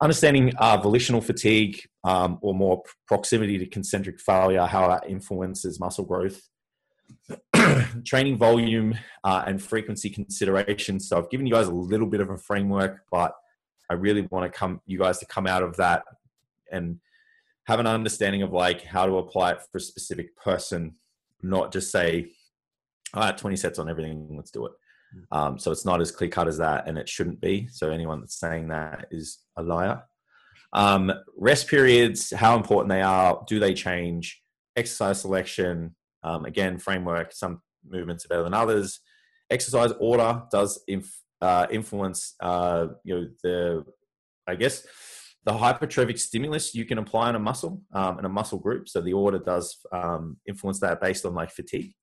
Understanding 0.00 0.54
uh, 0.56 0.76
volitional 0.76 1.20
fatigue 1.20 1.80
um, 2.04 2.38
or 2.40 2.54
more 2.54 2.82
proximity 3.08 3.58
to 3.58 3.66
concentric 3.66 4.20
failure, 4.20 4.64
how 4.64 4.88
that 4.88 5.08
influences 5.08 5.80
muscle 5.80 6.04
growth. 6.04 6.40
Training 8.04 8.36
volume 8.36 8.94
uh, 9.24 9.44
and 9.46 9.62
frequency 9.62 10.10
considerations. 10.10 11.08
So 11.08 11.18
I've 11.18 11.30
given 11.30 11.46
you 11.46 11.52
guys 11.52 11.66
a 11.66 11.72
little 11.72 12.06
bit 12.06 12.20
of 12.20 12.30
a 12.30 12.38
framework, 12.38 13.02
but 13.10 13.34
I 13.90 13.94
really 13.94 14.22
want 14.22 14.50
to 14.50 14.58
come 14.58 14.80
you 14.86 14.98
guys 14.98 15.18
to 15.18 15.26
come 15.26 15.46
out 15.46 15.62
of 15.62 15.76
that 15.76 16.04
and 16.70 17.00
have 17.64 17.80
an 17.80 17.86
understanding 17.86 18.42
of 18.42 18.52
like 18.52 18.82
how 18.82 19.06
to 19.06 19.18
apply 19.18 19.52
it 19.52 19.62
for 19.70 19.78
a 19.78 19.80
specific 19.80 20.36
person, 20.36 20.94
not 21.42 21.72
just 21.72 21.90
say 21.90 22.30
all 23.14 23.22
right, 23.22 23.38
20 23.38 23.56
sets 23.56 23.78
on 23.78 23.88
everything, 23.88 24.28
let's 24.36 24.50
do 24.50 24.66
it. 24.66 24.72
Hmm. 25.12 25.38
Um, 25.38 25.58
so 25.58 25.72
it's 25.72 25.86
not 25.86 26.00
as 26.00 26.10
clear 26.10 26.28
cut 26.28 26.48
as 26.48 26.58
that, 26.58 26.86
and 26.86 26.98
it 26.98 27.08
shouldn't 27.08 27.40
be. 27.40 27.68
So 27.72 27.90
anyone 27.90 28.20
that's 28.20 28.38
saying 28.38 28.68
that 28.68 29.06
is 29.10 29.38
a 29.56 29.62
liar. 29.62 30.02
Um, 30.74 31.10
rest 31.36 31.68
periods, 31.68 32.30
how 32.34 32.54
important 32.56 32.90
they 32.90 33.00
are, 33.00 33.42
do 33.46 33.58
they 33.58 33.72
change? 33.72 34.42
exercise 34.78 35.20
selection, 35.20 35.94
um, 36.22 36.44
again, 36.44 36.78
framework, 36.78 37.32
some 37.32 37.60
movements 37.88 38.24
are 38.24 38.28
better 38.28 38.42
than 38.42 38.54
others. 38.54 39.00
Exercise 39.50 39.92
order 39.98 40.42
does 40.50 40.82
inf- 40.88 41.22
uh, 41.40 41.66
influence, 41.70 42.34
uh, 42.40 42.88
you 43.04 43.14
know, 43.14 43.28
the, 43.42 43.84
I 44.46 44.54
guess, 44.54 44.86
the 45.44 45.52
hypertrophic 45.52 46.18
stimulus 46.18 46.74
you 46.74 46.84
can 46.84 46.98
apply 46.98 47.28
on 47.28 47.36
a 47.36 47.38
muscle 47.38 47.80
um, 47.92 48.18
in 48.18 48.24
a 48.24 48.28
muscle 48.28 48.58
group. 48.58 48.88
So 48.88 49.00
the 49.00 49.14
order 49.14 49.38
does 49.38 49.78
um, 49.92 50.36
influence 50.46 50.80
that 50.80 51.00
based 51.00 51.24
on 51.24 51.34
like 51.34 51.50
fatigue. 51.50 51.94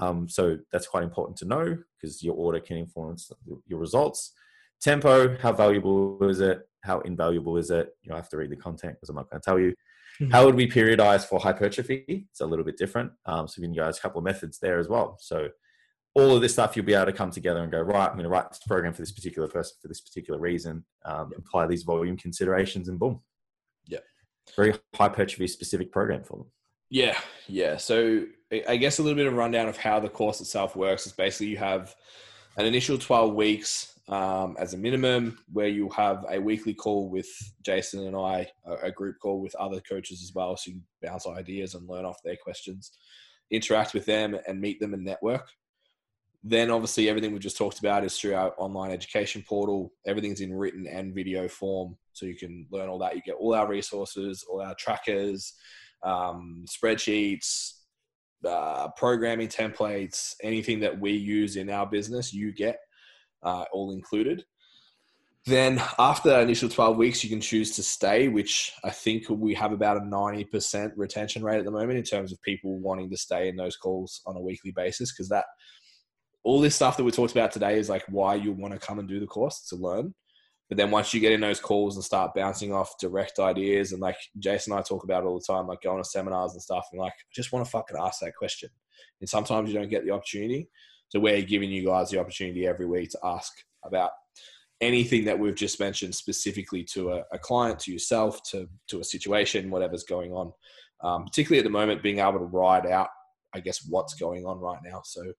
Um, 0.00 0.28
so 0.28 0.58
that's 0.72 0.86
quite 0.86 1.02
important 1.02 1.38
to 1.38 1.44
know 1.46 1.76
because 2.00 2.22
your 2.22 2.34
order 2.34 2.60
can 2.60 2.76
influence 2.76 3.30
your 3.66 3.80
results. 3.80 4.32
Tempo, 4.80 5.36
how 5.38 5.52
valuable 5.52 6.18
is 6.28 6.40
it? 6.40 6.60
How 6.84 7.00
invaluable 7.00 7.56
is 7.56 7.70
it? 7.70 7.90
You 8.02 8.14
have 8.14 8.28
to 8.28 8.36
read 8.36 8.50
the 8.50 8.56
content 8.56 8.94
because 8.94 9.08
I'm 9.08 9.16
not 9.16 9.30
going 9.30 9.40
to 9.40 9.44
tell 9.44 9.58
you. 9.58 9.74
Mm-hmm. 10.20 10.32
How 10.32 10.44
would 10.44 10.54
we 10.54 10.68
periodize 10.68 11.24
for 11.24 11.38
hypertrophy? 11.38 12.26
It's 12.30 12.40
a 12.40 12.46
little 12.46 12.64
bit 12.64 12.76
different. 12.76 13.12
Um, 13.26 13.46
so 13.46 13.60
we 13.60 13.66
can 13.66 13.74
guys 13.74 13.98
a 13.98 14.00
couple 14.00 14.18
of 14.18 14.24
methods 14.24 14.58
there 14.58 14.78
as 14.78 14.88
well. 14.88 15.16
So 15.20 15.48
all 16.14 16.34
of 16.34 16.42
this 16.42 16.54
stuff 16.54 16.76
you'll 16.76 16.84
be 16.84 16.94
able 16.94 17.06
to 17.06 17.12
come 17.12 17.30
together 17.30 17.62
and 17.62 17.70
go 17.70 17.80
right. 17.80 18.08
I'm 18.08 18.14
going 18.14 18.24
to 18.24 18.28
write 18.28 18.48
this 18.48 18.60
program 18.66 18.92
for 18.92 19.02
this 19.02 19.12
particular 19.12 19.48
person 19.48 19.76
for 19.80 19.88
this 19.88 20.00
particular 20.00 20.40
reason. 20.40 20.84
Um, 21.04 21.30
yep. 21.30 21.40
Apply 21.40 21.66
these 21.66 21.84
volume 21.84 22.16
considerations 22.16 22.88
and 22.88 22.98
boom. 22.98 23.20
Yeah, 23.86 24.00
very 24.56 24.74
hypertrophy 24.94 25.46
specific 25.46 25.92
program 25.92 26.24
for 26.24 26.38
them. 26.38 26.46
Yeah, 26.90 27.18
yeah. 27.46 27.76
So 27.76 28.24
I 28.66 28.76
guess 28.76 28.98
a 28.98 29.02
little 29.02 29.16
bit 29.16 29.26
of 29.26 29.34
rundown 29.34 29.68
of 29.68 29.76
how 29.76 30.00
the 30.00 30.08
course 30.08 30.40
itself 30.40 30.74
works 30.74 31.06
is 31.06 31.12
basically 31.12 31.48
you 31.48 31.58
have 31.58 31.94
an 32.56 32.64
initial 32.66 32.98
12 32.98 33.34
weeks 33.34 33.97
um, 34.08 34.56
as 34.58 34.72
a 34.72 34.78
minimum, 34.78 35.38
where 35.52 35.68
you 35.68 35.88
have 35.90 36.24
a 36.30 36.38
weekly 36.38 36.72
call 36.72 37.10
with 37.10 37.28
Jason 37.62 38.06
and 38.06 38.16
I, 38.16 38.50
a, 38.82 38.90
group 38.90 39.16
call 39.20 39.40
with 39.40 39.54
other 39.56 39.80
coaches 39.80 40.22
as 40.22 40.32
well, 40.34 40.56
so 40.56 40.70
you 40.70 40.76
can 40.76 41.10
bounce 41.10 41.26
ideas 41.26 41.74
and 41.74 41.88
learn 41.88 42.06
off 42.06 42.22
their 42.24 42.36
questions, 42.42 42.92
interact 43.50 43.92
with 43.92 44.06
them, 44.06 44.36
and 44.46 44.60
meet 44.60 44.80
them 44.80 44.94
and 44.94 45.04
network. 45.04 45.48
Then, 46.42 46.70
obviously, 46.70 47.08
everything 47.08 47.32
we 47.32 47.38
just 47.38 47.58
talked 47.58 47.80
about 47.80 48.04
is 48.04 48.18
through 48.18 48.34
our 48.34 48.54
online 48.58 48.92
education 48.92 49.44
portal. 49.46 49.92
Everything's 50.06 50.40
in 50.40 50.54
written 50.54 50.86
and 50.86 51.14
video 51.14 51.46
form, 51.46 51.96
so 52.14 52.24
you 52.24 52.36
can 52.36 52.66
learn 52.70 52.88
all 52.88 52.98
that. 53.00 53.14
You 53.14 53.22
get 53.22 53.34
all 53.34 53.54
our 53.54 53.68
resources, 53.68 54.44
all 54.48 54.62
our 54.62 54.74
trackers, 54.76 55.52
um, 56.02 56.64
spreadsheets, 56.66 57.72
uh, 58.46 58.88
programming 58.96 59.48
templates, 59.48 60.34
anything 60.42 60.80
that 60.80 60.98
we 60.98 61.12
use 61.12 61.56
in 61.56 61.68
our 61.68 61.86
business, 61.86 62.32
you 62.32 62.52
get 62.52 62.78
uh, 63.42 63.64
all 63.72 63.92
included. 63.92 64.44
Then 65.46 65.80
after 65.98 66.38
initial 66.40 66.68
12 66.68 66.96
weeks, 66.98 67.24
you 67.24 67.30
can 67.30 67.40
choose 67.40 67.74
to 67.76 67.82
stay, 67.82 68.28
which 68.28 68.72
I 68.84 68.90
think 68.90 69.30
we 69.30 69.54
have 69.54 69.72
about 69.72 69.96
a 69.96 70.00
90% 70.00 70.92
retention 70.96 71.42
rate 71.42 71.58
at 71.58 71.64
the 71.64 71.70
moment 71.70 71.98
in 71.98 72.04
terms 72.04 72.32
of 72.32 72.42
people 72.42 72.78
wanting 72.80 73.08
to 73.10 73.16
stay 73.16 73.48
in 73.48 73.56
those 73.56 73.76
calls 73.76 74.20
on 74.26 74.36
a 74.36 74.40
weekly 74.40 74.72
basis. 74.72 75.10
Because 75.10 75.30
that, 75.30 75.46
all 76.44 76.60
this 76.60 76.74
stuff 76.74 76.98
that 76.98 77.04
we 77.04 77.12
talked 77.12 77.32
about 77.32 77.50
today 77.50 77.78
is 77.78 77.88
like 77.88 78.04
why 78.08 78.34
you 78.34 78.52
want 78.52 78.74
to 78.74 78.86
come 78.86 78.98
and 78.98 79.08
do 79.08 79.20
the 79.20 79.26
course 79.26 79.66
to 79.70 79.76
learn. 79.76 80.14
But 80.68 80.76
then 80.76 80.90
once 80.90 81.14
you 81.14 81.20
get 81.20 81.32
in 81.32 81.40
those 81.40 81.60
calls 81.60 81.96
and 81.96 82.04
start 82.04 82.34
bouncing 82.34 82.74
off 82.74 82.98
direct 83.00 83.38
ideas, 83.38 83.92
and 83.92 84.02
like 84.02 84.18
Jason 84.38 84.74
and 84.74 84.80
I 84.80 84.82
talk 84.82 85.02
about 85.02 85.24
all 85.24 85.38
the 85.38 85.44
time, 85.50 85.66
like 85.66 85.80
going 85.80 86.02
to 86.02 86.08
seminars 86.08 86.52
and 86.52 86.62
stuff, 86.62 86.86
and 86.92 87.00
like, 87.00 87.12
I 87.12 87.32
just 87.34 87.52
want 87.52 87.64
to 87.64 87.70
fucking 87.70 87.96
ask 87.98 88.20
that 88.20 88.36
question. 88.36 88.68
And 89.20 89.28
sometimes 89.28 89.70
you 89.70 89.78
don't 89.78 89.88
get 89.88 90.04
the 90.04 90.10
opportunity. 90.10 90.68
So 91.08 91.20
we're 91.20 91.42
giving 91.42 91.70
you 91.70 91.84
guys 91.86 92.10
the 92.10 92.20
opportunity 92.20 92.66
every 92.66 92.86
week 92.86 93.10
to 93.10 93.18
ask 93.24 93.52
about 93.84 94.10
anything 94.80 95.24
that 95.24 95.38
we've 95.38 95.54
just 95.54 95.80
mentioned 95.80 96.14
specifically 96.14 96.84
to 96.84 97.12
a, 97.12 97.22
a 97.32 97.38
client, 97.38 97.80
to 97.80 97.92
yourself, 97.92 98.42
to 98.50 98.68
to 98.88 99.00
a 99.00 99.04
situation, 99.04 99.70
whatever's 99.70 100.04
going 100.04 100.32
on. 100.32 100.52
Um, 101.00 101.24
particularly 101.24 101.58
at 101.58 101.64
the 101.64 101.70
moment, 101.70 102.02
being 102.02 102.18
able 102.18 102.40
to 102.40 102.44
ride 102.44 102.86
out, 102.86 103.08
I 103.54 103.60
guess, 103.60 103.86
what's 103.88 104.14
going 104.14 104.44
on 104.44 104.58
right 104.58 104.80
now. 104.84 105.02
So 105.04 105.32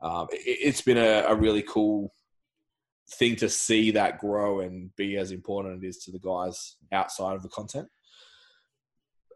um, 0.00 0.28
it, 0.30 0.66
has 0.66 0.80
been 0.80 0.98
a, 0.98 1.24
a, 1.26 1.34
really 1.34 1.62
cool 1.62 2.14
thing 3.14 3.34
to 3.36 3.48
see 3.48 3.90
that 3.90 4.18
grow 4.18 4.60
and 4.60 4.94
be 4.96 5.16
as 5.16 5.32
important 5.32 5.76
as 5.76 5.82
it 5.82 5.86
is 5.88 5.98
to 6.04 6.12
the 6.12 6.20
guys 6.20 6.76
outside 6.92 7.34
of 7.34 7.42
the 7.42 7.48
content. 7.48 7.88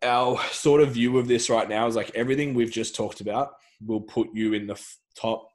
Our 0.02 0.40
sort 0.52 0.81
of 0.81 0.93
view 0.93 1.19
of 1.19 1.27
this 1.27 1.51
right 1.51 1.69
now 1.69 1.86
is 1.86 1.97
like 1.97 2.12
everything 2.15 2.55
we've 2.55 2.70
just 2.70 2.94
talked 2.94 3.20
about 3.20 3.55
will 3.85 4.01
put 4.01 4.28
you 4.32 4.55
in 4.55 4.69
the 4.69 4.81
top 5.16 5.48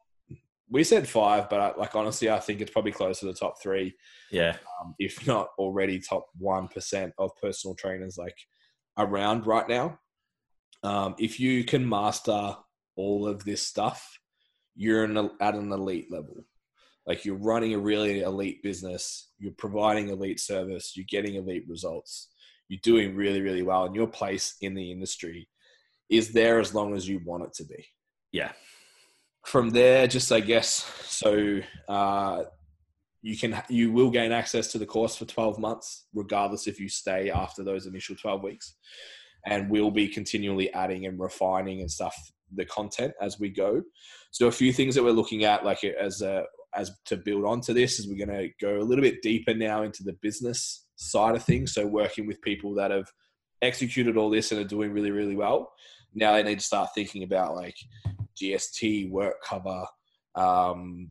we 0.69 0.83
said 0.83 1.07
five, 1.07 1.49
but 1.49 1.59
I, 1.59 1.73
like 1.77 1.95
honestly, 1.95 2.29
I 2.29 2.39
think 2.39 2.61
it's 2.61 2.71
probably 2.71 2.91
close 2.91 3.19
to 3.19 3.25
the 3.25 3.33
top 3.33 3.61
three. 3.61 3.95
Yeah, 4.31 4.55
um, 4.81 4.95
if 4.99 5.25
not 5.25 5.47
already 5.57 5.99
top 5.99 6.27
one 6.37 6.67
percent 6.67 7.13
of 7.17 7.31
personal 7.41 7.75
trainers 7.75 8.17
like 8.17 8.37
around 8.97 9.47
right 9.47 9.67
now. 9.67 9.99
Um, 10.83 11.15
if 11.17 11.39
you 11.39 11.63
can 11.63 11.87
master 11.87 12.55
all 12.95 13.27
of 13.27 13.43
this 13.43 13.65
stuff, 13.65 14.19
you're 14.75 15.03
an, 15.03 15.31
at 15.41 15.55
an 15.55 15.71
elite 15.71 16.11
level. 16.11 16.45
Like 17.05 17.25
you're 17.25 17.35
running 17.35 17.73
a 17.73 17.79
really 17.79 18.21
elite 18.21 18.61
business, 18.61 19.31
you're 19.39 19.53
providing 19.57 20.09
elite 20.09 20.39
service, 20.39 20.93
you're 20.95 21.05
getting 21.09 21.35
elite 21.35 21.65
results, 21.67 22.29
you're 22.67 22.79
doing 22.83 23.15
really, 23.15 23.41
really 23.41 23.63
well, 23.63 23.85
and 23.85 23.95
your 23.95 24.07
place 24.07 24.55
in 24.61 24.75
the 24.75 24.91
industry 24.91 25.49
is 26.09 26.31
there 26.31 26.59
as 26.59 26.73
long 26.73 26.95
as 26.95 27.07
you 27.07 27.19
want 27.25 27.43
it 27.43 27.53
to 27.53 27.65
be. 27.65 27.85
Yeah, 28.31 28.51
from 29.49 29.71
there, 29.71 30.05
just 30.05 30.31
I 30.31 30.41
guess 30.41 30.85
so. 31.05 31.59
Uh, 31.87 32.43
you 33.21 33.35
can 33.35 33.61
you 33.67 33.91
will 33.91 34.11
gain 34.11 34.31
access 34.31 34.71
to 34.71 34.77
the 34.77 34.85
course 34.85 35.15
for 35.15 35.25
12 35.25 35.57
months, 35.57 36.05
regardless 36.13 36.67
if 36.67 36.79
you 36.79 36.87
stay 36.87 37.31
after 37.31 37.63
those 37.63 37.87
initial 37.87 38.15
12 38.15 38.43
weeks, 38.43 38.75
and 39.47 39.69
we'll 39.69 39.89
be 39.89 40.07
continually 40.07 40.71
adding 40.73 41.07
and 41.07 41.19
refining 41.19 41.81
and 41.81 41.89
stuff 41.89 42.15
the 42.53 42.65
content 42.65 43.13
as 43.21 43.39
we 43.39 43.49
go. 43.49 43.81
So 44.31 44.47
a 44.47 44.51
few 44.51 44.71
things 44.71 44.93
that 44.95 45.03
we're 45.03 45.11
looking 45.11 45.43
at, 45.43 45.65
like 45.65 45.83
as 45.83 46.21
a 46.21 46.43
as 46.75 46.91
to 47.05 47.17
build 47.17 47.43
onto 47.43 47.73
this, 47.73 47.97
is 47.97 48.07
we're 48.07 48.23
going 48.23 48.37
to 48.37 48.49
go 48.61 48.77
a 48.77 48.85
little 48.85 49.03
bit 49.03 49.23
deeper 49.23 49.55
now 49.55 49.81
into 49.81 50.03
the 50.03 50.13
business 50.21 50.85
side 50.95 51.35
of 51.35 51.43
things. 51.43 51.73
So 51.73 51.87
working 51.87 52.27
with 52.27 52.39
people 52.41 52.75
that 52.75 52.91
have 52.91 53.11
executed 53.63 54.15
all 54.15 54.29
this 54.29 54.51
and 54.51 54.61
are 54.61 54.67
doing 54.67 54.93
really 54.93 55.11
really 55.11 55.35
well. 55.35 55.73
Now 56.13 56.33
they 56.33 56.43
need 56.43 56.59
to 56.59 56.65
start 56.65 56.89
thinking 56.93 57.23
about 57.23 57.55
like 57.55 57.75
GST, 58.41 59.09
work 59.09 59.35
cover, 59.43 59.85
um, 60.35 61.09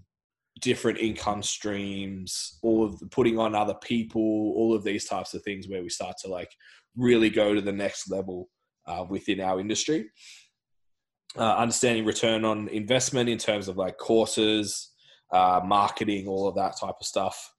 different 0.60 0.98
income 0.98 1.42
streams, 1.42 2.59
all 2.62 2.84
of 2.84 2.98
the, 2.98 3.06
putting 3.06 3.38
on 3.38 3.55
other 3.55 3.74
people, 3.82 4.22
all 4.56 4.74
of 4.74 4.84
these 4.84 5.05
types 5.05 5.34
of 5.34 5.42
things 5.42 5.68
where 5.68 5.82
we 5.82 5.88
start 5.88 6.16
to 6.22 6.28
like 6.28 6.50
really 6.96 7.30
go 7.30 7.55
to 7.55 7.60
the 7.60 7.72
next 7.72 8.10
level 8.10 8.48
uh, 8.86 9.05
within 9.09 9.40
our 9.40 9.60
industry. 9.60 10.10
Uh, 11.36 11.55
understanding 11.56 12.05
return 12.05 12.44
on 12.44 12.68
investment 12.68 13.28
in 13.28 13.38
terms 13.38 13.68
of 13.68 13.76
like 13.76 13.98
courses, 13.98 14.92
uh, 15.32 15.60
marketing, 15.64 16.26
all 16.26 16.48
of 16.48 16.55
that 16.55 16.76
type 16.76 16.94
of 17.00 17.06
stuff. 17.06 17.52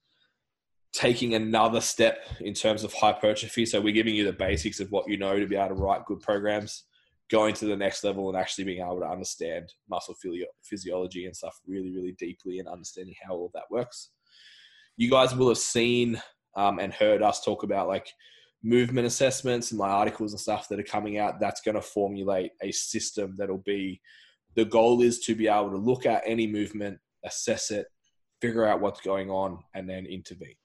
Taking 0.92 1.34
another 1.34 1.80
step 1.80 2.18
in 2.40 2.52
terms 2.52 2.82
of 2.82 2.92
hypertrophy. 2.92 3.64
So 3.64 3.80
we're 3.80 3.94
giving 3.94 4.14
you 4.14 4.24
the 4.24 4.32
basics 4.32 4.80
of 4.80 4.90
what 4.90 5.08
you 5.08 5.16
know 5.16 5.38
to 5.38 5.46
be 5.46 5.54
able 5.54 5.68
to 5.68 5.74
write 5.74 6.04
good 6.04 6.20
programs 6.20 6.84
going 7.30 7.54
to 7.54 7.66
the 7.66 7.76
next 7.76 8.02
level 8.02 8.28
and 8.28 8.36
actually 8.36 8.64
being 8.64 8.82
able 8.82 9.00
to 9.00 9.06
understand 9.06 9.72
muscle 9.88 10.16
physiology 10.62 11.26
and 11.26 11.36
stuff 11.36 11.58
really, 11.66 11.90
really 11.90 12.14
deeply 12.18 12.58
and 12.58 12.68
understanding 12.68 13.14
how 13.22 13.34
all 13.34 13.50
that 13.54 13.70
works. 13.70 14.10
You 14.96 15.10
guys 15.10 15.34
will 15.34 15.48
have 15.48 15.58
seen 15.58 16.20
um, 16.56 16.78
and 16.78 16.92
heard 16.92 17.22
us 17.22 17.44
talk 17.44 17.62
about 17.62 17.88
like 17.88 18.08
movement 18.62 19.06
assessments 19.06 19.70
and 19.70 19.78
my 19.78 19.88
articles 19.88 20.32
and 20.32 20.40
stuff 20.40 20.68
that 20.68 20.80
are 20.80 20.84
coming 20.84 21.18
out. 21.18 21.40
That's 21.40 21.60
going 21.60 21.76
to 21.76 21.82
formulate 21.82 22.52
a 22.62 22.72
system 22.72 23.36
that'll 23.38 23.58
be 23.58 24.00
the 24.56 24.64
goal 24.64 25.00
is 25.00 25.20
to 25.20 25.34
be 25.34 25.46
able 25.46 25.70
to 25.70 25.76
look 25.76 26.06
at 26.06 26.22
any 26.26 26.46
movement, 26.46 26.98
assess 27.24 27.70
it, 27.70 27.86
figure 28.40 28.66
out 28.66 28.80
what's 28.80 29.00
going 29.00 29.30
on, 29.30 29.58
and 29.74 29.88
then 29.88 30.06
intervene. 30.06 30.56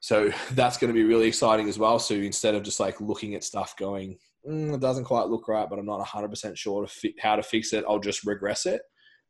So 0.00 0.32
that's 0.52 0.78
going 0.78 0.92
to 0.92 0.94
be 0.94 1.04
really 1.04 1.28
exciting 1.28 1.68
as 1.68 1.78
well. 1.78 1.98
So 1.98 2.14
instead 2.14 2.54
of 2.54 2.62
just 2.62 2.80
like 2.80 3.00
looking 3.00 3.34
at 3.34 3.44
stuff 3.44 3.76
going, 3.76 4.16
mm, 4.48 4.74
it 4.74 4.80
doesn't 4.80 5.04
quite 5.04 5.28
look 5.28 5.48
right, 5.48 5.68
but 5.68 5.78
I'm 5.78 5.86
not 5.86 6.06
100% 6.06 6.56
sure 6.56 6.86
to 6.86 6.92
fi- 6.92 7.14
how 7.20 7.36
to 7.36 7.42
fix 7.42 7.72
it. 7.72 7.84
I'll 7.88 7.98
just 7.98 8.24
regress 8.24 8.66
it. 8.66 8.82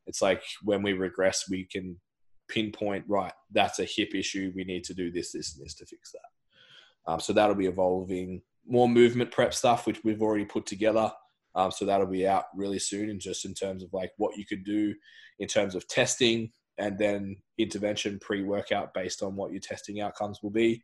It's 0.07 0.23
like 0.23 0.43
when 0.63 0.83
we 0.83 0.93
regress, 0.93 1.49
we 1.49 1.65
can 1.65 1.99
pinpoint, 2.49 3.05
right, 3.09 3.33
that's 3.53 3.79
a 3.79 3.85
hip 3.85 4.15
issue. 4.15 4.53
We 4.55 4.65
need 4.65 4.85
to 4.85 4.95
do 4.95 5.11
this, 5.11 5.33
this, 5.33 5.55
and 5.55 5.65
this 5.65 5.75
to 5.77 5.87
fix 5.87 6.13
that. 6.13 7.13
Um, 7.13 7.21
so 7.21 7.33
that'll 7.33 7.55
be 7.55 7.67
evolving. 7.67 8.43
More 8.67 8.89
movement 8.89 9.31
prep 9.31 9.55
stuff, 9.55 9.87
which 9.87 10.03
we've 10.05 10.23
already 10.23 10.45
put 10.45 10.67
together. 10.67 11.13
Um, 11.55 11.71
so 11.71 11.85
that'll 11.85 12.07
be 12.07 12.27
out 12.27 12.45
really 12.55 12.79
soon, 12.79 13.11
and 13.11 13.21
just 13.21 13.45
in 13.45 13.55
terms 13.55 13.83
of 13.83 13.93
like 13.93 14.13
what 14.17 14.37
you 14.37 14.45
could 14.47 14.65
do 14.65 14.95
in 15.39 15.49
terms 15.49 15.75
of 15.75 15.89
testing 15.89 16.53
and 16.79 16.99
then 16.99 17.37
intervention 17.59 18.19
pre-workout 18.21 18.95
based 18.95 19.23
on 19.23 19.37
what 19.37 19.51
your 19.53 19.61
testing 19.61 20.01
outcomes 20.01 20.41
will 20.43 20.51
be. 20.51 20.83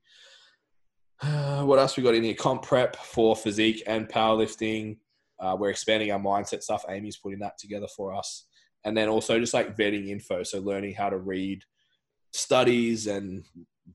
What 1.67 1.79
else 1.79 1.97
we 1.97 2.03
got 2.03 2.15
in 2.15 2.23
here? 2.23 2.35
Comp 2.35 2.63
prep 2.63 2.95
for 2.97 3.35
physique 3.35 3.83
and 3.87 4.09
powerlifting. 4.09 4.99
Uh, 5.41 5.57
we're 5.59 5.71
expanding 5.71 6.13
our 6.13 6.19
mindset 6.21 6.63
stuff. 6.63 6.85
Amy's 6.89 7.17
putting 7.17 7.41
that 7.41 7.59
together 7.59 7.89
for 7.97 8.15
us. 8.15 8.47
And 8.85 8.97
then 8.97 9.09
also 9.09 9.41
just 9.41 9.55
like 9.55 9.77
vetting 9.77 10.09
info. 10.09 10.43
So 10.45 10.61
learning 10.61 10.95
how 10.95 11.11
to 11.11 11.19
read 11.19 11.63
studies 12.33 13.07
and 13.09 13.45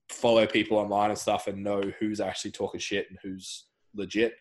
follow 0.09 0.45
people 0.45 0.77
online 0.77 1.11
and 1.11 1.17
stuff 1.17 1.47
and 1.47 1.63
know 1.63 1.81
who's 1.99 2.19
actually 2.19 2.51
talking 2.51 2.79
shit 2.79 3.07
and 3.09 3.17
who's 3.23 3.67
legit. 3.95 4.33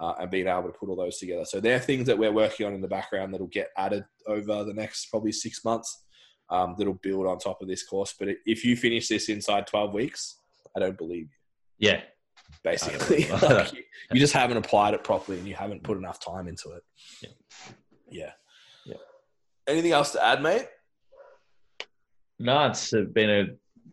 uh, 0.00 0.14
and 0.18 0.30
being 0.30 0.48
able 0.48 0.62
to 0.62 0.72
put 0.72 0.88
all 0.88 0.96
those 0.96 1.18
together. 1.18 1.44
So 1.44 1.60
they're 1.60 1.78
things 1.78 2.06
that 2.06 2.16
we're 2.18 2.32
working 2.32 2.66
on 2.66 2.72
in 2.74 2.80
the 2.80 2.88
background 2.88 3.34
that'll 3.34 3.46
get 3.48 3.68
added 3.76 4.04
over 4.26 4.64
the 4.64 4.72
next 4.72 5.06
probably 5.10 5.32
six 5.32 5.62
months. 5.64 6.04
Um, 6.48 6.74
that'll 6.78 6.94
build 6.94 7.26
on 7.26 7.38
top 7.38 7.60
of 7.62 7.68
this 7.68 7.86
course. 7.86 8.14
But 8.18 8.28
if 8.46 8.64
you 8.64 8.76
finish 8.76 9.08
this 9.08 9.28
inside 9.28 9.66
12 9.66 9.92
weeks, 9.92 10.36
I 10.74 10.80
don't 10.80 10.96
believe 10.98 11.28
you. 11.78 11.90
Yeah. 11.90 12.00
Basically, 12.62 13.28
like 13.42 13.72
you, 13.72 13.82
you, 14.12 14.20
just 14.20 14.32
haven't 14.32 14.56
applied 14.56 14.94
it 14.94 15.04
properly 15.04 15.38
and 15.38 15.46
you 15.46 15.54
haven't 15.54 15.82
put 15.82 15.96
enough 15.96 16.20
time 16.20 16.48
into 16.48 16.70
it. 16.70 16.82
Yeah. 17.22 17.30
Yeah. 18.10 18.32
Yeah. 18.84 18.96
Anything 19.66 19.92
else 19.92 20.12
to 20.12 20.24
add, 20.24 20.42
mate? 20.42 20.66
No, 22.38 22.66
it's 22.66 22.92
been 23.12 23.30
a 23.30 23.46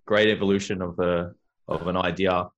great 0.05 0.29
evolution 0.29 0.81
of 0.81 0.97
a 0.99 1.33
of 1.67 1.87
an 1.87 1.97
idea 1.97 2.49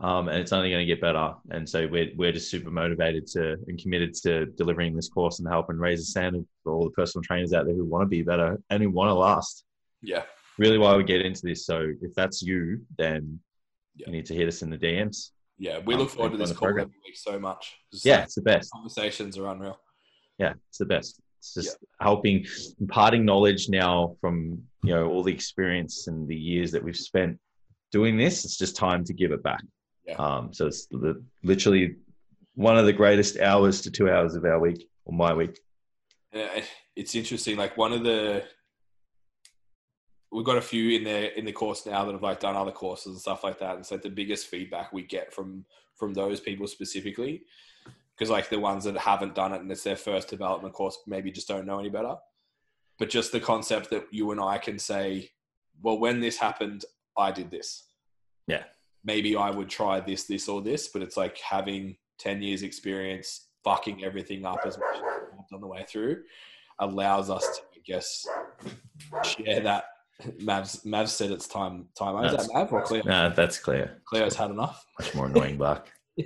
um, 0.00 0.28
and 0.28 0.38
it's 0.38 0.52
only 0.52 0.70
going 0.70 0.86
to 0.86 0.92
get 0.92 1.00
better. 1.00 1.34
And 1.50 1.68
so 1.68 1.86
we're 1.86 2.10
we're 2.16 2.32
just 2.32 2.50
super 2.50 2.70
motivated 2.70 3.26
to 3.28 3.56
and 3.68 3.80
committed 3.80 4.14
to 4.22 4.46
delivering 4.46 4.94
this 4.94 5.08
course 5.08 5.38
and 5.38 5.48
helping 5.48 5.78
raise 5.78 6.00
the 6.00 6.06
standard 6.06 6.44
for 6.62 6.74
all 6.74 6.84
the 6.84 6.90
personal 6.90 7.22
trainers 7.22 7.52
out 7.52 7.66
there 7.66 7.74
who 7.74 7.84
want 7.84 8.02
to 8.02 8.08
be 8.08 8.22
better 8.22 8.60
and 8.70 8.82
who 8.82 8.90
want 8.90 9.08
to 9.08 9.14
last. 9.14 9.64
Yeah, 10.02 10.24
really 10.58 10.78
why 10.78 10.96
we 10.96 11.04
get 11.04 11.24
into 11.24 11.42
this. 11.44 11.64
So 11.64 11.92
if 12.02 12.14
that's 12.14 12.42
you, 12.42 12.80
then 12.98 13.38
Yeah. 13.96 14.06
you 14.08 14.12
need 14.12 14.26
to 14.26 14.34
hit 14.34 14.48
us 14.48 14.62
in 14.62 14.70
the 14.70 14.78
DMs. 14.78 15.30
yeah. 15.58 15.78
We 15.84 15.94
Um, 15.94 16.00
look 16.00 16.10
forward 16.10 16.32
to 16.32 16.38
this 16.38 16.52
call 16.52 16.68
every 16.70 16.84
week 17.04 17.16
so 17.16 17.38
much. 17.38 17.74
Yeah, 18.04 18.22
it's 18.24 18.34
the 18.34 18.42
best. 18.42 18.70
conversations 18.72 19.38
are 19.38 19.46
unreal. 19.48 19.78
Yeah, 20.38 20.54
it's 20.68 20.78
the 20.78 20.86
best. 20.86 21.20
It's 21.38 21.54
just 21.54 21.76
helping, 22.00 22.44
imparting 22.80 23.24
knowledge 23.24 23.68
now 23.68 24.16
from 24.20 24.62
you 24.82 24.94
know 24.94 25.08
all 25.08 25.22
the 25.22 25.32
experience 25.32 26.08
and 26.08 26.26
the 26.26 26.34
years 26.36 26.72
that 26.72 26.82
we've 26.82 26.96
spent 26.96 27.38
doing 27.92 28.16
this. 28.16 28.44
It's 28.44 28.56
just 28.58 28.74
time 28.76 29.04
to 29.04 29.12
give 29.12 29.30
it 29.30 29.42
back. 29.42 29.62
Yeah. 30.06 30.14
Um, 30.16 30.52
so 30.52 30.66
it's 30.66 30.86
the, 30.86 31.22
literally 31.44 31.96
one 32.54 32.76
of 32.76 32.86
the 32.86 32.92
greatest 32.92 33.38
hours 33.38 33.80
to 33.82 33.90
two 33.90 34.10
hours 34.10 34.34
of 34.34 34.44
our 34.44 34.58
week 34.58 34.88
or 35.04 35.12
my 35.14 35.32
week. 35.34 35.60
Yeah, 36.32 36.62
it's 36.96 37.14
interesting. 37.14 37.56
Like 37.56 37.76
one 37.76 37.92
of 37.92 38.02
the, 38.04 38.42
we've 40.34 40.44
got 40.44 40.56
a 40.56 40.62
few 40.62 40.98
in 40.98 41.04
the 41.04 41.38
in 41.38 41.44
the 41.44 41.52
course 41.52 41.86
now 41.86 42.04
that 42.04 42.12
have 42.12 42.22
like 42.22 42.40
done 42.40 42.56
other 42.56 42.72
courses 42.72 43.12
and 43.12 43.20
stuff 43.20 43.44
like 43.44 43.58
that. 43.60 43.76
And 43.76 43.86
so 43.86 43.96
the 43.96 44.10
biggest 44.10 44.48
feedback 44.48 44.92
we 44.92 45.02
get 45.02 45.32
from 45.32 45.64
from 45.94 46.12
those 46.12 46.40
people 46.40 46.66
specifically, 46.66 47.44
because 48.16 48.30
like 48.30 48.48
the 48.50 48.58
ones 48.58 48.84
that 48.84 48.96
haven't 48.98 49.36
done 49.36 49.52
it 49.52 49.60
and 49.60 49.70
it's 49.70 49.84
their 49.84 49.96
first 49.96 50.28
development 50.28 50.74
course, 50.74 50.98
maybe 51.06 51.30
just 51.30 51.46
don't 51.46 51.66
know 51.66 51.78
any 51.78 51.88
better. 51.88 52.16
But 52.98 53.10
just 53.10 53.30
the 53.30 53.40
concept 53.40 53.90
that 53.90 54.06
you 54.10 54.32
and 54.32 54.40
I 54.40 54.58
can 54.58 54.78
say, 54.78 55.30
well, 55.82 55.98
when 55.98 56.20
this 56.20 56.36
happened, 56.36 56.84
I 57.16 57.30
did 57.30 57.50
this. 57.50 57.84
Yeah. 58.46 58.64
Maybe 59.04 59.36
I 59.36 59.50
would 59.50 59.68
try 59.68 60.00
this, 60.00 60.24
this, 60.24 60.48
or 60.48 60.62
this, 60.62 60.88
but 60.88 61.02
it's 61.02 61.16
like 61.16 61.38
having 61.38 61.96
10 62.18 62.42
years 62.42 62.62
experience, 62.62 63.48
fucking 63.64 64.04
everything 64.04 64.46
up 64.46 64.60
as 64.64 64.78
much 64.78 64.96
as 64.96 65.52
on 65.52 65.60
the 65.60 65.66
way 65.66 65.84
through, 65.88 66.22
allows 66.78 67.30
us 67.30 67.42
to, 67.42 67.62
I 67.62 67.80
guess, 67.84 68.26
share 69.24 69.60
that. 69.60 69.84
Mav's, 70.40 70.84
Mav 70.84 71.10
said 71.10 71.30
it's 71.30 71.48
time. 71.48 71.88
Time. 71.98 72.24
Is 72.24 72.30
That's- 72.30 72.46
that 72.48 72.54
Mav 72.54 72.72
or 72.72 72.82
Cleo? 72.82 73.02
No, 73.04 73.30
that's 73.30 73.58
clear. 73.58 74.02
Cleo's 74.06 74.36
had 74.36 74.50
enough. 74.50 74.84
Much 75.00 75.14
more 75.14 75.26
annoying, 75.26 75.56
Buck. 75.58 75.88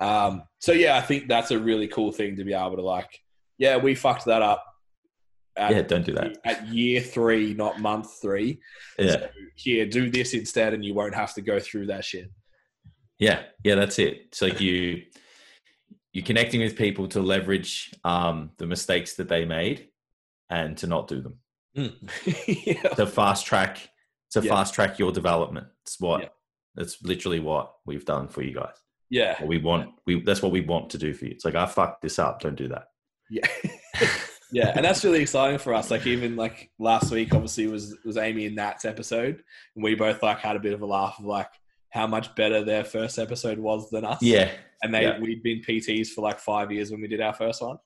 um, 0.00 0.42
so 0.58 0.72
yeah, 0.72 0.96
I 0.96 1.00
think 1.02 1.28
that's 1.28 1.50
a 1.50 1.58
really 1.58 1.88
cool 1.88 2.12
thing 2.12 2.36
to 2.36 2.44
be 2.44 2.54
able 2.54 2.76
to 2.76 2.82
like. 2.82 3.20
Yeah, 3.58 3.76
we 3.76 3.94
fucked 3.94 4.24
that 4.24 4.42
up. 4.42 4.64
At, 5.56 5.72
Yeah, 5.72 5.82
don't 5.82 6.06
do 6.06 6.14
that. 6.14 6.38
At 6.44 6.68
year 6.68 7.00
three, 7.00 7.52
not 7.54 7.80
month 7.80 8.20
three. 8.22 8.60
Yeah. 8.98 9.10
So 9.12 9.28
here, 9.56 9.86
do 9.86 10.10
this 10.10 10.32
instead, 10.32 10.72
and 10.72 10.84
you 10.84 10.94
won't 10.94 11.14
have 11.14 11.34
to 11.34 11.42
go 11.42 11.60
through 11.60 11.86
that 11.86 12.04
shit. 12.04 12.30
Yeah, 13.18 13.42
yeah, 13.62 13.74
that's 13.74 13.98
it. 13.98 14.22
It's 14.28 14.40
like 14.40 14.60
you 14.60 15.02
you're 16.12 16.24
connecting 16.24 16.60
with 16.60 16.76
people 16.76 17.06
to 17.08 17.20
leverage 17.20 17.92
um, 18.04 18.50
the 18.56 18.66
mistakes 18.66 19.14
that 19.14 19.28
they 19.28 19.44
made 19.44 19.88
and 20.48 20.76
to 20.78 20.86
not 20.86 21.06
do 21.06 21.20
them. 21.20 21.38
Mm. 21.76 22.66
yeah. 22.66 22.82
To 22.94 23.06
fast 23.06 23.46
track 23.46 23.78
to 24.32 24.40
Yeah. 24.40 24.48
fast 24.50 24.74
track 24.74 24.98
your 24.98 25.12
development. 25.12 25.66
It's 25.82 26.00
what 26.00 26.22
Yeah. 26.22 26.28
that's 26.74 27.02
literally 27.02 27.40
what 27.40 27.72
we've 27.86 28.04
done 28.04 28.28
for 28.28 28.42
you 28.42 28.54
guys. 28.54 28.74
Yeah. 29.08 29.38
What 29.40 29.48
we 29.48 29.58
want 29.58 29.90
we 30.06 30.20
that's 30.22 30.42
what 30.42 30.52
we 30.52 30.60
want 30.60 30.90
to 30.90 30.98
do 30.98 31.12
for 31.14 31.26
you. 31.26 31.32
It's 31.32 31.44
like 31.44 31.54
ah, 31.54 31.64
I 31.64 31.66
fucked 31.66 32.02
this 32.02 32.18
up, 32.18 32.40
don't 32.40 32.56
do 32.56 32.68
that. 32.68 32.86
Yeah. 33.30 33.46
yeah. 34.52 34.72
And 34.74 34.84
that's 34.84 35.04
really 35.04 35.20
exciting 35.20 35.58
for 35.58 35.74
us. 35.74 35.90
Like 35.90 36.06
even 36.06 36.36
like 36.36 36.70
last 36.78 37.10
week 37.12 37.34
obviously 37.34 37.66
was 37.66 37.96
was 38.04 38.16
Amy 38.16 38.46
and 38.46 38.56
Nat's 38.56 38.84
episode. 38.84 39.42
And 39.74 39.84
we 39.84 39.94
both 39.94 40.22
like 40.22 40.38
had 40.38 40.56
a 40.56 40.60
bit 40.60 40.72
of 40.72 40.82
a 40.82 40.86
laugh 40.86 41.16
of 41.18 41.24
like 41.24 41.48
how 41.90 42.06
much 42.06 42.34
better 42.36 42.62
their 42.64 42.84
first 42.84 43.18
episode 43.18 43.58
was 43.58 43.90
than 43.90 44.04
us. 44.04 44.22
Yeah. 44.22 44.50
And 44.82 44.94
they 44.94 45.02
Yeah. 45.02 45.18
we'd 45.20 45.42
been 45.42 45.60
PTs 45.60 46.08
for 46.08 46.22
like 46.22 46.38
five 46.38 46.70
years 46.72 46.90
when 46.90 47.00
we 47.00 47.08
did 47.08 47.20
our 47.20 47.34
first 47.34 47.60
one. 47.62 47.78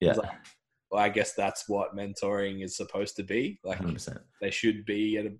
Yeah. 0.00 0.12
Like, 0.14 0.30
well, 0.90 1.02
I 1.02 1.08
guess 1.08 1.34
that's 1.34 1.68
what 1.68 1.96
mentoring 1.96 2.64
is 2.64 2.76
supposed 2.76 3.16
to 3.16 3.22
be. 3.22 3.60
Like 3.64 3.78
100%. 3.78 4.18
they 4.40 4.50
should 4.50 4.84
be 4.84 5.18
at 5.18 5.26
a, 5.26 5.32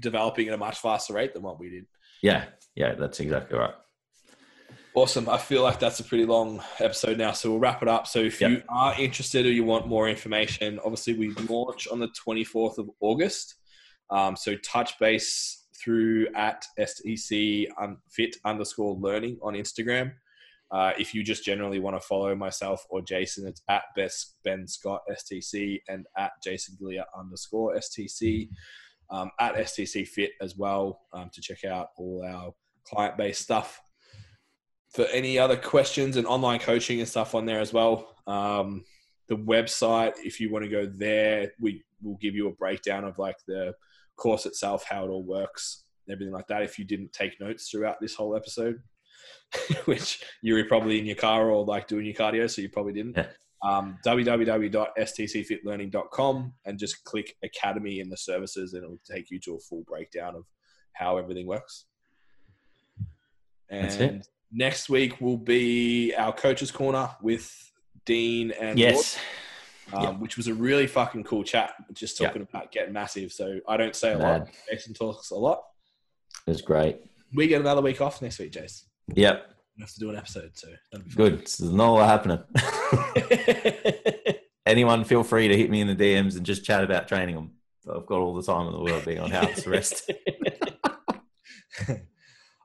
developing 0.00 0.48
at 0.48 0.54
a 0.54 0.58
much 0.58 0.78
faster 0.78 1.14
rate 1.14 1.34
than 1.34 1.42
what 1.42 1.60
we 1.60 1.70
did. 1.70 1.86
Yeah. 2.22 2.46
Yeah, 2.74 2.94
that's 2.94 3.20
exactly 3.20 3.58
right. 3.58 3.74
Awesome. 4.94 5.28
I 5.28 5.36
feel 5.36 5.62
like 5.62 5.78
that's 5.78 6.00
a 6.00 6.04
pretty 6.04 6.24
long 6.24 6.62
episode 6.80 7.18
now, 7.18 7.32
so 7.32 7.50
we'll 7.50 7.58
wrap 7.58 7.82
it 7.82 7.88
up. 7.88 8.06
So 8.06 8.20
if 8.20 8.40
you 8.40 8.62
are 8.70 8.98
interested 8.98 9.44
or 9.44 9.50
you 9.50 9.62
want 9.62 9.86
more 9.86 10.08
information, 10.08 10.80
obviously 10.82 11.12
we 11.12 11.34
launch 11.50 11.86
on 11.86 11.98
the 11.98 12.08
24th 12.26 12.78
of 12.78 12.88
August. 13.00 13.56
Um, 14.08 14.36
so 14.36 14.56
touch 14.56 14.98
base 14.98 15.66
through 15.84 16.28
at 16.34 16.64
STC 16.78 17.66
fit 18.10 18.36
underscore 18.46 18.94
learning 18.94 19.38
on 19.42 19.52
Instagram. 19.52 20.12
Uh, 20.70 20.92
if 20.98 21.14
you 21.14 21.22
just 21.22 21.44
generally 21.44 21.78
want 21.78 22.00
to 22.00 22.06
follow 22.06 22.34
myself 22.34 22.84
or 22.90 23.00
Jason, 23.00 23.46
it's 23.46 23.62
at 23.68 23.84
best 23.94 24.36
Ben 24.44 24.66
Scott 24.66 25.02
STC 25.10 25.80
and 25.88 26.06
at 26.16 26.32
Jason 26.42 26.76
Gillia 26.80 27.04
underscore 27.16 27.76
STC. 27.76 28.48
Um, 29.08 29.30
at 29.38 29.54
STC 29.54 30.06
Fit 30.08 30.32
as 30.40 30.56
well 30.56 31.02
um, 31.12 31.30
to 31.32 31.40
check 31.40 31.64
out 31.64 31.90
all 31.96 32.24
our 32.28 32.52
client 32.88 33.16
based 33.16 33.42
stuff 33.42 33.80
for 34.90 35.04
any 35.12 35.38
other 35.38 35.56
questions 35.56 36.16
and 36.16 36.26
online 36.26 36.58
coaching 36.58 36.98
and 36.98 37.08
stuff 37.08 37.34
on 37.34 37.46
there 37.46 37.60
as 37.60 37.72
well. 37.72 38.16
Um, 38.26 38.84
the 39.28 39.36
website, 39.36 40.14
if 40.24 40.40
you 40.40 40.50
want 40.50 40.64
to 40.64 40.70
go 40.70 40.86
there, 40.86 41.52
we 41.60 41.84
will 42.02 42.16
give 42.20 42.34
you 42.34 42.48
a 42.48 42.54
breakdown 42.54 43.04
of 43.04 43.18
like 43.18 43.36
the 43.46 43.74
course 44.16 44.46
itself, 44.46 44.84
how 44.88 45.04
it 45.04 45.08
all 45.08 45.24
works, 45.24 45.84
everything 46.10 46.32
like 46.32 46.46
that. 46.48 46.62
If 46.62 46.78
you 46.78 46.84
didn't 46.84 47.12
take 47.12 47.40
notes 47.40 47.68
throughout 47.68 48.00
this 48.00 48.14
whole 48.14 48.36
episode, 48.36 48.80
which 49.86 50.22
you 50.42 50.54
were 50.54 50.64
probably 50.64 50.98
in 50.98 51.06
your 51.06 51.16
car 51.16 51.50
or 51.50 51.64
like 51.64 51.88
doing 51.88 52.06
your 52.06 52.14
cardio, 52.14 52.48
so 52.50 52.62
you 52.62 52.68
probably 52.68 52.92
didn't. 52.92 53.16
Yeah. 53.16 53.26
Um, 53.62 53.98
www.stcfitlearning.com 54.04 56.52
and 56.66 56.78
just 56.78 57.02
click 57.04 57.34
Academy 57.42 58.00
in 58.00 58.10
the 58.10 58.16
services, 58.16 58.74
and 58.74 58.84
it'll 58.84 59.00
take 59.10 59.30
you 59.30 59.40
to 59.40 59.54
a 59.54 59.58
full 59.58 59.82
breakdown 59.86 60.36
of 60.36 60.44
how 60.92 61.16
everything 61.16 61.46
works. 61.46 61.86
And 63.68 64.24
next 64.52 64.88
week 64.88 65.20
will 65.20 65.38
be 65.38 66.14
our 66.14 66.32
coaches 66.32 66.70
corner 66.70 67.10
with 67.20 67.52
Dean 68.04 68.52
and 68.52 68.78
Yes. 68.78 69.18
Um, 69.92 70.18
which 70.18 70.36
was 70.36 70.48
a 70.48 70.54
really 70.54 70.88
fucking 70.88 71.22
cool 71.24 71.44
chat. 71.44 71.74
Just 71.92 72.18
talking 72.18 72.42
about 72.42 72.72
getting 72.72 72.92
massive. 72.92 73.32
So 73.32 73.60
I 73.68 73.76
don't 73.76 73.94
say 73.94 74.14
a 74.14 74.18
lot. 74.18 74.48
Jason 74.68 74.94
talks 74.94 75.30
a 75.30 75.36
lot. 75.36 75.62
It 76.44 76.50
was 76.50 76.60
great. 76.60 76.98
We 77.32 77.46
get 77.46 77.60
another 77.60 77.82
week 77.82 78.00
off 78.00 78.20
next 78.20 78.40
week, 78.40 78.50
Jace. 78.50 78.82
Yep. 79.14 79.52
We 79.76 79.82
have 79.82 79.92
to 79.92 80.00
do 80.00 80.10
an 80.10 80.16
episode, 80.16 80.52
so 80.54 80.68
that'll 80.90 81.06
be 81.06 81.14
Good. 81.14 81.34
It's 81.34 81.60
not 81.60 81.88
a 81.88 81.90
lot 81.90 82.08
happening. 82.08 82.42
Anyone 84.66 85.04
feel 85.04 85.22
free 85.22 85.48
to 85.48 85.56
hit 85.56 85.70
me 85.70 85.80
in 85.80 85.86
the 85.86 85.94
DMs 85.94 86.36
and 86.36 86.44
just 86.44 86.64
chat 86.64 86.82
about 86.82 87.08
training 87.08 87.34
them. 87.34 87.52
I've 87.88 88.06
got 88.06 88.18
all 88.18 88.34
the 88.34 88.42
time 88.42 88.66
in 88.66 88.72
the 88.72 88.80
world 88.80 89.04
being 89.04 89.20
on 89.20 89.30
house 89.30 89.64
arrest. 89.66 90.10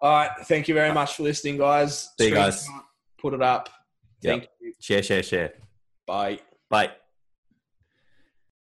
All 0.02 0.10
right. 0.10 0.32
Thank 0.46 0.68
you 0.68 0.74
very 0.74 0.92
much 0.92 1.16
for 1.16 1.24
listening, 1.24 1.58
guys. 1.58 2.10
See 2.20 2.30
you 2.30 2.34
guys. 2.34 2.68
Put 3.20 3.36
it 3.36 3.42
up. 3.42 3.70
Yep. 4.22 4.32
Thank 4.32 4.50
you. 4.60 4.74
Share, 4.80 5.04
share, 5.04 5.22
share. 5.22 5.54
Bye. 6.08 6.40
Bye. 6.70 6.92